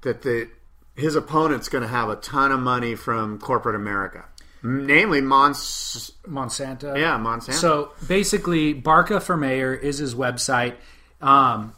that 0.00 0.22
the 0.22 0.48
his 0.96 1.14
opponent's 1.14 1.68
going 1.68 1.82
to 1.82 1.88
have 1.88 2.08
a 2.08 2.16
ton 2.16 2.50
of 2.50 2.58
money 2.58 2.96
from 2.96 3.38
corporate 3.38 3.76
America, 3.76 4.24
namely 4.60 5.20
Mons. 5.20 6.10
Monsanto. 6.26 6.98
Yeah, 6.98 7.16
Monsanto. 7.16 7.52
So 7.52 7.92
basically, 8.08 8.72
Barca 8.72 9.20
for 9.20 9.36
Mayor 9.36 9.72
is 9.72 9.98
his 9.98 10.16
website. 10.16 10.74
Um, 11.20 11.74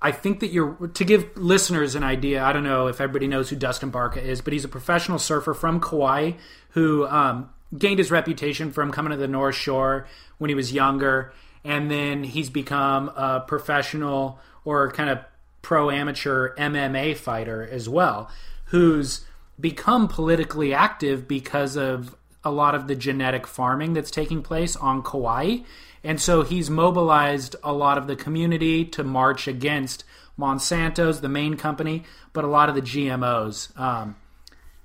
I 0.00 0.12
think 0.12 0.38
that 0.40 0.52
you're 0.52 0.74
to 0.94 1.04
give 1.04 1.36
listeners 1.36 1.96
an 1.96 2.04
idea. 2.04 2.44
I 2.44 2.52
don't 2.52 2.62
know 2.62 2.86
if 2.86 3.00
everybody 3.00 3.26
knows 3.26 3.50
who 3.50 3.56
Dustin 3.56 3.90
Barca 3.90 4.22
is, 4.22 4.40
but 4.40 4.52
he's 4.52 4.64
a 4.64 4.68
professional 4.68 5.18
surfer 5.18 5.54
from 5.54 5.80
Kauai 5.80 6.34
who 6.70 7.04
um, 7.08 7.50
gained 7.76 7.98
his 7.98 8.12
reputation 8.12 8.70
from 8.70 8.92
coming 8.92 9.10
to 9.10 9.16
the 9.16 9.26
North 9.26 9.56
Shore 9.56 10.06
when 10.38 10.50
he 10.50 10.54
was 10.54 10.72
younger, 10.72 11.32
and 11.64 11.90
then 11.90 12.22
he's 12.22 12.48
become 12.48 13.08
a 13.08 13.40
professional 13.40 14.38
or 14.64 14.92
kind 14.92 15.10
of 15.10 15.18
pro 15.66 15.90
amateur 15.90 16.54
MMA 16.54 17.16
fighter 17.16 17.68
as 17.72 17.88
well, 17.88 18.30
who's 18.66 19.24
become 19.58 20.06
politically 20.06 20.72
active 20.72 21.26
because 21.26 21.74
of 21.74 22.14
a 22.44 22.52
lot 22.52 22.76
of 22.76 22.86
the 22.86 22.94
genetic 22.94 23.48
farming 23.48 23.92
that's 23.92 24.12
taking 24.12 24.44
place 24.44 24.76
on 24.76 25.02
Kauai. 25.02 25.56
And 26.04 26.20
so 26.20 26.42
he's 26.42 26.70
mobilized 26.70 27.56
a 27.64 27.72
lot 27.72 27.98
of 27.98 28.06
the 28.06 28.14
community 28.14 28.84
to 28.84 29.02
march 29.02 29.48
against 29.48 30.04
Monsanto's, 30.38 31.20
the 31.20 31.28
main 31.28 31.56
company, 31.56 32.04
but 32.32 32.44
a 32.44 32.48
lot 32.48 32.68
of 32.68 32.76
the 32.76 32.80
GMOs 32.80 33.76
um, 33.76 34.14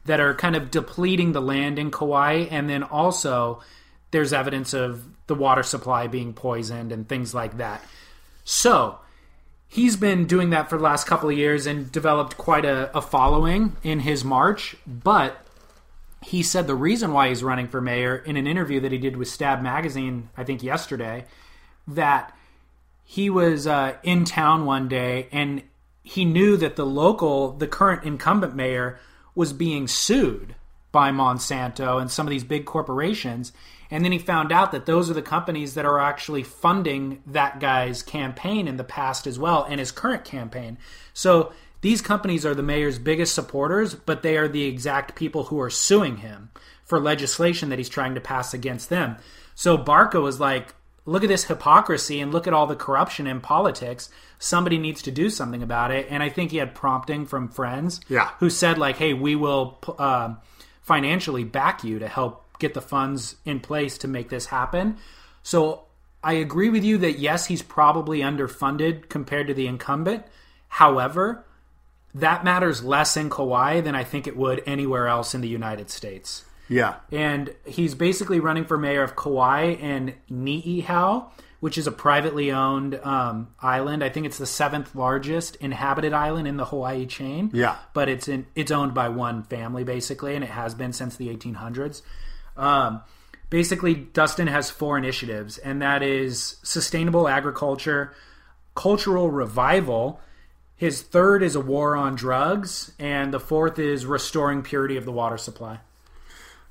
that 0.06 0.20
are 0.20 0.34
kind 0.34 0.56
of 0.56 0.72
depleting 0.72 1.34
the 1.34 1.42
land 1.42 1.78
in 1.78 1.92
Kauai. 1.92 2.48
And 2.50 2.68
then 2.68 2.82
also 2.82 3.62
there's 4.10 4.34
evidence 4.34 4.74
of 4.74 5.06
the 5.28 5.36
water 5.36 5.62
supply 5.62 6.08
being 6.08 6.34
poisoned 6.34 6.92
and 6.92 7.08
things 7.08 7.36
like 7.36 7.58
that. 7.58 7.86
So 8.44 8.98
he's 9.72 9.96
been 9.96 10.26
doing 10.26 10.50
that 10.50 10.70
for 10.70 10.78
the 10.78 10.84
last 10.84 11.08
couple 11.08 11.30
of 11.30 11.38
years 11.38 11.66
and 11.66 11.90
developed 11.92 12.38
quite 12.38 12.66
a, 12.66 12.96
a 12.96 13.02
following 13.02 13.78
in 13.84 14.02
his 14.02 14.24
march. 14.24 14.76
But 14.86 15.46
he 16.22 16.44
said 16.44 16.68
the 16.68 16.76
reason 16.76 17.14
why 17.14 17.30
he's 17.30 17.42
running 17.42 17.70
for 17.70 17.80
mayor 17.80 18.18
in 18.18 18.36
an 18.36 18.48
interview 18.48 18.82
that 18.82 18.92
he 18.92 18.98
did 18.98 19.16
with 19.16 19.30
Stab 19.30 19.62
Magazine, 19.62 20.30
I 20.36 20.44
think 20.44 20.62
yesterday, 20.62 21.26
that 21.88 22.36
he 23.06 23.30
was 23.30 23.66
uh, 23.66 23.96
in 24.04 24.26
town 24.26 24.66
one 24.66 24.90
day 24.90 25.30
and 25.32 25.64
he 26.04 26.26
knew 26.26 26.58
that 26.58 26.76
the 26.76 26.86
local, 26.86 27.54
the 27.54 27.68
current 27.68 28.04
incumbent 28.04 28.54
mayor, 28.54 29.00
was 29.36 29.54
being 29.54 29.88
sued 29.88 30.54
by 30.92 31.12
Monsanto 31.12 32.02
and 32.02 32.12
some 32.12 32.28
of 32.28 32.32
these 32.32 32.44
big 32.44 32.66
corporations. 32.66 33.54
And 33.92 34.04
then 34.06 34.14
he 34.14 34.18
found 34.20 34.52
out 34.52 34.72
that 34.72 34.86
those 34.86 35.12
are 35.12 35.14
the 35.14 35.22
companies 35.22 35.74
that 35.76 35.86
are 35.86 36.00
actually 36.00 36.44
funding 36.44 37.22
that 37.28 37.60
guy's 37.60 38.02
campaign 38.02 38.68
in 38.68 38.78
the 38.78 38.84
past 38.86 39.28
as 39.28 39.38
well 39.38 39.64
and 39.70 39.80
his 39.80 39.92
current 39.92 40.24
campaign. 40.24 40.78
So 41.14 41.52
these 41.82 42.02
companies 42.02 42.46
are 42.46 42.56
the 42.56 42.64
mayor's 42.64 42.98
biggest 42.98 43.36
supporters, 43.36 43.94
but 43.94 44.24
they 44.24 44.38
are 44.38 44.48
the 44.48 44.64
exact 44.64 45.16
people 45.16 45.46
who 45.46 45.60
are 45.60 45.70
suing 45.70 46.18
him 46.18 46.50
for 46.86 47.00
legislation 47.00 47.70
that 47.70 47.80
he's 47.80 47.90
trying 47.90 48.16
to 48.16 48.22
pass 48.22 48.54
against 48.54 48.90
them. 48.90 49.18
So 49.56 49.76
Barca 49.78 50.22
was 50.22 50.40
like, 50.40 50.74
look 51.06 51.24
at 51.24 51.30
this 51.30 51.46
hypocrisy 51.46 52.20
and 52.22 52.32
look 52.32 52.48
at 52.48 52.54
all 52.54 52.68
the 52.68 52.76
corruption 52.76 53.28
in 53.28 53.42
politics. 53.42 54.10
Somebody 54.40 54.78
needs 54.78 55.02
to 55.02 55.12
do 55.12 55.30
something 55.30 55.62
about 55.64 55.92
it. 55.92 56.08
And 56.10 56.22
I 56.24 56.30
think 56.30 56.52
he 56.52 56.58
had 56.58 56.76
prompting 56.76 57.26
from 57.26 57.50
friends 57.50 58.00
Yeah. 58.08 58.30
who 58.40 58.50
said, 58.50 58.78
like, 58.78 58.98
hey, 58.98 59.14
we 59.14 59.36
will 59.36 59.80
uh, 59.98 60.36
financially 60.82 61.44
back 61.44 61.84
you 61.84 62.00
to 62.00 62.08
help 62.08 62.41
get 62.62 62.74
the 62.74 62.82
funds 62.82 63.36
in 63.44 63.60
place 63.60 63.98
to 63.98 64.08
make 64.08 64.30
this 64.30 64.46
happen. 64.46 64.96
So 65.44 65.84
I 66.24 66.34
agree 66.34 66.70
with 66.70 66.84
you 66.84 66.98
that 67.00 67.20
yes, 67.20 67.48
he's 67.48 67.62
probably 67.62 68.20
underfunded 68.20 69.10
compared 69.10 69.48
to 69.48 69.54
the 69.54 69.68
incumbent. 69.68 70.24
However, 70.70 71.44
that 72.14 72.44
matters 72.44 72.84
less 72.84 73.18
in 73.18 73.30
Kauai 73.30 73.82
than 73.82 73.96
I 73.96 74.04
think 74.04 74.28
it 74.28 74.38
would 74.38 74.64
anywhere 74.66 75.08
else 75.08 75.34
in 75.34 75.42
the 75.42 75.48
United 75.48 75.90
States. 75.90 76.46
yeah, 76.70 76.96
And 77.12 77.54
he's 77.66 77.96
basically 77.96 78.40
running 78.40 78.66
for 78.66 78.78
mayor 78.78 79.04
of 79.04 79.16
Kauai 79.16 79.76
and 79.82 80.14
Niihau, 80.32 81.30
which 81.60 81.78
is 81.78 81.88
a 81.88 81.92
privately 81.92 82.52
owned 82.52 82.96
um, 83.04 83.54
island. 83.62 84.04
I 84.04 84.10
think 84.10 84.26
it's 84.26 84.38
the 84.38 84.46
seventh 84.46 84.96
largest 84.96 85.56
inhabited 85.58 86.14
island 86.14 86.48
in 86.48 86.58
the 86.58 86.66
Hawaii 86.66 87.06
chain. 87.06 87.50
Yeah. 87.54 87.76
but 87.94 88.10
it's 88.10 88.28
in 88.28 88.46
it's 88.56 88.72
owned 88.72 88.94
by 88.94 89.10
one 89.10 89.44
family 89.44 89.84
basically, 89.84 90.36
and 90.36 90.44
it 90.44 90.50
has 90.52 90.74
been 90.76 90.94
since 90.94 91.16
the 91.16 91.28
1800s. 91.36 92.02
Um, 92.62 93.02
basically, 93.50 93.96
Dustin 93.96 94.48
has 94.48 94.70
four 94.70 94.98
initiatives, 94.98 95.58
and 95.58 95.82
that 95.82 96.04
is 96.04 96.58
sustainable 96.64 97.28
agriculture, 97.28 98.14
cultural 98.76 99.30
revival. 99.32 100.22
His 100.76 101.02
third 101.02 101.44
is 101.44 101.56
a 101.56 101.60
war 101.60 101.96
on 101.96 102.16
drugs, 102.16 102.92
and 103.00 103.34
the 103.34 103.40
fourth 103.40 103.80
is 103.80 104.06
restoring 104.06 104.62
purity 104.62 104.96
of 104.96 105.06
the 105.06 105.12
water 105.12 105.38
supply. 105.38 105.80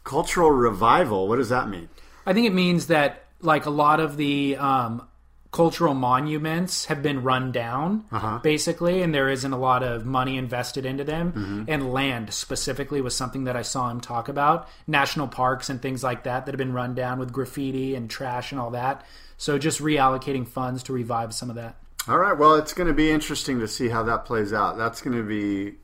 cultural 0.04 0.50
revival. 0.50 1.28
What 1.28 1.36
does 1.36 1.50
that 1.50 1.68
mean? 1.68 1.88
I 2.24 2.32
think 2.32 2.46
it 2.46 2.54
means 2.54 2.86
that 2.86 3.26
like 3.40 3.66
a 3.66 3.70
lot 3.70 4.00
of 4.00 4.16
the 4.16 4.56
um, 4.56 5.06
cultural 5.52 5.94
monuments 5.94 6.84
have 6.84 7.02
been 7.02 7.22
run 7.22 7.50
down, 7.50 8.04
basically, 8.42 9.02
and 9.02 9.12
there 9.14 9.28
isn't 9.28 9.52
a 9.52 9.58
lot 9.58 9.82
of 9.82 10.06
money 10.06 10.36
invested 10.36 10.86
into 10.86 11.02
them. 11.02 11.66
And 11.68 11.92
land 11.92 12.32
specifically 12.32 13.00
was 13.00 13.16
something 13.16 13.44
that 13.44 13.56
I 13.56 13.62
saw 13.62 13.90
him 13.90 14.00
talk 14.00 14.28
about. 14.28 14.68
National 14.86 15.26
parks 15.26 15.68
and 15.68 15.82
things 15.82 16.04
like 16.04 16.22
that 16.24 16.46
that 16.46 16.52
have 16.52 16.58
been 16.58 16.72
run 16.72 16.94
down 16.94 17.18
with 17.18 17.32
graffiti 17.32 17.94
and 17.94 18.08
trash 18.08 18.52
and 18.52 18.60
all 18.60 18.70
that. 18.70 19.04
So 19.38 19.58
just 19.58 19.80
reallocating 19.80 20.46
funds 20.46 20.82
to 20.84 20.92
revive 20.92 21.34
some 21.34 21.50
of 21.50 21.56
that. 21.56 21.76
All 22.06 22.18
right. 22.18 22.36
Well, 22.36 22.54
it's 22.54 22.72
going 22.72 22.88
to 22.88 22.94
be 22.94 23.10
interesting 23.10 23.58
to 23.60 23.68
see 23.68 23.88
how 23.88 24.02
that 24.04 24.24
plays 24.24 24.52
out. 24.52 24.78
That's 24.78 25.00
going 25.00 25.16
to 25.16 25.22
be, 25.24 25.74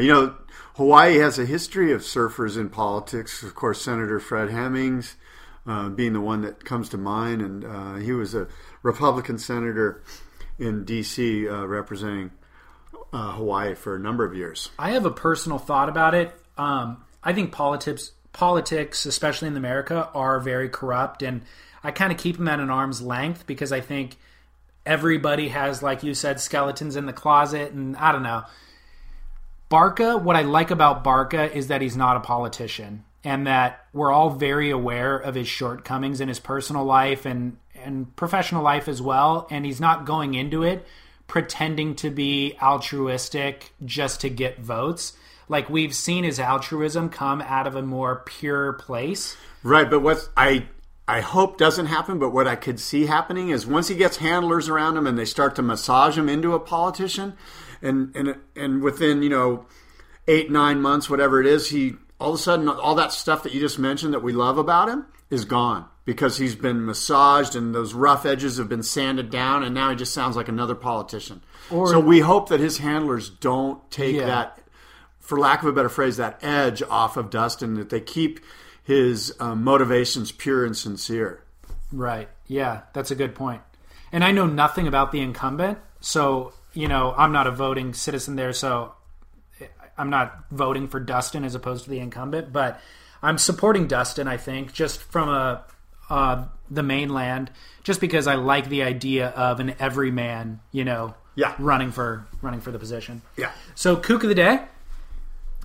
you 0.00 0.08
know, 0.12 0.34
Hawaii 0.74 1.16
has 1.18 1.38
a 1.38 1.46
history 1.46 1.92
of 1.92 2.02
surfers 2.02 2.56
in 2.58 2.68
politics. 2.68 3.42
Of 3.42 3.54
course, 3.54 3.80
Senator 3.82 4.20
Fred 4.20 4.50
Hemmings 4.50 5.16
uh, 5.66 5.88
being 5.88 6.12
the 6.12 6.20
one 6.20 6.42
that 6.42 6.64
comes 6.64 6.88
to 6.90 6.98
mind, 6.98 7.42
and 7.42 7.64
uh, 7.64 7.94
he 7.96 8.12
was 8.12 8.34
a 8.34 8.48
Republican 8.82 9.38
senator 9.38 10.02
in 10.58 10.84
D.C. 10.84 11.48
Uh, 11.48 11.64
representing 11.64 12.30
uh, 13.12 13.32
Hawaii 13.32 13.74
for 13.74 13.96
a 13.96 13.98
number 13.98 14.24
of 14.24 14.34
years. 14.34 14.70
I 14.78 14.90
have 14.92 15.06
a 15.06 15.10
personal 15.10 15.58
thought 15.58 15.88
about 15.88 16.14
it. 16.14 16.32
Um, 16.56 17.04
I 17.22 17.32
think 17.32 17.52
politics, 17.52 18.12
politics, 18.32 19.06
especially 19.06 19.48
in 19.48 19.56
America, 19.56 20.08
are 20.14 20.38
very 20.40 20.68
corrupt, 20.68 21.22
and 21.22 21.42
I 21.82 21.90
kind 21.90 22.12
of 22.12 22.18
keep 22.18 22.36
them 22.36 22.48
at 22.48 22.60
an 22.60 22.70
arm's 22.70 23.00
length 23.02 23.46
because 23.46 23.72
I 23.72 23.80
think 23.80 24.16
everybody 24.86 25.48
has, 25.48 25.82
like 25.82 26.02
you 26.02 26.14
said, 26.14 26.40
skeletons 26.40 26.96
in 26.96 27.06
the 27.06 27.12
closet, 27.12 27.72
and 27.72 27.96
I 27.96 28.12
don't 28.12 28.22
know. 28.22 28.44
Barca, 29.68 30.16
what 30.16 30.36
I 30.36 30.42
like 30.42 30.70
about 30.70 31.04
Barca 31.04 31.54
is 31.56 31.68
that 31.68 31.80
he's 31.80 31.96
not 31.96 32.16
a 32.16 32.20
politician. 32.20 33.04
and 33.22 33.46
that 33.46 33.84
we're 33.92 34.10
all 34.10 34.30
very 34.30 34.70
aware 34.70 35.16
of 35.18 35.34
his 35.34 35.46
shortcomings 35.46 36.20
in 36.22 36.28
his 36.28 36.40
personal 36.40 36.84
life 36.84 37.26
and 37.26 37.58
and 37.84 38.14
professional 38.16 38.62
life 38.62 38.88
as 38.88 39.00
well 39.00 39.46
and 39.50 39.64
he's 39.64 39.80
not 39.80 40.04
going 40.04 40.34
into 40.34 40.62
it 40.62 40.86
pretending 41.30 41.94
to 41.94 42.10
be 42.10 42.56
altruistic 42.60 43.72
just 43.84 44.20
to 44.20 44.28
get 44.28 44.58
votes. 44.58 45.12
Like 45.48 45.70
we've 45.70 45.94
seen 45.94 46.24
his 46.24 46.40
altruism 46.40 47.08
come 47.08 47.40
out 47.40 47.68
of 47.68 47.76
a 47.76 47.82
more 47.82 48.24
pure 48.26 48.72
place. 48.72 49.36
Right, 49.62 49.88
but 49.88 50.00
what 50.00 50.28
I 50.36 50.66
I 51.06 51.20
hope 51.20 51.56
doesn't 51.56 51.86
happen, 51.86 52.18
but 52.18 52.30
what 52.30 52.48
I 52.48 52.56
could 52.56 52.80
see 52.80 53.06
happening 53.06 53.50
is 53.50 53.64
once 53.64 53.86
he 53.86 53.94
gets 53.94 54.16
handlers 54.16 54.68
around 54.68 54.96
him 54.96 55.06
and 55.06 55.16
they 55.16 55.24
start 55.24 55.54
to 55.56 55.62
massage 55.62 56.18
him 56.18 56.28
into 56.28 56.52
a 56.52 56.58
politician, 56.58 57.34
and 57.80 58.14
and 58.16 58.34
and 58.56 58.82
within 58.82 59.22
you 59.22 59.30
know 59.30 59.66
eight 60.26 60.50
nine 60.50 60.80
months, 60.80 61.08
whatever 61.08 61.40
it 61.40 61.46
is, 61.46 61.70
he 61.70 61.94
all 62.18 62.30
of 62.30 62.40
a 62.40 62.42
sudden 62.42 62.68
all 62.68 62.96
that 62.96 63.12
stuff 63.12 63.44
that 63.44 63.54
you 63.54 63.60
just 63.60 63.78
mentioned 63.78 64.14
that 64.14 64.22
we 64.22 64.32
love 64.32 64.58
about 64.58 64.88
him 64.88 65.06
is 65.30 65.44
gone 65.44 65.86
because 66.04 66.38
he's 66.38 66.54
been 66.54 66.84
massaged 66.86 67.54
and 67.54 67.74
those 67.74 67.94
rough 67.94 68.24
edges 68.26 68.58
have 68.58 68.68
been 68.68 68.82
sanded 68.82 69.30
down, 69.30 69.62
and 69.62 69.74
now 69.74 69.90
he 69.90 69.96
just 69.96 70.12
sounds 70.14 70.36
like 70.36 70.48
another 70.48 70.74
politician. 70.74 71.42
so 71.68 72.00
we 72.00 72.20
hope 72.20 72.48
that 72.48 72.58
his 72.60 72.78
handlers 72.78 73.28
don't 73.30 73.88
take 73.90 74.16
Yeah. 74.16 74.26
that 74.26 74.58
for 75.20 75.38
lack 75.38 75.62
of 75.62 75.68
a 75.68 75.72
better 75.72 75.88
phrase, 75.88 76.16
that 76.16 76.38
edge 76.42 76.82
off 76.90 77.16
of 77.16 77.30
Dustin, 77.30 77.74
that 77.74 77.90
they 77.90 78.00
keep 78.00 78.40
his 78.82 79.32
um, 79.38 79.62
motivations 79.62 80.32
pure 80.32 80.64
and 80.64 80.76
sincere. 80.76 81.44
Right. 81.92 82.28
Yeah, 82.48 82.80
that's 82.92 83.12
a 83.12 83.14
good 83.14 83.34
point. 83.36 83.62
And 84.10 84.24
I 84.24 84.32
know 84.32 84.46
nothing 84.46 84.88
about 84.88 85.12
the 85.12 85.20
incumbent, 85.20 85.78
so 86.00 86.52
you 86.72 86.88
know 86.88 87.14
I'm 87.16 87.30
not 87.30 87.46
a 87.46 87.52
voting 87.52 87.94
citizen 87.94 88.34
there, 88.34 88.52
so 88.52 88.94
I'm 89.96 90.10
not 90.10 90.44
voting 90.50 90.88
for 90.88 90.98
Dustin 90.98 91.44
as 91.44 91.54
opposed 91.54 91.84
to 91.84 91.90
the 91.90 92.00
incumbent, 92.00 92.52
but 92.52 92.80
I'm 93.22 93.38
supporting 93.38 93.86
Dustin. 93.86 94.26
I 94.26 94.36
think 94.38 94.72
just 94.72 95.00
from 95.00 95.28
a 95.28 95.64
uh, 96.10 96.44
the 96.70 96.82
mainland, 96.82 97.50
just 97.84 98.00
because 98.00 98.26
I 98.26 98.34
like 98.34 98.68
the 98.68 98.82
idea 98.82 99.28
of 99.28 99.60
an 99.60 99.74
everyman, 99.78 100.60
you 100.72 100.84
know, 100.84 101.14
Yeah. 101.36 101.54
running 101.58 101.90
for 101.92 102.26
running 102.42 102.60
for 102.60 102.70
the 102.72 102.78
position. 102.78 103.22
Yeah. 103.36 103.50
So 103.74 103.96
kook 103.96 104.22
of 104.22 104.28
the 104.28 104.34
day, 104.34 104.60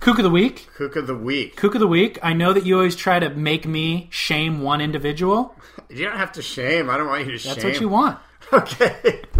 kook 0.00 0.18
of 0.18 0.24
the 0.24 0.30
week, 0.30 0.68
kook 0.76 0.96
of 0.96 1.06
the 1.06 1.14
week. 1.14 1.56
kook 1.56 1.74
of 1.74 1.80
the 1.80 1.86
week. 1.86 2.18
I 2.22 2.32
know 2.32 2.52
that 2.52 2.64
you 2.66 2.76
always 2.76 2.96
try 2.96 3.18
to 3.18 3.30
make 3.30 3.66
me 3.66 4.08
shame 4.10 4.62
one 4.62 4.80
individual. 4.80 5.54
You 5.90 6.04
don't 6.06 6.16
have 6.18 6.32
to 6.32 6.42
shame. 6.42 6.90
I 6.90 6.96
don't 6.96 7.06
want 7.06 7.24
you 7.26 7.32
to 7.32 7.38
shame 7.38 7.50
That's 7.50 7.62
shame. 7.62 7.72
what 7.72 7.80
you 7.80 7.88
want. 7.88 8.18
Okay. 8.52 9.22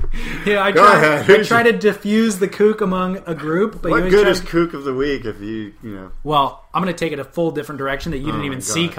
Yeah, 0.46 0.62
I 0.62 0.70
Go 0.72 0.82
try. 0.82 0.96
ahead. 0.96 1.40
I 1.40 1.42
try 1.42 1.62
to 1.64 1.72
diffuse 1.72 2.38
the 2.38 2.48
kook 2.48 2.80
among 2.80 3.18
a 3.26 3.34
group, 3.34 3.82
but 3.82 3.90
What 3.90 4.08
good 4.08 4.28
is 4.28 4.40
to- 4.40 4.46
kook 4.46 4.72
of 4.74 4.84
the 4.84 4.94
week 4.94 5.24
if 5.26 5.40
you, 5.40 5.74
you 5.82 5.94
know, 5.94 6.12
well, 6.24 6.64
I'm 6.72 6.82
going 6.82 6.94
to 6.94 6.98
take 6.98 7.12
it 7.12 7.18
a 7.18 7.24
full 7.24 7.50
different 7.50 7.78
direction 7.78 8.12
that 8.12 8.18
you 8.18 8.26
didn't 8.26 8.40
Oh 8.42 8.44
even 8.46 8.60
see 8.62 8.86
God. 8.86 8.94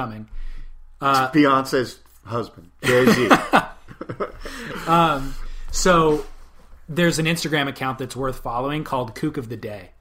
Coming. 1.00 1.30
Beyonce's 1.32 2.00
husband, 2.26 2.72
Jay 2.84 3.06
Z? 3.12 3.30
So 5.72 6.26
there's 6.90 7.20
an 7.20 7.26
Instagram 7.26 7.68
account 7.68 8.00
that's 8.00 8.16
worth 8.16 8.40
following 8.40 8.84
called 8.84 9.16
Kook 9.16 9.38
of 9.38 9.50
the 9.50 9.58
Day. 9.58 9.92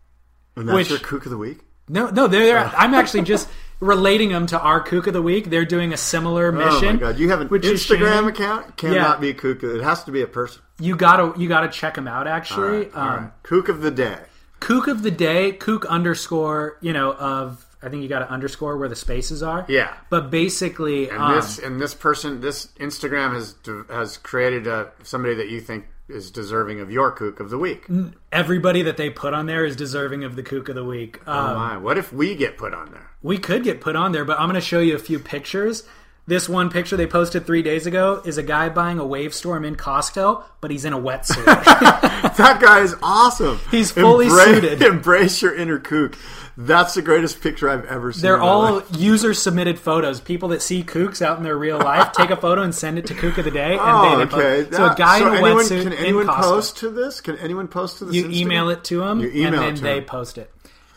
and 0.54 0.68
that's 0.68 0.74
Which- 0.76 0.90
your 0.90 0.98
kook 0.98 1.24
of 1.26 1.30
the 1.30 1.36
week. 1.38 1.58
No, 1.88 2.10
no, 2.10 2.26
they're, 2.26 2.46
they're 2.46 2.58
I'm 2.76 2.94
actually 2.94 3.22
just 3.22 3.48
relating 3.78 4.30
them 4.30 4.46
to 4.48 4.58
our 4.58 4.80
Kook 4.82 5.06
of 5.06 5.12
the 5.12 5.22
Week. 5.22 5.50
They're 5.50 5.64
doing 5.64 5.92
a 5.92 5.96
similar 5.96 6.50
mission. 6.50 6.88
Oh 6.88 6.92
my 6.94 6.98
god! 6.98 7.18
You 7.20 7.28
have 7.28 7.40
an 7.40 7.46
which 7.48 7.62
Instagram 7.62 8.26
account? 8.26 8.76
Cannot 8.76 8.94
Yeah. 8.94 9.16
be 9.20 9.32
kook. 9.32 9.62
It 9.62 9.84
has 9.84 10.02
to 10.02 10.10
be 10.10 10.20
a 10.22 10.26
person. 10.26 10.62
You 10.80 10.96
gotta 10.96 11.38
you 11.40 11.48
gotta 11.48 11.68
check 11.68 11.94
them 11.94 12.08
out. 12.08 12.26
Actually, 12.26 12.90
All 12.90 13.00
um, 13.00 13.08
right. 13.22 13.30
Kook 13.44 13.68
of 13.68 13.82
the 13.82 13.92
day. 13.92 14.18
Kook 14.58 14.88
of 14.88 15.02
the 15.04 15.12
Day, 15.12 15.52
Kook 15.52 15.84
underscore. 15.86 16.76
You 16.80 16.92
know 16.92 17.12
of. 17.12 17.64
I 17.82 17.88
think 17.88 18.02
you 18.02 18.08
got 18.08 18.20
to 18.20 18.30
underscore 18.30 18.76
where 18.76 18.88
the 18.88 18.96
spaces 18.96 19.42
are. 19.42 19.64
Yeah. 19.68 19.94
But 20.10 20.30
basically, 20.30 21.08
And 21.10 21.18
um, 21.22 21.34
this 21.34 21.58
and 21.58 21.80
this 21.80 21.94
person, 21.94 22.40
this 22.40 22.66
Instagram 22.80 23.34
has 23.34 23.54
has 23.90 24.16
created 24.16 24.66
a, 24.66 24.90
somebody 25.02 25.34
that 25.34 25.48
you 25.48 25.60
think 25.60 25.86
is 26.08 26.30
deserving 26.30 26.80
of 26.80 26.90
your 26.90 27.10
kook 27.10 27.40
of 27.40 27.50
the 27.50 27.58
week. 27.58 27.86
everybody 28.30 28.82
that 28.82 28.96
they 28.96 29.10
put 29.10 29.34
on 29.34 29.46
there 29.46 29.64
is 29.64 29.74
deserving 29.74 30.22
of 30.24 30.36
the 30.36 30.42
Kook 30.42 30.68
of 30.68 30.74
the 30.76 30.84
Week. 30.84 31.20
Oh 31.26 31.32
Um, 31.32 31.56
my! 31.56 31.76
What 31.76 31.98
if 31.98 32.12
we 32.12 32.36
get 32.36 32.56
put 32.56 32.72
on 32.74 32.92
there? 32.92 33.10
We 33.22 33.38
could 33.38 33.64
get 33.64 33.80
put 33.80 33.96
on 33.96 34.12
there, 34.12 34.24
but 34.24 34.38
I'm 34.38 34.46
going 34.48 34.54
to 34.54 34.60
show 34.60 34.78
you 34.78 34.94
a 34.94 35.00
few 35.00 35.18
pictures. 35.18 35.82
This 36.28 36.48
one 36.48 36.70
picture 36.70 36.96
they 36.96 37.06
posted 37.06 37.46
three 37.46 37.62
days 37.62 37.86
ago 37.86 38.20
is 38.24 38.36
a 38.36 38.42
guy 38.42 38.68
buying 38.68 38.98
a 38.98 39.06
wave 39.06 39.32
storm 39.32 39.64
in 39.64 39.76
Costco, 39.76 40.42
but 40.60 40.72
he's 40.72 40.84
in 40.84 40.92
a 40.92 40.98
wetsuit. 40.98 41.44
That 42.36 42.60
guy 42.60 42.80
is 42.80 42.94
awesome. 43.02 43.58
He's 43.70 43.90
fully 43.92 44.28
suited. 44.28 44.82
Embrace 44.82 45.40
your 45.40 45.54
inner 45.54 45.78
kook. 45.78 46.18
That's 46.56 46.94
the 46.94 47.00
greatest 47.02 47.40
picture 47.40 47.70
I've 47.70 47.84
ever 47.86 48.12
seen. 48.12 48.22
They're 48.22 48.40
all 48.40 48.82
user 48.92 49.32
submitted 49.32 49.78
photos. 49.78 50.20
People 50.20 50.48
that 50.50 50.60
see 50.60 50.82
kooks 50.82 51.22
out 51.22 51.38
in 51.38 51.44
their 51.44 51.56
real 51.56 51.78
life 51.78 52.12
take 52.12 52.30
a 52.30 52.36
photo 52.36 52.62
and 52.62 52.74
send 52.74 52.98
it 52.98 53.06
to 53.06 53.14
Kook 53.14 53.38
of 53.38 53.44
the 53.44 53.50
Day. 53.50 53.72
And 53.72 53.80
Oh, 53.80 54.20
okay. 54.22 54.64
post. 54.64 54.74
So 54.74 54.84
a 54.86 54.94
guy 54.96 55.18
so 55.20 55.28
in 55.28 55.34
a 55.34 55.36
anyone, 55.38 55.64
wetsuit 55.64 55.82
Can 55.84 55.92
anyone 55.94 56.26
post 56.26 56.76
to 56.78 56.90
this? 56.90 57.20
Can 57.20 57.38
anyone 57.38 57.68
post 57.68 57.98
to 57.98 58.06
this? 58.06 58.14
You 58.14 58.24
Instagram? 58.24 58.34
email 58.34 58.68
it 58.70 58.84
to 58.84 58.98
them, 59.00 59.20
and 59.20 59.54
then 59.54 59.74
they 59.76 60.00
them. 60.00 60.04
post 60.04 60.36
it. 60.38 60.52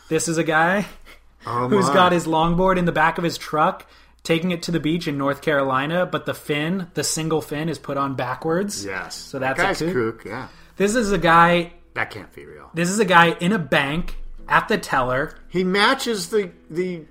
This 0.08 0.26
is 0.28 0.36
a 0.36 0.44
guy 0.44 0.86
Oh, 1.46 1.68
who's 1.70 1.88
got 1.90 2.12
his 2.12 2.26
longboard 2.26 2.76
in 2.76 2.84
the 2.86 2.92
back 2.92 3.16
of 3.18 3.24
his 3.24 3.38
truck, 3.38 3.86
taking 4.22 4.50
it 4.50 4.62
to 4.64 4.70
the 4.70 4.80
beach 4.80 5.08
in 5.08 5.16
North 5.18 5.40
Carolina, 5.42 6.06
but 6.06 6.26
the 6.26 6.34
fin, 6.34 6.88
the 6.94 7.04
single 7.04 7.40
fin, 7.40 7.68
is 7.68 7.78
put 7.78 7.96
on 7.96 8.14
backwards. 8.14 8.84
yes. 8.84 9.14
So 9.16 9.38
That 9.38 9.56
that's 9.56 9.80
a 9.80 9.84
guy's 9.86 9.92
kook. 9.94 10.18
kook. 10.20 10.24
Yeah, 10.26 10.48
This 10.76 10.94
is 10.94 11.12
a 11.12 11.18
guy. 11.18 11.72
that 11.94 12.10
can't 12.10 12.32
be 12.34 12.44
real. 12.44 12.70
This 12.74 12.88
is 12.90 12.98
a 12.98 13.04
guy 13.04 13.30
in 13.40 13.52
a 13.52 13.58
bank 13.58 14.16
at 14.48 14.68
the 14.68 14.78
teller. 14.78 15.34
He 15.48 15.64
matches 15.64 16.28
the 16.30 16.50
the 16.70 17.02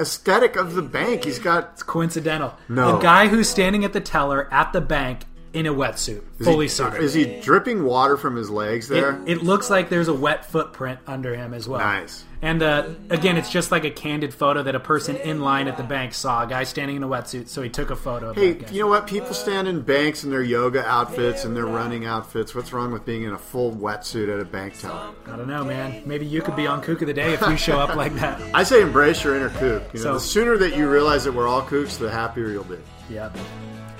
aesthetic 0.00 0.54
of 0.56 0.74
the 0.74 0.82
bank. 0.82 1.24
He's 1.24 1.38
got 1.40 1.70
It's 1.72 1.82
Coincidental. 1.82 2.54
No. 2.68 2.92
The 2.92 2.98
guy 2.98 3.26
who's 3.28 3.48
standing 3.48 3.84
at 3.84 3.92
the 3.92 4.00
teller 4.00 4.46
at 4.52 4.72
the 4.72 4.80
bank 4.80 5.24
in 5.52 5.66
a 5.66 5.72
wetsuit, 5.72 6.22
fully 6.42 6.66
is 6.66 6.72
he, 6.76 6.84
suited. 6.84 7.02
Is 7.02 7.14
he 7.14 7.40
dripping 7.40 7.84
water 7.84 8.16
from 8.16 8.36
his 8.36 8.50
legs 8.50 8.88
there? 8.88 9.20
it 9.26 9.42
looks 9.42 9.70
like 9.70 9.88
there's 9.88 10.08
a 10.08 10.14
wet 10.14 10.44
footprint 10.44 11.00
under 11.06 11.34
him 11.34 11.54
as 11.54 11.68
well. 11.68 11.80
Nice. 11.80 12.24
And 12.40 12.62
uh, 12.62 12.90
again, 13.10 13.36
it's 13.36 13.50
just 13.50 13.72
like 13.72 13.84
a 13.84 13.90
candid 13.90 14.32
photo 14.32 14.62
that 14.62 14.74
a 14.76 14.80
person 14.80 15.16
in 15.16 15.40
line 15.40 15.66
at 15.66 15.76
the 15.76 15.82
bank 15.82 16.14
saw. 16.14 16.44
A 16.44 16.46
guy 16.46 16.62
standing 16.62 16.96
in 16.96 17.02
a 17.02 17.08
wetsuit, 17.08 17.48
so 17.48 17.62
he 17.62 17.68
took 17.68 17.90
a 17.90 17.96
photo 17.96 18.30
of 18.30 18.36
Hey, 18.36 18.64
you 18.70 18.80
know 18.80 18.86
what? 18.86 19.08
People 19.08 19.34
stand 19.34 19.66
in 19.66 19.80
banks 19.80 20.22
in 20.22 20.30
their 20.30 20.42
yoga 20.42 20.86
outfits 20.86 21.44
and 21.44 21.56
their 21.56 21.66
running 21.66 22.06
outfits. 22.06 22.54
What's 22.54 22.72
wrong 22.72 22.92
with 22.92 23.04
being 23.04 23.24
in 23.24 23.32
a 23.32 23.38
full 23.38 23.72
wetsuit 23.72 24.32
at 24.32 24.38
a 24.38 24.44
bank 24.44 24.78
teller? 24.78 25.12
I 25.26 25.36
don't 25.36 25.48
know, 25.48 25.64
man. 25.64 26.02
Maybe 26.06 26.26
you 26.26 26.40
could 26.40 26.54
be 26.54 26.68
on 26.68 26.80
Kook 26.80 27.00
of 27.00 27.08
the 27.08 27.14
Day 27.14 27.32
if 27.32 27.40
you 27.40 27.56
show 27.56 27.80
up 27.80 27.96
like 27.96 28.14
that. 28.16 28.40
I 28.54 28.62
say 28.62 28.82
embrace 28.82 29.24
your 29.24 29.34
inner 29.34 29.50
kook. 29.50 29.82
You 29.92 29.98
know, 29.98 30.04
So- 30.04 30.14
the 30.14 30.20
sooner 30.20 30.56
that 30.58 30.76
you 30.76 30.88
realize 30.88 31.24
that 31.24 31.32
we're 31.32 31.48
all 31.48 31.62
kooks, 31.62 31.98
the 31.98 32.10
happier 32.10 32.50
you'll 32.50 32.64
be. 32.64 32.78
Yep. 33.10 33.36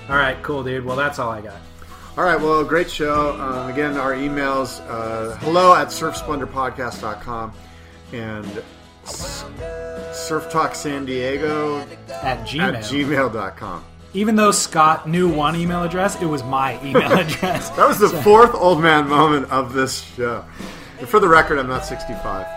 All 0.09 0.15
right, 0.15 0.41
cool, 0.41 0.63
dude. 0.63 0.83
Well, 0.85 0.95
that's 0.95 1.19
all 1.19 1.29
I 1.29 1.41
got. 1.41 1.57
All 2.17 2.23
right, 2.23 2.39
well, 2.39 2.63
great 2.65 2.89
show. 2.89 3.39
Um, 3.39 3.69
again, 3.69 3.95
our 3.95 4.13
emails 4.13 4.81
uh, 4.89 5.35
hello 5.37 5.75
at 5.75 5.87
surfsplendorpodcast.com 5.89 7.53
and 8.13 8.63
s- 9.05 9.45
Surf 10.13 10.49
Talk 10.49 10.73
San 10.75 11.05
Diego 11.05 11.79
At 12.23 12.39
Gmail. 12.47 12.73
at 12.75 12.83
gmail.com. 12.83 13.85
Even 14.15 14.35
though 14.35 14.49
Scott 14.51 15.07
knew 15.07 15.29
one 15.31 15.55
email 15.55 15.83
address, 15.83 16.19
it 16.19 16.25
was 16.25 16.43
my 16.43 16.83
email 16.83 17.13
address. 17.19 17.69
That 17.71 17.87
was 17.87 17.99
the 17.99 18.09
fourth 18.09 18.55
old 18.55 18.81
man 18.81 19.07
moment 19.07 19.51
of 19.51 19.73
this 19.73 20.01
show. 20.01 20.43
And 20.97 21.07
for 21.07 21.19
the 21.19 21.27
record, 21.29 21.59
I'm 21.59 21.67
not 21.67 21.85
65. 21.85 22.47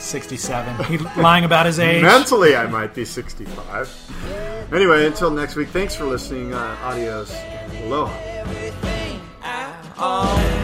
67. 0.00 0.84
He 0.84 0.98
lying 1.20 1.44
about 1.44 1.66
his 1.66 1.78
age. 1.78 2.02
Mentally, 2.02 2.56
I 2.56 2.66
might 2.66 2.94
be 2.94 3.04
65. 3.04 4.68
Anyway, 4.72 5.06
until 5.06 5.30
next 5.30 5.56
week, 5.56 5.68
thanks 5.68 5.94
for 5.94 6.04
listening. 6.04 6.54
Uh, 6.54 6.76
adios. 6.82 7.34
Aloha. 7.84 8.12
everything 8.24 9.20
I 9.42 9.72
own. 9.98 10.60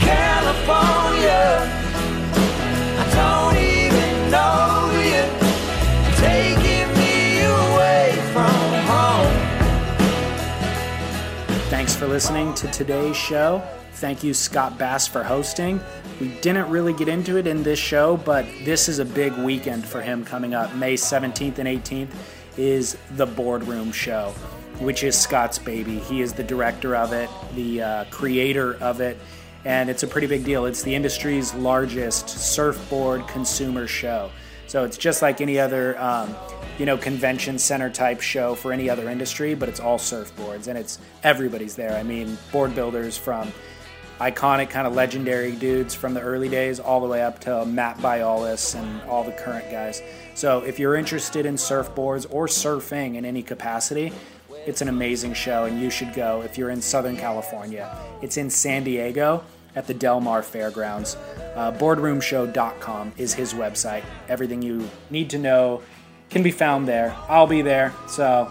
California, 0.00 1.85
for 11.96 12.06
listening 12.06 12.52
to 12.52 12.68
today's 12.72 13.16
show. 13.16 13.66
Thank 13.94 14.22
you, 14.22 14.34
Scott 14.34 14.76
Bass, 14.76 15.06
for 15.06 15.22
hosting. 15.22 15.80
We 16.20 16.28
didn't 16.42 16.68
really 16.68 16.92
get 16.92 17.08
into 17.08 17.38
it 17.38 17.46
in 17.46 17.62
this 17.62 17.78
show, 17.78 18.18
but 18.18 18.44
this 18.64 18.90
is 18.90 18.98
a 18.98 19.04
big 19.04 19.32
weekend 19.38 19.86
for 19.86 20.02
him 20.02 20.22
coming 20.22 20.52
up. 20.52 20.74
May 20.74 20.94
17th 20.94 21.58
and 21.58 21.66
18th 21.66 22.10
is 22.58 22.98
the 23.12 23.24
Boardroom 23.24 23.92
Show, 23.92 24.34
which 24.78 25.04
is 25.04 25.18
Scott's 25.18 25.58
baby. 25.58 25.98
He 26.00 26.20
is 26.20 26.34
the 26.34 26.44
director 26.44 26.94
of 26.94 27.14
it, 27.14 27.30
the 27.54 27.80
uh, 27.80 28.04
creator 28.10 28.74
of 28.82 29.00
it, 29.00 29.16
and 29.64 29.88
it's 29.88 30.02
a 30.02 30.06
pretty 30.06 30.26
big 30.26 30.44
deal. 30.44 30.66
It's 30.66 30.82
the 30.82 30.94
industry's 30.94 31.54
largest 31.54 32.28
surfboard 32.28 33.26
consumer 33.26 33.86
show. 33.86 34.30
So 34.66 34.84
it's 34.84 34.98
just 34.98 35.22
like 35.22 35.40
any 35.40 35.58
other, 35.58 35.98
um, 35.98 36.36
you 36.78 36.86
know, 36.86 36.96
convention 36.96 37.58
center 37.58 37.90
type 37.90 38.20
show 38.20 38.54
for 38.54 38.72
any 38.72 38.90
other 38.90 39.08
industry, 39.08 39.54
but 39.54 39.68
it's 39.68 39.80
all 39.80 39.98
surfboards 39.98 40.68
and 40.68 40.78
it's 40.78 40.98
everybody's 41.22 41.74
there. 41.74 41.96
I 41.96 42.02
mean, 42.02 42.36
board 42.52 42.74
builders 42.74 43.16
from 43.16 43.52
iconic 44.20 44.70
kind 44.70 44.86
of 44.86 44.94
legendary 44.94 45.52
dudes 45.52 45.94
from 45.94 46.14
the 46.14 46.20
early 46.20 46.48
days 46.48 46.80
all 46.80 47.00
the 47.00 47.06
way 47.06 47.22
up 47.22 47.38
to 47.40 47.64
Matt 47.66 47.98
Biolos 47.98 48.74
and 48.74 49.02
all 49.02 49.24
the 49.24 49.32
current 49.32 49.70
guys. 49.70 50.02
So 50.34 50.60
if 50.60 50.78
you're 50.78 50.96
interested 50.96 51.46
in 51.46 51.56
surfboards 51.56 52.26
or 52.30 52.46
surfing 52.46 53.16
in 53.16 53.24
any 53.24 53.42
capacity, 53.42 54.12
it's 54.66 54.80
an 54.80 54.88
amazing 54.88 55.34
show 55.34 55.64
and 55.64 55.80
you 55.80 55.90
should 55.90 56.14
go 56.14 56.42
if 56.42 56.58
you're 56.58 56.70
in 56.70 56.82
Southern 56.82 57.16
California. 57.16 57.96
It's 58.22 58.36
in 58.36 58.50
San 58.50 58.84
Diego 58.84 59.44
at 59.76 59.86
the 59.86 59.94
Del 59.94 60.20
Mar 60.20 60.42
Fairgrounds. 60.42 61.16
Uh, 61.54 61.70
boardroomshow.com 61.72 63.12
is 63.18 63.34
his 63.34 63.52
website. 63.52 64.02
Everything 64.28 64.62
you 64.62 64.88
need 65.10 65.30
to 65.30 65.38
know 65.38 65.82
can 66.30 66.42
be 66.42 66.50
found 66.50 66.88
there. 66.88 67.16
I'll 67.28 67.46
be 67.46 67.62
there. 67.62 67.92
So 68.08 68.50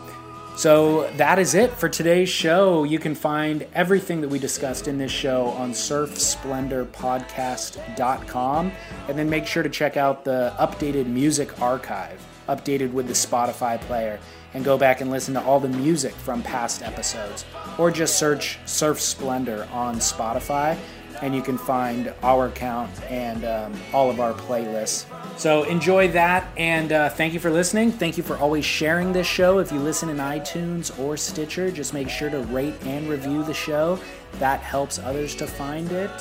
so 0.56 1.12
that 1.18 1.38
is 1.38 1.54
it 1.54 1.74
for 1.74 1.90
today's 1.90 2.30
show. 2.30 2.86
You 2.86 2.98
can 2.98 3.14
find 3.14 3.68
everything 3.74 4.22
that 4.22 4.30
we 4.30 4.40
discussed 4.40 4.88
in 4.88 4.98
this 4.98 5.12
show 5.12 5.48
on 5.48 5.74
surfsplendorpodcast.com. 5.74 8.72
And 9.10 9.20
then 9.20 9.30
make 9.30 9.46
sure 9.46 9.64
to 9.64 9.70
check 9.70 9.98
out 9.98 10.24
the 10.24 10.54
updated 10.58 11.08
music 11.08 11.62
archive, 11.62 12.26
updated 12.48 12.94
with 12.94 13.08
the 13.08 13.14
Spotify 13.14 13.82
player, 13.82 14.18
and 14.54 14.64
go 14.64 14.78
back 14.78 15.02
and 15.02 15.12
listen 15.12 15.34
to 15.34 15.44
all 15.44 15.60
the 15.60 15.68
music 15.68 16.14
from 16.14 16.42
past 16.42 16.84
episodes. 16.84 17.44
Or 17.78 17.92
just 17.92 18.18
search 18.18 18.58
Surf 18.66 19.02
Splendor 19.02 19.68
on 19.74 19.98
Spotify, 19.98 20.78
and 21.22 21.36
you 21.36 21.42
can 21.42 21.58
find 21.58 22.14
our 22.24 22.48
account 22.48 22.92
and 23.04 23.46
um, 23.46 23.74
all 23.94 24.10
of 24.10 24.20
our 24.20 24.34
playlists. 24.34 25.06
So 25.38 25.64
enjoy 25.64 26.10
that, 26.10 26.48
and 26.58 26.92
uh, 26.92 27.10
thank 27.10 27.34
you 27.34 27.40
for 27.40 27.50
listening. 27.52 27.92
Thank 27.92 28.18
you 28.18 28.24
for 28.24 28.38
always 28.38 28.64
sharing 28.64 29.12
this 29.12 29.28
show. 29.28 29.60
If 29.60 29.72
you 29.72 29.80
listen 29.80 30.10
in 30.10 30.18
iTunes 30.18 30.98
or 31.00 31.18
Stitcher, 31.18 31.72
just 31.72 31.94
make 31.94 32.10
sure 32.10 32.30
to 32.30 32.40
rate 32.40 32.76
and 32.86 33.10
review 33.10 33.44
the 33.44 33.54
show. 33.54 34.00
That 34.40 34.62
helps 34.62 35.00
others 35.00 35.36
to 35.36 35.48
find 35.48 35.92
it. 35.92 36.12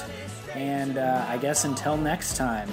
And 0.55 0.99
uh, 0.99 1.27
I 1.29 1.39
guess 1.39 1.65
until 1.65 1.97
next 1.97 2.37
time, 2.37 2.69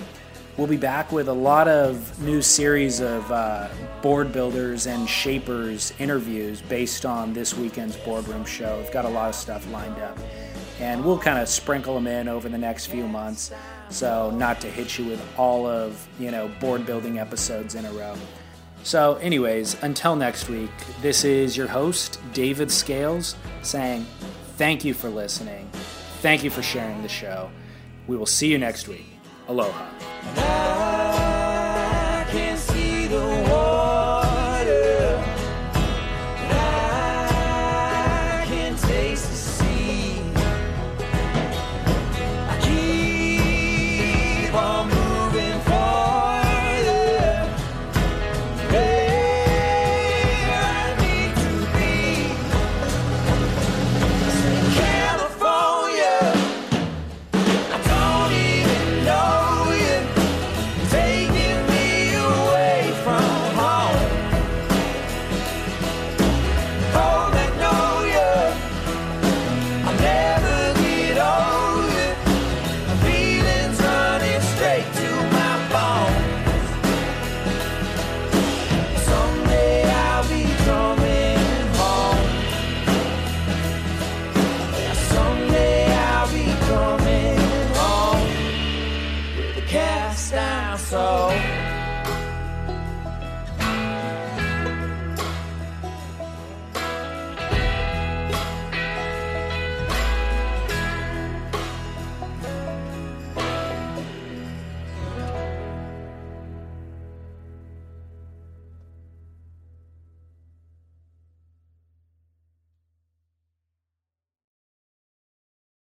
we'll 0.57 0.68
be 0.68 0.77
back 0.77 1.11
with 1.11 1.27
a 1.27 1.34
lot 1.34 1.68
of 1.68 2.19
new 2.22 2.41
series 2.41 2.99
of 2.99 3.31
uh, 3.31 3.68
board 4.02 4.31
builders 4.31 4.88
and 4.88 5.07
shapers 5.10 5.93
interviews 5.99 6.61
based 6.61 7.06
on 7.06 7.34
this 7.34 7.56
weekend's 7.56 7.98
boardroom 7.98 8.45
show. 8.45 8.80
We've 8.80 8.91
got 8.91 9.06
a 9.06 9.10
lot 9.10 9.30
of 9.30 9.35
stuff 9.35 9.69
lined 9.72 9.99
up 9.99 10.18
and 10.81 11.05
we'll 11.05 11.19
kind 11.19 11.37
of 11.37 11.47
sprinkle 11.47 11.93
them 11.93 12.07
in 12.07 12.27
over 12.27 12.49
the 12.49 12.57
next 12.57 12.87
few 12.87 13.07
months. 13.07 13.51
So 13.89 14.31
not 14.31 14.59
to 14.61 14.67
hit 14.67 14.97
you 14.97 15.05
with 15.05 15.21
all 15.37 15.67
of 15.67 16.07
you 16.19 16.31
know 16.31 16.49
board 16.59 16.85
building 16.85 17.19
episodes 17.19 17.75
in 17.75 17.85
a 17.85 17.91
row. 17.93 18.15
So 18.83 19.15
anyways 19.15 19.81
until 19.83 20.15
next 20.15 20.49
week 20.49 20.71
this 21.01 21.23
is 21.23 21.55
your 21.55 21.67
host 21.67 22.19
david 22.33 22.71
scales 22.71 23.35
saying 23.61 24.05
thank 24.57 24.83
you 24.83 24.93
for 24.93 25.09
listening. 25.09 25.69
Thank 26.21 26.43
you 26.43 26.49
for 26.49 26.63
sharing 26.63 27.01
the 27.03 27.09
show. 27.09 27.51
We 28.07 28.17
will 28.17 28.25
see 28.25 28.51
you 28.51 28.57
next 28.57 28.87
week. 28.87 29.05
Aloha 29.47 31.20